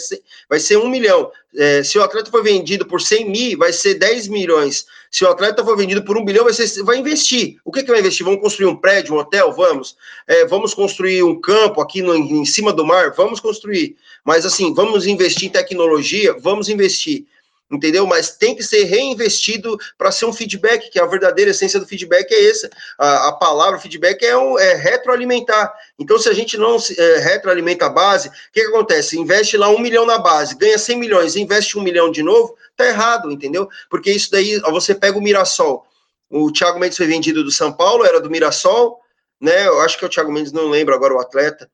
vai 0.50 0.60
ser 0.60 0.78
1 0.78 0.90
milhão. 0.90 1.32
É, 1.56 1.84
se 1.84 2.00
o 2.00 2.04
atleta 2.04 2.32
for 2.32 2.44
vendido 2.44 2.84
por 2.88 3.00
100 3.00 3.30
mil, 3.30 3.58
vai 3.60 3.72
ser 3.72 3.94
10 3.94 4.28
milhões. 4.28 4.88
Se 5.12 5.24
o 5.24 5.30
atleta 5.30 5.64
for 5.64 5.78
vendido 5.78 6.04
por 6.04 6.18
1 6.18 6.26
bilhão, 6.26 6.46
vai, 6.46 6.54
ser, 6.54 6.82
vai 6.82 6.98
investir. 6.98 7.58
O 7.64 7.72
que, 7.72 7.84
que 7.84 7.92
vai 7.92 8.00
investir? 8.00 8.26
Vamos 8.26 8.42
construir 8.42 8.66
um 8.66 8.76
prédio, 8.76 9.14
um 9.14 9.20
hotel? 9.20 9.52
Vamos. 9.54 9.96
É, 10.26 10.48
vamos 10.48 10.74
construir 10.74 11.22
um 11.22 11.40
campo 11.40 11.80
aqui 11.80 12.02
no, 12.02 12.16
em 12.16 12.44
cima 12.44 12.74
do 12.74 12.84
mar? 12.84 13.14
Vamos 13.16 13.40
construir. 13.40 13.96
Mas 14.26 14.48
assim, 14.48 14.74
vamos 14.74 15.06
investir 15.06 15.48
em 15.48 15.52
tecnologia? 15.52 16.36
Vamos 16.40 16.70
investir. 16.70 17.28
Entendeu? 17.74 18.06
Mas 18.06 18.32
tem 18.32 18.56
que 18.56 18.64
ser 18.64 18.84
reinvestido 18.84 19.78
para 19.98 20.12
ser 20.12 20.26
um 20.26 20.34
feedback, 20.34 20.90
que 20.90 21.00
a 21.00 21.06
verdadeira 21.06 21.52
essência 21.52 21.80
do 21.80 21.88
feedback 21.88 22.32
é 22.32 22.50
essa. 22.50 22.70
A, 22.98 23.30
a 23.30 23.32
palavra 23.34 23.80
feedback 23.80 24.24
é, 24.24 24.38
um, 24.38 24.60
é 24.60 24.76
retroalimentar. 24.76 25.74
Então, 25.98 26.20
se 26.20 26.30
a 26.30 26.34
gente 26.34 26.58
não 26.58 26.78
é, 26.98 27.18
retroalimenta 27.18 27.88
a 27.88 27.90
base, 27.90 28.30
o 28.30 28.32
que, 28.52 28.62
que, 28.62 28.68
acontece? 28.68 29.20
Investe 29.20 29.58
lá 29.58 29.70
um 29.70 29.80
milhão 29.80 30.06
na 30.06 30.20
base, 30.20 30.56
ganha 30.56 30.78
100 30.78 30.98
milhões, 30.98 31.36
investe 31.36 31.78
um 31.78 31.82
milhão 31.82 32.12
de 32.12 32.22
novo, 32.22 32.56
tá 32.78 32.86
errado, 32.86 33.32
entendeu? 33.32 33.68
Porque 33.90 34.12
isso 34.12 34.30
daí, 34.32 34.60
você 34.60 34.94
pega 34.94 35.18
o 35.18 35.22
Mirassol. 35.22 35.86
O 36.30 36.52
Thiago 36.52 36.80
Mendes 36.80 36.98
foi 36.98 37.08
vendido 37.08 37.44
do 37.44 37.52
São 37.52 37.72
Paulo, 37.72 38.06
era 38.06 38.20
do 38.20 38.30
Mirassol, 38.30 39.00
né? 39.42 39.68
Eu 39.68 39.82
acho 39.82 39.98
que 39.98 40.06
é 40.06 40.08
o 40.08 40.10
Thiago 40.10 40.32
Mendes, 40.32 40.52
não 40.52 40.70
lembro 40.70 40.94
agora 40.94 41.14
o 41.14 41.20
atleta. 41.20 41.70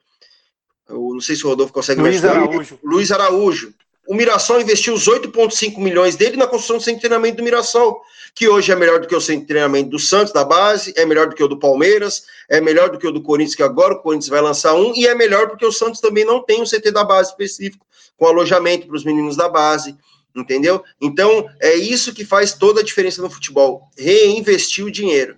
Eu 0.88 1.12
não 1.14 1.22
sei 1.22 1.36
se 1.36 1.46
o 1.46 1.50
Rodolfo 1.50 1.72
consegue 1.72 2.02
Luiz 2.02 2.26
Araújo. 2.26 2.80
Luiz 2.84 3.12
Araújo. 3.12 3.74
O 4.10 4.16
Mirassol 4.16 4.60
investiu 4.60 4.96
os 4.96 5.08
8,5 5.08 5.78
milhões 5.78 6.16
dele 6.16 6.36
na 6.36 6.48
construção 6.48 6.78
do 6.78 6.82
centro 6.82 6.96
de 6.96 7.02
treinamento 7.02 7.38
do 7.38 7.44
Mirassol, 7.44 8.02
que 8.34 8.48
hoje 8.48 8.72
é 8.72 8.76
melhor 8.76 9.00
do 9.00 9.08
que 9.08 9.16
o 9.16 9.22
centro 9.22 9.42
de 9.42 9.48
treinamento 9.48 9.92
do 9.92 10.00
Santos, 10.00 10.34
da 10.34 10.44
base, 10.44 10.92
é 10.98 11.06
melhor 11.06 11.30
do 11.30 11.36
que 11.36 11.44
o 11.44 11.48
do 11.48 11.60
Palmeiras, 11.60 12.24
é 12.50 12.60
melhor 12.60 12.90
do 12.90 12.98
que 12.98 13.06
o 13.06 13.12
do 13.12 13.22
Corinthians, 13.22 13.54
que 13.54 13.62
agora 13.62 13.94
o 13.94 14.00
Corinthians 14.02 14.30
vai 14.30 14.42
lançar 14.42 14.74
um, 14.74 14.96
e 14.96 15.06
é 15.06 15.14
melhor 15.14 15.48
porque 15.48 15.64
o 15.64 15.72
Santos 15.72 16.02
também 16.02 16.26
não 16.26 16.44
tem 16.44 16.60
um 16.60 16.66
CT 16.66 16.90
da 16.90 17.04
base 17.04 17.30
específico, 17.30 17.86
com 18.18 18.26
alojamento 18.26 18.88
para 18.88 18.96
os 18.96 19.06
meninos 19.06 19.38
da 19.38 19.48
base, 19.48 19.96
entendeu? 20.36 20.84
Então, 21.00 21.48
é 21.62 21.76
isso 21.76 22.12
que 22.12 22.26
faz 22.26 22.54
toda 22.54 22.82
a 22.82 22.84
diferença 22.84 23.22
no 23.22 23.30
futebol, 23.30 23.84
reinvestir 23.96 24.84
o 24.84 24.92
dinheiro. 24.92 25.38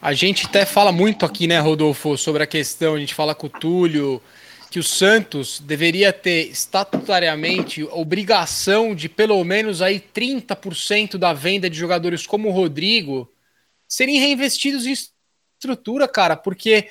A 0.00 0.12
gente 0.12 0.46
até 0.46 0.64
fala 0.64 0.92
muito 0.92 1.26
aqui, 1.26 1.48
né, 1.48 1.58
Rodolfo, 1.58 2.16
sobre 2.16 2.44
a 2.44 2.46
questão, 2.46 2.94
a 2.94 2.98
gente 3.00 3.12
fala 3.12 3.34
com 3.34 3.48
o 3.48 3.50
Túlio, 3.50 4.22
que 4.74 4.80
o 4.80 4.82
Santos 4.82 5.60
deveria 5.60 6.12
ter 6.12 6.48
estatutariamente 6.48 7.84
obrigação 7.92 8.92
de 8.92 9.08
pelo 9.08 9.44
menos 9.44 9.80
aí 9.80 10.00
30% 10.00 11.16
da 11.16 11.32
venda 11.32 11.70
de 11.70 11.78
jogadores 11.78 12.26
como 12.26 12.48
o 12.48 12.50
Rodrigo 12.50 13.32
serem 13.86 14.18
reinvestidos 14.18 14.84
em 14.84 14.92
estrutura, 14.92 16.08
cara, 16.08 16.34
porque 16.34 16.88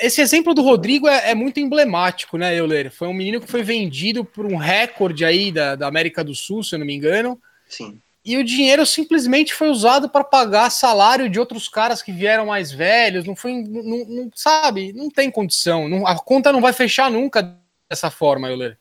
esse 0.00 0.20
exemplo 0.20 0.54
do 0.54 0.62
Rodrigo 0.62 1.08
é, 1.08 1.30
é 1.30 1.34
muito 1.34 1.58
emblemático, 1.58 2.38
né, 2.38 2.54
Euler? 2.54 2.92
Foi 2.92 3.08
um 3.08 3.12
menino 3.12 3.40
que 3.40 3.50
foi 3.50 3.64
vendido 3.64 4.24
por 4.24 4.46
um 4.46 4.54
recorde 4.54 5.24
aí 5.24 5.50
da, 5.50 5.74
da 5.74 5.88
América 5.88 6.22
do 6.22 6.32
Sul, 6.32 6.62
se 6.62 6.76
eu 6.76 6.78
não 6.78 6.86
me 6.86 6.94
engano. 6.94 7.42
Sim 7.68 8.00
e 8.24 8.36
o 8.36 8.44
dinheiro 8.44 8.84
simplesmente 8.84 9.54
foi 9.54 9.70
usado 9.70 10.08
para 10.08 10.22
pagar 10.22 10.70
salário 10.70 11.28
de 11.28 11.40
outros 11.40 11.68
caras 11.68 12.02
que 12.02 12.12
vieram 12.12 12.46
mais 12.46 12.70
velhos, 12.70 13.24
não 13.24 13.34
foi, 13.34 13.62
não, 13.62 14.04
não 14.06 14.30
sabe, 14.34 14.92
não 14.92 15.10
tem 15.10 15.30
condição, 15.30 15.88
não, 15.88 16.06
a 16.06 16.16
conta 16.18 16.52
não 16.52 16.60
vai 16.60 16.72
fechar 16.72 17.10
nunca 17.10 17.58
dessa 17.88 18.10
forma, 18.10 18.48
Euler. 18.48 18.78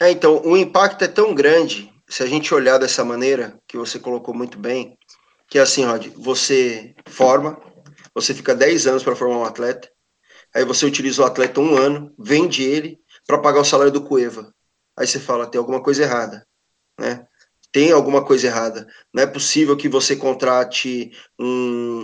É, 0.00 0.10
então, 0.10 0.42
o 0.44 0.56
impacto 0.56 1.04
é 1.04 1.08
tão 1.08 1.34
grande, 1.34 1.92
se 2.08 2.22
a 2.22 2.26
gente 2.26 2.52
olhar 2.52 2.78
dessa 2.78 3.04
maneira, 3.04 3.56
que 3.68 3.76
você 3.76 3.98
colocou 3.98 4.34
muito 4.34 4.58
bem, 4.58 4.98
que 5.48 5.58
é 5.58 5.62
assim, 5.62 5.84
Rod, 5.84 6.08
você 6.16 6.94
forma, 7.06 7.60
você 8.14 8.34
fica 8.34 8.54
10 8.54 8.86
anos 8.86 9.02
para 9.02 9.14
formar 9.14 9.38
um 9.38 9.44
atleta, 9.44 9.88
aí 10.54 10.64
você 10.64 10.84
utiliza 10.84 11.22
o 11.22 11.24
atleta 11.24 11.60
um 11.60 11.76
ano, 11.76 12.12
vende 12.18 12.64
ele 12.64 12.98
para 13.26 13.38
pagar 13.38 13.60
o 13.60 13.64
salário 13.64 13.92
do 13.92 14.02
Cueva. 14.02 14.52
Aí 14.96 15.06
você 15.06 15.20
fala, 15.20 15.46
tem 15.46 15.58
alguma 15.58 15.82
coisa 15.82 16.02
errada, 16.02 16.46
né? 16.98 17.26
Tem 17.72 17.92
alguma 17.92 18.24
coisa 18.24 18.46
errada. 18.46 18.86
Não 19.12 19.22
é 19.22 19.26
possível 19.26 19.76
que 19.76 19.88
você 19.88 20.16
contrate 20.16 21.12
um, 21.38 21.46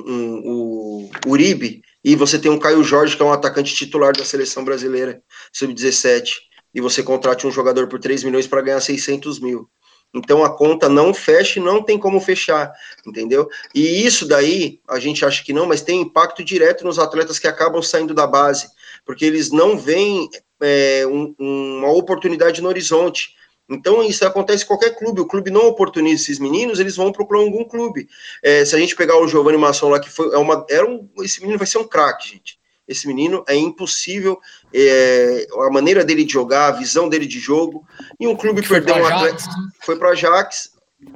um, 0.06 0.43
um, 0.44 1.10
Uribe 1.26 1.82
e 2.05 2.14
você 2.14 2.38
tem 2.38 2.51
um 2.51 2.59
Caio 2.59 2.84
Jorge, 2.84 3.16
que 3.16 3.22
é 3.22 3.24
um 3.24 3.32
atacante 3.32 3.74
titular 3.74 4.16
da 4.16 4.24
seleção 4.24 4.64
brasileira, 4.64 5.22
sub-17, 5.52 6.34
e 6.74 6.80
você 6.80 7.02
contrate 7.02 7.47
um 7.47 7.51
jogador 7.51 7.88
por 7.88 7.98
3 7.98 8.22
milhões 8.22 8.47
para 8.47 8.62
ganhar 8.62 8.80
600 8.80 9.40
mil. 9.40 9.68
Então 10.14 10.44
a 10.44 10.56
conta 10.56 10.88
não 10.88 11.12
fecha 11.12 11.59
e 11.59 11.62
não 11.62 11.82
tem 11.82 11.98
como 11.98 12.20
fechar, 12.20 12.72
entendeu? 13.06 13.48
E 13.74 14.06
isso 14.06 14.26
daí, 14.26 14.80
a 14.88 14.98
gente 14.98 15.24
acha 15.24 15.44
que 15.44 15.52
não, 15.52 15.66
mas 15.66 15.82
tem 15.82 16.01
impacto 16.01 16.44
direto 16.44 16.84
nos 16.84 16.98
atletas 16.98 17.38
que 17.38 17.47
acabam 17.47 17.82
saindo 17.82 18.14
da 18.14 18.26
base, 18.26 18.68
porque 19.05 19.24
eles 19.24 19.51
não 19.51 19.76
veem 19.76 20.28
é, 20.60 21.06
um, 21.06 21.34
uma 21.38 21.90
oportunidade 21.90 22.62
no 22.62 22.68
horizonte. 22.68 23.34
Então, 23.68 24.02
isso 24.02 24.24
acontece 24.24 24.64
em 24.64 24.66
qualquer 24.66 24.97
clube. 24.97 25.20
O 25.20 25.26
clube 25.26 25.51
não 25.51 25.66
oportuniza 25.66 26.22
esses 26.22 26.38
meninos, 26.38 26.78
eles 26.78 26.97
vão 26.97 27.10
procurar 27.10 27.40
algum 27.40 27.64
clube. 27.64 28.09
É, 28.43 28.64
se 28.64 28.74
a 28.76 28.78
gente 28.78 28.94
pegar 28.94 29.18
o 29.18 29.26
Giovanni 29.26 29.59
Masson 29.59 29.88
lá, 29.88 29.98
que 29.98 30.09
foi 30.09 30.32
é 30.32 30.38
uma, 30.38 30.64
era 30.70 30.88
um, 30.88 31.09
esse 31.20 31.40
menino 31.40 31.59
vai 31.59 31.66
ser 31.66 31.78
um 31.78 31.88
craque, 31.88 32.28
gente. 32.28 32.59
Esse 32.86 33.09
menino 33.09 33.44
é 33.48 33.56
impossível. 33.56 34.38
É, 34.72 35.47
a 35.66 35.70
maneira 35.70 36.05
dele 36.05 36.24
de 36.24 36.32
jogar, 36.32 36.68
a 36.68 36.72
visão 36.72 37.09
dele 37.09 37.26
de 37.26 37.40
jogo. 37.40 37.84
E 38.20 38.28
um 38.28 38.36
clube 38.36 38.62
foi 38.62 38.80
perdeu 38.80 39.02
um 39.02 39.06
atleta. 39.06 39.44
Foi 39.82 39.97
para 39.97 40.10
Ajax 40.10 40.72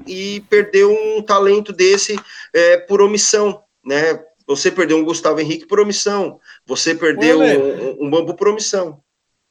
e 0.07 0.41
perdeu 0.51 0.93
um 0.93 1.23
talento 1.23 1.73
desse 1.73 2.19
é, 2.53 2.77
por 2.77 3.01
omissão, 3.01 3.63
né? 3.85 4.21
Você 4.47 4.69
perdeu 4.69 4.97
um 4.97 5.05
Gustavo 5.05 5.41
Henrique 5.41 5.67
por 5.67 5.79
omissão. 5.79 6.41
Você 6.67 6.93
perdeu 6.93 7.41
um, 7.41 8.07
um 8.07 8.11
bambu 8.11 8.35
por 8.35 8.49
omissão. 8.49 9.01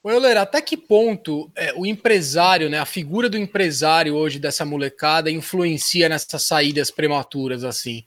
Euler, 0.03 0.37
até 0.37 0.61
que 0.61 0.77
ponto 0.77 1.51
é, 1.55 1.73
o 1.75 1.85
empresário, 1.85 2.69
né, 2.69 2.79
a 2.79 2.85
figura 2.85 3.29
do 3.29 3.37
empresário 3.37 4.15
hoje 4.15 4.39
dessa 4.39 4.63
molecada 4.63 5.29
influencia 5.29 6.07
nessas 6.07 6.43
saídas 6.43 6.89
prematuras 6.89 7.63
assim? 7.63 8.05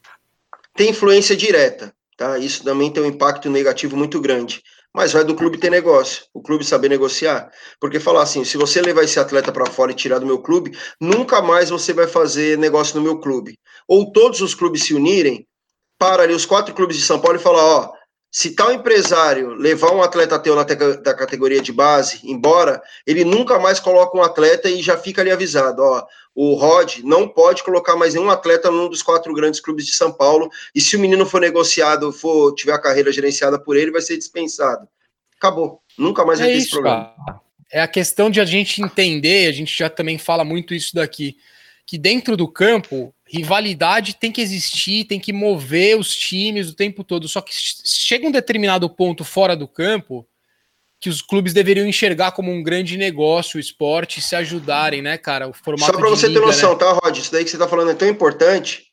Tem 0.75 0.91
influência 0.91 1.37
direta, 1.37 1.95
tá? 2.17 2.39
Isso 2.39 2.65
também 2.65 2.91
tem 2.91 3.03
um 3.03 3.07
impacto 3.07 3.51
negativo 3.51 3.97
muito 3.97 4.21
grande. 4.21 4.63
Mas 4.95 5.13
vai 5.13 5.25
do 5.25 5.35
clube 5.35 5.57
ter 5.57 5.71
negócio, 5.71 6.25
o 6.35 6.43
clube 6.43 6.65
saber 6.65 6.89
negociar. 6.89 7.51
Porque 7.81 7.99
falar 7.99 8.23
assim, 8.23 8.45
se 8.45 8.59
você 8.59 8.81
levar 8.81 9.05
esse 9.05 9.19
atleta 9.19 9.51
para 9.51 9.67
fora 9.67 9.93
e 9.93 9.95
tirar 9.95 10.19
do 10.19 10.27
meu 10.27 10.39
clube, 10.39 10.77
nunca 11.01 11.41
mais 11.41 11.71
você 11.71 11.95
vai 11.95 12.07
fazer 12.07 12.59
negócio 12.59 12.97
no 12.97 13.03
meu 13.03 13.19
clube. 13.19 13.59
Ou 13.89 14.13
todos 14.13 14.43
os 14.43 14.55
clubes 14.55 14.85
se 14.85 14.95
unirem, 14.95 15.47
para 15.99 16.25
ali 16.25 16.35
os 16.35 16.45
quatro 16.45 16.75
clubes 16.75 16.97
de 16.97 17.05
São 17.05 17.21
Paulo 17.21 17.39
e 17.39 17.43
falar, 17.43 17.65
ó, 17.65 17.93
se 18.35 18.55
tal 18.55 18.73
empresário 18.73 19.53
levar 19.53 19.93
um 19.93 20.03
atleta 20.03 20.39
teu 20.39 20.57
na 20.57 20.63
da 20.65 21.13
categoria 21.13 21.61
de 21.61 21.71
base 21.71 22.19
embora, 22.25 22.83
ele 23.07 23.27
nunca 23.27 23.59
mais 23.59 23.79
coloca 23.79 24.17
um 24.17 24.23
atleta 24.23 24.71
e 24.71 24.83
já 24.83 24.97
fica 24.97 25.21
ali 25.21 25.31
avisado, 25.31 25.83
ó, 25.83 26.07
o 26.35 26.55
Rod 26.55 27.01
não 27.05 27.29
pode 27.29 27.63
colocar 27.63 27.95
mais 27.95 28.15
nenhum 28.15 28.31
atleta 28.31 28.71
num 28.71 28.89
dos 28.89 29.03
quatro 29.03 29.35
grandes 29.35 29.61
clubes 29.61 29.85
de 29.85 29.93
São 29.93 30.11
Paulo, 30.11 30.49
e 30.75 30.81
se 30.81 30.97
o 30.97 30.99
menino 30.99 31.27
for 31.27 31.43
negociado, 31.43 32.11
for 32.11 32.55
tiver 32.55 32.73
a 32.73 32.81
carreira 32.81 33.13
gerenciada 33.13 33.59
por 33.59 33.77
ele, 33.77 33.91
vai 33.91 34.01
ser 34.01 34.17
dispensado. 34.17 34.89
Acabou. 35.37 35.83
Nunca 35.99 36.25
mais 36.25 36.39
vai 36.39 36.49
é 36.49 36.53
ter 36.53 36.59
isso, 36.59 36.69
esse 36.69 36.75
problema. 36.75 37.15
Cara. 37.27 37.41
É 37.71 37.83
a 37.83 37.89
questão 37.89 38.31
de 38.31 38.41
a 38.41 38.47
gente 38.47 38.83
entender, 38.83 39.47
a 39.47 39.53
gente 39.53 39.77
já 39.77 39.91
também 39.91 40.17
fala 40.17 40.43
muito 40.43 40.73
isso 40.73 40.95
daqui, 40.95 41.37
que 41.87 41.99
dentro 41.99 42.35
do 42.35 42.49
campo 42.49 43.15
rivalidade 43.33 44.15
tem 44.15 44.31
que 44.31 44.43
existir, 44.43 45.05
tem 45.05 45.19
que 45.19 45.33
mover 45.33 45.99
os 45.99 46.15
times 46.15 46.69
o 46.69 46.75
tempo 46.75 47.03
todo. 47.03 47.27
Só 47.27 47.41
que 47.41 47.53
chega 47.55 48.27
um 48.27 48.31
determinado 48.31 48.89
ponto 48.91 49.25
fora 49.25 49.57
do 49.57 49.67
campo 49.67 50.29
que 51.01 51.09
os 51.09 51.23
clubes 51.23 51.53
deveriam 51.53 51.87
enxergar 51.87 52.33
como 52.33 52.53
um 52.53 52.63
grande 52.63 52.97
negócio 52.97 53.57
o 53.57 53.61
esporte 53.61 54.21
e 54.21 54.23
se 54.23 54.37
ajudarem, 54.37 55.03
né, 55.03 55.19
cara? 55.19 55.49
O 55.49 55.53
formato 55.53 55.93
Só 55.93 55.99
para 55.99 56.09
você 56.09 56.29
liga, 56.29 56.41
ter 56.41 56.47
noção, 56.47 56.73
né? 56.73 56.79
tá, 56.79 56.93
Rod? 56.93 57.17
Isso 57.17 57.33
daí 57.33 57.43
que 57.43 57.51
você 57.51 57.59
tá 57.59 57.67
falando 57.67 57.91
é 57.91 57.95
tão 57.95 58.09
importante. 58.09 58.85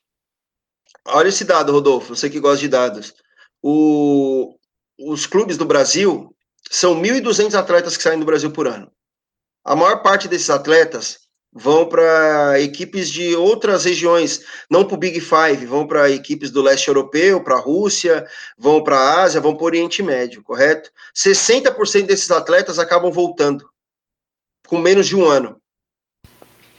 Olha 1.06 1.28
esse 1.28 1.44
dado, 1.44 1.70
Rodolfo, 1.70 2.16
você 2.16 2.28
que 2.28 2.40
gosta 2.40 2.60
de 2.60 2.68
dados. 2.68 3.14
O, 3.62 4.56
os 4.98 5.26
clubes 5.26 5.56
do 5.56 5.64
Brasil 5.64 6.34
são 6.68 7.00
1.200 7.00 7.54
atletas 7.54 7.96
que 7.96 8.02
saem 8.02 8.18
do 8.18 8.26
Brasil 8.26 8.50
por 8.50 8.66
ano. 8.66 8.90
A 9.64 9.76
maior 9.76 10.02
parte 10.02 10.26
desses 10.26 10.50
atletas 10.50 11.20
vão 11.52 11.86
para 11.86 12.60
equipes 12.60 13.10
de 13.10 13.34
outras 13.34 13.84
regiões, 13.84 14.42
não 14.70 14.84
para 14.84 14.94
o 14.94 14.98
Big 14.98 15.20
Five, 15.20 15.66
vão 15.66 15.86
para 15.86 16.10
equipes 16.10 16.50
do 16.50 16.62
leste 16.62 16.88
europeu, 16.88 17.42
para 17.42 17.56
a 17.56 17.60
Rússia, 17.60 18.26
vão 18.56 18.82
para 18.82 18.96
a 18.96 19.22
Ásia, 19.22 19.40
vão 19.40 19.54
para 19.54 19.64
o 19.64 19.66
Oriente 19.66 20.02
Médio, 20.02 20.42
correto? 20.42 20.90
60% 21.14 22.06
desses 22.06 22.30
atletas 22.30 22.78
acabam 22.78 23.10
voltando 23.10 23.68
com 24.68 24.78
menos 24.78 25.08
de 25.08 25.16
um 25.16 25.24
ano. 25.28 25.60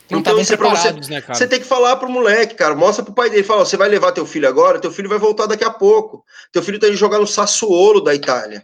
Não 0.10 0.19
então, 0.19 0.38
isso 0.39 0.53
é 0.53 0.57
pra 0.57 0.69
você, 0.69 0.91
né, 1.10 1.22
você 1.26 1.48
tem 1.48 1.60
que 1.60 1.65
falar 1.65 1.95
pro 1.95 2.10
moleque, 2.10 2.56
cara. 2.56 2.76
Mostra 2.76 3.03
pro 3.03 3.14
pai 3.14 3.30
dele. 3.30 3.43
Fala, 3.43 3.65
você 3.65 3.77
vai 3.77 3.88
levar 3.88 4.11
teu 4.11 4.26
filho 4.26 4.45
agora, 4.45 4.77
teu 4.77 4.91
filho 4.91 5.07
vai 5.07 5.18
voltar 5.18 5.45
daqui 5.45 5.64
a 5.64 5.69
pouco. 5.69 6.26
Teu 6.52 6.61
filho 6.61 6.77
tá 6.77 6.88
indo 6.88 6.98
jogar 6.98 7.18
no 7.18 7.27
Sassuolo 7.27 8.02
da 8.02 8.14
Itália 8.14 8.61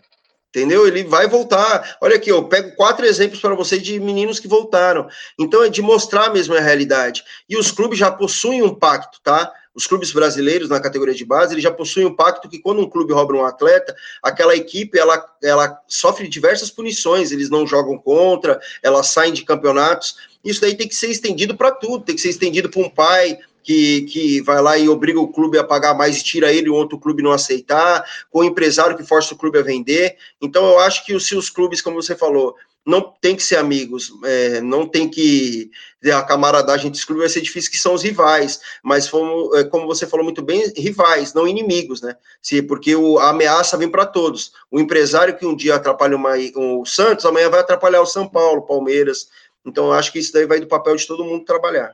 entendeu? 0.49 0.87
Ele 0.87 1.03
vai 1.03 1.27
voltar. 1.27 1.97
Olha 2.01 2.15
aqui, 2.15 2.29
eu 2.29 2.43
pego 2.43 2.75
quatro 2.75 3.05
exemplos 3.05 3.39
para 3.39 3.55
você 3.55 3.79
de 3.79 3.99
meninos 3.99 4.39
que 4.39 4.47
voltaram. 4.47 5.07
Então 5.37 5.63
é 5.63 5.69
de 5.69 5.81
mostrar 5.81 6.31
mesmo 6.31 6.55
a 6.55 6.59
realidade. 6.59 7.23
E 7.49 7.57
os 7.57 7.71
clubes 7.71 7.99
já 7.99 8.11
possuem 8.11 8.61
um 8.61 8.73
pacto, 8.73 9.19
tá? 9.23 9.51
Os 9.77 9.85
clubes 9.85 10.11
brasileiros 10.11 10.69
na 10.69 10.79
categoria 10.79 11.13
de 11.13 11.23
base, 11.23 11.53
eles 11.53 11.63
já 11.63 11.69
possuem 11.69 12.07
um 12.07 12.15
pacto 12.15 12.49
que 12.49 12.57
quando 12.57 12.81
um 12.81 12.89
clube 12.89 13.13
rouba 13.13 13.35
um 13.35 13.45
atleta, 13.45 13.95
aquela 14.23 14.55
equipe 14.55 14.97
ela, 14.97 15.23
ela 15.43 15.79
sofre 15.87 16.27
diversas 16.27 16.71
punições, 16.71 17.31
eles 17.31 17.47
não 17.47 17.67
jogam 17.67 17.95
contra, 17.95 18.59
elas 18.81 19.07
saem 19.07 19.33
de 19.33 19.45
campeonatos. 19.45 20.15
Isso 20.43 20.61
daí 20.61 20.75
tem 20.75 20.87
que 20.87 20.95
ser 20.95 21.11
estendido 21.11 21.55
para 21.55 21.69
tudo, 21.69 22.03
tem 22.03 22.15
que 22.15 22.21
ser 22.21 22.29
estendido 22.29 22.69
para 22.69 22.81
um 22.81 22.89
pai, 22.89 23.37
que, 23.67 24.03
que 24.03 24.41
vai 24.43 24.61
lá 24.61 24.77
e 24.77 24.87
obriga 24.87 25.19
o 25.19 25.27
clube 25.27 25.59
a 25.59 25.63
pagar 25.63 25.93
mais 25.93 26.17
e 26.17 26.23
tira 26.23 26.53
ele 26.53 26.69
o 26.69 26.73
outro 26.73 26.97
clube 26.97 27.21
não 27.21 27.33
aceitar, 27.33 28.01
com 28.31 28.39
o 28.39 28.43
empresário 28.45 28.95
que 28.95 29.03
força 29.03 29.33
o 29.33 29.37
clube 29.37 29.59
a 29.59 29.61
vender. 29.61 30.15
Então, 30.41 30.65
eu 30.65 30.79
acho 30.79 31.05
que 31.05 31.19
se 31.19 31.35
os 31.35 31.49
clubes, 31.49 31.81
como 31.81 32.01
você 32.01 32.15
falou, 32.15 32.55
não 32.85 33.01
tem 33.19 33.35
que 33.35 33.43
ser 33.43 33.57
amigos, 33.57 34.09
é, 34.23 34.61
não 34.61 34.87
tem 34.87 35.09
que 35.09 35.69
a 36.05 36.23
camaradagem 36.23 36.87
entre 36.87 36.97
os 36.97 37.03
clubes 37.03 37.23
vai 37.23 37.29
ser 37.29 37.41
difícil, 37.41 37.69
que 37.69 37.77
são 37.77 37.93
os 37.93 38.03
rivais, 38.03 38.61
mas 38.81 39.09
fomos, 39.09 39.53
é, 39.57 39.65
como 39.65 39.85
você 39.85 40.07
falou 40.07 40.23
muito 40.23 40.41
bem, 40.41 40.71
rivais, 40.77 41.33
não 41.33 41.45
inimigos, 41.45 42.01
né? 42.01 42.15
Se, 42.41 42.61
porque 42.61 42.95
o, 42.95 43.19
a 43.19 43.31
ameaça 43.31 43.75
vem 43.75 43.89
para 43.89 44.05
todos. 44.05 44.53
O 44.71 44.79
empresário 44.79 45.35
que 45.35 45.45
um 45.45 45.53
dia 45.53 45.75
atrapalha 45.75 46.15
uma, 46.15 46.35
o 46.55 46.85
Santos, 46.85 47.25
amanhã 47.25 47.49
vai 47.49 47.59
atrapalhar 47.59 47.99
o 47.99 48.05
São 48.05 48.29
Paulo, 48.29 48.65
Palmeiras. 48.65 49.27
Então, 49.65 49.87
eu 49.87 49.93
acho 49.93 50.13
que 50.13 50.19
isso 50.19 50.31
daí 50.31 50.45
vai 50.45 50.61
do 50.61 50.67
papel 50.67 50.95
de 50.95 51.05
todo 51.05 51.25
mundo 51.25 51.43
trabalhar. 51.43 51.93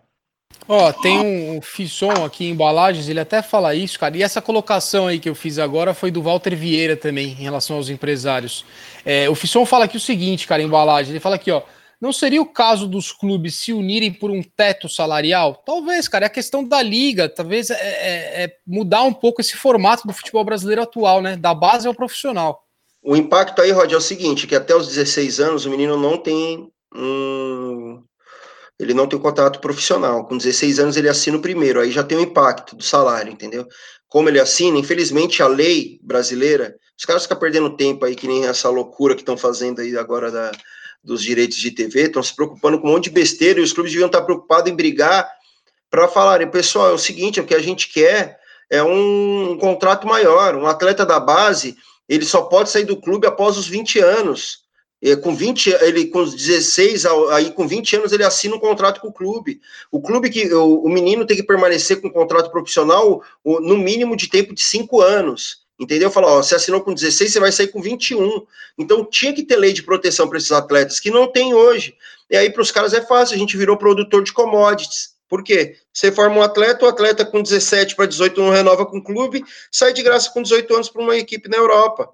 Ó, 0.68 0.92
tem 0.94 1.20
um, 1.20 1.62
Fisson 1.62 2.24
aqui 2.26 2.46
em 2.46 2.52
embalagens, 2.52 3.10
ele 3.10 3.20
até 3.20 3.42
fala 3.42 3.76
isso, 3.76 4.00
cara. 4.00 4.16
E 4.18 4.24
essa 4.24 4.42
colocação 4.42 5.08
aí 5.08 5.20
que 5.20 5.30
eu 5.30 5.36
fiz 5.36 5.60
agora 5.60 5.94
foi 5.94 6.10
do 6.10 6.22
Walter 6.22 6.56
Vieira 6.56 6.96
também, 6.96 7.28
em 7.28 7.44
relação 7.44 7.76
aos 7.76 7.90
empresários. 7.90 8.66
É, 9.06 9.30
o 9.30 9.36
Fisson 9.36 9.66
fala 9.66 9.86
aqui 9.86 9.98
o 9.98 10.00
seguinte, 10.00 10.48
cara, 10.48 10.62
embalagem. 10.62 11.12
Ele 11.12 11.20
fala 11.20 11.36
aqui, 11.36 11.52
ó. 11.52 11.62
Não 12.00 12.12
seria 12.12 12.42
o 12.42 12.46
caso 12.46 12.86
dos 12.86 13.14
clubes 13.14 13.56
se 13.56 13.72
unirem 13.72 14.12
por 14.12 14.30
um 14.30 14.44
teto 14.44 14.90
salarial? 14.90 15.64
Talvez, 15.66 16.08
cara. 16.08 16.26
É 16.26 16.28
a 16.28 16.30
questão 16.30 16.62
da 16.62 16.82
liga. 16.82 17.30
Talvez 17.30 17.70
é, 17.70 17.76
é, 17.76 18.44
é 18.44 18.56
mudar 18.68 19.04
um 19.04 19.14
pouco 19.14 19.40
esse 19.40 19.56
formato 19.56 20.06
do 20.06 20.14
futebol 20.14 20.44
brasileiro 20.44 20.82
atual, 20.82 21.22
né? 21.22 21.38
Da 21.38 21.54
base 21.54 21.88
ao 21.88 21.94
profissional. 21.94 22.62
O 23.02 23.16
impacto 23.16 23.62
aí, 23.62 23.72
Rod, 23.72 23.92
é 23.92 23.98
o 23.98 24.02
seguinte: 24.02 24.48
que 24.48 24.56
até 24.56 24.76
os 24.76 24.88
16 24.88 25.40
anos 25.40 25.66
o 25.66 25.70
menino 25.70 25.98
não 25.98 26.18
tem 26.18 26.70
um, 26.94 28.02
ele 28.80 28.94
não 28.94 29.08
tem 29.08 29.20
contrato 29.20 29.60
profissional. 29.60 30.26
Com 30.26 30.38
16 30.38 30.80
anos 30.80 30.98
ele 30.98 31.10
assina 31.10 31.38
o 31.38 31.42
primeiro, 31.42 31.80
aí 31.80 31.92
já 31.92 32.04
tem 32.04 32.18
o 32.18 32.22
impacto 32.22 32.76
do 32.76 32.84
salário, 32.84 33.32
entendeu? 33.32 33.68
Como 34.08 34.30
ele 34.30 34.40
assina, 34.40 34.78
infelizmente 34.78 35.42
a 35.42 35.48
lei 35.48 36.00
brasileira, 36.02 36.76
os 36.98 37.06
caras 37.06 37.24
ficam 37.24 37.40
perdendo 37.40 37.76
tempo 37.76 38.06
aí, 38.06 38.16
que 38.16 38.28
nem 38.28 38.46
essa 38.46 38.70
loucura 38.70 39.16
que 39.16 39.22
estão 39.22 39.38
fazendo 39.38 39.82
aí 39.82 39.98
agora 39.98 40.32
da, 40.32 40.52
dos 41.04 41.22
direitos 41.22 41.58
de 41.58 41.72
TV, 41.72 42.04
estão 42.04 42.22
se 42.22 42.36
preocupando 42.36 42.80
com 42.80 42.88
um 42.88 42.92
monte 42.92 43.06
de 43.06 43.12
besteira 43.12 43.60
e 43.60 43.64
os 43.64 43.74
clubes 43.74 43.92
deviam 43.92 44.08
estar 44.08 44.22
preocupados 44.22 44.72
em 44.72 44.76
brigar 44.76 45.30
para 45.90 46.08
falarem, 46.08 46.50
pessoal, 46.50 46.90
é 46.90 46.94
o 46.94 46.98
seguinte, 46.98 47.40
o 47.40 47.46
que 47.46 47.54
a 47.54 47.62
gente 47.62 47.92
quer 47.92 48.40
é 48.70 48.82
um, 48.82 49.52
um 49.52 49.58
contrato 49.58 50.08
maior, 50.08 50.56
um 50.56 50.66
atleta 50.66 51.06
da 51.06 51.20
base, 51.20 51.76
ele 52.10 52.26
só 52.26 52.42
pode 52.44 52.70
sair 52.70 52.86
do 52.86 53.00
clube 53.00 53.28
após 53.28 53.58
os 53.58 53.68
20 53.68 54.00
anos 54.00 54.63
com 55.22 55.36
20, 55.36 55.70
ele 55.82 56.06
com 56.06 56.24
16, 56.24 57.06
aí 57.32 57.52
com 57.52 57.68
20 57.68 57.98
anos 57.98 58.14
ele 58.14 58.24
assina 58.24 58.56
um 58.56 58.60
contrato 58.60 59.02
com 59.02 59.10
o 59.10 59.14
clube. 59.14 59.60
O 59.92 60.02
clube 60.02 60.30
que 60.30 60.54
o, 60.54 60.84
o 60.84 60.90
menino 60.90 61.26
tem 61.26 61.36
que 61.36 61.44
permanecer 61.44 62.00
com 62.00 62.08
um 62.08 62.12
contrato 62.12 62.50
profissional 62.50 63.22
o, 63.44 63.60
no 63.60 63.78
mínimo 63.78 64.16
de 64.16 64.30
tempo 64.30 64.54
de 64.54 64.62
5 64.62 65.02
anos. 65.02 65.64
Entendeu? 65.78 66.10
Falar, 66.10 66.28
ó, 66.28 66.42
você 66.42 66.56
assinou 66.56 66.82
com 66.82 66.94
16, 66.94 67.34
você 67.34 67.40
vai 67.40 67.52
sair 67.52 67.68
com 67.68 67.82
21. 67.82 68.46
Então 68.78 69.04
tinha 69.04 69.34
que 69.34 69.44
ter 69.44 69.58
lei 69.58 69.74
de 69.74 69.84
proteção 69.84 70.28
para 70.30 70.38
esses 70.38 70.52
atletas, 70.52 71.00
que 71.00 71.12
não 71.12 71.30
tem 71.30 71.54
hoje. 71.54 71.96
E 72.30 72.38
aí 72.38 72.50
para 72.50 72.62
os 72.62 72.72
caras 72.72 72.94
é 72.94 73.02
fácil, 73.02 73.36
a 73.36 73.40
gente 73.40 73.58
virou 73.58 73.76
produtor 73.76 74.24
de 74.24 74.32
commodities. 74.32 75.14
Por 75.28 75.44
quê? 75.44 75.76
Você 75.92 76.12
forma 76.12 76.38
um 76.38 76.42
atleta, 76.42 76.86
o 76.86 76.88
atleta 76.88 77.26
com 77.26 77.42
17 77.42 77.96
para 77.96 78.06
18 78.06 78.40
não 78.40 78.52
renova 78.52 78.86
com 78.86 79.00
o 79.00 79.04
clube, 79.04 79.44
sai 79.72 79.92
de 79.92 80.04
graça 80.04 80.32
com 80.32 80.42
18 80.42 80.74
anos 80.76 80.90
para 80.90 81.02
uma 81.02 81.18
equipe 81.18 81.50
na 81.50 81.58
Europa. 81.58 82.10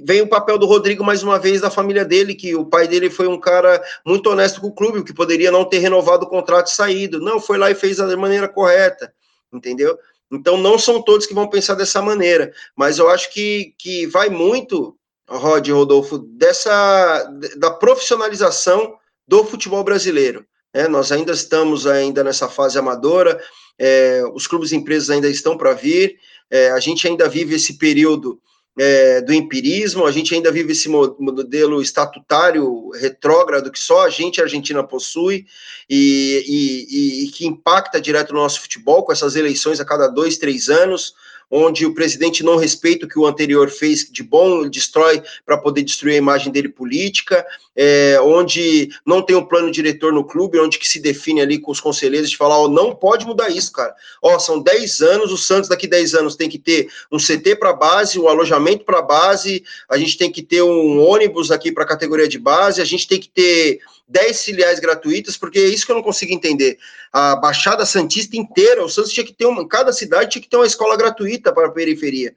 Vem 0.00 0.22
o 0.22 0.28
papel 0.28 0.58
do 0.58 0.66
Rodrigo 0.66 1.04
mais 1.04 1.22
uma 1.22 1.38
vez 1.38 1.60
da 1.60 1.70
família 1.70 2.04
dele, 2.04 2.34
que 2.34 2.54
o 2.54 2.64
pai 2.64 2.86
dele 2.86 3.10
foi 3.10 3.26
um 3.26 3.38
cara 3.38 3.82
muito 4.06 4.30
honesto 4.30 4.60
com 4.60 4.68
o 4.68 4.74
clube, 4.74 5.02
que 5.02 5.12
poderia 5.12 5.50
não 5.50 5.64
ter 5.64 5.78
renovado 5.78 6.24
o 6.24 6.28
contrato 6.28 6.68
e 6.68 6.72
saído. 6.72 7.20
Não, 7.20 7.40
foi 7.40 7.58
lá 7.58 7.70
e 7.70 7.74
fez 7.74 7.96
da 7.96 8.16
maneira 8.16 8.48
correta, 8.48 9.12
entendeu? 9.52 9.98
Então 10.30 10.56
não 10.56 10.78
são 10.78 11.02
todos 11.02 11.26
que 11.26 11.34
vão 11.34 11.48
pensar 11.48 11.74
dessa 11.74 12.02
maneira, 12.02 12.52
mas 12.76 12.98
eu 12.98 13.08
acho 13.08 13.32
que, 13.32 13.74
que 13.78 14.06
vai 14.06 14.28
muito, 14.28 14.96
Rod 15.28 15.66
Rodolfo, 15.68 16.18
dessa 16.18 17.24
da 17.56 17.70
profissionalização 17.70 18.96
do 19.26 19.44
futebol 19.44 19.82
brasileiro. 19.82 20.44
É, 20.72 20.86
nós 20.86 21.10
ainda 21.10 21.32
estamos 21.32 21.86
ainda 21.86 22.22
nessa 22.22 22.48
fase 22.48 22.78
amadora, 22.78 23.42
é, 23.78 24.22
os 24.34 24.46
clubes 24.46 24.70
e 24.70 24.76
empresas 24.76 25.08
ainda 25.08 25.28
estão 25.28 25.56
para 25.56 25.72
vir, 25.72 26.18
é, 26.50 26.70
a 26.70 26.80
gente 26.80 27.06
ainda 27.06 27.28
vive 27.28 27.54
esse 27.54 27.78
período 27.78 28.40
é, 28.78 29.20
do 29.20 29.34
empirismo, 29.34 30.06
a 30.06 30.12
gente 30.12 30.32
ainda 30.32 30.52
vive 30.52 30.70
esse 30.70 30.88
modelo 30.88 31.82
estatutário 31.82 32.90
retrógrado 32.90 33.72
que 33.72 33.78
só 33.78 34.06
a 34.06 34.08
gente, 34.08 34.40
a 34.40 34.44
Argentina, 34.44 34.84
possui 34.84 35.44
e, 35.90 36.44
e, 36.46 37.24
e, 37.24 37.30
que 37.30 37.44
impacta 37.44 38.00
direto 38.00 38.32
no 38.32 38.40
nosso 38.40 38.60
futebol, 38.60 39.02
com 39.02 39.10
essas 39.10 39.34
eleições 39.34 39.80
a 39.80 39.84
cada 39.84 40.06
dois, 40.06 40.38
três 40.38 40.68
anos, 40.68 41.12
onde 41.50 41.86
o 41.86 41.94
presidente 41.94 42.42
não 42.42 42.56
respeita 42.56 43.06
o 43.06 43.08
que 43.08 43.18
o 43.18 43.26
anterior 43.26 43.70
fez 43.70 44.08
de 44.10 44.22
bom, 44.22 44.68
destrói 44.68 45.22
para 45.46 45.56
poder 45.56 45.82
destruir 45.82 46.14
a 46.14 46.18
imagem 46.18 46.52
dele 46.52 46.68
política, 46.68 47.44
é, 47.74 48.18
onde 48.20 48.90
não 49.06 49.22
tem 49.22 49.36
um 49.36 49.44
plano 49.44 49.70
diretor 49.70 50.12
no 50.12 50.24
clube, 50.24 50.58
onde 50.58 50.78
que 50.78 50.88
se 50.88 51.00
define 51.00 51.40
ali 51.40 51.58
com 51.58 51.70
os 51.70 51.80
conselheiros 51.80 52.30
de 52.30 52.36
falar, 52.36 52.58
ó, 52.58 52.68
não 52.68 52.94
pode 52.94 53.24
mudar 53.24 53.48
isso, 53.48 53.72
cara. 53.72 53.94
Ó, 54.22 54.38
são 54.38 54.60
10 54.60 55.00
anos, 55.00 55.32
o 55.32 55.38
Santos 55.38 55.68
daqui 55.68 55.86
10 55.86 56.14
anos 56.14 56.36
tem 56.36 56.48
que 56.48 56.58
ter 56.58 56.88
um 57.10 57.18
CT 57.18 57.56
para 57.56 57.72
base, 57.72 58.18
um 58.18 58.28
alojamento 58.28 58.84
para 58.84 59.00
base, 59.00 59.62
a 59.88 59.96
gente 59.96 60.18
tem 60.18 60.30
que 60.30 60.42
ter 60.42 60.62
um 60.62 61.00
ônibus 61.00 61.50
aqui 61.50 61.72
para 61.72 61.84
a 61.84 61.88
categoria 61.88 62.28
de 62.28 62.38
base, 62.38 62.82
a 62.82 62.84
gente 62.84 63.06
tem 63.06 63.18
que 63.18 63.28
ter 63.28 63.80
10 64.08 64.44
filiais 64.44 64.80
gratuitas, 64.80 65.36
porque 65.36 65.58
é 65.58 65.66
isso 65.66 65.84
que 65.84 65.92
eu 65.92 65.96
não 65.96 66.02
consigo 66.02 66.32
entender. 66.32 66.78
A 67.12 67.36
Baixada 67.36 67.84
Santista 67.84 68.36
inteira, 68.36 68.82
o 68.82 68.88
Santos 68.88 69.12
tinha 69.12 69.26
que 69.26 69.34
ter 69.34 69.46
uma, 69.46 69.68
cada 69.68 69.92
cidade 69.92 70.30
tinha 70.30 70.42
que 70.42 70.48
ter 70.48 70.56
uma 70.56 70.66
escola 70.66 70.96
gratuita 70.96 71.52
para 71.52 71.68
a 71.68 71.70
periferia. 71.70 72.34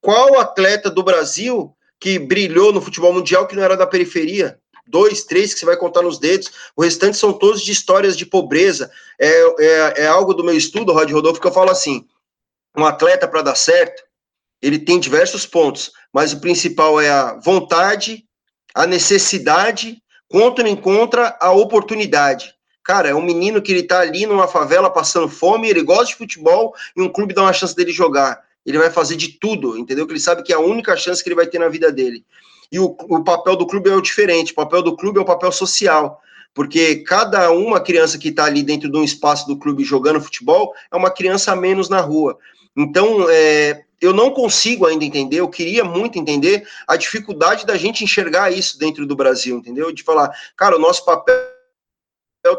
Qual 0.00 0.38
atleta 0.40 0.90
do 0.90 1.02
Brasil 1.02 1.74
que 1.98 2.18
brilhou 2.18 2.72
no 2.72 2.80
futebol 2.80 3.12
mundial 3.12 3.46
que 3.46 3.54
não 3.54 3.62
era 3.62 3.76
da 3.76 3.86
periferia? 3.86 4.58
Dois, 4.88 5.24
três 5.24 5.52
que 5.52 5.60
você 5.60 5.66
vai 5.66 5.76
contar 5.76 6.02
nos 6.02 6.18
dedos, 6.18 6.50
o 6.76 6.82
restante 6.82 7.16
são 7.16 7.32
todos 7.32 7.62
de 7.62 7.72
histórias 7.72 8.16
de 8.16 8.24
pobreza. 8.24 8.90
É, 9.18 9.30
é, 9.58 10.02
é 10.02 10.06
algo 10.06 10.32
do 10.32 10.44
meu 10.44 10.56
estudo, 10.56 10.92
Rod 10.92 11.10
Rodolfo, 11.10 11.40
que 11.40 11.46
eu 11.46 11.52
falo 11.52 11.70
assim: 11.70 12.06
um 12.76 12.84
atleta 12.84 13.26
para 13.26 13.42
dar 13.42 13.56
certo, 13.56 14.04
ele 14.62 14.78
tem 14.78 15.00
diversos 15.00 15.44
pontos, 15.44 15.92
mas 16.12 16.32
o 16.32 16.40
principal 16.40 17.00
é 17.00 17.10
a 17.10 17.34
vontade, 17.34 18.24
a 18.74 18.86
necessidade 18.86 20.00
não 20.32 20.68
encontra 20.68 21.36
a 21.40 21.52
oportunidade. 21.52 22.54
Cara, 22.82 23.08
é 23.08 23.14
um 23.14 23.22
menino 23.22 23.60
que 23.60 23.72
ele 23.72 23.82
tá 23.82 24.00
ali 24.00 24.26
numa 24.26 24.46
favela 24.46 24.88
passando 24.88 25.28
fome, 25.28 25.68
ele 25.68 25.82
gosta 25.82 26.06
de 26.06 26.16
futebol 26.16 26.74
e 26.96 27.02
um 27.02 27.08
clube 27.08 27.34
dá 27.34 27.42
uma 27.42 27.52
chance 27.52 27.74
dele 27.74 27.92
jogar. 27.92 28.40
Ele 28.64 28.78
vai 28.78 28.90
fazer 28.90 29.16
de 29.16 29.38
tudo, 29.38 29.76
entendeu? 29.76 30.06
Que 30.06 30.12
ele 30.12 30.20
sabe 30.20 30.42
que 30.42 30.52
é 30.52 30.56
a 30.56 30.60
única 30.60 30.96
chance 30.96 31.22
que 31.22 31.28
ele 31.28 31.36
vai 31.36 31.46
ter 31.46 31.58
na 31.58 31.68
vida 31.68 31.90
dele. 31.90 32.24
E 32.70 32.78
o, 32.78 32.96
o 33.08 33.22
papel 33.22 33.56
do 33.56 33.66
clube 33.66 33.90
é 33.90 33.94
o 33.94 34.00
diferente. 34.00 34.52
O 34.52 34.56
papel 34.56 34.82
do 34.82 34.96
clube 34.96 35.18
é 35.18 35.22
o 35.22 35.26
papel 35.26 35.52
social 35.52 36.20
porque 36.56 36.96
cada 37.04 37.50
uma 37.52 37.78
criança 37.78 38.16
que 38.16 38.28
está 38.28 38.46
ali 38.46 38.62
dentro 38.62 38.90
de 38.90 38.96
um 38.96 39.04
espaço 39.04 39.46
do 39.46 39.58
clube 39.58 39.84
jogando 39.84 40.22
futebol 40.22 40.72
é 40.90 40.96
uma 40.96 41.10
criança 41.10 41.52
a 41.52 41.56
menos 41.56 41.90
na 41.90 42.00
rua. 42.00 42.38
Então, 42.74 43.26
é, 43.28 43.84
eu 44.00 44.12
não 44.12 44.30
consigo 44.30 44.86
ainda 44.86 45.04
entender, 45.04 45.40
eu 45.40 45.48
queria 45.48 45.84
muito 45.84 46.18
entender 46.18 46.66
a 46.86 46.96
dificuldade 46.96 47.64
da 47.64 47.76
gente 47.76 48.04
enxergar 48.04 48.52
isso 48.52 48.78
dentro 48.78 49.06
do 49.06 49.16
Brasil, 49.16 49.58
entendeu? 49.58 49.90
De 49.90 50.02
falar, 50.02 50.30
cara, 50.56 50.76
o 50.76 50.80
nosso 50.80 51.04
papel 51.04 51.36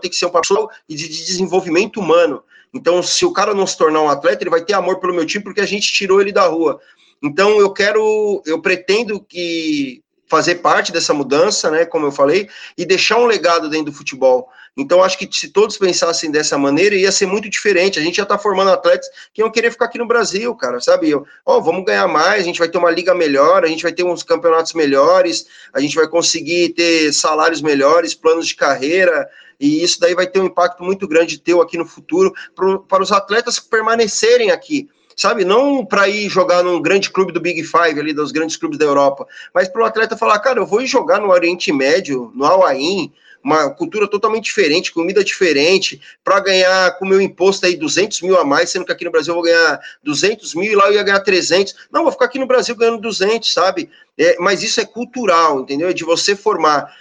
tem 0.01 0.09
que 0.09 0.15
ser 0.15 0.25
um 0.25 0.31
papel 0.31 0.69
de 0.89 1.07
desenvolvimento 1.07 1.99
humano. 1.99 2.43
Então, 2.73 3.01
se 3.01 3.25
o 3.25 3.31
cara 3.31 3.53
não 3.53 3.65
se 3.65 3.77
tornar 3.77 4.01
um 4.01 4.09
atleta, 4.09 4.43
ele 4.43 4.49
vai 4.49 4.61
ter 4.61 4.73
amor 4.73 4.99
pelo 4.99 5.13
meu 5.13 5.25
time 5.25 5.43
porque 5.43 5.61
a 5.61 5.65
gente 5.65 5.93
tirou 5.93 6.19
ele 6.19 6.31
da 6.31 6.47
rua. 6.47 6.79
Então, 7.23 7.59
eu 7.59 7.71
quero, 7.71 8.41
eu 8.45 8.61
pretendo 8.61 9.19
que 9.19 10.03
fazer 10.27 10.55
parte 10.55 10.91
dessa 10.91 11.13
mudança, 11.13 11.71
né, 11.71 11.85
como 11.85 12.05
eu 12.05 12.11
falei, 12.11 12.49
e 12.77 12.85
deixar 12.85 13.17
um 13.17 13.25
legado 13.25 13.69
dentro 13.69 13.91
do 13.91 13.97
futebol. 13.97 14.49
Então, 14.77 15.03
acho 15.03 15.17
que 15.17 15.27
se 15.31 15.47
todos 15.47 15.75
pensassem 15.75 16.29
dessa 16.29 16.55
maneira, 16.55 16.95
ia 16.95 17.11
ser 17.11 17.25
muito 17.25 17.49
diferente. 17.49 17.97
A 17.97 18.01
gente 18.01 18.17
já 18.17 18.23
está 18.23 18.37
formando 18.37 18.69
atletas 18.69 19.09
que 19.33 19.41
iam 19.41 19.49
querer 19.49 19.71
ficar 19.71 19.85
aqui 19.85 19.97
no 19.97 20.05
Brasil, 20.05 20.53
cara, 20.53 20.79
sabe? 20.79 21.15
Ó, 21.15 21.23
oh, 21.45 21.61
vamos 21.61 21.83
ganhar 21.83 22.07
mais, 22.07 22.41
a 22.41 22.45
gente 22.45 22.59
vai 22.59 22.69
ter 22.69 22.77
uma 22.77 22.91
liga 22.91 23.15
melhor, 23.15 23.63
a 23.63 23.67
gente 23.67 23.81
vai 23.81 23.91
ter 23.91 24.03
uns 24.03 24.21
campeonatos 24.21 24.73
melhores, 24.73 25.47
a 25.73 25.79
gente 25.79 25.95
vai 25.95 26.07
conseguir 26.07 26.69
ter 26.69 27.11
salários 27.11 27.59
melhores, 27.59 28.13
planos 28.13 28.47
de 28.47 28.55
carreira, 28.55 29.27
e 29.59 29.83
isso 29.83 29.99
daí 29.99 30.13
vai 30.13 30.27
ter 30.27 30.39
um 30.39 30.45
impacto 30.45 30.83
muito 30.83 31.07
grande 31.07 31.39
teu 31.39 31.59
aqui 31.59 31.75
no 31.75 31.85
futuro 31.85 32.31
pro, 32.55 32.81
para 32.81 33.01
os 33.01 33.11
atletas 33.11 33.59
permanecerem 33.59 34.51
aqui 34.51 34.87
sabe? 35.15 35.43
Não 35.43 35.83
para 35.83 36.07
ir 36.07 36.29
jogar 36.29 36.61
num 36.61 36.79
grande 36.79 37.09
clube 37.09 37.33
do 37.33 37.41
Big 37.41 37.63
Five, 37.63 37.99
ali, 37.99 38.13
dos 38.13 38.31
grandes 38.31 38.55
clubes 38.55 38.77
da 38.77 38.85
Europa, 38.85 39.27
mas 39.51 39.67
para 39.67 39.81
o 39.81 39.85
atleta 39.85 40.15
falar, 40.15 40.37
cara, 40.37 40.59
eu 40.59 40.65
vou 40.65 40.85
jogar 40.85 41.19
no 41.19 41.31
Oriente 41.31 41.73
Médio, 41.73 42.31
no 42.35 42.45
Al-Ain, 42.45 43.11
uma 43.47 43.69
cultura 43.69 44.09
totalmente 44.09 44.43
diferente, 44.43 44.91
comida 44.91 45.23
diferente, 45.23 46.01
para 46.21 46.41
ganhar 46.41 46.97
com 46.97 47.05
o 47.05 47.07
meu 47.07 47.21
imposto 47.21 47.65
aí 47.65 47.77
200 47.77 48.21
mil 48.21 48.37
a 48.37 48.43
mais, 48.43 48.69
sendo 48.69 48.85
que 48.85 48.91
aqui 48.91 49.05
no 49.05 49.11
Brasil 49.11 49.31
eu 49.31 49.35
vou 49.35 49.43
ganhar 49.45 49.79
200 50.03 50.53
mil 50.53 50.69
e 50.69 50.75
lá 50.75 50.87
eu 50.87 50.95
ia 50.95 51.03
ganhar 51.03 51.21
300. 51.21 51.87
Não, 51.89 52.03
vou 52.03 52.11
ficar 52.11 52.25
aqui 52.25 52.37
no 52.37 52.45
Brasil 52.45 52.75
ganhando 52.75 52.99
200, 52.99 53.53
sabe? 53.53 53.89
É, 54.17 54.35
mas 54.37 54.63
isso 54.63 54.81
é 54.81 54.85
cultural, 54.85 55.61
entendeu? 55.61 55.87
É 55.87 55.93
de 55.93 56.03
você 56.03 56.35
formar. 56.35 56.93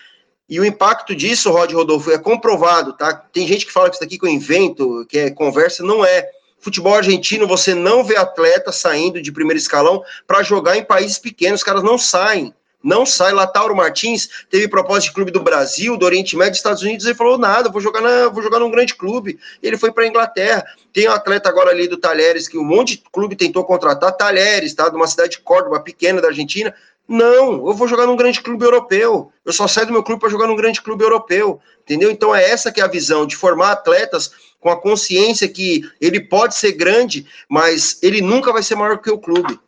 E 0.48 0.60
o 0.60 0.64
impacto 0.64 1.16
disso, 1.16 1.51
Rod 1.51 1.73
Rodolfo, 1.73 2.12
é 2.12 2.18
comprovado, 2.18 2.93
tá? 2.93 3.12
Tem 3.12 3.44
gente 3.48 3.66
que 3.66 3.73
fala 3.73 3.90
que 3.90 3.97
isso 3.97 4.05
aqui 4.05 4.16
que 4.16 4.24
eu 4.24 4.31
invento, 4.31 5.05
que 5.09 5.18
é 5.18 5.31
conversa, 5.31 5.82
não 5.82 6.05
é. 6.05 6.31
Futebol 6.60 6.94
argentino, 6.94 7.47
você 7.47 7.74
não 7.74 8.05
vê 8.05 8.16
atleta 8.16 8.70
saindo 8.70 9.20
de 9.20 9.32
primeiro 9.32 9.59
escalão 9.59 10.02
para 10.27 10.44
jogar 10.44 10.77
em 10.77 10.85
países 10.85 11.18
pequenos, 11.18 11.60
os 11.60 11.64
caras 11.64 11.82
não 11.82 11.98
saem 11.98 12.55
Não 12.87 13.05
sai. 13.05 13.33
Latauro 13.33 13.75
Martins 13.75 14.29
teve 14.49 14.69
proposta 14.69 15.09
de 15.09 15.13
clube 15.13 15.33
do 15.33 15.43
Brasil, 15.43 15.97
do 15.97 16.07
Oriente 16.07 16.37
Médio, 16.37 16.53
dos 16.53 16.61
Estados 16.61 16.83
Unidos, 16.85 17.05
ele 17.05 17.17
falou: 17.17 17.37
nada, 17.37 17.69
vou 17.69 17.81
jogar, 17.81 18.01
na, 18.01 18.29
vou 18.29 18.41
jogar 18.41 18.61
num 18.61 18.71
grande 18.71 18.95
clube. 18.95 19.41
Ele 19.61 19.77
foi 19.77 19.91
para 19.91 20.05
a 20.05 20.07
Inglaterra. 20.07 20.65
Tem 20.93 21.09
um 21.09 21.11
atleta 21.11 21.49
agora 21.49 21.71
ali 21.71 21.89
do 21.89 21.97
Talheres, 21.97 22.47
que 22.47 22.57
um 22.57 22.65
monte 22.65 22.97
de 22.97 23.03
clube 23.11 23.35
tentou 23.35 23.65
contratar, 23.65 24.17
Talheres, 24.17 24.73
tá? 24.73 24.89
De 24.89 24.95
uma 24.95 25.09
cidade 25.09 25.31
de 25.31 25.41
Córdoba, 25.41 25.81
pequena 25.81 26.23
da 26.23 26.29
Argentina. 26.29 26.73
Não, 27.09 27.67
eu 27.67 27.75
vou 27.75 27.89
jogar 27.89 28.07
num 28.07 28.15
grande 28.15 28.41
clube 28.41 28.65
europeu. 28.65 29.33
Eu 29.45 29.53
só 29.53 29.67
saio 29.67 29.89
do 29.89 29.93
meu 29.93 30.05
clube 30.05 30.21
para 30.21 30.31
jogar 30.31 30.47
num 30.47 30.55
grande 30.55 30.81
clube 30.81 31.03
europeu. 31.03 31.59
Entendeu? 31.83 32.09
Então 32.09 32.33
é 32.33 32.49
essa 32.49 32.71
que 32.71 32.81
é 32.81 32.85
a 32.85 32.89
visão 32.89 33.27
de 33.27 33.35
formar 33.35 33.73
atletas 33.73 34.31
com 34.61 34.71
a 34.71 34.81
consciência 34.81 35.49
que 35.49 35.83
ele 36.01 36.21
pode 36.21 36.55
ser 36.55 36.73
grande, 36.73 37.27
mas 37.49 37.99
ele 38.01 38.21
nunca 38.21 38.53
vai 38.53 38.63
ser 38.63 38.77
maior 38.77 38.99
que 38.99 39.11
o 39.11 39.19
clube. 39.19 39.59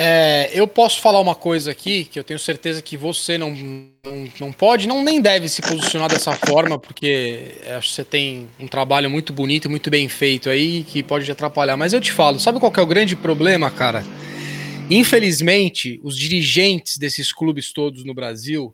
É, 0.00 0.50
eu 0.54 0.68
posso 0.68 1.00
falar 1.00 1.18
uma 1.18 1.34
coisa 1.34 1.72
aqui 1.72 2.04
que 2.04 2.20
eu 2.20 2.22
tenho 2.22 2.38
certeza 2.38 2.80
que 2.80 2.96
você 2.96 3.36
não, 3.36 3.50
não, 3.50 4.28
não 4.38 4.52
pode, 4.52 4.86
não 4.86 5.02
nem 5.02 5.20
deve 5.20 5.48
se 5.48 5.60
posicionar 5.60 6.08
dessa 6.08 6.32
forma, 6.34 6.78
porque 6.78 7.56
acho 7.76 7.88
que 7.88 7.94
você 7.96 8.04
tem 8.04 8.48
um 8.60 8.68
trabalho 8.68 9.10
muito 9.10 9.32
bonito, 9.32 9.68
muito 9.68 9.90
bem 9.90 10.08
feito 10.08 10.48
aí, 10.48 10.84
que 10.84 11.02
pode 11.02 11.24
te 11.24 11.32
atrapalhar. 11.32 11.76
Mas 11.76 11.92
eu 11.92 12.00
te 12.00 12.12
falo, 12.12 12.38
sabe 12.38 12.60
qual 12.60 12.72
é 12.76 12.80
o 12.80 12.86
grande 12.86 13.16
problema, 13.16 13.72
cara? 13.72 14.04
Infelizmente, 14.88 16.00
os 16.04 16.16
dirigentes 16.16 16.96
desses 16.96 17.32
clubes 17.32 17.72
todos 17.72 18.04
no 18.04 18.14
Brasil, 18.14 18.72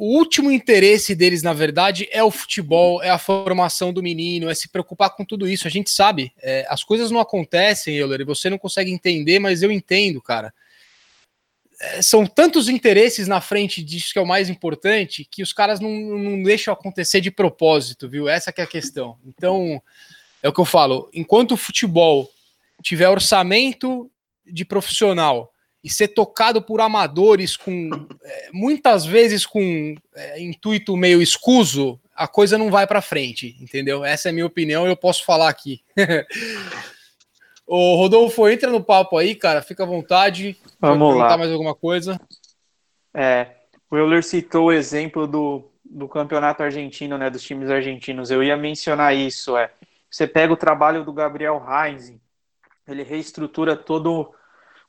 o 0.00 0.16
último 0.16 0.48
interesse 0.52 1.12
deles, 1.12 1.42
na 1.42 1.52
verdade, 1.52 2.08
é 2.12 2.22
o 2.22 2.30
futebol, 2.30 3.02
é 3.02 3.10
a 3.10 3.18
formação 3.18 3.92
do 3.92 4.00
menino, 4.00 4.48
é 4.48 4.54
se 4.54 4.68
preocupar 4.68 5.10
com 5.10 5.24
tudo 5.24 5.48
isso. 5.48 5.66
A 5.66 5.70
gente 5.70 5.90
sabe, 5.90 6.32
é, 6.40 6.64
as 6.68 6.84
coisas 6.84 7.10
não 7.10 7.18
acontecem, 7.18 7.96
Euler, 7.96 8.20
e 8.20 8.24
você 8.24 8.48
não 8.48 8.58
consegue 8.58 8.92
entender, 8.92 9.40
mas 9.40 9.60
eu 9.60 9.72
entendo, 9.72 10.22
cara. 10.22 10.54
É, 11.80 12.00
são 12.00 12.24
tantos 12.24 12.68
interesses 12.68 13.26
na 13.26 13.40
frente 13.40 13.82
disso 13.82 14.12
que 14.12 14.20
é 14.20 14.22
o 14.22 14.26
mais 14.26 14.48
importante 14.48 15.26
que 15.28 15.42
os 15.42 15.52
caras 15.52 15.80
não, 15.80 15.90
não 15.90 16.44
deixam 16.44 16.72
acontecer 16.72 17.20
de 17.20 17.32
propósito, 17.32 18.08
viu? 18.08 18.28
Essa 18.28 18.54
é 18.56 18.62
a 18.62 18.68
questão. 18.68 19.18
Então, 19.26 19.82
é 20.40 20.48
o 20.48 20.52
que 20.52 20.60
eu 20.60 20.64
falo. 20.64 21.10
Enquanto 21.12 21.52
o 21.52 21.56
futebol 21.56 22.30
tiver 22.84 23.08
orçamento 23.08 24.08
de 24.46 24.64
profissional 24.64 25.52
e 25.88 25.90
ser 25.90 26.08
tocado 26.08 26.60
por 26.60 26.82
amadores 26.82 27.56
com 27.56 27.88
é, 28.22 28.50
muitas 28.52 29.06
vezes 29.06 29.46
com 29.46 29.94
é, 30.14 30.38
intuito 30.38 30.94
meio 30.98 31.22
escuso, 31.22 31.98
a 32.14 32.28
coisa 32.28 32.58
não 32.58 32.70
vai 32.70 32.86
para 32.86 33.00
frente, 33.00 33.56
entendeu? 33.58 34.04
Essa 34.04 34.28
é 34.28 34.30
a 34.30 34.32
minha 34.34 34.44
opinião 34.44 34.86
e 34.86 34.90
eu 34.90 34.96
posso 34.96 35.24
falar 35.24 35.48
aqui. 35.48 35.80
Ô, 37.66 37.96
Rodolfo, 37.96 38.46
entra 38.50 38.70
no 38.70 38.84
papo 38.84 39.16
aí, 39.16 39.34
cara, 39.34 39.62
fica 39.62 39.82
à 39.82 39.86
vontade. 39.86 40.58
Vamos 40.78 41.16
lá. 41.16 41.38
mais 41.38 41.50
alguma 41.50 41.74
coisa? 41.74 42.20
É, 43.14 43.46
o 43.90 43.96
Euler 43.96 44.22
citou 44.22 44.66
o 44.66 44.72
exemplo 44.72 45.26
do, 45.26 45.70
do 45.82 46.06
campeonato 46.06 46.62
argentino, 46.62 47.16
né, 47.16 47.30
dos 47.30 47.42
times 47.42 47.70
argentinos. 47.70 48.30
Eu 48.30 48.42
ia 48.42 48.58
mencionar 48.58 49.16
isso, 49.16 49.56
é. 49.56 49.70
Você 50.10 50.26
pega 50.26 50.52
o 50.52 50.56
trabalho 50.56 51.02
do 51.02 51.14
Gabriel 51.14 51.62
Heinz, 51.66 52.12
ele 52.86 53.02
reestrutura 53.02 53.74
todo 53.74 54.34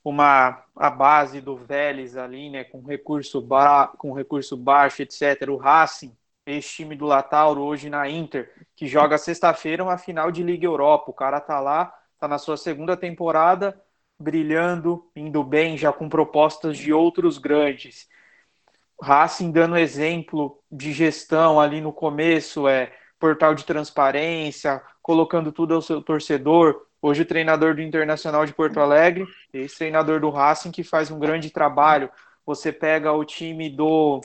uma 0.03 0.63
a 0.75 0.89
base 0.89 1.41
do 1.41 1.55
Vélez 1.55 2.15
ali, 2.15 2.49
né, 2.49 2.63
com 2.63 2.81
recurso 2.81 3.41
ba, 3.41 3.87
com 3.87 4.13
recurso 4.13 4.55
baixo, 4.55 5.01
etc. 5.01 5.49
O 5.49 5.57
Racing, 5.57 6.15
esse 6.45 6.69
time 6.69 6.95
do 6.95 7.05
Latauro 7.05 7.61
hoje 7.61 7.89
na 7.89 8.09
Inter, 8.09 8.51
que 8.75 8.87
joga 8.87 9.17
sexta-feira 9.17 9.83
uma 9.83 9.97
final 9.97 10.31
de 10.31 10.41
Liga 10.41 10.65
Europa. 10.65 11.11
O 11.11 11.13
cara 11.13 11.39
tá 11.39 11.59
lá, 11.59 11.93
tá 12.17 12.27
na 12.27 12.37
sua 12.37 12.57
segunda 12.57 12.95
temporada, 12.97 13.79
brilhando, 14.19 15.09
indo 15.15 15.43
bem, 15.43 15.77
já 15.77 15.91
com 15.93 16.09
propostas 16.09 16.77
de 16.77 16.91
outros 16.93 17.37
grandes. 17.37 18.07
Racing 19.01 19.51
dando 19.51 19.77
exemplo 19.77 20.61
de 20.71 20.91
gestão 20.91 21.59
ali 21.59 21.79
no 21.81 21.93
começo, 21.93 22.67
é 22.67 22.91
portal 23.19 23.53
de 23.53 23.65
transparência, 23.65 24.81
colocando 25.01 25.51
tudo 25.51 25.75
ao 25.75 25.81
seu 25.81 26.01
torcedor, 26.01 26.85
Hoje 27.01 27.21
o 27.21 27.25
treinador 27.25 27.75
do 27.75 27.81
Internacional 27.81 28.45
de 28.45 28.53
Porto 28.53 28.79
Alegre, 28.79 29.25
esse 29.53 29.77
treinador 29.77 30.19
do 30.19 30.29
Racing 30.29 30.71
que 30.71 30.83
faz 30.83 31.09
um 31.09 31.17
grande 31.17 31.49
trabalho. 31.49 32.09
Você 32.45 32.73
pega 32.73 33.11
o 33.13 33.23
time 33.23 33.69
do 33.69 34.21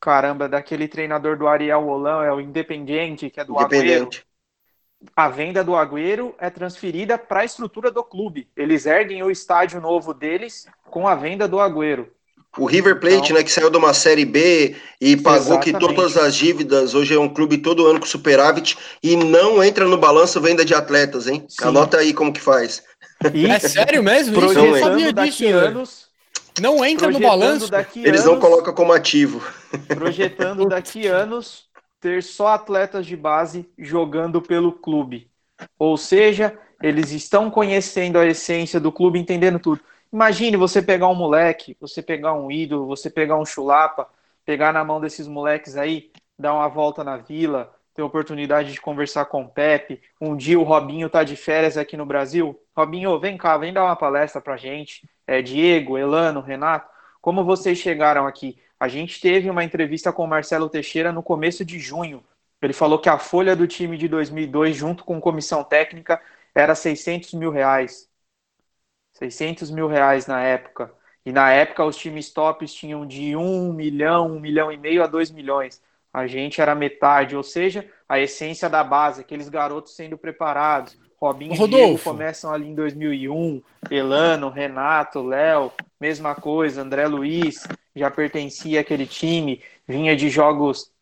caramba, 0.00 0.48
daquele 0.48 0.88
treinador 0.88 1.38
do 1.38 1.46
Ariel 1.46 1.86
Holan, 1.86 2.24
é 2.24 2.32
o 2.32 2.40
Independiente, 2.40 3.30
que 3.30 3.40
é 3.40 3.44
do 3.44 3.58
Agüero. 3.58 4.10
A 5.14 5.28
venda 5.28 5.62
do 5.62 5.76
Agüero 5.76 6.34
é 6.38 6.50
transferida 6.50 7.16
para 7.16 7.40
a 7.40 7.44
estrutura 7.44 7.90
do 7.90 8.02
clube. 8.02 8.50
Eles 8.56 8.84
erguem 8.84 9.22
o 9.22 9.30
estádio 9.30 9.80
novo 9.80 10.12
deles 10.12 10.66
com 10.84 11.06
a 11.06 11.14
venda 11.14 11.46
do 11.46 11.60
Agüero. 11.60 12.10
O 12.56 12.66
River 12.66 13.00
Plate, 13.00 13.16
então, 13.16 13.36
né, 13.36 13.42
que 13.42 13.50
saiu 13.50 13.68
de 13.68 13.76
uma 13.76 13.92
Série 13.92 14.24
B 14.24 14.76
e 15.00 15.16
pagou 15.16 15.58
que 15.58 15.72
todas 15.72 16.16
as 16.16 16.34
dívidas, 16.34 16.94
hoje 16.94 17.14
é 17.14 17.18
um 17.18 17.28
clube 17.28 17.58
todo 17.58 17.86
ano 17.86 17.98
com 17.98 18.06
superávit 18.06 18.78
e 19.02 19.16
não 19.16 19.62
entra 19.62 19.84
no 19.84 19.98
balanço 19.98 20.40
venda 20.40 20.64
de 20.64 20.74
atletas, 20.74 21.26
hein? 21.26 21.44
Sim. 21.48 21.66
Anota 21.66 21.98
aí 21.98 22.14
como 22.14 22.32
que 22.32 22.40
faz. 22.40 22.82
E, 23.32 23.46
é 23.46 23.58
sério 23.58 24.02
mesmo? 24.02 24.36
Isso 24.38 24.58
eu 24.58 24.78
sabia 24.78 25.12
disso, 25.12 25.46
anos, 25.46 26.06
Não 26.60 26.84
entra 26.84 27.10
no 27.10 27.18
balanço? 27.18 27.68
Eles 27.96 28.20
anos, 28.20 28.32
não 28.32 28.40
colocam 28.40 28.72
como 28.72 28.92
ativo. 28.92 29.42
Projetando 29.88 30.66
daqui 30.66 31.06
anos 31.06 31.64
ter 32.00 32.22
só 32.22 32.48
atletas 32.48 33.06
de 33.06 33.16
base 33.16 33.66
jogando 33.78 34.40
pelo 34.40 34.72
clube. 34.72 35.28
Ou 35.78 35.96
seja, 35.96 36.56
eles 36.82 37.10
estão 37.12 37.50
conhecendo 37.50 38.18
a 38.18 38.26
essência 38.26 38.78
do 38.78 38.92
clube, 38.92 39.18
entendendo 39.18 39.58
tudo. 39.58 39.80
Imagine 40.14 40.56
você 40.56 40.80
pegar 40.80 41.08
um 41.08 41.14
moleque, 41.16 41.76
você 41.80 42.00
pegar 42.00 42.34
um 42.34 42.48
ídolo, 42.48 42.86
você 42.86 43.10
pegar 43.10 43.36
um 43.36 43.44
chulapa, 43.44 44.08
pegar 44.44 44.72
na 44.72 44.84
mão 44.84 45.00
desses 45.00 45.26
moleques 45.26 45.76
aí, 45.76 46.12
dar 46.38 46.54
uma 46.54 46.68
volta 46.68 47.02
na 47.02 47.16
vila, 47.16 47.74
ter 47.92 48.00
oportunidade 48.00 48.72
de 48.72 48.80
conversar 48.80 49.24
com 49.24 49.42
o 49.42 49.48
Pepe. 49.48 50.00
Um 50.20 50.36
dia 50.36 50.56
o 50.56 50.62
Robinho 50.62 51.10
tá 51.10 51.24
de 51.24 51.34
férias 51.34 51.76
aqui 51.76 51.96
no 51.96 52.06
Brasil. 52.06 52.56
Robinho, 52.76 53.18
vem 53.18 53.36
cá, 53.36 53.56
vem 53.58 53.72
dar 53.72 53.82
uma 53.82 53.96
palestra 53.96 54.40
pra 54.40 54.56
gente. 54.56 55.02
É, 55.26 55.42
Diego, 55.42 55.98
Elano, 55.98 56.40
Renato, 56.40 56.88
como 57.20 57.42
vocês 57.42 57.76
chegaram 57.76 58.24
aqui? 58.24 58.56
A 58.78 58.86
gente 58.86 59.20
teve 59.20 59.50
uma 59.50 59.64
entrevista 59.64 60.12
com 60.12 60.22
o 60.22 60.28
Marcelo 60.28 60.68
Teixeira 60.68 61.10
no 61.10 61.24
começo 61.24 61.64
de 61.64 61.80
junho. 61.80 62.22
Ele 62.62 62.72
falou 62.72 63.00
que 63.00 63.08
a 63.08 63.18
folha 63.18 63.56
do 63.56 63.66
time 63.66 63.98
de 63.98 64.06
2002, 64.06 64.76
junto 64.76 65.04
com 65.04 65.20
comissão 65.20 65.64
técnica, 65.64 66.22
era 66.54 66.76
600 66.76 67.34
mil 67.34 67.50
reais. 67.50 68.08
600 69.14 69.70
mil 69.70 69.88
reais 69.88 70.26
na 70.26 70.40
época. 70.42 70.92
E 71.24 71.32
na 71.32 71.50
época 71.50 71.84
os 71.84 71.96
times 71.96 72.30
tops 72.30 72.74
tinham 72.74 73.06
de 73.06 73.34
1 73.34 73.72
milhão, 73.72 74.32
1 74.36 74.40
milhão 74.40 74.70
e 74.70 74.76
meio 74.76 75.02
a 75.02 75.06
2 75.06 75.30
milhões. 75.30 75.80
A 76.12 76.26
gente 76.26 76.60
era 76.60 76.74
metade, 76.74 77.34
ou 77.34 77.42
seja, 77.42 77.88
a 78.08 78.20
essência 78.20 78.68
da 78.68 78.84
base, 78.84 79.22
aqueles 79.22 79.48
garotos 79.48 79.96
sendo 79.96 80.18
preparados. 80.18 80.96
Robinho 81.16 81.54
e 81.54 81.68
Diego 81.68 81.98
começam 81.98 82.52
ali 82.52 82.68
em 82.68 82.74
2001, 82.74 83.62
Elano, 83.90 84.50
Renato, 84.50 85.22
Léo, 85.22 85.72
mesma 85.98 86.34
coisa, 86.34 86.82
André 86.82 87.06
Luiz 87.06 87.66
já 87.96 88.10
pertencia 88.10 88.80
àquele 88.80 89.06
time, 89.06 89.62
vinha 89.86 90.14
de 90.16 90.28
jogos, 90.28 90.92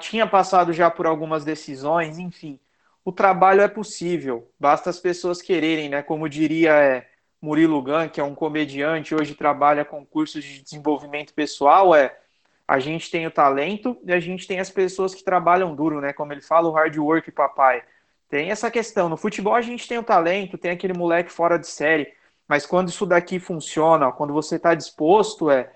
tinha 0.00 0.26
passado 0.26 0.72
já 0.72 0.90
por 0.90 1.06
algumas 1.06 1.44
decisões, 1.44 2.18
enfim. 2.18 2.58
O 3.04 3.12
trabalho 3.12 3.62
é 3.62 3.68
possível, 3.68 4.50
basta 4.58 4.90
as 4.90 4.98
pessoas 4.98 5.40
quererem, 5.40 5.88
né? 5.88 6.02
Como 6.02 6.28
diria 6.28 6.72
é, 6.72 7.08
Murilo 7.40 7.80
Gun, 7.82 8.08
que 8.08 8.20
é 8.20 8.24
um 8.24 8.34
comediante, 8.34 9.14
hoje 9.14 9.34
trabalha 9.34 9.84
com 9.84 10.04
cursos 10.04 10.42
de 10.42 10.62
desenvolvimento 10.62 11.32
pessoal, 11.34 11.94
é 11.94 12.18
a 12.66 12.78
gente 12.78 13.10
tem 13.10 13.26
o 13.26 13.30
talento 13.30 13.98
e 14.04 14.12
a 14.12 14.20
gente 14.20 14.46
tem 14.46 14.60
as 14.60 14.70
pessoas 14.70 15.14
que 15.14 15.24
trabalham 15.24 15.74
duro, 15.74 16.00
né? 16.00 16.12
Como 16.12 16.32
ele 16.32 16.42
fala, 16.42 16.68
o 16.68 16.72
hard 16.72 16.96
work, 16.98 17.30
papai. 17.32 17.82
Tem 18.28 18.50
essa 18.50 18.70
questão. 18.70 19.08
No 19.08 19.16
futebol 19.16 19.54
a 19.54 19.62
gente 19.62 19.88
tem 19.88 19.98
o 19.98 20.02
talento, 20.02 20.58
tem 20.58 20.70
aquele 20.72 20.92
moleque 20.92 21.32
fora 21.32 21.58
de 21.58 21.66
série, 21.66 22.12
mas 22.46 22.66
quando 22.66 22.88
isso 22.88 23.06
daqui 23.06 23.38
funciona, 23.40 24.12
quando 24.12 24.34
você 24.34 24.56
está 24.56 24.74
disposto, 24.74 25.50
é 25.50 25.72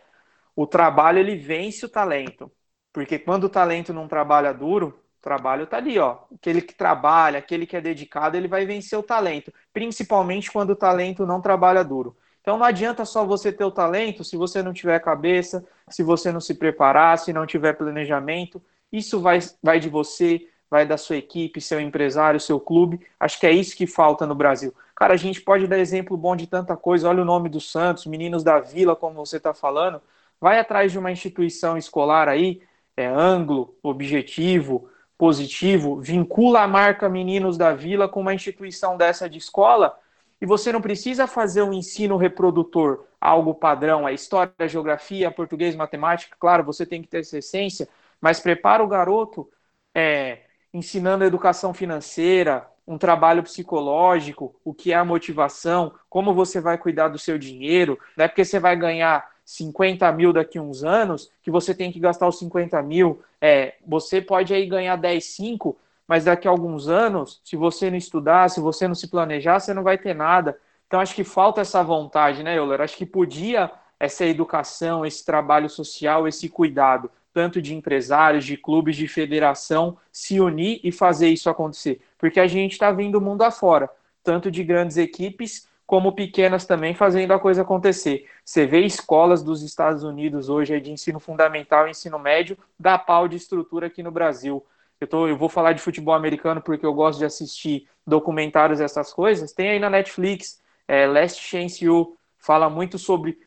o 0.54 0.66
trabalho 0.66 1.18
ele 1.18 1.36
vence 1.36 1.86
o 1.86 1.88
talento. 1.88 2.52
Porque 2.92 3.18
quando 3.18 3.44
o 3.44 3.48
talento 3.48 3.92
não 3.94 4.06
trabalha 4.06 4.52
duro, 4.52 5.01
trabalho 5.22 5.64
está 5.64 5.78
ali, 5.78 5.98
ó. 5.98 6.18
Aquele 6.34 6.60
que 6.60 6.74
trabalha, 6.74 7.38
aquele 7.38 7.64
que 7.66 7.76
é 7.76 7.80
dedicado, 7.80 8.36
ele 8.36 8.48
vai 8.48 8.66
vencer 8.66 8.98
o 8.98 9.02
talento, 9.02 9.52
principalmente 9.72 10.50
quando 10.50 10.70
o 10.70 10.76
talento 10.76 11.24
não 11.24 11.40
trabalha 11.40 11.84
duro. 11.84 12.16
Então 12.42 12.58
não 12.58 12.66
adianta 12.66 13.04
só 13.04 13.24
você 13.24 13.52
ter 13.52 13.64
o 13.64 13.70
talento 13.70 14.24
se 14.24 14.36
você 14.36 14.62
não 14.62 14.72
tiver 14.72 14.98
cabeça, 14.98 15.64
se 15.88 16.02
você 16.02 16.32
não 16.32 16.40
se 16.40 16.54
preparar, 16.54 17.18
se 17.18 17.32
não 17.32 17.46
tiver 17.46 17.74
planejamento. 17.74 18.60
Isso 18.92 19.20
vai, 19.20 19.38
vai 19.62 19.78
de 19.78 19.88
você, 19.88 20.48
vai 20.68 20.84
da 20.84 20.96
sua 20.96 21.16
equipe, 21.16 21.60
seu 21.60 21.80
empresário, 21.80 22.40
seu 22.40 22.58
clube. 22.58 23.00
Acho 23.20 23.38
que 23.38 23.46
é 23.46 23.52
isso 23.52 23.76
que 23.76 23.86
falta 23.86 24.26
no 24.26 24.34
Brasil. 24.34 24.74
Cara, 24.96 25.14
a 25.14 25.16
gente 25.16 25.40
pode 25.40 25.66
dar 25.68 25.78
exemplo 25.78 26.16
bom 26.16 26.34
de 26.34 26.46
tanta 26.48 26.76
coisa. 26.76 27.08
Olha 27.08 27.22
o 27.22 27.24
nome 27.24 27.48
do 27.48 27.60
Santos, 27.60 28.06
meninos 28.06 28.42
da 28.42 28.58
Vila, 28.58 28.96
como 28.96 29.24
você 29.24 29.36
está 29.36 29.54
falando. 29.54 30.02
Vai 30.40 30.58
atrás 30.58 30.90
de 30.90 30.98
uma 30.98 31.12
instituição 31.12 31.78
escolar 31.78 32.28
aí, 32.28 32.60
é 32.96 33.06
ângulo, 33.06 33.76
objetivo, 33.82 34.88
positivo, 35.22 36.00
vincula 36.00 36.62
a 36.62 36.66
marca 36.66 37.08
Meninos 37.08 37.56
da 37.56 37.72
Vila 37.72 38.08
com 38.08 38.20
uma 38.20 38.34
instituição 38.34 38.96
dessa 38.96 39.30
de 39.30 39.38
escola 39.38 39.96
E 40.40 40.44
você 40.44 40.72
não 40.72 40.80
precisa 40.80 41.28
fazer 41.28 41.62
um 41.62 41.72
ensino 41.72 42.16
reprodutor, 42.16 43.04
algo 43.20 43.54
padrão, 43.54 44.04
a 44.04 44.10
história, 44.12 44.52
a 44.58 44.66
geografia, 44.66 45.30
português, 45.30 45.76
matemática, 45.76 46.36
claro, 46.40 46.64
você 46.64 46.84
tem 46.84 47.00
que 47.00 47.06
ter 47.06 47.20
essa 47.20 47.38
essência, 47.38 47.88
mas 48.20 48.40
prepara 48.40 48.82
o 48.82 48.88
garoto 48.88 49.48
é, 49.94 50.40
ensinando 50.74 51.22
educação 51.22 51.72
financeira, 51.72 52.66
um 52.84 52.98
trabalho 52.98 53.44
psicológico, 53.44 54.56
o 54.64 54.74
que 54.74 54.92
é 54.92 54.96
a 54.96 55.04
motivação, 55.04 55.94
como 56.10 56.34
você 56.34 56.60
vai 56.60 56.76
cuidar 56.76 57.06
do 57.06 57.18
seu 57.20 57.38
dinheiro, 57.38 57.96
não 58.16 58.24
é 58.24 58.28
porque 58.28 58.44
você 58.44 58.58
vai 58.58 58.74
ganhar 58.74 59.24
50 59.52 60.10
mil 60.12 60.32
daqui 60.32 60.58
a 60.58 60.62
uns 60.62 60.82
anos 60.82 61.30
que 61.42 61.50
você 61.50 61.74
tem 61.74 61.92
que 61.92 62.00
gastar 62.00 62.26
os 62.28 62.38
50 62.38 62.80
mil. 62.82 63.22
É, 63.40 63.74
você 63.86 64.20
pode 64.20 64.54
aí 64.54 64.66
ganhar 64.66 64.96
10, 64.96 65.24
5, 65.24 65.76
mas 66.06 66.24
daqui 66.24 66.48
a 66.48 66.50
alguns 66.50 66.88
anos, 66.88 67.40
se 67.44 67.56
você 67.56 67.90
não 67.90 67.96
estudar, 67.96 68.48
se 68.48 68.60
você 68.60 68.88
não 68.88 68.94
se 68.94 69.08
planejar, 69.08 69.60
você 69.60 69.74
não 69.74 69.82
vai 69.82 69.98
ter 69.98 70.14
nada. 70.14 70.58
Então 70.86 71.00
acho 71.00 71.14
que 71.14 71.24
falta 71.24 71.60
essa 71.60 71.82
vontade, 71.82 72.42
né, 72.42 72.56
Euler? 72.56 72.80
Acho 72.80 72.96
que 72.96 73.06
podia 73.06 73.70
essa 73.98 74.24
educação, 74.24 75.06
esse 75.06 75.24
trabalho 75.24 75.68
social, 75.68 76.26
esse 76.26 76.48
cuidado 76.48 77.10
tanto 77.32 77.62
de 77.62 77.74
empresários, 77.74 78.44
de 78.44 78.56
clubes, 78.56 78.96
de 78.96 79.08
federação, 79.08 79.96
se 80.12 80.40
unir 80.40 80.80
e 80.84 80.92
fazer 80.92 81.28
isso 81.28 81.48
acontecer. 81.48 82.00
Porque 82.18 82.38
a 82.38 82.46
gente 82.46 82.72
está 82.72 82.92
vindo 82.92 83.16
o 83.16 83.20
mundo 83.20 83.42
afora, 83.42 83.88
tanto 84.22 84.50
de 84.50 84.62
grandes 84.62 84.96
equipes 84.96 85.66
como 85.92 86.14
pequenas 86.14 86.64
também 86.64 86.94
fazendo 86.94 87.32
a 87.32 87.38
coisa 87.38 87.60
acontecer. 87.60 88.26
Você 88.42 88.64
vê 88.64 88.80
escolas 88.80 89.42
dos 89.42 89.62
Estados 89.62 90.02
Unidos 90.04 90.48
hoje 90.48 90.80
de 90.80 90.90
ensino 90.90 91.20
fundamental 91.20 91.86
e 91.86 91.90
ensino 91.90 92.18
médio, 92.18 92.56
dá 92.80 92.96
pau 92.96 93.28
de 93.28 93.36
estrutura 93.36 93.88
aqui 93.88 94.02
no 94.02 94.10
Brasil. 94.10 94.64
Eu, 94.98 95.06
tô, 95.06 95.28
eu 95.28 95.36
vou 95.36 95.50
falar 95.50 95.74
de 95.74 95.82
futebol 95.82 96.14
americano 96.14 96.62
porque 96.62 96.86
eu 96.86 96.94
gosto 96.94 97.18
de 97.18 97.26
assistir 97.26 97.90
documentários 98.06 98.80
essas 98.80 99.12
coisas. 99.12 99.52
Tem 99.52 99.68
aí 99.68 99.78
na 99.78 99.90
Netflix, 99.90 100.62
é, 100.88 101.06
Last 101.06 101.38
Chance 101.42 101.86
U, 101.86 102.16
fala 102.38 102.70
muito 102.70 102.98
sobre 102.98 103.38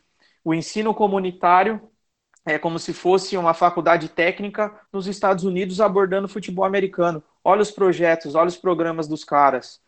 o 0.43 0.53
ensino 0.53 0.93
comunitário 0.93 1.81
é 2.45 2.59
como 2.59 2.77
se 2.77 2.93
fosse 2.93 3.35
uma 3.37 3.55
faculdade 3.55 4.07
técnica 4.07 4.71
nos 4.93 5.07
Estados 5.07 5.45
Unidos 5.45 5.81
abordando 5.81 6.27
futebol 6.27 6.63
americano. 6.63 7.23
Olha 7.43 7.63
os 7.63 7.71
projetos, 7.71 8.35
olha 8.35 8.49
os 8.49 8.57
programas 8.57 9.07
dos 9.07 9.23
caras. 9.23 9.81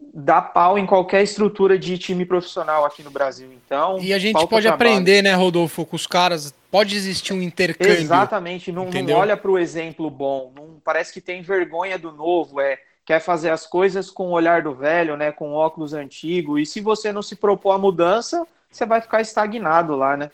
Dá 0.00 0.40
pau 0.40 0.78
em 0.78 0.86
qualquer 0.86 1.22
estrutura 1.22 1.78
de 1.78 1.98
time 1.98 2.24
profissional 2.24 2.84
aqui 2.84 3.02
no 3.02 3.10
Brasil. 3.10 3.50
Então. 3.52 3.98
E 4.00 4.12
a 4.12 4.18
gente 4.18 4.34
pode 4.34 4.48
trabalho. 4.48 4.74
aprender, 4.74 5.22
né, 5.22 5.34
Rodolfo, 5.34 5.84
com 5.84 5.96
os 5.96 6.06
caras. 6.06 6.54
Pode 6.70 6.96
existir 6.96 7.32
um 7.32 7.42
intercâmbio. 7.42 7.94
Exatamente. 7.94 8.70
Não, 8.70 8.88
não 8.90 9.14
olha 9.14 9.36
para 9.36 9.50
o 9.50 9.58
exemplo 9.58 10.08
bom. 10.10 10.52
Não 10.54 10.80
parece 10.84 11.12
que 11.12 11.20
tem 11.20 11.42
vergonha 11.42 11.98
do 11.98 12.12
novo. 12.12 12.60
É 12.60 12.78
quer 13.08 13.20
fazer 13.20 13.48
as 13.48 13.66
coisas 13.66 14.10
com 14.10 14.26
o 14.26 14.32
olhar 14.32 14.60
do 14.60 14.74
velho, 14.74 15.16
né, 15.16 15.32
com 15.32 15.54
óculos 15.54 15.94
antigo. 15.94 16.58
E 16.58 16.66
se 16.66 16.78
você 16.78 17.10
não 17.10 17.22
se 17.22 17.36
propor 17.36 17.70
a 17.70 17.78
mudança, 17.78 18.46
você 18.70 18.84
vai 18.84 19.00
ficar 19.00 19.22
estagnado 19.22 19.96
lá, 19.96 20.14
né? 20.14 20.30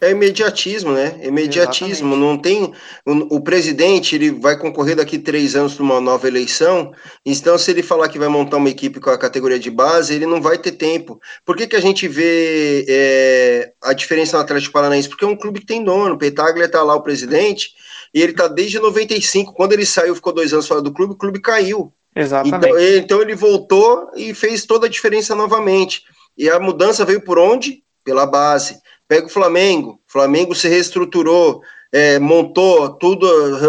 É 0.00 0.10
imediatismo, 0.10 0.92
né? 0.92 1.20
Imediatismo. 1.22 2.14
Exatamente. 2.14 2.20
Não 2.20 2.38
tem. 2.38 2.72
O, 3.04 3.36
o, 3.36 3.40
presidente 3.42 4.14
ele 4.14 4.30
vai 4.30 4.58
concorrer 4.58 4.96
daqui 4.96 5.18
três 5.18 5.54
anos 5.54 5.74
para 5.74 5.82
uma 5.82 6.00
nova 6.00 6.26
eleição. 6.26 6.92
Então, 7.24 7.58
se 7.58 7.70
ele 7.70 7.82
falar 7.82 8.08
que 8.08 8.18
vai 8.18 8.28
montar 8.28 8.56
uma 8.56 8.70
equipe 8.70 8.98
com 8.98 9.10
a 9.10 9.18
categoria 9.18 9.58
de 9.58 9.70
base, 9.70 10.14
ele 10.14 10.24
não 10.24 10.40
vai 10.40 10.56
ter 10.56 10.72
tempo. 10.72 11.20
Por 11.44 11.54
que, 11.54 11.66
que 11.66 11.76
a 11.76 11.80
gente 11.80 12.08
vê 12.08 12.86
é, 12.88 13.72
a 13.82 13.92
diferença 13.92 14.38
no 14.38 14.42
Atlético 14.42 14.72
Paranaense? 14.72 15.08
Porque 15.08 15.24
é 15.24 15.28
um 15.28 15.36
clube 15.36 15.60
que 15.60 15.66
tem 15.66 15.84
dono. 15.84 16.14
O 16.14 16.18
Petaglia 16.18 16.64
está 16.64 16.82
lá, 16.82 16.94
o 16.94 17.02
presidente, 17.02 17.70
e 18.14 18.22
ele 18.22 18.32
está 18.32 18.48
desde 18.48 18.78
95. 18.78 19.52
Quando 19.52 19.74
ele 19.74 19.84
saiu, 19.84 20.14
ficou 20.14 20.32
dois 20.32 20.52
anos 20.54 20.66
fora 20.66 20.80
do 20.80 20.92
clube, 20.92 21.12
o 21.12 21.18
clube 21.18 21.40
caiu. 21.40 21.92
Exatamente. 22.16 22.56
Então 22.56 22.78
ele, 22.78 22.98
então 22.98 23.22
ele 23.22 23.34
voltou 23.34 24.10
e 24.16 24.32
fez 24.32 24.64
toda 24.64 24.86
a 24.86 24.90
diferença 24.90 25.34
novamente. 25.34 26.04
E 26.38 26.48
a 26.48 26.58
mudança 26.58 27.04
veio 27.04 27.20
por 27.20 27.38
onde? 27.38 27.82
Pela 28.02 28.24
base. 28.24 28.80
Pega 29.10 29.26
o 29.26 29.28
Flamengo, 29.28 30.00
o 30.08 30.12
Flamengo 30.12 30.54
se 30.54 30.68
reestruturou, 30.68 31.62
é, 31.90 32.20
montou 32.20 32.90
tudo 32.90 33.26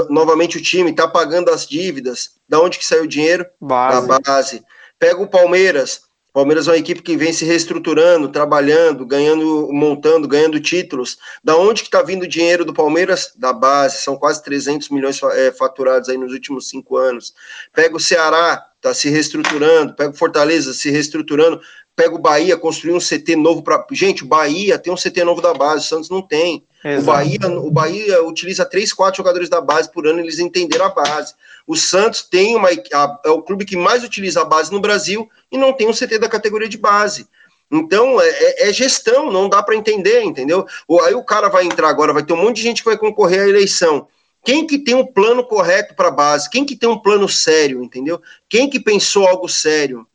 novamente 0.08 0.56
o 0.60 0.62
time, 0.62 0.92
está 0.92 1.08
pagando 1.08 1.50
as 1.50 1.66
dívidas. 1.66 2.34
Da 2.48 2.62
onde 2.62 2.78
que 2.78 2.86
saiu 2.86 3.06
o 3.06 3.08
dinheiro? 3.08 3.48
Base. 3.60 4.08
Da 4.08 4.20
base. 4.20 4.64
Pega 5.00 5.20
o 5.20 5.28
Palmeiras. 5.28 6.04
O 6.30 6.34
Palmeiras 6.34 6.68
é 6.68 6.72
uma 6.72 6.78
equipe 6.78 7.02
que 7.02 7.18
vem 7.18 7.34
se 7.34 7.44
reestruturando, 7.44 8.30
trabalhando, 8.30 9.04
ganhando, 9.04 9.68
montando, 9.72 10.28
ganhando 10.28 10.60
títulos. 10.60 11.18
Da 11.44 11.58
onde 11.58 11.82
que 11.82 11.88
está 11.88 12.04
vindo 12.04 12.22
o 12.22 12.28
dinheiro 12.28 12.64
do 12.64 12.72
Palmeiras? 12.72 13.34
Da 13.36 13.52
base. 13.52 14.04
São 14.04 14.16
quase 14.18 14.44
300 14.44 14.90
milhões 14.90 15.20
é, 15.24 15.52
faturados 15.52 16.08
aí 16.08 16.20
nos 16.20 16.34
últimos 16.34 16.70
cinco 16.70 16.98
anos. 16.98 17.34
Pega 17.74 17.96
o 17.96 18.00
Ceará, 18.00 18.64
está 18.76 18.94
se 18.94 19.10
reestruturando. 19.10 19.96
Pega 19.96 20.12
o 20.12 20.16
Fortaleza, 20.16 20.72
se 20.72 20.92
reestruturando 20.92 21.60
pega 21.96 22.16
o 22.16 22.20
Bahia, 22.20 22.58
construir 22.58 22.94
um 22.94 23.00
CT 23.00 23.36
novo 23.36 23.62
para. 23.62 23.86
Gente, 23.92 24.24
o 24.24 24.28
Bahia 24.28 24.80
tem 24.80 24.92
um 24.92 24.98
CT 24.98 25.24
novo 25.24 25.42
da 25.42 25.54
base, 25.54 25.86
o 25.86 25.88
Santos 25.88 26.10
não 26.10 26.22
tem. 26.22 26.64
O 27.00 27.04
Bahia, 27.04 27.40
o 27.48 27.72
Bahia 27.72 28.24
utiliza 28.24 28.66
três, 28.66 28.92
quatro 28.92 29.18
jogadores 29.18 29.50
da 29.50 29.62
base 29.62 29.92
por 29.92 30.08
ano, 30.08 30.20
eles 30.20 30.40
entenderam 30.40 30.86
a 30.86 30.90
base. 30.90 31.36
O 31.68 31.76
Santos 31.76 32.24
tem 32.24 32.56
uma. 32.56 32.70
A, 32.70 33.20
é 33.26 33.30
o 33.30 33.42
clube 33.42 33.66
que 33.66 33.78
mais 33.78 34.04
utiliza 34.04 34.42
a 34.42 34.46
base 34.46 34.72
no 34.72 34.80
Brasil 34.80 35.30
e 35.52 35.58
não 35.58 35.74
tem 35.74 35.88
um 35.88 35.94
CT 35.94 36.18
da 36.18 36.30
categoria 36.30 36.68
de 36.68 36.78
base. 36.78 37.28
Então, 37.72 38.20
é, 38.20 38.28
é, 38.28 38.70
é 38.70 38.74
gestão, 38.74 39.32
não 39.32 39.48
dá 39.48 39.64
para 39.64 39.76
entender, 39.76 40.24
entendeu? 40.24 40.66
Ou 40.88 41.02
aí 41.04 41.14
o 41.14 41.24
cara 41.24 41.48
vai 41.48 41.66
entrar 41.66 41.88
agora, 41.88 42.12
vai 42.12 42.24
ter 42.24 42.34
um 42.34 42.42
monte 42.42 42.58
de 42.58 42.64
gente 42.64 42.82
que 42.84 42.90
vai 42.90 42.98
concorrer 42.98 43.42
à 43.42 43.48
eleição. 43.48 44.08
Quem 44.44 44.66
que 44.66 44.80
tem 44.80 44.96
um 44.96 45.06
plano 45.06 45.44
correto 45.44 45.96
para 45.96 46.08
a 46.08 46.12
base? 46.12 46.50
Quem 46.50 46.66
que 46.66 46.76
tem 46.76 46.90
um 46.90 46.98
plano 46.98 47.30
sério, 47.30 47.84
entendeu? 47.84 48.20
Quem 48.50 48.70
que 48.70 48.80
pensou 48.80 49.28
algo 49.28 49.48
sério? 49.48 50.06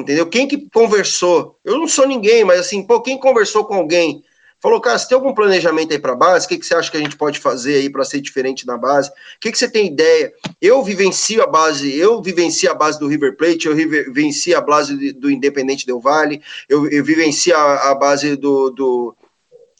Entendeu? 0.00 0.26
Quem 0.26 0.46
que 0.46 0.68
conversou? 0.70 1.58
Eu 1.64 1.78
não 1.78 1.88
sou 1.88 2.06
ninguém, 2.06 2.44
mas 2.44 2.60
assim, 2.60 2.82
pô, 2.82 3.00
quem 3.00 3.18
conversou 3.18 3.64
com 3.64 3.74
alguém? 3.74 4.22
Falou, 4.60 4.80
cara, 4.80 4.98
você 4.98 5.08
tem 5.08 5.14
algum 5.16 5.34
planejamento 5.34 5.92
aí 5.92 5.98
para 5.98 6.12
a 6.12 6.16
base? 6.16 6.46
O 6.46 6.48
que, 6.48 6.58
que 6.58 6.66
você 6.66 6.74
acha 6.74 6.90
que 6.90 6.96
a 6.96 7.00
gente 7.00 7.16
pode 7.16 7.38
fazer 7.38 7.74
aí 7.76 7.90
para 7.90 8.04
ser 8.04 8.20
diferente 8.20 8.66
na 8.66 8.76
base? 8.76 9.10
O 9.10 9.12
que, 9.40 9.52
que 9.52 9.58
você 9.58 9.70
tem 9.70 9.86
ideia? 9.86 10.32
Eu 10.60 10.82
vivencio 10.82 11.42
a 11.42 11.46
base, 11.46 11.94
eu 11.94 12.22
vivencio 12.22 12.70
a 12.70 12.74
base 12.74 12.98
do 12.98 13.06
River 13.06 13.36
Plate, 13.36 13.66
eu 13.66 13.76
vivencio 13.76 14.56
a 14.56 14.60
base 14.60 15.12
do 15.12 15.30
Independente 15.30 15.86
Del 15.86 16.00
Vale, 16.00 16.42
eu, 16.68 16.88
eu 16.90 17.04
vivencio 17.04 17.54
a, 17.54 17.90
a 17.90 17.94
base 17.94 18.34
do, 18.34 18.70
do, 18.70 19.16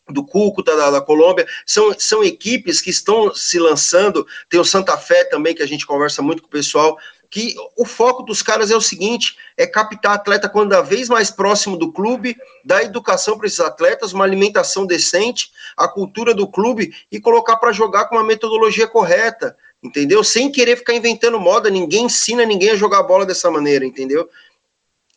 do 0.08 0.24
Cúcuta, 0.24 0.76
da, 0.76 0.90
da, 0.90 1.00
Colômbia, 1.00 1.46
são, 1.64 1.94
são 1.98 2.22
equipes 2.22 2.80
que 2.80 2.90
estão 2.90 3.34
se 3.34 3.58
lançando, 3.58 4.26
tem 4.48 4.60
o 4.60 4.64
Santa 4.64 4.96
Fé 4.96 5.24
também, 5.24 5.54
que 5.54 5.62
a 5.62 5.66
gente 5.66 5.86
conversa 5.86 6.22
muito 6.22 6.42
com 6.42 6.48
o 6.48 6.50
pessoal, 6.50 6.96
que 7.36 7.54
o 7.76 7.84
foco 7.84 8.22
dos 8.22 8.40
caras 8.40 8.70
é 8.70 8.76
o 8.76 8.80
seguinte: 8.80 9.36
é 9.58 9.66
captar 9.66 10.14
atleta 10.14 10.48
cada 10.48 10.80
vez 10.80 11.06
mais 11.06 11.30
próximo 11.30 11.76
do 11.76 11.92
clube, 11.92 12.34
dar 12.64 12.82
educação 12.82 13.36
para 13.36 13.46
esses 13.46 13.60
atletas, 13.60 14.14
uma 14.14 14.24
alimentação 14.24 14.86
decente, 14.86 15.50
a 15.76 15.86
cultura 15.86 16.32
do 16.32 16.48
clube 16.48 16.94
e 17.12 17.20
colocar 17.20 17.56
para 17.56 17.72
jogar 17.72 18.06
com 18.06 18.16
uma 18.16 18.24
metodologia 18.24 18.88
correta, 18.88 19.54
entendeu? 19.82 20.24
Sem 20.24 20.50
querer 20.50 20.78
ficar 20.78 20.94
inventando 20.94 21.38
moda, 21.38 21.68
ninguém 21.68 22.06
ensina 22.06 22.46
ninguém 22.46 22.70
a 22.70 22.74
jogar 22.74 23.02
bola 23.02 23.26
dessa 23.26 23.50
maneira, 23.50 23.84
entendeu? 23.84 24.26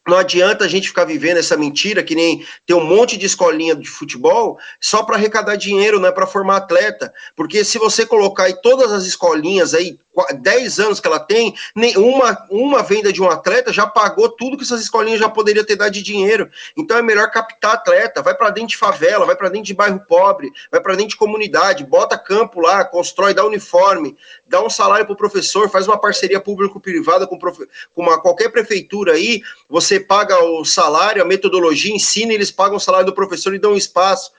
Não 0.09 0.17
adianta 0.17 0.65
a 0.65 0.67
gente 0.67 0.87
ficar 0.87 1.05
vivendo 1.05 1.37
essa 1.37 1.55
mentira 1.55 2.03
que 2.03 2.15
nem 2.15 2.43
ter 2.65 2.73
um 2.73 2.83
monte 2.83 3.15
de 3.15 3.25
escolinha 3.27 3.75
de 3.75 3.87
futebol 3.87 4.57
só 4.81 5.03
para 5.03 5.15
arrecadar 5.15 5.55
dinheiro, 5.55 5.99
não 5.99 6.09
é 6.09 6.11
para 6.11 6.25
formar 6.25 6.57
atleta. 6.57 7.13
Porque 7.35 7.63
se 7.63 7.77
você 7.77 8.05
colocar 8.05 8.45
aí 8.45 8.59
todas 8.61 8.91
as 8.91 9.05
escolinhas 9.05 9.73
aí 9.73 9.99
10 10.39 10.79
anos 10.79 10.99
que 10.99 11.07
ela 11.07 11.19
tem, 11.19 11.53
uma, 11.97 12.45
uma 12.49 12.83
venda 12.83 13.11
de 13.11 13.21
um 13.21 13.29
atleta 13.29 13.71
já 13.71 13.85
pagou 13.87 14.29
tudo 14.29 14.57
que 14.57 14.63
essas 14.63 14.81
escolinhas 14.81 15.19
já 15.19 15.29
poderiam 15.29 15.65
ter 15.65 15.75
dado 15.75 15.91
de 15.91 16.01
dinheiro. 16.01 16.49
Então 16.77 16.97
é 16.97 17.01
melhor 17.01 17.29
captar 17.31 17.73
atleta, 17.73 18.21
vai 18.21 18.35
para 18.35 18.49
dentro 18.49 18.69
de 18.69 18.77
favela, 18.77 19.25
vai 19.25 19.35
para 19.35 19.49
dentro 19.49 19.65
de 19.65 19.73
bairro 19.73 19.99
pobre, 20.07 20.51
vai 20.71 20.81
para 20.81 20.95
dentro 20.95 21.09
de 21.09 21.17
comunidade, 21.17 21.85
bota 21.85 22.17
campo 22.17 22.59
lá, 22.59 22.83
constrói, 22.85 23.33
dá 23.33 23.45
uniforme, 23.45 24.17
dá 24.45 24.63
um 24.63 24.69
salário 24.69 25.05
para 25.05 25.13
o 25.13 25.17
professor, 25.17 25.69
faz 25.69 25.87
uma 25.87 25.99
parceria 25.99 26.39
público-privada 26.39 27.27
com, 27.27 27.37
com 27.37 28.01
uma, 28.01 28.21
qualquer 28.21 28.49
prefeitura 28.49 29.13
aí, 29.13 29.41
você 29.69 29.99
paga 29.99 30.43
o 30.43 30.63
salário, 30.65 31.21
a 31.21 31.25
metodologia, 31.25 31.93
ensina, 31.93 32.33
eles 32.33 32.51
pagam 32.51 32.77
o 32.77 32.79
salário 32.79 33.05
do 33.05 33.13
professor 33.13 33.53
e 33.53 33.59
dão 33.59 33.75
espaço 33.75 34.31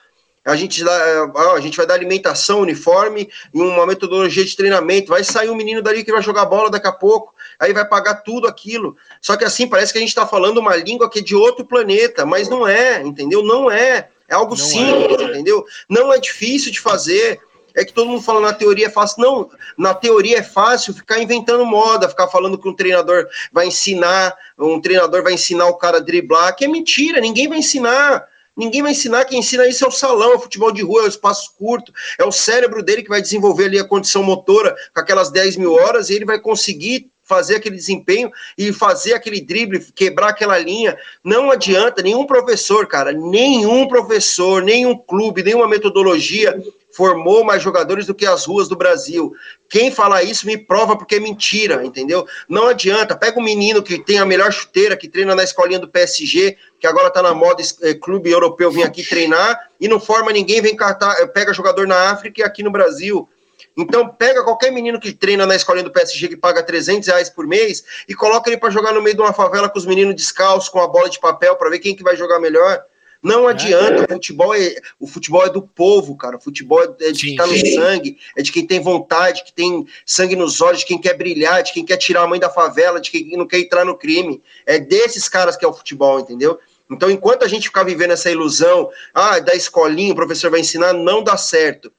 a 0.43 0.55
gente, 0.55 0.83
dá, 0.83 1.31
a 1.53 1.59
gente 1.59 1.77
vai 1.77 1.85
dar 1.85 1.93
alimentação, 1.93 2.61
uniforme 2.61 3.29
e 3.53 3.61
uma 3.61 3.85
metodologia 3.85 4.43
de 4.43 4.55
treinamento. 4.55 5.09
Vai 5.09 5.23
sair 5.23 5.49
um 5.49 5.55
menino 5.55 5.83
dali 5.83 6.03
que 6.03 6.11
vai 6.11 6.21
jogar 6.21 6.45
bola 6.45 6.69
daqui 6.69 6.87
a 6.87 6.91
pouco, 6.91 7.33
aí 7.59 7.71
vai 7.71 7.87
pagar 7.87 8.15
tudo 8.15 8.47
aquilo. 8.47 8.97
Só 9.21 9.37
que 9.37 9.45
assim, 9.45 9.67
parece 9.67 9.91
que 9.91 9.99
a 9.99 10.01
gente 10.01 10.09
está 10.09 10.25
falando 10.25 10.57
uma 10.57 10.75
língua 10.75 11.09
que 11.09 11.19
é 11.19 11.21
de 11.21 11.35
outro 11.35 11.63
planeta, 11.63 12.25
mas 12.25 12.49
não 12.49 12.67
é, 12.67 13.03
entendeu? 13.03 13.43
Não 13.43 13.69
é. 13.69 14.09
É 14.27 14.33
algo 14.33 14.51
não 14.51 14.57
simples, 14.57 15.19
é. 15.19 15.25
entendeu? 15.25 15.63
Não 15.87 16.11
é 16.11 16.17
difícil 16.17 16.71
de 16.71 16.79
fazer. 16.79 17.39
É 17.75 17.85
que 17.85 17.93
todo 17.93 18.09
mundo 18.09 18.21
fala 18.23 18.41
na 18.41 18.53
teoria 18.53 18.87
é 18.87 18.89
fácil. 18.89 19.21
Não, 19.21 19.49
na 19.77 19.93
teoria 19.93 20.39
é 20.39 20.43
fácil 20.43 20.93
ficar 20.93 21.19
inventando 21.19 21.65
moda, 21.65 22.09
ficar 22.09 22.27
falando 22.27 22.57
que 22.57 22.67
um 22.67 22.75
treinador 22.75 23.27
vai 23.51 23.67
ensinar, 23.67 24.35
um 24.57 24.81
treinador 24.81 25.21
vai 25.21 25.33
ensinar 25.33 25.67
o 25.67 25.77
cara 25.77 25.97
a 25.97 26.01
driblar, 26.01 26.55
que 26.55 26.65
é 26.65 26.67
mentira, 26.67 27.21
ninguém 27.21 27.47
vai 27.47 27.59
ensinar. 27.59 28.30
Ninguém 28.61 28.83
vai 28.83 28.91
ensinar, 28.91 29.25
quem 29.25 29.39
ensina 29.39 29.67
isso 29.67 29.83
é 29.83 29.87
o 29.87 29.91
salão, 29.91 30.33
é 30.33 30.35
o 30.35 30.39
futebol 30.39 30.71
de 30.71 30.83
rua, 30.83 31.01
é 31.01 31.05
o 31.05 31.07
espaço 31.07 31.51
curto, 31.57 31.91
é 32.19 32.23
o 32.23 32.31
cérebro 32.31 32.83
dele 32.83 33.01
que 33.01 33.09
vai 33.09 33.19
desenvolver 33.19 33.65
ali 33.65 33.79
a 33.79 33.83
condição 33.83 34.21
motora 34.21 34.75
com 34.93 35.01
aquelas 35.01 35.31
10 35.31 35.57
mil 35.57 35.73
horas 35.73 36.11
e 36.11 36.13
ele 36.13 36.25
vai 36.25 36.39
conseguir 36.39 37.09
fazer 37.23 37.55
aquele 37.55 37.75
desempenho 37.75 38.31
e 38.55 38.71
fazer 38.71 39.13
aquele 39.13 39.41
drible, 39.41 39.83
quebrar 39.95 40.29
aquela 40.29 40.59
linha. 40.59 40.95
Não 41.23 41.49
adianta, 41.49 42.03
nenhum 42.03 42.27
professor, 42.27 42.85
cara, 42.85 43.11
nenhum 43.11 43.87
professor, 43.87 44.61
nenhum 44.61 44.95
clube, 44.95 45.41
nenhuma 45.41 45.67
metodologia 45.67 46.55
formou 47.01 47.43
mais 47.43 47.63
jogadores 47.63 48.05
do 48.05 48.13
que 48.13 48.27
as 48.27 48.45
ruas 48.45 48.67
do 48.67 48.75
Brasil. 48.75 49.33
Quem 49.67 49.89
falar 49.89 50.21
isso 50.21 50.45
me 50.45 50.55
prova 50.55 50.95
porque 50.95 51.15
é 51.15 51.19
mentira, 51.19 51.83
entendeu? 51.83 52.27
Não 52.47 52.67
adianta. 52.67 53.15
Pega 53.15 53.39
um 53.39 53.43
menino 53.43 53.81
que 53.81 53.97
tem 53.97 54.19
a 54.19 54.25
melhor 54.25 54.51
chuteira, 54.53 54.95
que 54.95 55.09
treina 55.09 55.33
na 55.33 55.43
escolinha 55.43 55.79
do 55.79 55.87
PSG, 55.87 56.55
que 56.79 56.85
agora 56.85 57.09
tá 57.09 57.23
na 57.23 57.33
moda 57.33 57.63
é, 57.81 57.95
clube 57.95 58.29
europeu, 58.29 58.69
vem 58.69 58.83
aqui 58.83 59.03
treinar 59.03 59.59
e 59.79 59.87
não 59.87 59.99
forma 59.99 60.31
ninguém, 60.31 60.61
vem 60.61 60.75
catar, 60.75 61.19
eh, 61.19 61.25
pega 61.25 61.51
jogador 61.55 61.87
na 61.87 62.11
África 62.11 62.41
e 62.41 62.43
aqui 62.43 62.61
no 62.61 62.69
Brasil. 62.69 63.27
Então, 63.75 64.07
pega 64.07 64.43
qualquer 64.43 64.71
menino 64.71 64.99
que 64.99 65.11
treina 65.11 65.47
na 65.47 65.55
escolinha 65.55 65.85
do 65.85 65.91
PSG 65.91 66.27
que 66.27 66.37
paga 66.37 66.61
300 66.61 67.07
reais 67.07 67.31
por 67.31 67.47
mês 67.47 67.83
e 68.07 68.13
coloca 68.13 68.47
ele 68.47 68.59
para 68.59 68.69
jogar 68.69 68.93
no 68.93 69.01
meio 69.01 69.15
de 69.15 69.21
uma 69.23 69.33
favela 69.33 69.67
com 69.67 69.79
os 69.79 69.87
meninos 69.87 70.13
descalços, 70.13 70.69
com 70.69 70.79
a 70.79 70.87
bola 70.87 71.09
de 71.09 71.19
papel, 71.19 71.55
para 71.55 71.71
ver 71.71 71.79
quem 71.79 71.95
que 71.95 72.03
vai 72.03 72.15
jogar 72.15 72.39
melhor. 72.39 72.79
Não 73.23 73.47
adianta, 73.47 74.01
é. 74.01 74.05
o 74.05 74.07
futebol 74.15 74.55
é, 74.55 74.75
o 74.99 75.07
futebol 75.07 75.45
é 75.45 75.49
do 75.49 75.61
povo, 75.61 76.17
cara. 76.17 76.37
O 76.37 76.41
futebol 76.41 76.81
é 76.99 77.11
de 77.11 77.27
quem 77.27 77.35
tá 77.35 77.45
no 77.45 77.55
sangue, 77.55 78.17
é 78.35 78.41
de 78.41 78.51
quem 78.51 78.65
tem 78.65 78.79
vontade, 78.79 79.43
que 79.43 79.53
tem 79.53 79.85
sangue 80.05 80.35
nos 80.35 80.59
olhos, 80.59 80.79
de 80.79 80.87
quem 80.87 80.99
quer 80.99 81.15
brilhar, 81.15 81.61
de 81.61 81.71
quem 81.71 81.85
quer 81.85 81.97
tirar 81.97 82.23
a 82.23 82.27
mãe 82.27 82.39
da 82.39 82.49
favela, 82.49 82.99
de 82.99 83.11
quem 83.11 83.37
não 83.37 83.45
quer 83.45 83.59
entrar 83.59 83.85
no 83.85 83.97
crime. 83.97 84.41
É 84.65 84.79
desses 84.79 85.29
caras 85.29 85.55
que 85.55 85.63
é 85.63 85.67
o 85.67 85.73
futebol, 85.73 86.19
entendeu? 86.19 86.59
Então, 86.89 87.11
enquanto 87.11 87.43
a 87.43 87.47
gente 87.47 87.67
ficar 87.67 87.83
vivendo 87.83 88.11
essa 88.11 88.29
ilusão, 88.29 88.89
ah, 89.13 89.39
da 89.39 89.53
escolinha, 89.53 90.13
o 90.13 90.15
professor 90.15 90.49
vai 90.49 90.59
ensinar, 90.59 90.91
não 90.91 91.23
dá 91.23 91.37
certo. 91.37 91.91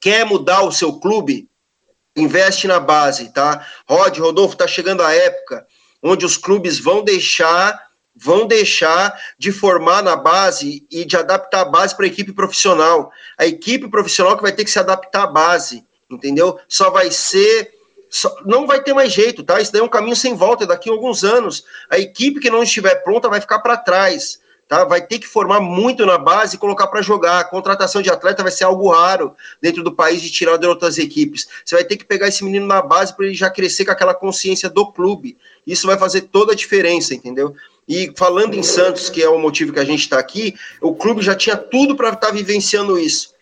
Quer 0.00 0.26
mudar 0.26 0.62
o 0.62 0.72
seu 0.72 0.98
clube? 0.98 1.48
Investe 2.16 2.66
na 2.66 2.80
base, 2.80 3.32
tá? 3.32 3.66
Rod, 3.88 4.18
Rodolfo, 4.18 4.56
tá 4.56 4.66
chegando 4.66 5.02
a 5.02 5.14
época 5.14 5.66
onde 6.02 6.26
os 6.26 6.36
clubes 6.36 6.78
vão 6.78 7.04
deixar 7.04 7.91
vão 8.14 8.46
deixar 8.46 9.18
de 9.38 9.50
formar 9.50 10.02
na 10.02 10.16
base 10.16 10.86
e 10.90 11.04
de 11.04 11.16
adaptar 11.16 11.60
a 11.60 11.64
base 11.64 11.96
para 11.96 12.04
a 12.04 12.08
equipe 12.08 12.32
profissional. 12.32 13.10
A 13.38 13.46
equipe 13.46 13.88
profissional 13.88 14.36
que 14.36 14.42
vai 14.42 14.52
ter 14.52 14.64
que 14.64 14.70
se 14.70 14.78
adaptar 14.78 15.24
à 15.24 15.26
base, 15.26 15.84
entendeu? 16.10 16.58
Só 16.68 16.90
vai 16.90 17.10
ser. 17.10 17.72
Só, 18.10 18.34
não 18.44 18.66
vai 18.66 18.82
ter 18.82 18.92
mais 18.92 19.10
jeito, 19.10 19.42
tá? 19.42 19.60
Isso 19.60 19.72
daí 19.72 19.80
é 19.80 19.84
um 19.84 19.88
caminho 19.88 20.16
sem 20.16 20.34
volta. 20.34 20.66
Daqui 20.66 20.90
a 20.90 20.92
alguns 20.92 21.24
anos, 21.24 21.64
a 21.88 21.98
equipe 21.98 22.40
que 22.40 22.50
não 22.50 22.62
estiver 22.62 22.96
pronta 22.96 23.28
vai 23.28 23.40
ficar 23.40 23.60
para 23.60 23.76
trás. 23.76 24.40
Tá? 24.68 24.84
Vai 24.84 25.06
ter 25.06 25.18
que 25.18 25.26
formar 25.26 25.60
muito 25.60 26.06
na 26.06 26.16
base 26.16 26.56
e 26.56 26.58
colocar 26.58 26.86
para 26.86 27.02
jogar. 27.02 27.40
A 27.40 27.44
contratação 27.44 28.00
de 28.00 28.08
atleta 28.10 28.42
vai 28.42 28.52
ser 28.52 28.64
algo 28.64 28.90
raro 28.90 29.34
dentro 29.60 29.82
do 29.82 29.94
país 29.94 30.22
de 30.22 30.30
tirar 30.30 30.56
de 30.56 30.66
outras 30.66 30.96
equipes. 30.96 31.46
Você 31.62 31.74
vai 31.74 31.84
ter 31.84 31.98
que 31.98 32.06
pegar 32.06 32.28
esse 32.28 32.42
menino 32.42 32.66
na 32.66 32.80
base 32.80 33.14
para 33.14 33.26
ele 33.26 33.34
já 33.34 33.50
crescer 33.50 33.84
com 33.84 33.90
aquela 33.90 34.14
consciência 34.14 34.70
do 34.70 34.90
clube. 34.90 35.36
Isso 35.66 35.86
vai 35.86 35.98
fazer 35.98 36.22
toda 36.22 36.52
a 36.52 36.56
diferença, 36.56 37.14
entendeu? 37.14 37.54
E 37.88 38.12
falando 38.16 38.54
em 38.54 38.62
Santos, 38.62 39.10
que 39.10 39.22
é 39.22 39.28
o 39.28 39.38
motivo 39.38 39.72
que 39.72 39.80
a 39.80 39.84
gente 39.84 40.00
está 40.00 40.18
aqui, 40.18 40.54
o 40.80 40.94
clube 40.94 41.22
já 41.22 41.34
tinha 41.34 41.56
tudo 41.56 41.96
para 41.96 42.08
estar 42.08 42.28
tá 42.28 42.32
vivenciando 42.32 42.98
isso. 42.98 43.32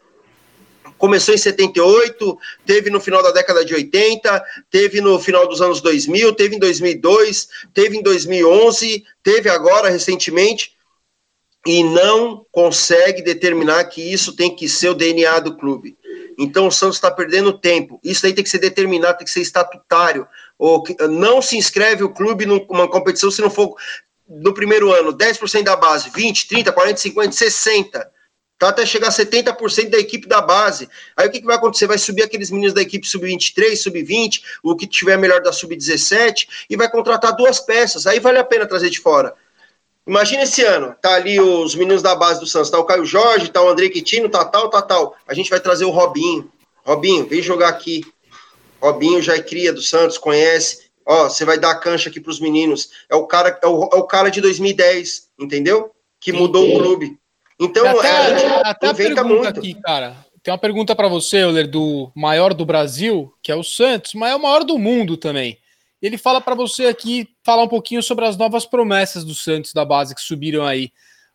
Começou 0.97 1.35
em 1.35 1.39
78, 1.39 2.39
teve 2.67 2.91
no 2.91 3.01
final 3.01 3.23
da 3.23 3.31
década 3.31 3.65
de 3.65 3.75
80, 3.75 4.45
teve 4.71 5.01
no 5.01 5.19
final 5.19 5.49
dos 5.49 5.63
anos 5.63 5.81
2000, 5.81 6.35
teve 6.35 6.57
em 6.57 6.59
2002, 6.59 7.49
teve 7.73 7.97
em 7.97 8.03
2011, 8.03 9.05
teve 9.23 9.49
agora 9.49 9.89
recentemente, 9.89 10.77
e 11.67 11.83
não 11.83 12.45
consegue 12.51 13.23
determinar 13.23 13.85
que 13.85 14.01
isso 14.01 14.35
tem 14.35 14.55
que 14.55 14.69
ser 14.69 14.91
o 14.91 14.95
DNA 14.95 15.41
do 15.41 15.57
clube. 15.57 15.97
Então 16.39 16.67
o 16.67 16.73
Santos 16.73 16.97
está 16.97 17.11
perdendo 17.11 17.59
tempo. 17.59 18.01
Isso 18.03 18.25
aí 18.25 18.33
tem 18.33 18.43
que 18.43 18.49
ser 18.51 18.59
determinado, 18.59 19.19
tem 19.19 19.27
que 19.27 19.31
ser 19.31 19.43
estatutário. 19.43 20.27
Ou 20.59 20.83
não 21.11 21.43
se 21.43 21.57
inscreve 21.57 22.03
o 22.03 22.13
clube 22.13 22.47
numa 22.47 22.89
competição 22.89 23.31
se 23.31 23.43
não 23.43 23.51
for 23.51 23.75
no 24.31 24.55
primeiro 24.55 24.93
ano 24.93 25.13
10% 25.13 25.65
da 25.65 25.75
base, 25.75 26.11
20, 26.11 26.47
30, 26.47 26.73
40, 26.73 26.97
50, 27.01 27.33
60. 27.33 28.11
Tá 28.57 28.69
até 28.69 28.85
chegar 28.85 29.09
a 29.09 29.11
70% 29.11 29.89
da 29.89 29.99
equipe 29.99 30.29
da 30.29 30.41
base. 30.41 30.87
Aí 31.17 31.27
o 31.27 31.31
que, 31.31 31.41
que 31.41 31.47
vai 31.47 31.57
acontecer? 31.57 31.87
Vai 31.87 31.97
subir 31.97 32.23
aqueles 32.23 32.51
meninos 32.51 32.75
da 32.75 32.83
equipe 32.83 33.09
sub-23, 33.09 33.75
sub-20, 33.75 34.43
o 34.63 34.77
que 34.77 34.87
tiver 34.87 35.17
melhor 35.17 35.41
da 35.41 35.51
sub-17, 35.51 36.47
e 36.69 36.77
vai 36.77 36.89
contratar 36.91 37.35
duas 37.35 37.59
peças. 37.59 38.07
Aí 38.07 38.21
vale 38.21 38.39
a 38.39 38.45
pena 38.45 38.67
trazer 38.67 38.91
de 38.91 39.01
fora. 39.01 39.35
Imagina 40.07 40.43
esse 40.43 40.63
ano, 40.63 40.95
tá 41.01 41.15
ali 41.15 41.41
os 41.41 41.75
meninos 41.75 42.03
da 42.03 42.15
base 42.15 42.39
do 42.39 42.47
Santos, 42.47 42.71
tá 42.71 42.79
o 42.79 42.85
Caio 42.85 43.05
Jorge, 43.05 43.51
tá 43.51 43.63
o 43.63 43.69
André 43.69 43.89
Quitino, 43.89 44.29
tá 44.29 44.45
tal, 44.45 44.69
tá 44.69 44.83
tal. 44.83 45.17
A 45.27 45.33
gente 45.33 45.49
vai 45.49 45.61
trazer 45.61 45.87
o 45.87 45.91
Robinho. 45.91 46.53
Robinho, 46.85 47.27
vem 47.27 47.41
jogar 47.41 47.69
aqui. 47.69 48.05
Robinho 48.81 49.23
já 49.23 49.37
é 49.37 49.43
cria 49.43 49.73
do 49.73 49.81
Santos, 49.81 50.19
conhece, 50.19 50.90
Ó, 51.07 51.29
você 51.29 51.45
vai 51.45 51.59
dar 51.59 51.73
a 51.73 51.79
cancha 51.79 52.09
aqui 52.09 52.21
para 52.21 52.31
os 52.31 52.41
meninos. 52.41 52.91
É 53.09 53.17
o 53.17 53.27
cara, 53.27 53.59
é 53.63 53.67
o, 53.67 53.85
é 53.93 53.97
o, 53.97 54.05
cara 54.05 54.31
de 54.31 54.41
2010, 54.41 55.31
entendeu? 55.39 55.91
Que 56.21 56.33
mudou 56.33 56.69
o 56.69 56.79
clube. 56.79 57.19
Então, 57.59 57.87
até, 57.87 58.09
é, 58.09 58.17
a 58.17 58.39
gente 58.39 58.53
até 58.65 58.91
inventa 58.91 59.25
muito. 59.25 59.47
Aqui, 59.49 59.75
cara. 59.83 60.17
Tem 60.43 60.53
uma 60.53 60.59
pergunta 60.59 60.97
para 60.97 61.09
você, 61.09 61.39
Euler, 61.39 61.69
do 61.69 62.11
maior 62.15 62.55
do 62.55 62.65
Brasil, 62.65 63.33
que 63.43 63.53
é 63.53 63.57
o 63.57 63.63
Santos, 63.63 64.15
mas 64.15 64.33
é 64.33 64.37
o 64.37 64.41
maior 64.41 64.65
do 64.65 64.79
mundo 64.79 65.17
também. 65.17 65.59
Ele 66.01 66.17
fala 66.17 66.41
para 66.41 66.55
você 66.55 66.87
aqui 66.87 67.29
falar 67.45 67.65
um 67.65 67.69
pouquinho 67.69 68.03
sobre 68.03 68.25
as 68.25 68.37
novas 68.37 68.65
promessas 68.65 69.23
do 69.23 69.35
Santos 69.35 69.75
da 69.75 69.85
base 69.85 70.15
que 70.15 70.23
subiram 70.23 70.65
aí. 70.65 70.91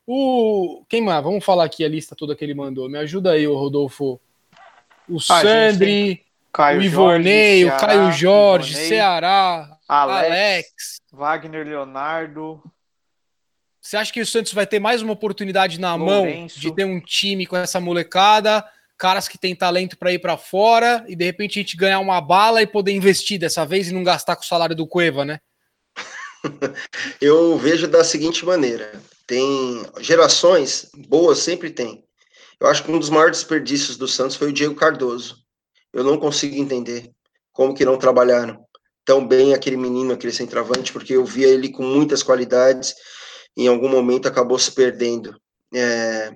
O 0.07 0.83
quem 0.89 1.01
mais? 1.01 1.23
Vamos 1.23 1.45
falar 1.45 1.65
aqui 1.65 1.85
a 1.85 1.89
lista 1.89 2.15
toda 2.15 2.35
que 2.35 2.43
ele 2.43 2.55
mandou. 2.55 2.89
Me 2.89 2.97
ajuda 2.97 3.31
aí, 3.31 3.47
o 3.47 3.55
Rodolfo. 3.55 4.19
O 5.07 5.17
ah, 5.17 5.41
Sandri, 5.41 6.24
Caio 6.55 6.79
o 6.79 6.83
Ivonei, 6.83 7.63
Jorge, 7.63 7.75
o 7.75 7.79
Caio 7.85 8.11
Jorge, 8.13 8.69
Ivonei, 8.71 8.87
Ceará, 8.87 9.77
Alex, 9.89 10.25
Alex, 10.25 10.71
Wagner 11.11 11.67
Leonardo. 11.67 12.63
Você 13.81 13.97
acha 13.97 14.13
que 14.13 14.21
o 14.21 14.25
Santos 14.25 14.53
vai 14.53 14.65
ter 14.65 14.79
mais 14.79 15.01
uma 15.01 15.11
oportunidade 15.11 15.77
na 15.81 15.95
Lourenço. 15.95 16.55
mão 16.55 16.61
de 16.61 16.73
ter 16.73 16.85
um 16.85 17.01
time 17.01 17.45
com 17.45 17.57
essa 17.57 17.81
molecada, 17.81 18.65
caras 18.97 19.27
que 19.27 19.37
têm 19.37 19.53
talento 19.53 19.97
para 19.97 20.13
ir 20.13 20.19
para 20.19 20.37
fora 20.37 21.03
e 21.09 21.15
de 21.15 21.25
repente 21.25 21.59
a 21.59 21.61
gente 21.61 21.75
ganhar 21.75 21.99
uma 21.99 22.21
bala 22.21 22.61
e 22.61 22.67
poder 22.67 22.93
investir 22.93 23.37
dessa 23.37 23.65
vez 23.65 23.89
e 23.89 23.93
não 23.93 24.01
gastar 24.01 24.37
com 24.37 24.43
o 24.43 24.47
salário 24.47 24.77
do 24.77 24.87
Cueva, 24.87 25.25
né? 25.25 25.41
Eu 27.19 27.57
vejo 27.57 27.85
da 27.85 28.01
seguinte 28.05 28.45
maneira: 28.45 28.93
tem 29.27 29.85
gerações 29.99 30.89
boas, 31.09 31.39
sempre 31.39 31.69
tem. 31.69 32.05
Eu 32.61 32.67
acho 32.67 32.81
que 32.81 32.91
um 32.91 32.97
dos 32.97 33.09
maiores 33.09 33.39
desperdícios 33.39 33.97
do 33.97 34.07
Santos 34.07 34.37
foi 34.37 34.47
o 34.51 34.53
Diego 34.53 34.73
Cardoso 34.73 35.44
eu 35.95 36.03
não 36.03 36.17
consigo 36.17 36.57
entender 36.57 37.09
como 37.53 37.73
que 37.73 37.85
não 37.85 37.97
trabalharam 37.97 38.61
tão 39.05 39.25
bem 39.25 39.53
aquele 39.53 39.77
menino, 39.77 40.13
aquele 40.13 40.33
centroavante, 40.33 40.91
porque 40.91 41.13
eu 41.13 41.23
via 41.23 41.47
ele 41.47 41.69
com 41.71 41.83
muitas 41.83 42.21
qualidades 42.21 42.93
e 43.55 43.63
em 43.63 43.67
algum 43.69 43.87
momento 43.87 44.27
acabou 44.27 44.59
se 44.59 44.73
perdendo. 44.73 45.39
É, 45.73 46.35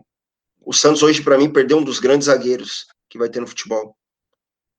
o 0.61 0.71
Santos 0.71 1.03
hoje, 1.03 1.21
para 1.21 1.37
mim, 1.37 1.51
perdeu 1.51 1.77
um 1.77 1.83
dos 1.83 1.99
grandes 1.99 2.27
zagueiros 2.27 2.85
que 3.09 3.17
vai 3.17 3.27
ter 3.27 3.41
no 3.41 3.47
futebol 3.47 3.97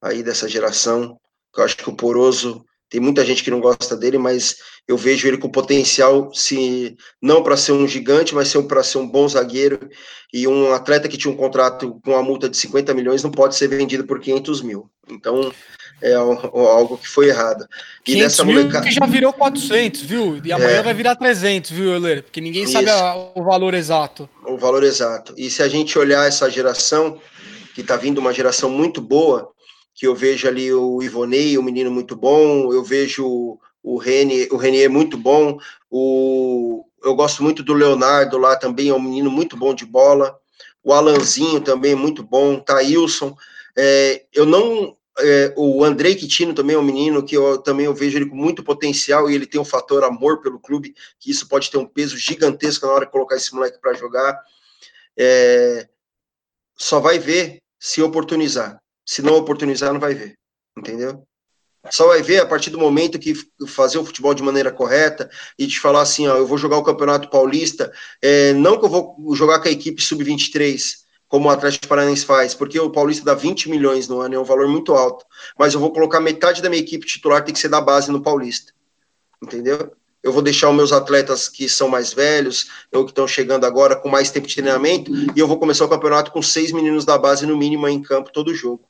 aí 0.00 0.22
dessa 0.22 0.48
geração. 0.48 1.20
Eu 1.54 1.62
acho 1.62 1.76
que 1.76 1.90
o 1.90 1.94
Poroso 1.94 2.64
tem 2.90 3.00
muita 3.00 3.24
gente 3.24 3.44
que 3.44 3.50
não 3.52 3.60
gosta 3.60 3.96
dele, 3.96 4.18
mas 4.18 4.56
eu 4.86 4.96
vejo 4.96 5.28
ele 5.28 5.38
com 5.38 5.48
potencial, 5.48 6.34
se 6.34 6.96
não 7.22 7.40
para 7.40 7.56
ser 7.56 7.70
um 7.70 7.86
gigante, 7.86 8.34
mas 8.34 8.52
para 8.52 8.82
ser 8.82 8.98
um 8.98 9.06
bom 9.06 9.28
zagueiro. 9.28 9.88
E 10.32 10.48
um 10.48 10.72
atleta 10.72 11.08
que 11.08 11.16
tinha 11.16 11.32
um 11.32 11.36
contrato 11.36 12.00
com 12.04 12.10
uma 12.10 12.22
multa 12.22 12.48
de 12.48 12.56
50 12.56 12.92
milhões 12.92 13.22
não 13.22 13.30
pode 13.30 13.54
ser 13.54 13.68
vendido 13.68 14.04
por 14.04 14.18
500 14.18 14.62
mil. 14.62 14.90
Então, 15.08 15.52
é 16.02 16.14
algo 16.14 16.98
que 16.98 17.06
foi 17.06 17.28
errado. 17.28 17.64
E 18.02 18.12
500 18.12 18.22
nessa 18.24 18.44
molecada... 18.44 18.84
que 18.84 18.90
já 18.90 19.06
virou 19.06 19.32
400, 19.32 20.02
viu? 20.02 20.40
E 20.44 20.52
amanhã 20.52 20.78
é. 20.78 20.82
vai 20.82 20.94
virar 20.94 21.14
300, 21.14 21.70
viu, 21.70 21.92
Euler? 21.92 22.24
Porque 22.24 22.40
ninguém 22.40 22.64
Isso. 22.64 22.72
sabe 22.72 22.90
o 23.36 23.44
valor 23.44 23.74
exato. 23.74 24.28
O 24.44 24.56
valor 24.56 24.82
exato. 24.82 25.32
E 25.36 25.48
se 25.48 25.62
a 25.62 25.68
gente 25.68 25.96
olhar 25.96 26.26
essa 26.26 26.50
geração, 26.50 27.20
que 27.72 27.82
está 27.82 27.96
vindo 27.96 28.18
uma 28.18 28.32
geração 28.32 28.68
muito 28.68 29.00
boa, 29.00 29.52
que 29.94 30.06
eu 30.06 30.14
vejo 30.14 30.48
ali 30.48 30.72
o 30.72 31.02
Ivonei, 31.02 31.58
um 31.58 31.62
menino 31.62 31.90
muito 31.90 32.16
bom, 32.16 32.72
eu 32.72 32.82
vejo 32.82 33.58
o 33.82 33.96
Renier, 33.98 34.48
o 34.52 34.56
Renier 34.56 34.90
muito 34.90 35.16
bom, 35.16 35.58
o, 35.90 36.84
eu 37.02 37.14
gosto 37.14 37.42
muito 37.42 37.62
do 37.62 37.72
Leonardo 37.72 38.38
lá 38.38 38.56
também, 38.56 38.88
é 38.88 38.94
um 38.94 39.00
menino 39.00 39.30
muito 39.30 39.56
bom 39.56 39.74
de 39.74 39.84
bola, 39.84 40.38
o 40.82 40.92
Alanzinho 40.92 41.60
também 41.60 41.92
é 41.92 41.96
muito 41.96 42.22
bom, 42.22 42.58
Thailson, 42.60 43.34
é, 43.76 44.24
eu 44.32 44.46
não, 44.46 44.96
é, 45.18 45.52
o 45.56 45.84
Andrei 45.84 46.14
Quitino 46.14 46.54
também 46.54 46.76
é 46.76 46.78
um 46.78 46.84
menino 46.84 47.24
que 47.24 47.36
eu 47.36 47.58
também 47.58 47.86
eu 47.86 47.94
vejo 47.94 48.18
ele 48.18 48.28
com 48.28 48.36
muito 48.36 48.62
potencial 48.62 49.30
e 49.30 49.34
ele 49.34 49.46
tem 49.46 49.60
um 49.60 49.64
fator 49.64 50.04
amor 50.04 50.40
pelo 50.40 50.58
clube, 50.58 50.94
que 51.18 51.30
isso 51.30 51.48
pode 51.48 51.70
ter 51.70 51.78
um 51.78 51.86
peso 51.86 52.16
gigantesco 52.16 52.86
na 52.86 52.92
hora 52.92 53.06
de 53.06 53.12
colocar 53.12 53.36
esse 53.36 53.54
moleque 53.54 53.80
para 53.80 53.94
jogar, 53.94 54.40
é, 55.16 55.88
só 56.76 57.00
vai 57.00 57.18
ver 57.18 57.58
se 57.78 58.02
oportunizar, 58.02 58.79
se 59.10 59.22
não 59.22 59.34
oportunizar, 59.34 59.92
não 59.92 59.98
vai 59.98 60.14
ver, 60.14 60.38
entendeu? 60.78 61.24
Só 61.90 62.06
vai 62.06 62.22
ver 62.22 62.40
a 62.40 62.46
partir 62.46 62.70
do 62.70 62.78
momento 62.78 63.18
que 63.18 63.34
fazer 63.66 63.98
o 63.98 64.04
futebol 64.04 64.32
de 64.32 64.40
maneira 64.40 64.70
correta 64.70 65.28
e 65.58 65.66
te 65.66 65.80
falar 65.80 66.02
assim, 66.02 66.28
ó, 66.28 66.36
eu 66.36 66.46
vou 66.46 66.56
jogar 66.56 66.76
o 66.76 66.84
Campeonato 66.84 67.28
Paulista, 67.28 67.92
é, 68.22 68.52
não 68.52 68.78
que 68.78 68.84
eu 68.84 68.88
vou 68.88 69.34
jogar 69.34 69.58
com 69.58 69.66
a 69.66 69.70
equipe 69.72 70.00
sub-23, 70.00 70.98
como 71.26 71.48
o 71.48 71.50
Atlético 71.50 71.88
Paranaense 71.88 72.24
faz, 72.24 72.54
porque 72.54 72.78
o 72.78 72.88
Paulista 72.88 73.24
dá 73.24 73.34
20 73.34 73.68
milhões 73.68 74.06
no 74.06 74.20
ano, 74.20 74.36
é 74.36 74.38
um 74.38 74.44
valor 74.44 74.68
muito 74.68 74.94
alto, 74.94 75.24
mas 75.58 75.74
eu 75.74 75.80
vou 75.80 75.92
colocar 75.92 76.20
metade 76.20 76.62
da 76.62 76.70
minha 76.70 76.82
equipe 76.82 77.04
titular 77.04 77.44
tem 77.44 77.52
que 77.52 77.58
ser 77.58 77.68
da 77.68 77.80
base 77.80 78.12
no 78.12 78.22
Paulista, 78.22 78.72
entendeu? 79.42 79.90
Eu 80.22 80.32
vou 80.32 80.42
deixar 80.42 80.70
os 80.70 80.76
meus 80.76 80.92
atletas 80.92 81.48
que 81.48 81.68
são 81.68 81.88
mais 81.88 82.12
velhos, 82.12 82.68
ou 82.94 83.04
que 83.04 83.10
estão 83.10 83.26
chegando 83.26 83.64
agora 83.66 83.96
com 83.96 84.08
mais 84.08 84.30
tempo 84.30 84.46
de 84.46 84.54
treinamento, 84.54 85.10
e 85.12 85.32
eu 85.36 85.48
vou 85.48 85.58
começar 85.58 85.84
o 85.84 85.88
campeonato 85.88 86.30
com 86.30 86.40
seis 86.40 86.70
meninos 86.70 87.04
da 87.04 87.18
base 87.18 87.44
no 87.44 87.56
mínimo 87.56 87.88
em 87.88 88.00
campo 88.00 88.30
todo 88.30 88.54
jogo. 88.54 88.88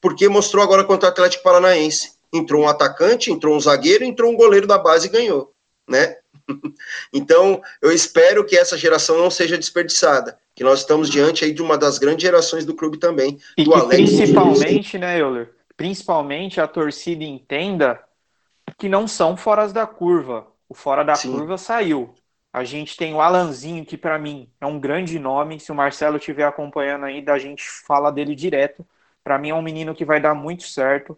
Porque 0.00 0.28
mostrou 0.28 0.62
agora 0.62 0.84
contra 0.84 1.08
o 1.08 1.12
Atlético 1.12 1.42
Paranaense. 1.42 2.12
Entrou 2.32 2.62
um 2.62 2.68
atacante, 2.68 3.30
entrou 3.30 3.56
um 3.56 3.60
zagueiro, 3.60 4.04
entrou 4.04 4.30
um 4.30 4.36
goleiro 4.36 4.66
da 4.66 4.78
base 4.78 5.06
e 5.06 5.10
ganhou, 5.10 5.52
né? 5.88 6.16
então, 7.12 7.60
eu 7.80 7.90
espero 7.90 8.44
que 8.44 8.56
essa 8.56 8.76
geração 8.76 9.18
não 9.18 9.30
seja 9.30 9.56
desperdiçada, 9.56 10.38
que 10.54 10.62
nós 10.62 10.80
estamos 10.80 11.08
diante 11.08 11.44
aí 11.44 11.52
de 11.52 11.62
uma 11.62 11.78
das 11.78 11.98
grandes 11.98 12.22
gerações 12.22 12.64
do 12.64 12.74
clube 12.74 12.98
também. 12.98 13.38
E 13.56 13.64
que 13.64 13.86
principalmente, 13.86 14.98
né, 14.98 15.20
Euler? 15.20 15.50
Principalmente 15.76 16.60
a 16.60 16.66
torcida 16.66 17.24
entenda 17.24 18.00
que 18.76 18.88
não 18.88 19.06
são 19.06 19.36
foras 19.36 19.72
da 19.72 19.86
curva. 19.86 20.46
O 20.68 20.74
fora 20.74 21.02
da 21.02 21.14
Sim. 21.14 21.32
curva 21.32 21.56
saiu. 21.56 22.14
A 22.52 22.64
gente 22.64 22.96
tem 22.96 23.14
o 23.14 23.20
Alanzinho, 23.20 23.84
que 23.84 23.96
para 23.96 24.18
mim 24.18 24.50
é 24.60 24.66
um 24.66 24.80
grande 24.80 25.18
nome. 25.18 25.60
Se 25.60 25.70
o 25.70 25.74
Marcelo 25.74 26.16
estiver 26.16 26.44
acompanhando 26.44 27.04
ainda, 27.04 27.32
a 27.32 27.38
gente 27.38 27.62
fala 27.62 28.10
dele 28.10 28.34
direto. 28.34 28.84
Para 29.28 29.36
mim 29.36 29.50
é 29.50 29.54
um 29.54 29.60
menino 29.60 29.94
que 29.94 30.06
vai 30.06 30.18
dar 30.18 30.34
muito 30.34 30.62
certo. 30.62 31.14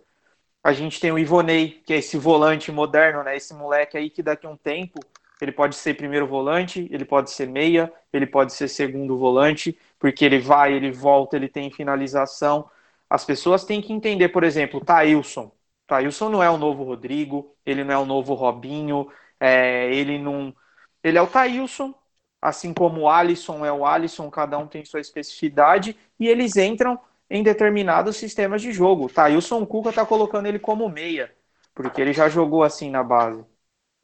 A 0.65 0.73
gente 0.73 0.99
tem 0.99 1.13
o 1.13 1.19
Ivonei, 1.19 1.81
que 1.87 1.93
é 1.93 1.99
esse 1.99 2.19
volante 2.19 2.73
moderno, 2.73 3.23
né? 3.23 3.37
Esse 3.37 3.55
moleque 3.55 3.97
aí 3.97 4.11
que 4.11 4.21
daqui 4.21 4.49
a 4.49 4.51
um 4.51 4.57
tempo 4.57 4.99
ele 5.41 5.53
pode 5.53 5.77
ser 5.77 5.95
primeiro 5.95 6.27
volante, 6.27 6.89
ele 6.91 7.05
pode 7.05 7.31
ser 7.31 7.47
meia, 7.47 7.93
ele 8.13 8.27
pode 8.27 8.53
ser 8.53 8.67
segundo 8.67 9.17
volante, 9.17 9.79
porque 9.97 10.25
ele 10.25 10.41
vai, 10.41 10.73
ele 10.73 10.91
volta, 10.91 11.37
ele 11.37 11.49
tem 11.49 11.71
finalização. 11.71 12.69
As 13.09 13.25
pessoas 13.25 13.65
têm 13.65 13.81
que 13.81 13.93
entender, 13.93 14.31
por 14.31 14.43
exemplo, 14.43 14.85
Thailson. 14.85 15.53
Thailson 15.87 16.31
não 16.31 16.43
é 16.43 16.51
o 16.51 16.59
novo 16.59 16.83
Rodrigo, 16.83 17.55
ele 17.65 17.85
não 17.85 17.95
é 17.95 17.99
o 17.99 18.05
novo 18.05 18.35
Robinho, 18.35 19.09
é, 19.39 19.95
ele 19.95 20.19
não. 20.19 20.53
Ele 21.01 21.17
é 21.17 21.23
o 21.23 21.29
Thailson, 21.29 21.95
assim 22.43 22.75
como 22.75 23.03
o 23.03 23.09
Alisson 23.09 23.65
é 23.65 23.73
o 23.73 23.87
Alisson, 23.87 24.29
cada 24.29 24.59
um 24.59 24.67
tem 24.67 24.85
sua 24.85 24.99
especificidade, 25.01 25.97
e 26.19 26.27
eles 26.27 26.57
entram 26.57 26.99
em 27.31 27.43
determinados 27.43 28.17
sistemas 28.17 28.61
de 28.61 28.73
jogo. 28.73 29.05
O 29.05 29.09
Thailson 29.09 29.65
Cuca 29.65 29.91
está 29.91 30.05
colocando 30.05 30.47
ele 30.47 30.59
como 30.59 30.89
meia, 30.89 31.33
porque 31.75 32.01
ele 32.01 32.13
já 32.13 32.29
jogou 32.29 32.65
assim 32.65 32.91
na 32.91 33.05
base. 33.05 33.45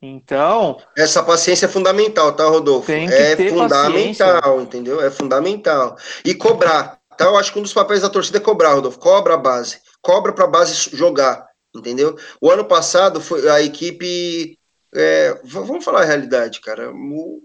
Então. 0.00 0.78
Essa 0.96 1.22
paciência 1.22 1.66
é 1.66 1.68
fundamental, 1.68 2.32
tá, 2.34 2.44
Rodolfo? 2.44 2.92
é 2.92 3.36
fundamental, 3.36 3.92
paciência. 3.92 4.62
entendeu? 4.62 5.00
É 5.00 5.10
fundamental. 5.10 5.96
E 6.24 6.34
cobrar. 6.34 7.00
Tá? 7.16 7.24
Eu 7.24 7.36
acho 7.36 7.52
que 7.52 7.58
um 7.58 7.62
dos 7.62 7.72
papéis 7.72 8.02
da 8.02 8.10
torcida 8.10 8.38
é 8.38 8.40
cobrar, 8.40 8.74
Rodolfo. 8.74 8.98
Cobra 8.98 9.34
a 9.34 9.38
base. 9.38 9.80
Cobra 10.00 10.32
para 10.32 10.44
a 10.44 10.48
base 10.48 10.90
jogar, 10.94 11.48
entendeu? 11.74 12.16
O 12.40 12.50
ano 12.50 12.64
passado 12.64 13.20
foi 13.20 13.48
a 13.48 13.60
equipe. 13.60 14.58
É, 14.94 15.40
vamos 15.44 15.84
falar 15.84 16.02
a 16.02 16.04
realidade, 16.04 16.60
cara. 16.60 16.92
O, 16.92 17.42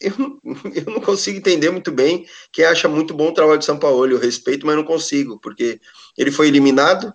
eu, 0.00 0.12
eu 0.74 0.92
não 0.92 1.00
consigo 1.00 1.38
entender 1.38 1.70
muito 1.70 1.90
bem 1.90 2.26
quem 2.52 2.64
acha 2.64 2.88
muito 2.88 3.14
bom 3.14 3.28
o 3.28 3.34
trabalho 3.34 3.58
de 3.58 3.64
São 3.64 3.78
Paulo. 3.78 4.06
Eu 4.06 4.18
respeito, 4.18 4.66
mas 4.66 4.76
não 4.76 4.84
consigo, 4.84 5.38
porque 5.40 5.80
ele 6.16 6.30
foi 6.30 6.48
eliminado 6.48 7.14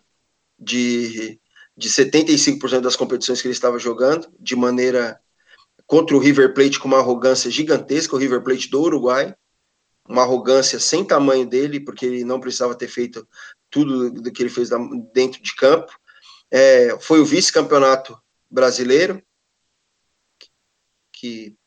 de 0.60 1.40
de 1.76 1.90
75% 1.90 2.82
das 2.82 2.96
competições 2.96 3.42
que 3.42 3.48
ele 3.48 3.54
estava 3.54 3.80
jogando, 3.80 4.32
de 4.40 4.56
maneira 4.56 5.20
contra 5.88 6.16
o 6.16 6.20
River 6.20 6.54
Plate 6.54 6.80
com 6.80 6.88
uma 6.88 7.00
arrogância 7.00 7.50
gigantesca, 7.50 8.16
o 8.16 8.20
River 8.20 8.44
Plate 8.44 8.70
do 8.70 8.82
Uruguai, 8.82 9.36
uma 10.08 10.22
arrogância 10.22 10.80
sem 10.80 11.04
tamanho 11.04 11.46
dele, 11.46 11.80
porque 11.80 12.06
ele 12.06 12.24
não 12.24 12.40
precisava 12.40 12.76
ter 12.76 12.88
feito 12.88 13.28
tudo 13.70 14.12
do 14.12 14.32
que 14.32 14.44
ele 14.44 14.50
fez 14.50 14.70
dentro 15.14 15.42
de 15.42 15.56
campo. 15.56 15.92
É, 16.52 16.98
foi 17.00 17.20
o 17.20 17.26
vice-campeonato 17.26 18.16
brasileiro, 18.50 19.22
que 21.12 21.58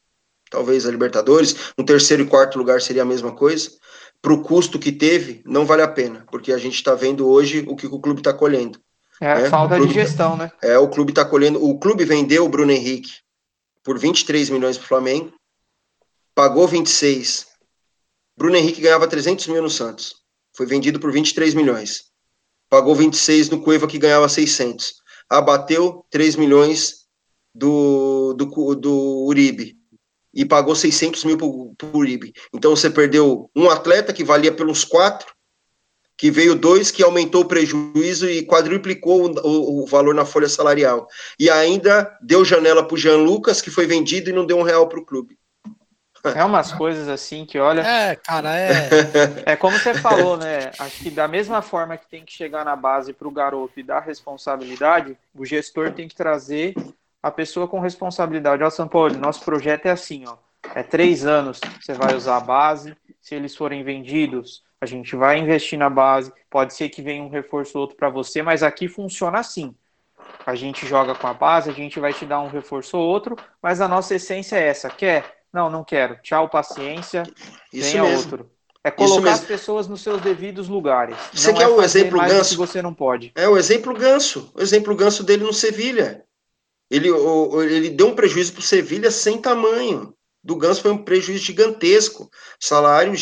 talvez 0.55 0.87
a 0.87 0.91
Libertadores, 0.91 1.73
um 1.77 1.85
terceiro 1.85 2.23
e 2.23 2.27
quarto 2.27 2.57
lugar 2.57 2.81
seria 2.81 3.03
a 3.03 3.05
mesma 3.05 3.33
coisa. 3.33 3.69
Para 4.23 4.33
o 4.33 4.43
custo 4.43 4.79
que 4.79 4.93
teve, 4.93 5.43
não 5.45 5.67
vale 5.67 5.83
a 5.83 5.89
pena, 5.89 6.25
porque 6.31 6.53
a 6.53 6.59
gente 6.59 6.75
está 6.75 6.95
vendo 6.95 7.29
hoje 7.29 7.65
o 7.69 7.75
que 7.75 7.87
o 7.87 7.99
clube 7.99 8.21
está 8.21 8.33
colhendo. 8.33 8.79
É, 9.21 9.35
né? 9.35 9.51
falta 9.51 9.75
clube, 9.75 9.93
de 9.93 10.01
gestão, 10.01 10.37
né? 10.37 10.53
É, 10.63 10.79
o 10.79 10.89
clube 10.89 11.11
está 11.11 11.25
colhendo. 11.25 11.63
O 11.63 11.77
clube 11.79 12.05
vendeu 12.05 12.45
o 12.45 12.49
Bruno 12.49 12.71
Henrique 12.71 13.11
por 13.83 13.99
23 13.99 14.49
milhões 14.49 14.79
para 14.79 14.85
o 14.85 14.89
Flamengo, 14.89 15.33
pagou 16.35 16.69
26. 16.69 17.49
Bruno 18.37 18.57
Henrique 18.57 18.81
ganhava 18.81 19.09
300 19.09 19.49
mil 19.49 19.63
no 19.63 19.71
Santos. 19.71 20.15
Foi 20.57 20.67
vendido 20.67 21.01
por 21.01 21.13
23 21.13 21.53
milhões. 21.53 22.05
Pagou 22.71 22.95
26 22.95 23.51
no 23.51 23.61
Cueva, 23.61 23.89
que 23.89 23.99
ganhava 23.99 24.29
600. 24.29 24.95
Abateu 25.29 26.07
3 26.11 26.37
milhões 26.37 27.05
do, 27.55 28.35
do, 28.35 28.75
do 28.75 29.25
Uribe. 29.27 29.77
E 30.35 30.45
pagou 30.45 30.75
600 30.75 31.25
mil 31.25 31.37
para 31.37 31.47
o 31.47 31.75
Uribe. 31.93 32.33
Então 32.53 32.75
você 32.75 32.91
perdeu 32.91 33.51
um 33.55 33.71
atleta 33.71 34.13
que 34.13 34.25
valia 34.25 34.53
pelos 34.53 34.85
quatro 34.85 35.35
que 36.17 36.31
veio 36.31 36.55
dois, 36.55 36.91
que 36.91 37.03
aumentou 37.03 37.43
o 37.43 37.49
prejuízo 37.49 38.29
e 38.29 38.47
quadruplicou 38.47 39.25
o, 39.25 39.41
o, 39.41 39.83
o 39.83 39.87
valor 39.87 40.15
na 40.15 40.25
folha 40.25 40.49
salarial. 40.49 41.09
E 41.39 41.51
ainda 41.51 42.17
deu 42.23 42.45
janela 42.45 42.87
para 42.87 42.95
o 42.95 42.99
Jean 42.99 43.17
Lucas, 43.17 43.61
que 43.61 43.71
foi 43.71 43.87
vendido 43.87 44.31
e 44.31 44.33
não 44.33 44.47
deu 44.47 44.59
um 44.59 44.63
real 44.63 44.89
para 44.89 45.01
o 45.01 45.05
clube. 45.05 45.37
É 46.23 46.43
umas 46.43 46.73
coisas 46.73 47.07
assim 47.07 47.45
que, 47.45 47.59
olha. 47.59 47.83
É, 47.83 48.17
cara, 48.17 48.57
é. 48.57 48.89
É 49.45 49.57
como 49.57 49.79
você 49.79 49.93
falou, 49.93 50.39
né? 50.39 50.71
Acho 50.79 51.03
que 51.03 51.11
da 51.11 51.29
mesma 51.29 51.61
forma 51.61 51.99
que 51.99 52.09
tem 52.09 52.25
que 52.25 52.33
chegar 52.33 52.65
na 52.65 52.75
base 52.75 53.13
para 53.13 53.29
o 53.29 53.31
garoto 53.31 53.79
e 53.79 53.83
dar 53.83 54.01
responsabilidade, 54.01 55.19
o 55.35 55.45
gestor 55.45 55.93
tem 55.93 56.09
que 56.09 56.15
trazer 56.15 56.75
a 57.25 57.31
pessoa 57.31 57.67
com 57.67 57.81
responsabilidade. 57.81 58.63
Ó, 58.63 58.69
São 58.69 58.87
Paulo, 58.87 59.17
nosso 59.17 59.43
projeto 59.47 59.87
é 59.87 59.91
assim, 59.91 60.25
ó. 60.27 60.37
É 60.75 60.83
três 60.83 61.25
anos, 61.25 61.59
você 61.81 61.95
vai 61.95 62.15
usar 62.15 62.37
a 62.37 62.41
base. 62.41 62.95
Se 63.19 63.35
eles 63.35 63.57
forem 63.57 63.83
vendidos, 63.83 64.63
a 64.79 64.85
gente 64.85 65.17
vai 65.17 65.39
investir 65.39 65.79
na 65.79 65.89
base, 65.89 66.31
pode 66.51 66.75
ser 66.75 66.91
que 66.91 67.01
venha 67.01 67.23
um 67.23 67.31
reforço 67.31 67.79
outro 67.79 67.97
para 67.97 68.11
você, 68.11 68.43
mas 68.43 68.63
aqui 68.63 68.89
funciona 68.89 69.39
assim. 69.39 69.75
A 70.45 70.55
gente 70.55 70.87
joga 70.87 71.15
com 71.15 71.27
a 71.27 71.33
base, 71.33 71.71
a 71.71 71.73
gente 71.73 71.99
vai 71.99 72.13
te 72.13 72.27
dar 72.27 72.41
um 72.41 72.49
reforço 72.49 72.99
ou 72.99 73.07
outro, 73.07 73.37
mas 73.63 73.81
a 73.81 73.89
nossa 73.89 74.15
essência 74.15 74.57
é 74.57 74.69
essa. 74.69 74.91
Quer? 74.91 75.25
Não, 75.51 75.71
não 75.71 75.83
quero. 75.83 76.19
Tchau, 76.21 76.51
paciência. 76.51 77.23
Isso 77.73 77.91
venha 77.91 78.03
mesmo. 78.03 78.19
outro. 78.19 78.51
É 78.83 78.91
colocar 78.91 79.33
as 79.33 79.45
pessoas 79.45 79.89
nos 79.89 80.03
seus 80.03 80.21
devidos 80.21 80.69
lugares. 80.69 81.17
Você 81.33 81.53
não 81.53 81.59
quer 81.59 81.65
é 81.65 81.69
o 81.69 81.83
exemplo 81.83 82.21
ganso? 82.21 82.51
Que 82.51 82.57
você 82.59 82.83
não 82.83 82.93
pode. 82.93 83.33
É 83.35 83.49
o 83.49 83.57
exemplo 83.57 83.95
ganso. 83.95 84.53
O 84.55 84.61
exemplo 84.61 84.95
ganso 84.95 85.25
dele 85.25 85.43
no 85.43 85.55
Sevilha. 85.55 86.23
Ele, 86.91 87.09
ele 87.09 87.91
deu 87.91 88.09
um 88.09 88.15
prejuízo 88.15 88.53
para 88.53 88.61
o 88.61 88.63
Sevilha 88.63 89.11
sem 89.11 89.41
tamanho 89.41 90.15
do 90.45 90.57
Ganso 90.57 90.83
foi 90.83 90.91
um 90.91 91.03
prejuízo 91.03 91.43
gigantesco. 91.43 92.31
Salário, 92.61 93.15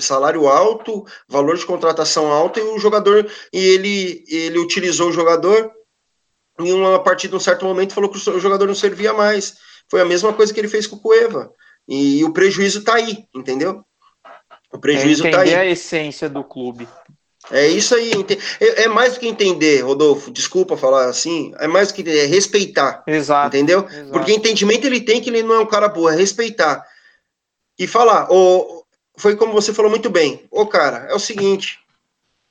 salário 0.00 0.48
alto, 0.48 1.04
valor 1.28 1.58
de 1.58 1.66
contratação 1.66 2.32
alto, 2.32 2.58
e 2.58 2.62
o 2.62 2.78
jogador, 2.78 3.30
e 3.52 3.58
ele, 3.58 4.24
ele 4.26 4.58
utilizou 4.58 5.10
o 5.10 5.12
jogador 5.12 5.70
em 6.58 6.72
uma 6.72 7.02
partida, 7.02 7.34
em 7.34 7.36
um 7.36 7.40
certo 7.40 7.66
momento, 7.66 7.92
falou 7.92 8.10
que 8.10 8.16
o 8.16 8.40
jogador 8.40 8.66
não 8.66 8.74
servia 8.74 9.12
mais. 9.12 9.54
Foi 9.90 10.00
a 10.00 10.06
mesma 10.06 10.32
coisa 10.32 10.52
que 10.52 10.58
ele 10.58 10.68
fez 10.68 10.86
com 10.86 10.96
o 10.96 11.00
Cueva. 11.00 11.52
E 11.86 12.24
o 12.24 12.32
prejuízo 12.32 12.78
está 12.78 12.94
aí, 12.94 13.26
entendeu? 13.34 13.84
O 14.72 14.78
prejuízo 14.78 15.26
está 15.26 15.42
aí. 15.42 15.54
a 15.54 15.66
essência 15.66 16.28
do 16.30 16.42
clube. 16.42 16.88
É 17.52 17.68
isso 17.68 17.94
aí. 17.94 18.10
É, 18.58 18.84
é 18.84 18.88
mais 18.88 19.14
do 19.14 19.20
que 19.20 19.28
entender, 19.28 19.82
Rodolfo. 19.82 20.30
Desculpa 20.30 20.76
falar 20.76 21.06
assim. 21.06 21.52
É 21.58 21.68
mais 21.68 21.88
do 21.88 21.94
que 21.94 22.08
é 22.08 22.24
respeitar. 22.24 23.04
Exato. 23.06 23.54
Entendeu? 23.54 23.86
Exato. 23.86 24.10
Porque 24.10 24.32
entendimento 24.32 24.86
ele 24.86 25.00
tem 25.00 25.20
que 25.20 25.28
ele 25.28 25.42
não 25.42 25.54
é 25.56 25.58
um 25.60 25.66
cara 25.66 25.88
boa, 25.88 26.12
é 26.12 26.16
respeitar. 26.16 26.84
E 27.78 27.86
falar, 27.86 28.28
oh, 28.30 28.84
foi 29.16 29.36
como 29.36 29.52
você 29.52 29.72
falou 29.74 29.90
muito 29.90 30.08
bem. 30.08 30.46
Ô, 30.50 30.66
cara, 30.66 31.06
é 31.10 31.14
o 31.14 31.18
seguinte: 31.18 31.78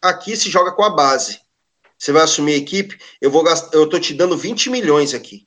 aqui 0.01 0.37
se 0.37 0.49
joga 0.49 0.71
com 0.71 0.83
a 0.83 0.89
base. 0.89 1.39
Você 1.97 2.11
vai 2.11 2.23
assumir 2.23 2.53
a 2.53 2.57
equipe, 2.57 2.97
eu 3.19 3.29
vou 3.29 3.43
gastar, 3.43 3.77
eu 3.77 3.87
tô 3.87 3.99
te 3.99 4.13
dando 4.13 4.35
20 4.35 4.69
milhões 4.69 5.13
aqui. 5.13 5.45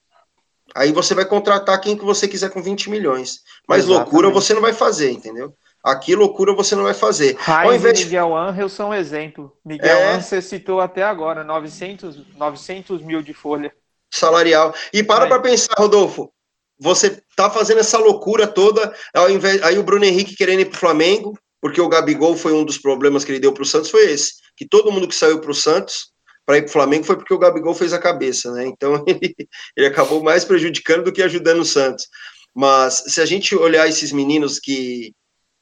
Aí 0.75 0.93
você 0.93 1.15
vai 1.15 1.25
contratar 1.25 1.81
quem 1.81 1.97
que 1.97 2.05
você 2.05 2.27
quiser 2.27 2.51
com 2.51 2.63
20 2.63 2.91
milhões. 2.91 3.43
Mas 3.69 3.85
Exatamente. 3.85 4.03
loucura 4.03 4.31
você 4.31 4.55
não 4.55 4.61
vai 4.61 4.73
fazer, 4.73 5.11
entendeu? 5.11 5.55
Aqui 5.85 6.15
loucura 6.15 6.55
você 6.55 6.75
não 6.75 6.85
vai 6.85 6.95
fazer. 6.95 7.37
Raiz 7.39 7.75
invés... 7.75 8.01
e 8.01 8.05
Miguel 8.05 8.35
Angel 8.35 8.69
são 8.71 8.89
um 8.89 8.95
exemplo. 8.95 9.55
Miguel 9.63 9.99
é... 9.99 10.09
Angel 10.13 10.23
você 10.23 10.41
citou 10.41 10.81
até 10.81 11.03
agora, 11.03 11.45
900, 11.45 12.35
900 12.35 13.03
mil 13.03 13.21
de 13.21 13.35
folha. 13.35 13.71
Salarial. 14.11 14.75
E 14.95 15.03
para 15.03 15.27
para 15.27 15.41
pensar, 15.41 15.75
Rodolfo, 15.77 16.33
você 16.81 17.23
tá 17.37 17.51
fazendo 17.51 17.81
essa 17.81 17.99
loucura 17.99 18.47
toda, 18.47 18.95
ao 19.13 19.29
invés... 19.29 19.63
aí 19.63 19.79
o 19.79 19.83
Bruno 19.83 20.07
Henrique 20.07 20.35
querendo 20.35 20.61
ir 20.61 20.67
para 20.67 20.77
o 20.77 20.81
Flamengo, 20.81 21.39
porque 21.61 21.81
o 21.81 21.89
Gabigol 21.89 22.35
foi 22.35 22.55
um 22.55 22.65
dos 22.65 22.79
problemas 22.79 23.23
que 23.23 23.33
ele 23.33 23.41
deu 23.41 23.53
para 23.53 23.63
o 23.63 23.67
Santos, 23.67 23.91
foi 23.91 24.11
esse, 24.11 24.33
que 24.57 24.67
todo 24.67 24.91
mundo 24.91 25.09
que 25.09 25.15
saiu 25.15 25.39
para 25.39 25.51
o 25.51 25.55
Santos 25.55 26.15
para 26.47 26.59
ir 26.59 26.63
para 26.63 26.69
o 26.69 26.73
Flamengo 26.73 27.05
foi 27.05 27.17
porque 27.17 27.33
o 27.33 27.39
Gabigol 27.39 27.75
fez 27.75 27.93
a 27.93 27.99
cabeça, 27.99 28.53
né? 28.53 28.67
Então 28.67 29.03
ele, 29.09 29.35
ele 29.77 29.87
acabou 29.87 30.23
mais 30.23 30.45
prejudicando 30.45 31.05
do 31.05 31.13
que 31.13 31.23
ajudando 31.23 31.61
o 31.61 31.65
Santos. 31.65 32.07
Mas 32.55 33.03
se 33.09 33.21
a 33.21 33.27
gente 33.27 33.55
olhar 33.57 33.89
esses 33.89 34.13
meninos 34.13 34.59
que 34.59 35.13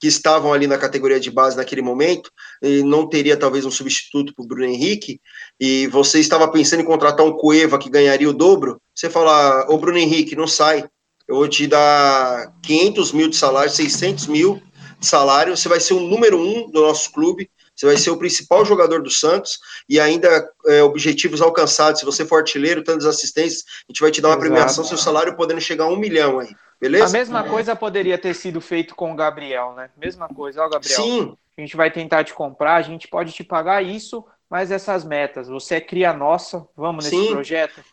que 0.02 0.08
estavam 0.08 0.52
ali 0.52 0.66
na 0.66 0.76
categoria 0.76 1.20
de 1.20 1.30
base 1.30 1.56
naquele 1.56 1.80
momento, 1.80 2.28
e 2.60 2.82
não 2.82 3.08
teria 3.08 3.36
talvez 3.36 3.64
um 3.64 3.70
substituto 3.70 4.34
para 4.34 4.44
o 4.44 4.48
Bruno 4.48 4.64
Henrique, 4.64 5.20
e 5.60 5.86
você 5.86 6.18
estava 6.18 6.50
pensando 6.50 6.80
em 6.80 6.84
contratar 6.84 7.24
um 7.24 7.30
Cueva 7.30 7.78
que 7.78 7.88
ganharia 7.88 8.28
o 8.28 8.32
dobro, 8.32 8.82
você 8.92 9.08
fala, 9.08 9.64
ô 9.70 9.78
Bruno 9.78 9.98
Henrique, 9.98 10.34
não 10.34 10.48
sai, 10.48 10.84
eu 11.28 11.36
vou 11.36 11.46
te 11.46 11.68
dar 11.68 12.52
500 12.64 13.12
mil 13.12 13.28
de 13.28 13.36
salário, 13.36 13.70
600 13.70 14.26
mil 14.26 14.60
de 14.98 15.06
salário, 15.06 15.56
você 15.56 15.68
vai 15.68 15.78
ser 15.78 15.94
o 15.94 16.00
número 16.00 16.36
um 16.36 16.68
do 16.68 16.80
nosso 16.80 17.12
clube, 17.12 17.48
você 17.74 17.86
vai 17.86 17.96
ser 17.96 18.10
o 18.10 18.18
principal 18.18 18.64
jogador 18.64 19.02
do 19.02 19.10
Santos 19.10 19.58
e 19.88 19.98
ainda 19.98 20.48
é, 20.66 20.82
objetivos 20.82 21.40
alcançados. 21.40 22.00
Se 22.00 22.06
você 22.06 22.24
for 22.24 22.38
artilheiro, 22.38 22.84
tantas 22.84 23.06
assistências, 23.06 23.64
a 23.88 23.92
gente 23.92 24.00
vai 24.00 24.10
te 24.10 24.20
dar 24.20 24.28
uma 24.28 24.34
Exato. 24.34 24.50
premiação, 24.50 24.84
seu 24.84 24.98
salário 24.98 25.36
podendo 25.36 25.60
chegar 25.60 25.84
a 25.84 25.88
um 25.88 25.96
milhão 25.96 26.38
aí. 26.38 26.54
Beleza? 26.80 27.06
A 27.06 27.18
mesma 27.18 27.44
coisa 27.44 27.76
poderia 27.76 28.18
ter 28.18 28.34
sido 28.34 28.60
feito 28.60 28.94
com 28.94 29.12
o 29.12 29.16
Gabriel, 29.16 29.72
né? 29.74 29.90
Mesma 29.96 30.28
coisa, 30.28 30.64
ó, 30.64 30.68
Gabriel. 30.68 31.02
Sim. 31.02 31.36
A 31.56 31.60
gente 31.60 31.76
vai 31.76 31.90
tentar 31.90 32.24
te 32.24 32.34
comprar, 32.34 32.74
a 32.74 32.82
gente 32.82 33.06
pode 33.06 33.32
te 33.32 33.44
pagar 33.44 33.84
isso, 33.84 34.24
mas 34.50 34.70
essas 34.70 35.04
metas, 35.04 35.48
você 35.48 35.76
é 35.76 35.80
cria 35.80 36.12
nossa, 36.12 36.66
vamos 36.76 37.04
nesse 37.04 37.16
Sim. 37.16 37.30
projeto. 37.30 37.84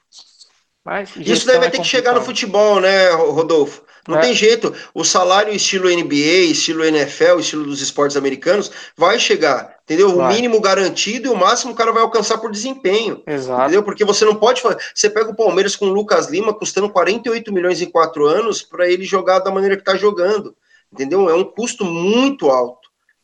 Mas 0.89 1.11
isso 1.17 1.45
daí 1.45 1.59
vai 1.59 1.67
é 1.67 1.69
ter 1.69 1.77
que 1.77 1.87
chegar 1.87 2.15
no 2.15 2.21
futebol, 2.23 2.81
né, 2.81 3.11
Rodolfo? 3.11 3.83
Não 4.07 4.17
é. 4.17 4.21
tem 4.21 4.33
jeito. 4.33 4.73
O 4.91 5.03
salário 5.03 5.53
estilo 5.53 5.87
NBA, 5.87 6.49
estilo 6.49 6.83
NFL, 6.83 7.39
estilo 7.39 7.63
dos 7.63 7.79
esportes 7.79 8.17
americanos, 8.17 8.71
vai 8.97 9.19
chegar, 9.19 9.75
entendeu? 9.83 10.15
Vai. 10.15 10.31
O 10.31 10.35
mínimo 10.35 10.59
garantido 10.59 11.27
e 11.27 11.29
o 11.29 11.35
máximo 11.35 11.73
o 11.73 11.75
cara 11.75 11.91
vai 11.91 12.01
alcançar 12.01 12.39
por 12.39 12.49
desempenho. 12.49 13.21
Exato. 13.27 13.61
Entendeu? 13.61 13.83
Porque 13.83 14.03
você 14.03 14.25
não 14.25 14.33
pode 14.33 14.63
fazer. 14.63 14.79
Você 14.95 15.11
pega 15.11 15.29
o 15.29 15.35
Palmeiras 15.35 15.75
com 15.75 15.85
o 15.85 15.93
Lucas 15.93 16.27
Lima 16.27 16.55
custando 16.55 16.89
48 16.89 17.53
milhões 17.53 17.83
em 17.83 17.91
quatro 17.91 18.25
anos 18.25 18.63
para 18.63 18.89
ele 18.89 19.03
jogar 19.03 19.37
da 19.37 19.51
maneira 19.51 19.75
que 19.75 19.83
está 19.83 19.95
jogando. 19.95 20.55
Entendeu? 20.91 21.29
É 21.29 21.35
um 21.35 21.43
custo 21.43 21.85
muito 21.85 22.49
alto 22.49 22.78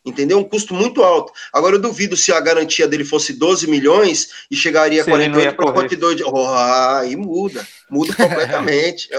entendeu? 0.06 0.38
Um 0.38 0.44
custo 0.44 0.74
muito 0.74 1.04
alto. 1.04 1.34
Agora 1.52 1.76
eu 1.76 1.82
duvido 1.82 2.16
se 2.16 2.32
a 2.32 2.40
garantia 2.40 2.88
dele 2.88 3.04
fosse 3.04 3.34
12 3.34 3.68
milhões 3.70 4.46
e 4.50 4.56
chegaria 4.56 5.02
a 5.02 5.06
48 5.06 5.56
para 5.56 5.72
42. 5.72 6.22
Oh, 6.22 6.48
aí 6.48 7.16
muda, 7.16 7.66
muda 7.90 8.14
completamente. 8.16 9.10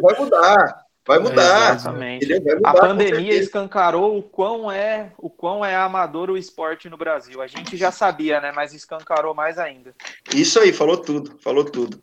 vai 0.00 0.18
mudar. 0.18 0.86
Vai 1.06 1.18
mudar. 1.20 1.74
Exatamente. 1.76 2.26
Vai 2.26 2.54
mudar, 2.56 2.70
a 2.70 2.74
pandemia 2.74 3.34
escancarou 3.34 4.18
o 4.18 4.22
quão 4.22 4.70
é 4.70 5.12
o 5.18 5.30
quão 5.30 5.64
é 5.64 5.76
amador 5.76 6.30
o 6.30 6.36
esporte 6.36 6.88
no 6.88 6.96
Brasil. 6.96 7.40
A 7.40 7.46
gente 7.46 7.76
já 7.76 7.92
sabia, 7.92 8.40
né? 8.40 8.52
Mas 8.54 8.74
escancarou 8.74 9.32
mais 9.34 9.58
ainda. 9.58 9.94
Isso 10.34 10.58
aí, 10.58 10.72
falou 10.72 10.96
tudo, 10.96 11.38
falou 11.40 11.64
tudo. 11.64 12.02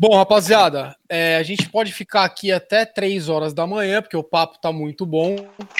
Bom, 0.00 0.16
rapaziada, 0.16 0.96
é, 1.10 1.36
a 1.36 1.42
gente 1.42 1.68
pode 1.68 1.92
ficar 1.92 2.24
aqui 2.24 2.50
até 2.50 2.86
3 2.86 3.28
horas 3.28 3.52
da 3.52 3.66
manhã, 3.66 4.00
porque 4.00 4.16
o 4.16 4.22
papo 4.22 4.58
tá 4.58 4.72
muito 4.72 5.04
bom. 5.04 5.36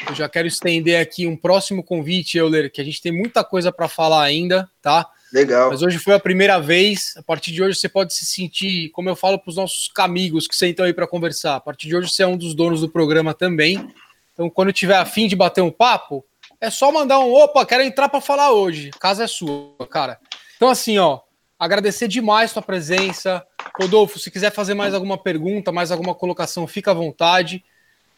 Eu 0.07 0.15
já 0.15 0.29
quero 0.29 0.47
estender 0.47 1.01
aqui 1.01 1.27
um 1.27 1.35
próximo 1.35 1.83
convite, 1.83 2.37
Euler, 2.37 2.71
que 2.71 2.83
a 2.83 2.85
gente 2.85 3.01
tem 3.01 3.11
muita 3.11 3.43
coisa 3.43 3.73
para 3.73 3.89
falar 3.89 4.23
ainda, 4.23 4.69
tá? 4.83 5.09
Legal. 5.33 5.71
Mas 5.71 5.81
hoje 5.81 5.97
foi 5.97 6.13
a 6.13 6.21
primeira 6.21 6.61
vez. 6.61 7.15
A 7.17 7.23
partir 7.23 7.51
de 7.51 7.63
hoje 7.63 7.81
você 7.81 7.89
pode 7.89 8.13
se 8.13 8.27
sentir, 8.27 8.91
como 8.91 9.09
eu 9.09 9.17
falo 9.17 9.39
para 9.39 9.49
os 9.49 9.57
nossos 9.57 9.91
amigos 9.97 10.47
que 10.47 10.55
sentam 10.55 10.85
aí 10.85 10.93
para 10.93 11.07
conversar. 11.07 11.57
A 11.57 11.61
partir 11.61 11.89
de 11.89 11.97
hoje 11.97 12.11
você 12.11 12.23
é 12.23 12.27
um 12.27 12.37
dos 12.37 12.55
donos 12.55 12.83
do 12.83 12.91
programa 12.91 13.33
também. 13.33 13.89
Então, 14.35 14.51
quando 14.51 14.71
tiver 14.71 14.99
afim 14.99 15.29
de 15.29 15.35
bater 15.35 15.63
um 15.63 15.71
papo, 15.71 16.23
é 16.61 16.69
só 16.69 16.93
mandar 16.93 17.21
um 17.21 17.33
opa, 17.33 17.65
quero 17.65 17.83
entrar 17.83 18.11
para 18.11 18.21
falar 18.21 18.53
hoje. 18.53 18.91
Casa 19.01 19.25
é 19.25 19.27
sua, 19.27 19.75
cara. 19.89 20.19
Então, 20.57 20.69
assim, 20.69 20.99
ó, 20.99 21.21
agradecer 21.61 22.09
demais 22.09 22.51
sua 22.51 22.63
presença. 22.63 23.47
Rodolfo, 23.79 24.19
se 24.19 24.31
quiser 24.31 24.51
fazer 24.51 24.73
mais 24.73 24.95
alguma 24.95 25.19
pergunta, 25.19 25.71
mais 25.71 25.93
alguma 25.93 26.15
colocação, 26.15 26.67
fica 26.67 26.91
à 26.91 26.95
vontade. 26.95 27.63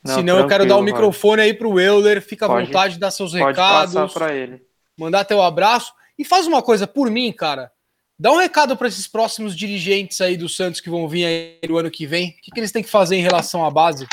Não, 0.04 0.14
Senão 0.14 0.38
eu 0.38 0.46
quero 0.46 0.66
dar 0.66 0.76
o 0.76 0.82
microfone 0.82 1.42
aí 1.42 1.52
para 1.52 1.66
o 1.66 1.78
Euler, 1.78 2.22
fica 2.22 2.46
à 2.46 2.48
pode, 2.48 2.66
vontade, 2.66 2.98
dar 2.98 3.10
seus 3.10 3.32
pode 3.32 3.44
recados. 3.44 3.94
Passar 3.94 4.12
para 4.14 4.34
ele. 4.34 4.62
Mandar 4.96 5.24
teu 5.24 5.42
abraço. 5.42 5.92
E 6.16 6.24
faz 6.24 6.46
uma 6.46 6.62
coisa 6.62 6.86
por 6.86 7.10
mim, 7.10 7.32
cara. 7.32 7.72
Dá 8.18 8.30
um 8.30 8.36
recado 8.36 8.76
para 8.76 8.86
esses 8.86 9.08
próximos 9.08 9.56
dirigentes 9.56 10.20
aí 10.20 10.36
do 10.36 10.48
Santos 10.48 10.80
que 10.80 10.90
vão 10.90 11.08
vir 11.08 11.24
aí 11.24 11.58
no 11.68 11.76
ano 11.76 11.90
que 11.90 12.06
vem. 12.06 12.30
O 12.30 12.42
que, 12.42 12.50
que 12.52 12.60
eles 12.60 12.70
têm 12.70 12.82
que 12.82 12.90
fazer 12.90 13.16
em 13.16 13.22
relação 13.22 13.64
à 13.64 13.70
base? 13.70 14.06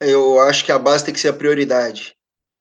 Eu 0.00 0.40
acho 0.40 0.64
que 0.64 0.72
a 0.72 0.78
base 0.78 1.04
tem 1.04 1.14
que 1.14 1.20
ser 1.20 1.28
a 1.28 1.32
prioridade. 1.32 2.16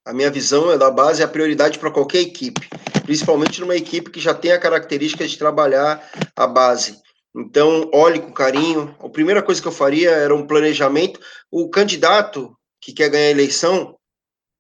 A 0.06 0.14
minha 0.14 0.30
visão 0.30 0.72
é 0.72 0.78
da 0.78 0.92
base 0.92 1.22
é 1.22 1.26
a 1.26 1.30
prioridade 1.30 1.80
para 1.80 1.92
qualquer 1.92 2.20
equipe, 2.20 2.68
principalmente 3.04 3.62
numa 3.62 3.76
equipe 3.76 4.12
que 4.12 4.20
já 4.20 4.34
tem 4.34 4.52
a 4.52 4.60
característica 4.60 5.26
de 5.26 5.38
trabalhar 5.38 6.06
a 6.36 6.46
base. 6.46 7.02
Então, 7.36 7.90
olhe 7.94 8.20
com 8.20 8.32
carinho. 8.32 8.96
A 9.00 9.10
primeira 9.10 9.42
coisa 9.42 9.62
que 9.62 9.68
eu 9.68 9.72
faria 9.72 10.12
era 10.12 10.36
um 10.36 10.46
planejamento. 10.46 11.20
O 11.50 11.70
candidato 11.70 12.56
que 12.82 12.92
quer 12.92 13.10
ganhar 13.10 13.28
a 13.28 13.32
eleição, 13.32 13.98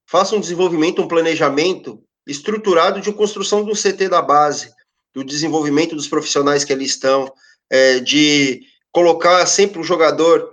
faça 0.09 0.35
um 0.35 0.39
desenvolvimento, 0.39 1.01
um 1.01 1.07
planejamento 1.07 2.01
estruturado 2.25 3.01
de 3.01 3.11
construção 3.11 3.63
um 3.63 3.73
CT 3.73 4.07
da 4.07 4.21
base, 4.21 4.71
do 5.13 5.23
desenvolvimento 5.23 5.93
dos 5.93 6.07
profissionais 6.07 6.63
que 6.63 6.71
ali 6.71 6.85
estão, 6.85 7.31
é, 7.69 7.99
de 7.99 8.61
colocar 8.91 9.45
sempre 9.45 9.79
um 9.79 9.83
jogador, 9.83 10.49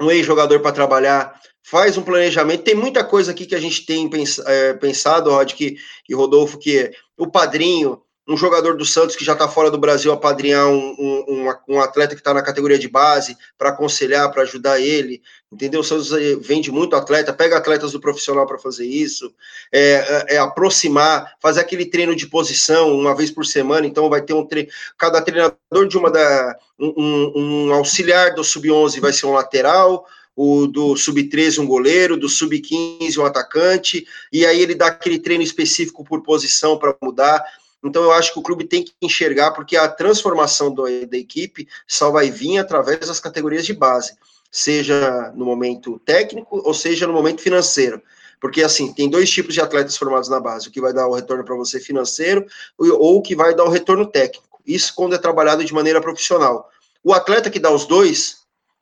um 0.00 0.10
ex-jogador 0.10 0.60
para 0.60 0.72
trabalhar, 0.72 1.40
faz 1.70 1.98
um 1.98 2.02
planejamento. 2.02 2.64
Tem 2.64 2.74
muita 2.74 3.04
coisa 3.04 3.32
aqui 3.32 3.44
que 3.44 3.54
a 3.54 3.60
gente 3.60 3.84
tem 3.84 4.08
pens 4.08 4.38
é, 4.38 4.72
pensado, 4.72 5.30
Rod, 5.30 5.52
que, 5.52 5.76
e 6.08 6.14
Rodolfo, 6.14 6.58
que 6.58 6.78
é 6.78 6.92
o 7.16 7.26
padrinho, 7.26 8.00
um 8.26 8.36
jogador 8.36 8.76
do 8.76 8.84
Santos 8.84 9.16
que 9.16 9.24
já 9.24 9.32
está 9.32 9.48
fora 9.48 9.70
do 9.70 9.78
Brasil 9.78 10.12
apadrinhar 10.12 10.66
um, 10.68 10.94
um, 10.98 11.54
um 11.66 11.80
atleta 11.80 12.14
que 12.14 12.20
está 12.20 12.34
na 12.34 12.42
categoria 12.42 12.78
de 12.78 12.88
base 12.88 13.36
para 13.56 13.70
aconselhar, 13.70 14.30
para 14.30 14.42
ajudar 14.42 14.78
ele, 14.78 15.22
entendeu? 15.50 15.80
O 15.80 15.84
Santos 15.84 16.12
eh, 16.12 16.36
vende 16.40 16.70
muito 16.70 16.94
atleta, 16.94 17.32
pega 17.32 17.56
atletas 17.56 17.92
do 17.92 18.00
profissional 18.00 18.46
para 18.46 18.58
fazer 18.58 18.84
isso, 18.84 19.32
é, 19.72 19.80
é, 19.80 20.34
é, 20.34 20.38
aproximar, 20.38 21.34
fazer 21.40 21.60
aquele 21.60 21.86
treino 21.86 22.14
de 22.14 22.26
posição 22.26 22.94
uma 22.94 23.16
vez 23.16 23.30
por 23.30 23.46
semana, 23.46 23.86
então 23.86 24.10
vai 24.10 24.20
ter 24.20 24.34
um 24.34 24.44
treino, 24.44 24.68
cada 24.98 25.22
treinador 25.22 25.88
de 25.88 25.96
uma 25.96 26.10
da, 26.10 26.54
um, 26.78 27.32
um 27.34 27.72
auxiliar 27.72 28.34
do 28.34 28.44
sub-11 28.44 29.00
vai 29.00 29.12
ser 29.12 29.24
um 29.24 29.32
lateral, 29.32 30.06
o 30.40 30.68
do 30.68 30.96
sub-13 30.96 31.58
um 31.58 31.66
goleiro, 31.66 32.16
do 32.16 32.28
sub-15 32.28 33.18
um 33.18 33.24
atacante, 33.24 34.06
e 34.32 34.46
aí 34.46 34.62
ele 34.62 34.72
dá 34.72 34.86
aquele 34.86 35.18
treino 35.18 35.42
específico 35.42 36.04
por 36.04 36.22
posição 36.22 36.78
para 36.78 36.94
mudar, 37.02 37.44
então 37.82 38.04
eu 38.04 38.12
acho 38.12 38.32
que 38.32 38.38
o 38.38 38.42
clube 38.42 38.64
tem 38.64 38.84
que 38.84 38.92
enxergar, 39.02 39.50
porque 39.50 39.76
a 39.76 39.88
transformação 39.88 40.72
do, 40.72 40.84
da 40.84 41.16
equipe 41.16 41.66
só 41.88 42.12
vai 42.12 42.30
vir 42.30 42.58
através 42.58 43.00
das 43.00 43.18
categorias 43.18 43.66
de 43.66 43.72
base, 43.72 44.16
seja 44.48 45.32
no 45.34 45.44
momento 45.44 46.00
técnico 46.04 46.62
ou 46.64 46.72
seja 46.72 47.04
no 47.04 47.12
momento 47.12 47.40
financeiro. 47.40 48.00
Porque, 48.40 48.62
assim, 48.62 48.92
tem 48.92 49.10
dois 49.10 49.28
tipos 49.28 49.52
de 49.52 49.60
atletas 49.60 49.96
formados 49.96 50.28
na 50.28 50.38
base: 50.38 50.68
o 50.68 50.70
que 50.70 50.80
vai 50.80 50.92
dar 50.92 51.08
o 51.08 51.14
retorno 51.14 51.44
para 51.44 51.56
você 51.56 51.80
financeiro 51.80 52.46
ou 52.78 53.16
o 53.16 53.22
que 53.22 53.34
vai 53.34 53.56
dar 53.56 53.64
o 53.64 53.70
retorno 53.70 54.06
técnico. 54.06 54.60
Isso 54.64 54.94
quando 54.94 55.16
é 55.16 55.18
trabalhado 55.18 55.64
de 55.64 55.74
maneira 55.74 56.00
profissional. 56.00 56.70
O 57.02 57.12
atleta 57.12 57.50
que 57.50 57.58
dá 57.58 57.72
os 57.72 57.86
dois 57.86 58.37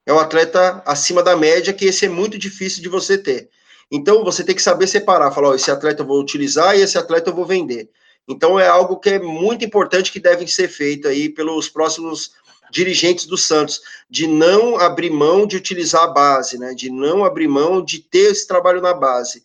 é 0.07 0.13
o 0.13 0.19
atleta 0.19 0.83
acima 0.87 1.23
da 1.23 1.37
média, 1.37 1.75
que 1.75 1.85
esse 1.85 2.07
é 2.07 2.09
muito 2.09 2.39
difícil 2.39 2.83
de 2.83 2.89
você 2.89 3.19
ter. 3.19 3.51
Então, 3.91 4.25
você 4.25 4.43
tem 4.43 4.55
que 4.55 4.63
saber 4.63 4.87
separar: 4.87 5.33
falar, 5.33 5.55
esse 5.55 5.71
atleta 5.71 6.03
eu 6.03 6.07
vou 6.07 6.21
utilizar 6.21 6.77
e 6.77 6.81
esse 6.81 6.97
atleta 6.97 7.31
eu 7.31 7.35
vou 7.35 7.45
vender. 7.45 7.91
Então 8.29 8.59
é 8.59 8.67
algo 8.67 8.99
que 8.99 9.11
é 9.11 9.19
muito 9.19 9.65
importante 9.65 10.11
que 10.11 10.19
deve 10.19 10.47
ser 10.49 10.69
feito 10.69 11.07
aí 11.07 11.29
pelos 11.29 11.69
próximos 11.69 12.33
dirigentes 12.71 13.27
do 13.27 13.39
Santos, 13.39 13.81
de 14.11 14.27
não 14.27 14.77
abrir 14.77 15.11
mão 15.11 15.47
de 15.47 15.57
utilizar 15.57 16.03
a 16.03 16.09
base, 16.09 16.59
né? 16.59 16.75
De 16.75 16.91
não 16.91 17.25
abrir 17.25 17.47
mão 17.47 17.83
de 17.83 18.01
ter 18.01 18.33
esse 18.33 18.47
trabalho 18.47 18.81
na 18.81 18.93
base. 18.93 19.45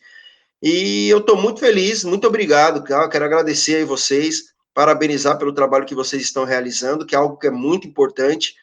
E 0.61 1.07
eu 1.09 1.19
estou 1.19 1.38
muito 1.38 1.59
feliz, 1.59 2.03
muito 2.03 2.27
obrigado, 2.27 2.83
cara. 2.83 3.07
Quero 3.07 3.25
agradecer 3.25 3.75
aí 3.75 3.83
vocês, 3.83 4.53
parabenizar 4.73 5.38
pelo 5.38 5.53
trabalho 5.53 5.85
que 5.85 5.95
vocês 5.95 6.23
estão 6.23 6.43
realizando, 6.43 7.05
que 7.05 7.13
é 7.13 7.17
algo 7.17 7.38
que 7.38 7.47
é 7.47 7.51
muito 7.51 7.88
importante 7.88 8.55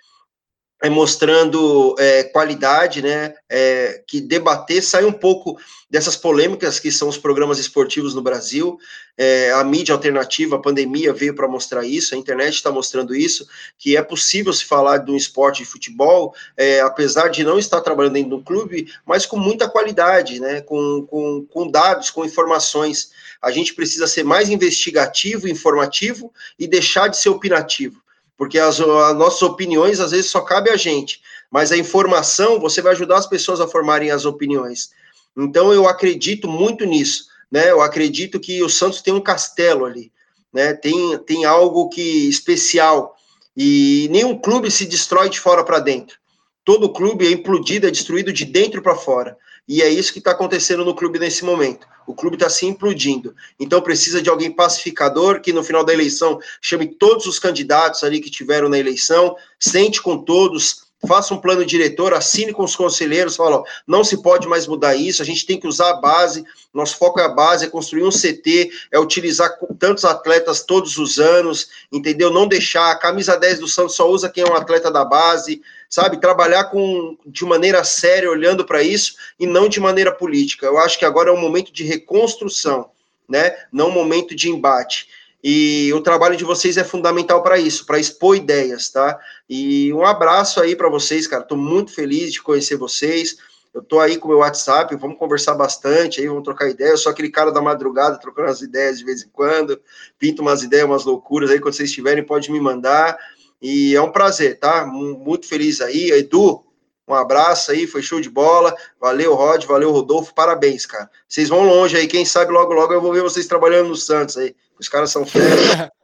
é, 0.83 0.89
mostrando 0.89 1.95
é, 1.99 2.25
qualidade, 2.25 3.03
né, 3.03 3.35
é, 3.49 4.03
que 4.07 4.21
debater, 4.21 4.83
sair 4.83 5.05
um 5.05 5.13
pouco 5.13 5.59
dessas 5.91 6.17
polêmicas 6.17 6.79
que 6.79 6.93
são 6.93 7.09
os 7.09 7.19
programas 7.19 7.59
esportivos 7.59 8.15
no 8.15 8.23
Brasil, 8.23 8.79
é, 9.17 9.51
a 9.51 9.65
mídia 9.65 9.93
alternativa, 9.95 10.55
a 10.55 10.61
pandemia 10.61 11.13
veio 11.13 11.35
para 11.35 11.49
mostrar 11.49 11.85
isso, 11.85 12.15
a 12.15 12.19
internet 12.19 12.55
está 12.55 12.71
mostrando 12.71 13.17
isso, 13.17 13.49
que 13.77 13.97
é 13.97 14.03
possível 14.03 14.53
se 14.53 14.65
falar 14.65 14.99
de 14.99 15.11
um 15.11 15.17
esporte 15.17 15.65
de 15.65 15.69
futebol, 15.69 16.35
é, 16.57 16.81
apesar 16.81 17.29
de 17.29 17.43
não 17.43 17.59
estar 17.59 17.81
trabalhando 17.81 18.13
dentro 18.13 18.37
do 18.37 18.43
clube, 18.43 18.93
mas 19.05 19.27
com 19.27 19.37
muita 19.37 19.69
qualidade, 19.69 20.39
né, 20.39 20.61
com, 20.61 21.05
com, 21.07 21.45
com 21.47 21.69
dados, 21.69 22.11
com 22.11 22.25
informações. 22.25 23.11
A 23.43 23.51
gente 23.51 23.75
precisa 23.75 24.07
ser 24.07 24.23
mais 24.23 24.49
investigativo, 24.51 25.49
informativo 25.49 26.33
e 26.57 26.69
deixar 26.69 27.09
de 27.09 27.17
ser 27.17 27.31
opinativo 27.31 28.01
porque 28.39 28.59
as, 28.59 28.81
as, 28.81 29.17
nossas 29.17 29.43
opiniões 29.43 29.99
às 29.99 30.13
vezes 30.13 30.31
só 30.31 30.41
cabe 30.41 30.71
a 30.71 30.77
gente, 30.77 31.21
mas 31.51 31.73
a 31.73 31.77
informação 31.77 32.61
você 32.61 32.81
vai 32.81 32.93
ajudar 32.93 33.19
as 33.19 33.27
pessoas 33.27 33.61
a 33.61 33.67
formarem 33.67 34.13
as 34.13 34.25
opiniões. 34.25 34.91
Então 35.37 35.73
eu 35.73 35.89
acredito 35.89 36.49
muito 36.49 36.85
nisso, 36.87 37.27
né? 37.51 37.71
Eu 37.71 37.83
acredito 37.83 38.39
que 38.39 38.63
o 38.63 38.69
Santos 38.69 39.03
tem 39.03 39.13
um 39.13 39.21
castelo 39.21 39.85
ali, 39.85 40.13
né? 40.53 40.73
Tem, 40.73 41.19
tem 41.19 41.45
algo 41.45 41.89
que 41.89 42.29
especial 42.29 43.17
e 43.57 44.09
nenhum 44.13 44.39
clube 44.39 44.71
se 44.71 44.87
destrói 44.87 45.29
de 45.29 45.41
fora 45.41 45.65
para 45.65 45.81
dentro. 45.81 46.17
todo 46.65 46.93
clube 46.93 47.27
é 47.27 47.31
implodido, 47.31 47.87
é 47.87 47.91
destruído 47.91 48.33
de 48.33 48.45
dentro 48.45 48.81
para 48.83 48.95
fora. 48.95 49.37
E 49.69 49.83
é 49.83 49.89
isso 49.89 50.13
que 50.13 50.19
está 50.19 50.31
acontecendo 50.31 50.85
no 50.85 50.95
clube 50.95 51.19
nesse 51.19 51.45
momento. 51.45 51.87
O 52.07 52.15
clube 52.15 52.37
está 52.37 52.49
se 52.49 52.65
implodindo. 52.65 53.37
Então 53.61 53.83
precisa 53.83 54.23
de 54.23 54.31
alguém 54.31 54.51
pacificador 54.51 55.43
que 55.43 55.53
no 55.53 55.63
final 55.63 55.85
da 55.85 55.93
eleição 55.93 56.41
chame 56.63 56.87
todos 56.87 57.27
os 57.27 57.39
candidatos 57.39 58.03
ali 58.03 58.19
que 58.19 58.31
tiveram 58.31 58.71
na 58.71 58.79
eleição, 58.79 59.37
sente 59.61 60.01
com 60.01 60.17
todos, 60.17 60.88
faça 61.07 61.33
um 61.33 61.41
plano 61.41 61.65
diretor, 61.65 62.13
assine 62.13 62.53
com 62.53 62.65
os 62.65 62.75
conselheiros, 62.75 63.37
fala, 63.37 63.59
ó, 63.59 63.65
não 63.87 64.03
se 64.03 64.21
pode 64.21 64.49
mais 64.49 64.67
mudar 64.67 64.97
isso, 64.97 65.23
a 65.23 65.25
gente 65.25 65.47
tem 65.47 65.59
que 65.59 65.67
usar 65.67 65.91
a 65.91 66.01
base, 66.01 66.45
nosso 66.75 66.97
foco 66.97 67.21
é 67.21 67.25
a 67.25 67.29
base, 67.29 67.65
é 67.65 67.69
construir 67.69 68.03
um 68.03 68.11
CT, 68.11 68.71
é 68.91 68.99
utilizar 68.99 69.57
tantos 69.79 70.05
atletas 70.05 70.63
todos 70.63 70.99
os 70.99 71.19
anos, 71.19 71.69
entendeu? 71.93 72.31
Não 72.31 72.49
deixar, 72.49 72.91
a 72.91 72.97
camisa 72.99 73.37
10 73.37 73.61
do 73.61 73.69
Santos 73.69 73.95
só 73.95 74.09
usa 74.11 74.29
quem 74.29 74.45
é 74.45 74.51
um 74.51 74.57
atleta 74.57 74.91
da 74.91 75.05
base, 75.05 75.63
sabe? 75.89 76.21
Trabalhar 76.21 76.65
com 76.65 77.17
de 77.25 77.45
maneira 77.45 77.85
séria, 77.85 78.31
olhando 78.31 78.65
para 78.65 78.83
isso, 78.83 79.15
e 79.39 79.47
não 79.47 79.69
de 79.69 79.81
maneira 79.81 80.13
política. 80.13 80.67
Eu 80.67 80.79
acho 80.79 80.99
que 80.99 81.05
agora 81.05 81.31
é 81.31 81.33
um 81.33 81.41
momento 81.41 81.73
de 81.73 81.85
reconstrução, 81.85 82.91
né? 83.29 83.57
Não 83.73 83.89
um 83.89 83.93
momento 83.93 84.35
de 84.35 84.51
embate. 84.51 85.09
E 85.43 85.93
o 85.93 86.01
trabalho 86.01 86.37
de 86.37 86.45
vocês 86.45 86.77
é 86.77 86.85
fundamental 86.85 87.43
para 87.43 87.59
isso, 87.59 87.87
para 87.87 87.99
expor 87.99 88.37
ideias, 88.37 88.89
tá? 88.89 89.19
E 89.49 89.93
um 89.93 90.05
abraço 90.05 90.61
aí 90.61 90.75
para 90.75 90.89
vocês, 90.89 91.27
cara. 91.27 91.43
Estou 91.43 91.57
muito 91.57 91.93
feliz 91.93 92.33
de 92.33 92.43
conhecer 92.43 92.77
vocês. 92.77 93.37
Eu 93.73 93.83
tô 93.83 94.01
aí 94.01 94.17
com 94.17 94.27
o 94.27 94.31
meu 94.31 94.39
WhatsApp, 94.39 94.97
vamos 94.97 95.19
conversar 95.19 95.55
bastante 95.55 96.21
aí, 96.21 96.27
vamos 96.27 96.43
trocar 96.43 96.69
ideias. 96.69 96.93
Eu 96.93 96.99
sou 96.99 97.13
aquele 97.13 97.31
cara 97.31 97.53
da 97.53 97.61
madrugada, 97.61 98.19
trocando 98.19 98.49
as 98.49 98.61
ideias 98.61 98.99
de 98.99 99.05
vez 99.05 99.23
em 99.23 99.29
quando, 99.29 99.81
pinto 100.19 100.43
umas 100.43 100.63
ideias, 100.63 100.87
umas 100.87 101.05
loucuras 101.05 101.51
aí, 101.51 101.61
quando 101.61 101.75
vocês 101.75 101.93
tiverem, 101.93 102.25
pode 102.25 102.51
me 102.51 102.61
mandar. 102.61 103.17
E 103.63 103.95
é 103.95 104.03
um 104.03 104.11
prazer, 104.11 104.59
tá? 104.59 104.85
Muito 104.87 105.47
feliz 105.47 105.81
aí. 105.81 106.11
Edu, 106.11 106.65
um 107.09 107.15
abraço 107.15 107.71
aí, 107.71 107.87
foi 107.87 108.03
show 108.03 108.21
de 108.21 108.29
bola. 108.29 108.75
Valeu, 109.01 109.35
Rod, 109.35 109.65
valeu, 109.65 109.91
Rodolfo, 109.91 110.35
parabéns, 110.35 110.85
cara. 110.85 111.11
Vocês 111.29 111.49
vão 111.49 111.65
longe 111.65 111.97
aí, 111.97 112.07
quem 112.07 112.25
sabe 112.25 112.53
logo, 112.53 112.73
logo 112.73 112.93
eu 112.93 113.01
vou 113.01 113.13
ver 113.13 113.23
vocês 113.23 113.47
trabalhando 113.47 113.89
no 113.89 113.97
Santos 113.97 114.37
aí. 114.37 114.55
Os 114.79 114.89
caras 114.89 115.11
são 115.11 115.25
férias. 115.25 115.89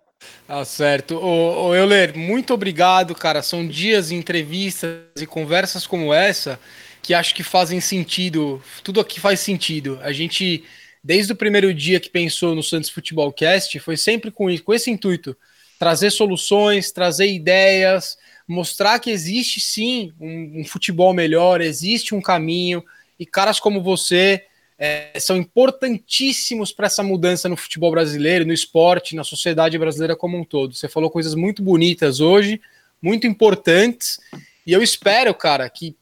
Tá 0.46 0.64
certo. 0.64 1.16
Ô, 1.16 1.68
ô, 1.68 1.74
Euler, 1.74 2.16
muito 2.16 2.52
obrigado, 2.52 3.14
cara. 3.14 3.42
São 3.42 3.66
dias 3.66 4.08
de 4.08 4.14
entrevistas 4.14 5.00
e 5.16 5.26
conversas 5.26 5.86
como 5.86 6.12
essa 6.12 6.58
que 7.02 7.14
acho 7.14 7.34
que 7.34 7.42
fazem 7.42 7.80
sentido. 7.80 8.62
Tudo 8.82 9.00
aqui 9.00 9.20
faz 9.20 9.40
sentido. 9.40 9.98
A 10.02 10.12
gente, 10.12 10.64
desde 11.02 11.32
o 11.32 11.36
primeiro 11.36 11.72
dia 11.72 12.00
que 12.00 12.08
pensou 12.08 12.54
no 12.54 12.62
Santos 12.62 12.90
Futebol 12.90 13.32
Cast, 13.32 13.78
foi 13.80 13.96
sempre 13.96 14.30
com, 14.30 14.46
com 14.58 14.74
esse 14.74 14.90
intuito: 14.90 15.36
trazer 15.78 16.10
soluções, 16.10 16.90
trazer 16.90 17.26
ideias, 17.26 18.16
mostrar 18.46 18.98
que 18.98 19.10
existe 19.10 19.60
sim 19.60 20.12
um, 20.20 20.60
um 20.60 20.64
futebol 20.64 21.12
melhor, 21.12 21.60
existe 21.60 22.14
um 22.14 22.20
caminho, 22.20 22.84
e 23.18 23.24
caras 23.24 23.58
como 23.58 23.82
você 23.82 24.44
é, 24.78 25.18
são 25.18 25.36
importantíssimos 25.36 26.72
para 26.72 26.86
essa 26.86 27.02
mudança 27.02 27.48
no 27.48 27.56
futebol 27.56 27.90
brasileiro, 27.90 28.44
no 28.44 28.52
esporte, 28.52 29.16
na 29.16 29.24
sociedade 29.24 29.78
brasileira 29.78 30.16
como 30.16 30.38
um 30.38 30.44
todo. 30.44 30.74
Você 30.74 30.88
falou 30.88 31.10
coisas 31.10 31.34
muito 31.34 31.62
bonitas 31.62 32.20
hoje, 32.20 32.60
muito 33.00 33.26
importantes, 33.26 34.18
e 34.66 34.72
eu 34.72 34.82
espero, 34.82 35.34
cara, 35.34 35.68
que 35.68 35.96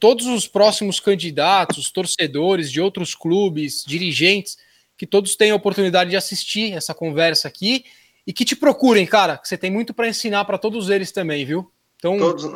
todos 0.00 0.26
os 0.26 0.48
próximos 0.48 0.98
candidatos, 0.98 1.90
torcedores 1.90 2.70
de 2.70 2.80
outros 2.80 3.14
clubes, 3.14 3.84
dirigentes, 3.86 4.58
que 4.96 5.06
todos 5.06 5.36
tenham 5.36 5.54
a 5.54 5.58
oportunidade 5.58 6.10
de 6.10 6.16
assistir 6.16 6.72
essa 6.72 6.94
conversa 6.94 7.46
aqui 7.46 7.84
e 8.26 8.32
que 8.32 8.44
te 8.44 8.56
procurem, 8.56 9.06
cara, 9.06 9.36
que 9.38 9.46
você 9.46 9.56
tem 9.56 9.70
muito 9.70 9.94
para 9.94 10.08
ensinar 10.08 10.44
para 10.44 10.58
todos 10.58 10.90
eles 10.90 11.12
também, 11.12 11.44
viu? 11.44 11.70
Então, 11.98 12.18
todos 12.18 12.48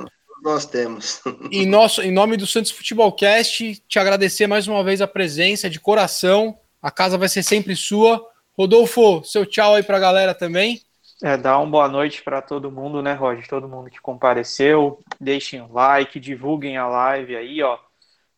nós 0.42 0.66
temos. 0.66 1.22
Em, 1.50 1.66
nosso, 1.66 2.02
em 2.02 2.12
nome 2.12 2.36
do 2.36 2.46
Santos 2.46 2.70
Futebol 2.70 3.12
Cast, 3.12 3.82
te 3.86 3.98
agradecer 3.98 4.46
mais 4.46 4.66
uma 4.68 4.82
vez 4.82 5.00
a 5.00 5.06
presença 5.06 5.68
de 5.68 5.80
coração. 5.80 6.58
A 6.80 6.90
casa 6.90 7.18
vai 7.18 7.28
ser 7.28 7.42
sempre 7.42 7.76
sua. 7.76 8.26
Rodolfo, 8.56 9.22
seu 9.24 9.46
tchau 9.46 9.74
aí 9.74 9.82
para 9.82 9.96
a 9.96 10.00
galera 10.00 10.34
também. 10.34 10.80
É, 11.22 11.36
dá 11.36 11.58
uma 11.58 11.70
boa 11.70 11.88
noite 11.88 12.22
para 12.22 12.40
todo 12.40 12.70
mundo, 12.70 13.02
né, 13.02 13.12
Roger? 13.12 13.46
Todo 13.46 13.68
mundo 13.68 13.90
que 13.90 14.00
compareceu. 14.00 14.98
Deixem 15.20 15.60
um 15.60 15.72
like, 15.72 16.18
divulguem 16.18 16.76
a 16.76 16.86
live 16.86 17.36
aí, 17.36 17.62
ó, 17.62 17.78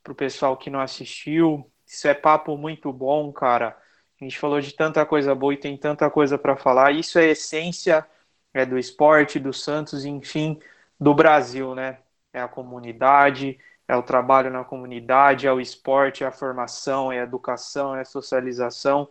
pro 0.03 0.15
pessoal 0.15 0.57
que 0.57 0.71
não 0.71 0.81
assistiu. 0.81 1.71
Isso 1.87 2.09
é 2.09 2.15
papo 2.15 2.57
muito 2.57 2.93
bom, 2.93 3.33
cara. 3.33 3.77
A 4.21 4.25
gente 4.25 4.39
falou 4.39 4.61
de 4.61 4.73
tanta 4.73 5.05
coisa 5.07 5.35
boa 5.35 5.55
e 5.55 5.57
tem 5.57 5.77
tanta 5.77 6.09
coisa 6.11 6.37
para 6.37 6.57
falar. 6.57 6.93
Isso 6.93 7.19
é 7.19 7.27
essência 7.27 8.07
é 8.55 8.67
do 8.67 8.79
esporte, 8.79 9.39
do 9.39 9.53
Santos, 9.53 10.05
enfim, 10.05 10.59
do 11.03 11.15
Brasil, 11.15 11.75
né? 11.75 11.99
É 12.33 12.41
a 12.41 12.49
comunidade, 12.49 13.59
é 13.87 13.97
o 13.97 14.03
trabalho 14.03 14.51
na 14.51 14.65
comunidade, 14.65 15.47
é 15.47 15.53
o 15.53 15.61
esporte, 15.61 16.25
é 16.25 16.27
a 16.27 16.33
formação, 16.33 17.13
é 17.13 17.21
a 17.21 17.25
educação, 17.25 17.95
é 17.95 18.01
a 18.01 18.05
socialização. 18.05 19.09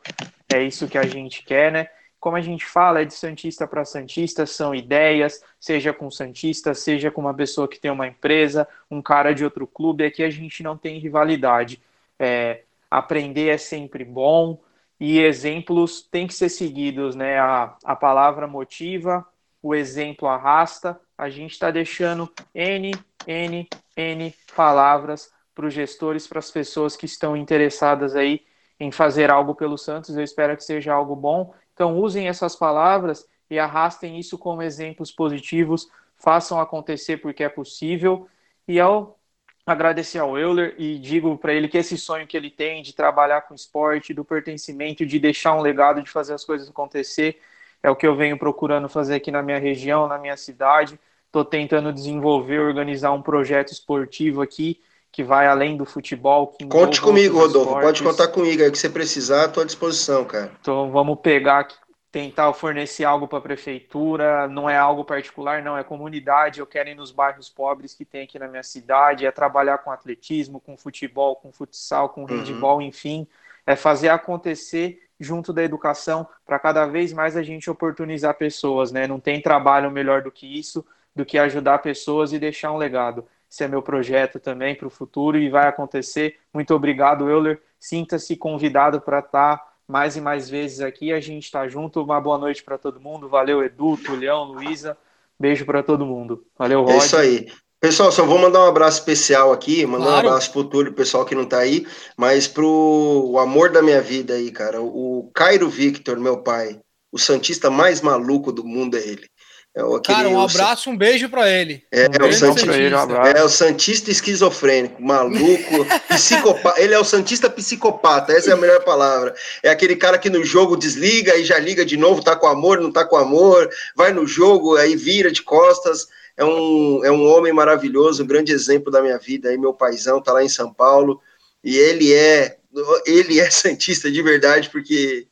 É 0.52 0.62
isso 0.62 0.88
que 0.88 0.98
a 0.98 1.06
gente 1.06 1.44
quer, 1.44 1.72
né? 1.72 1.88
como 2.22 2.38
a 2.38 2.42
gente 2.42 2.68
fala, 2.68 3.02
é 3.02 3.06
de 3.06 3.16
Santista 3.16 3.68
para 3.68 3.84
Santista, 3.84 4.46
são 4.46 4.76
ideias, 4.76 5.44
seja 5.60 5.92
com 5.92 6.12
Santista, 6.12 6.76
seja 6.76 7.10
com 7.10 7.20
uma 7.20 7.34
pessoa 7.34 7.68
que 7.68 7.80
tem 7.80 7.90
uma 7.90 8.08
empresa, 8.08 8.68
um 8.92 9.02
cara 9.02 9.34
de 9.34 9.44
outro 9.44 9.66
clube, 9.66 10.06
aqui 10.06 10.24
a 10.24 10.30
gente 10.30 10.62
não 10.62 10.78
tem 10.78 11.00
rivalidade. 11.00 11.82
É, 12.20 12.62
aprender 12.92 13.50
é 13.50 13.58
sempre 13.58 14.06
bom 14.06 14.62
e 15.00 15.18
exemplos 15.18 16.04
têm 16.04 16.28
que 16.28 16.34
ser 16.36 16.50
seguidos, 16.50 17.16
né? 17.16 17.40
A, 17.40 17.76
a 17.84 17.96
palavra 17.96 18.46
motiva, 18.46 19.28
o 19.60 19.74
exemplo 19.74 20.28
arrasta, 20.28 21.00
a 21.22 21.30
gente 21.30 21.52
está 21.52 21.72
deixando 21.72 22.32
N, 22.54 22.92
N, 23.28 23.68
N 23.96 24.36
palavras 24.56 25.32
para 25.56 25.68
os 25.68 25.74
gestores, 25.74 26.28
para 26.28 26.40
as 26.40 26.50
pessoas 26.52 26.96
que 26.96 27.06
estão 27.06 27.36
interessadas 27.38 28.16
aí 28.16 28.42
em 28.80 28.92
fazer 28.92 29.30
algo 29.30 29.54
pelo 29.54 29.78
Santos. 29.78 30.16
Eu 30.16 30.24
espero 30.24 30.58
que 30.58 30.64
seja 30.64 30.94
algo 30.94 31.16
bom 31.16 31.54
então, 31.82 31.98
usem 31.98 32.28
essas 32.28 32.56
palavras 32.56 33.28
e 33.50 33.58
arrastem 33.58 34.20
isso 34.20 34.38
como 34.38 34.62
exemplos 34.62 35.12
positivos, 35.12 35.90
façam 36.16 36.60
acontecer 36.60 37.18
porque 37.18 37.44
é 37.44 37.50
possível. 37.50 38.30
E 38.68 38.80
ao 38.80 39.20
agradecer 39.66 40.20
ao 40.20 40.38
Euler 40.38 40.76
e 40.78 41.00
digo 41.00 41.36
para 41.40 41.54
ele 41.54 41.68
que 41.68 41.80
esse 41.80 41.98
sonho 41.98 42.28
que 42.28 42.38
ele 42.38 42.52
tem 42.52 42.84
de 42.84 42.94
trabalhar 42.94 43.42
com 43.42 43.56
esporte, 43.56 44.14
do 44.14 44.24
pertencimento, 44.24 45.06
de 45.06 45.18
deixar 45.18 45.56
um 45.56 45.62
legado, 45.62 46.04
de 46.04 46.10
fazer 46.12 46.36
as 46.36 46.46
coisas 46.46 46.70
acontecer, 46.70 47.42
é 47.82 47.90
o 47.90 47.96
que 47.96 48.06
eu 48.06 48.16
venho 48.16 48.38
procurando 48.38 48.88
fazer 48.88 49.16
aqui 49.16 49.32
na 49.32 49.42
minha 49.42 49.58
região, 49.58 50.08
na 50.08 50.20
minha 50.20 50.38
cidade. 50.38 51.00
Estou 51.32 51.46
tentando 51.46 51.94
desenvolver, 51.94 52.60
organizar 52.60 53.14
um 53.14 53.22
projeto 53.22 53.72
esportivo 53.72 54.42
aqui 54.42 54.82
que 55.10 55.24
vai 55.24 55.48
além 55.48 55.78
do 55.78 55.86
futebol. 55.86 56.58
Conte 56.70 57.00
comigo, 57.00 57.40
Rodolfo. 57.40 57.70
Esportes. 57.70 58.02
Pode 58.02 58.04
contar 58.04 58.28
comigo. 58.28 58.62
Aí 58.62 58.68
o 58.68 58.72
que 58.72 58.78
você 58.78 58.90
precisar, 58.90 59.46
estou 59.46 59.64
à 59.64 59.66
disposição, 59.66 60.26
cara. 60.26 60.52
Então 60.60 60.92
vamos 60.92 61.18
pegar, 61.22 61.70
tentar 62.12 62.52
fornecer 62.52 63.06
algo 63.06 63.30
para 63.30 63.38
a 63.38 63.42
prefeitura. 63.42 64.46
Não 64.50 64.70
é 64.70 64.76
algo 64.76 65.06
particular, 65.06 65.64
não. 65.64 65.78
É 65.78 65.86
comunidade. 65.86 66.60
Eu 66.60 66.68
quero 66.68 66.90
ir 66.90 66.96
nos 66.96 67.14
bairros 67.14 67.50
pobres 67.50 67.94
que 67.94 68.04
tem 68.04 68.24
aqui 68.24 68.38
na 68.38 68.50
minha 68.50 68.64
cidade. 68.64 69.26
É 69.26 69.32
trabalhar 69.32 69.78
com 69.78 69.90
atletismo, 69.90 70.60
com 70.60 70.76
futebol, 70.76 71.38
com 71.38 71.50
futsal, 71.50 72.10
com 72.10 72.22
uhum. 72.22 72.28
handball, 72.28 72.76
uhum. 72.76 72.82
enfim. 72.82 73.26
É 73.66 73.78
fazer 73.78 74.10
acontecer 74.10 75.00
junto 75.18 75.54
da 75.54 75.64
educação 75.64 76.28
para 76.46 76.60
cada 76.60 76.86
vez 76.86 77.14
mais 77.14 77.38
a 77.38 77.44
gente 77.44 77.70
oportunizar 77.70 78.34
pessoas, 78.34 78.92
né? 78.92 79.08
Não 79.08 79.20
tem 79.20 79.42
trabalho 79.42 79.90
melhor 79.90 80.22
do 80.22 80.32
que 80.32 80.60
isso, 80.60 80.86
do 81.16 81.26
que 81.26 81.38
ajudar 81.38 81.80
pessoas 81.80 82.34
e 82.34 82.40
deixar 82.40 82.72
um 82.72 82.78
legado. 82.78 83.26
Esse 83.50 83.64
é 83.64 83.68
meu 83.68 83.82
projeto 83.82 84.40
também 84.40 84.76
para 84.76 84.88
o 84.88 84.92
futuro 84.92 85.38
e 85.38 85.50
vai 85.50 85.68
acontecer. 85.68 86.38
Muito 86.54 86.74
obrigado, 86.74 87.30
Euler. 87.30 87.62
Sinta-se 87.80 88.36
convidado 88.38 89.02
para 89.02 89.20
estar 89.20 89.58
tá 89.58 89.68
mais 89.88 90.16
e 90.16 90.22
mais 90.22 90.50
vezes 90.50 90.80
aqui. 90.80 91.12
A 91.12 91.20
gente 91.20 91.44
está 91.44 91.68
junto. 91.68 92.02
Uma 92.02 92.22
boa 92.22 92.38
noite 92.38 92.64
para 92.64 92.78
todo 92.78 93.02
mundo. 93.02 93.28
Valeu, 93.28 93.62
Edu, 93.62 93.98
Tulhão, 93.98 94.46
Luísa. 94.46 94.98
Beijo 95.38 95.66
para 95.66 95.84
todo 95.84 96.06
mundo. 96.06 96.46
Valeu, 96.58 96.82
Rod. 96.82 96.94
É 96.94 96.98
isso 96.98 97.18
aí. 97.18 97.52
Pessoal, 97.82 98.12
só 98.12 98.24
vou 98.24 98.38
mandar 98.38 98.64
um 98.64 98.68
abraço 98.68 99.00
especial 99.00 99.52
aqui, 99.52 99.84
mandar 99.88 100.06
claro. 100.06 100.28
um 100.28 100.30
abraço 100.30 100.52
pro 100.52 100.64
Túlio, 100.64 100.94
pessoal 100.94 101.26
que 101.26 101.34
não 101.34 101.46
tá 101.46 101.58
aí, 101.58 101.88
mas 102.16 102.48
pro 102.48 102.68
o 102.68 103.40
amor 103.40 103.72
da 103.72 103.82
minha 103.82 104.00
vida 104.00 104.36
aí, 104.36 104.52
cara, 104.52 104.80
o 104.80 105.32
Cairo 105.34 105.68
Victor, 105.68 106.20
meu 106.20 106.44
pai, 106.44 106.80
o 107.12 107.18
santista 107.18 107.72
mais 107.72 108.00
maluco 108.00 108.52
do 108.52 108.64
mundo 108.64 108.98
é 108.98 109.00
ele. 109.00 109.28
É 109.74 109.82
Cara, 110.04 110.28
um 110.28 110.42
abraço, 110.42 110.90
um 110.90 110.98
beijo 110.98 111.30
para 111.30 111.50
ele. 111.50 111.82
É, 111.90 112.10
um 112.10 112.26
é, 112.26 112.30
o 112.30 112.34
Santista, 112.34 112.76
ele, 112.76 112.94
um 112.94 113.26
é 113.26 113.42
o 113.42 113.48
Santista 113.48 114.12
esquizofrênico, 114.12 115.02
maluco, 115.02 115.86
psicopata. 116.10 116.82
Ele 116.82 116.94
é 116.94 117.00
o 117.00 117.06
Santista 117.06 117.50
psicopata, 117.50 118.34
essa 118.34 118.50
é 118.50 118.54
a 118.54 118.58
melhor 118.58 118.84
palavra. 118.84 119.34
É 119.64 119.70
aquele 119.70 119.96
cara 119.96 120.18
que 120.18 120.30
no 120.30 120.44
jogo 120.44 120.76
desliga 120.76 121.38
e 121.38 121.46
já 121.46 121.58
liga 121.58 121.86
de 121.86 121.96
novo, 121.96 122.22
tá 122.22 122.36
com 122.36 122.48
amor, 122.48 122.82
não 122.82 122.92
tá 122.92 123.06
com 123.06 123.16
amor, 123.16 123.70
vai 123.96 124.12
no 124.12 124.28
jogo, 124.28 124.76
aí 124.76 124.98
vira 124.98 125.32
de 125.32 125.42
costas. 125.42 126.10
É 126.36 126.44
um, 126.44 127.06
é 127.06 127.12
um 127.12 127.26
homem 127.30 127.54
maravilhoso, 127.54 128.24
um 128.24 128.28
grande 128.28 128.52
exemplo 128.52 128.92
da 128.92 129.02
minha 129.02 129.18
vida. 129.18 129.50
Aí 129.50 129.58
meu 129.58 129.74
paizão 129.74 130.22
tá 130.22 130.34
lá 130.34 130.44
em 130.44 130.50
São 130.50 130.74
Paulo 130.74 131.22
e 131.64 131.78
ele 131.78 132.14
é 132.14 132.58
ele 133.06 133.40
é 133.40 133.48
Santista 133.52 134.12
de 134.12 134.22
verdade, 134.22 134.70
porque 134.70 135.28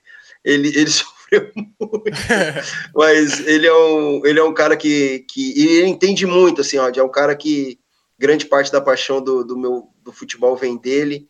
ele, 0.46 0.70
ele 0.70 0.90
sofreu 1.30 1.52
muito. 1.56 2.04
Mas 2.96 3.40
ele 3.48 3.68
é 3.68 3.74
um, 3.74 4.26
ele 4.26 4.40
é 4.40 4.44
um 4.44 4.54
cara 4.54 4.76
que, 4.76 5.26
que 5.30 5.62
ele 5.62 5.88
entende 5.88 6.26
muito, 6.26 6.62
assim, 6.62 6.78
ó, 6.78 6.92
é 6.94 7.04
um 7.04 7.12
cara 7.12 7.36
que, 7.36 7.80
grande 8.18 8.46
parte 8.46 8.72
da 8.72 8.82
paixão 8.82 9.22
do, 9.22 9.44
do 9.44 9.58
meu 9.58 9.88
do 10.04 10.12
futebol 10.12 10.56
vem 10.56 10.78
dele 10.78 11.28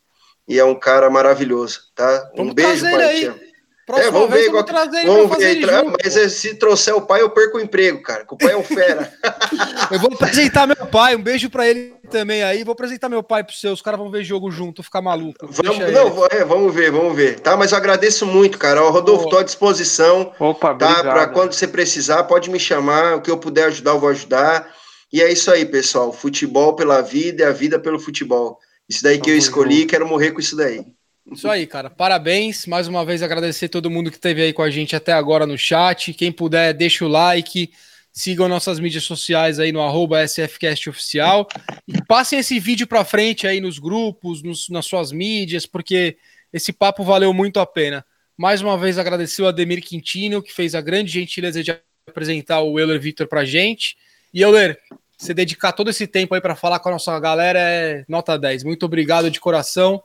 e 0.48 0.58
é 0.58 0.64
um 0.64 0.76
cara 0.76 1.10
maravilhoso, 1.10 1.92
tá? 1.94 2.32
Vamos 2.36 2.52
um 2.52 2.56
beijo, 2.56 2.82
trazer 2.82 3.49
Próxima 3.90 4.08
É, 4.08 4.12
vamos 4.12 4.30
vez 4.30 4.44
ver, 4.46 4.52
vamos 4.52 4.70
igual- 4.70 4.84
trazer 4.84 4.98
ele 5.00 5.08
Vamos 5.08 5.26
pra 5.28 5.36
fazer 5.36 5.56
ver, 5.56 5.62
tra- 5.66 5.84
mas 5.84 6.16
é, 6.18 6.30
se 6.30 6.54
trouxer 6.56 6.96
o 6.96 7.02
pai, 7.02 7.22
eu 7.24 7.30
perco 7.32 7.58
o 7.58 7.60
emprego, 7.60 8.02
cara. 8.04 8.24
Que 8.24 8.34
o 8.36 8.38
pai 8.38 8.52
é 8.52 8.56
um 8.58 8.64
fera. 8.64 9.12
Eu 9.92 10.00
vou 10.00 10.12
apresentar 10.14 10.68
meu 10.68 10.86
pai, 10.86 11.16
um 11.16 11.22
beijo 11.24 11.50
pra 11.50 11.68
ele 11.68 11.96
também 12.12 12.44
aí. 12.44 12.64
Vou 12.64 12.74
apresentar 12.74 13.10
meu 13.10 13.24
pai 13.24 13.44
pros 13.44 13.60
seus. 13.60 13.80
Os 13.80 13.82
caras 13.82 14.00
vão 14.00 14.12
ver 14.12 14.24
jogo 14.24 14.52
junto, 14.52 14.84
ficar 14.84 15.02
maluco. 15.02 15.48
Vamos, 15.50 15.80
não, 15.92 16.28
é, 16.30 16.46
vamos 16.46 16.72
ver, 16.74 16.92
vamos 16.92 17.16
ver. 17.16 17.40
Tá, 17.40 17.58
mas 17.58 17.72
eu 17.72 17.78
agradeço 17.80 18.28
muito, 18.28 18.60
cara. 18.60 18.84
Ó, 18.84 18.92
Rodolfo, 18.92 19.24
Boa. 19.24 19.32
tô 19.36 19.38
à 19.40 19.44
disposição. 19.44 20.32
Opa, 20.40 20.76
Tá, 20.76 20.88
obrigado. 20.92 21.04
para 21.14 21.28
quando 21.28 21.54
você 21.54 21.68
precisar, 21.68 22.24
pode 22.26 22.52
me 22.52 22.60
chamar. 22.60 23.16
O 23.16 23.22
que 23.22 23.32
eu 23.32 23.38
puder 23.40 23.66
ajudar, 23.66 23.92
eu 23.92 24.00
vou 24.00 24.10
ajudar. 24.10 24.72
E 25.12 25.20
é 25.22 25.32
isso 25.32 25.50
aí, 25.52 25.66
pessoal. 25.66 26.14
Futebol 26.14 26.76
pela 26.76 27.02
vida 27.02 27.42
e 27.42 27.46
a 27.48 27.52
vida 27.52 27.80
pelo 27.80 28.00
futebol. 28.00 28.60
Isso 28.88 29.02
daí 29.04 29.18
que 29.20 29.32
eu 29.32 29.36
escolhi, 29.38 29.80
junto. 29.82 29.88
quero 29.90 30.08
morrer 30.08 30.32
com 30.32 30.40
isso 30.40 30.56
daí. 30.56 30.86
Isso 31.32 31.50
aí, 31.50 31.68
cara. 31.68 31.90
Parabéns. 31.90 32.66
Mais 32.66 32.88
uma 32.88 33.06
vez 33.06 33.22
agradecer 33.22 33.70
todo 33.70 33.90
mundo 33.90 34.10
que 34.10 34.18
esteve 34.18 34.42
aí 34.42 34.54
com 34.54 34.62
a 34.64 34.70
gente 34.70 34.96
até 34.96 35.14
agora 35.14 35.46
no 35.46 35.58
chat. 35.58 36.14
Quem 36.14 36.32
puder, 36.32 36.74
deixa 36.74 37.06
o 37.06 37.08
like. 37.08 37.72
Sigam 38.12 38.48
nossas 38.48 38.80
mídias 38.80 39.04
sociais 39.04 39.60
aí 39.60 39.72
no 39.72 39.82
arroba 39.82 40.24
SFCast 40.28 40.90
Oficial. 40.90 41.48
E 41.88 42.04
passem 42.06 42.40
esse 42.40 42.60
vídeo 42.60 42.88
pra 42.88 43.06
frente 43.06 43.46
aí 43.46 43.62
nos 43.62 43.78
grupos, 43.78 44.42
nos- 44.42 44.68
nas 44.70 44.86
suas 44.86 45.12
mídias, 45.12 45.66
porque 45.66 46.18
esse 46.52 46.74
papo 46.74 47.04
valeu 47.04 47.32
muito 47.34 47.60
a 47.60 47.66
pena. 47.66 48.04
Mais 48.36 48.62
uma 48.62 48.78
vez 48.78 48.98
agradecer 48.98 49.42
o 49.44 49.48
Ademir 49.48 49.84
Quintino, 49.84 50.42
que 50.42 50.52
fez 50.54 50.74
a 50.74 50.82
grande 50.82 51.12
gentileza 51.12 51.62
de 51.64 51.78
apresentar 52.08 52.62
o 52.62 52.80
Euler 52.80 53.00
Victor 53.00 53.28
pra 53.28 53.46
gente. 53.46 53.96
E 54.34 54.42
Euler, 54.42 54.80
você 55.18 55.34
dedicar 55.34 55.74
todo 55.74 55.90
esse 55.90 56.08
tempo 56.08 56.34
aí 56.34 56.42
pra 56.42 56.56
falar 56.56 56.80
com 56.80 56.90
a 56.90 56.94
nossa 56.94 57.18
galera 57.20 57.60
é 57.60 58.04
nota 58.08 58.38
10. 58.40 58.64
Muito 58.64 58.86
obrigado 58.86 59.30
de 59.30 59.40
coração. 59.40 60.02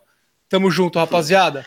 Tamo 0.55 0.71
junto, 0.71 1.01
rapaziada. 1.01 1.67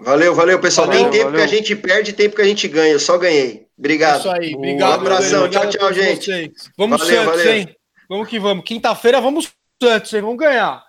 Valeu, 0.00 0.34
valeu, 0.34 0.58
pessoal. 0.58 0.86
Valeu, 0.86 1.02
tem 1.02 1.10
tempo 1.10 1.24
valeu. 1.24 1.36
que 1.36 1.44
a 1.44 1.46
gente 1.46 1.76
perde, 1.76 2.14
tempo 2.14 2.34
que 2.34 2.40
a 2.40 2.46
gente 2.46 2.66
ganha. 2.66 2.94
Eu 2.94 2.98
só 2.98 3.18
ganhei. 3.18 3.66
Obrigado. 3.76 4.20
Isso 4.20 4.30
aí. 4.30 4.54
Obrigado. 4.54 4.90
Um 4.90 4.94
abração. 4.94 5.50
Tchau, 5.50 5.68
tchau, 5.68 5.92
gente. 5.92 6.24
vocês. 6.24 6.50
Vamos 6.78 6.98
Valeu, 6.98 7.24
Santos, 7.24 7.40
valeu. 7.42 7.52
hein? 7.52 7.76
Vamos 8.08 8.28
que 8.28 8.40
vamos. 8.40 8.64
Quinta-feira 8.64 9.20
vamos 9.20 9.52
Santos, 9.82 10.14
hein? 10.14 10.22
Vamos 10.22 10.38
ganhar. 10.38 10.82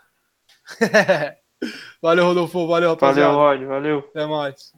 valeu, 2.01 2.27
Rodolfo. 2.27 2.65
Valeu, 2.65 2.91
rapaziada. 2.91 3.33
Valeu, 3.33 3.59
Rod, 3.59 3.67
valeu. 3.67 3.99
Até 4.09 4.25
mais. 4.25 4.71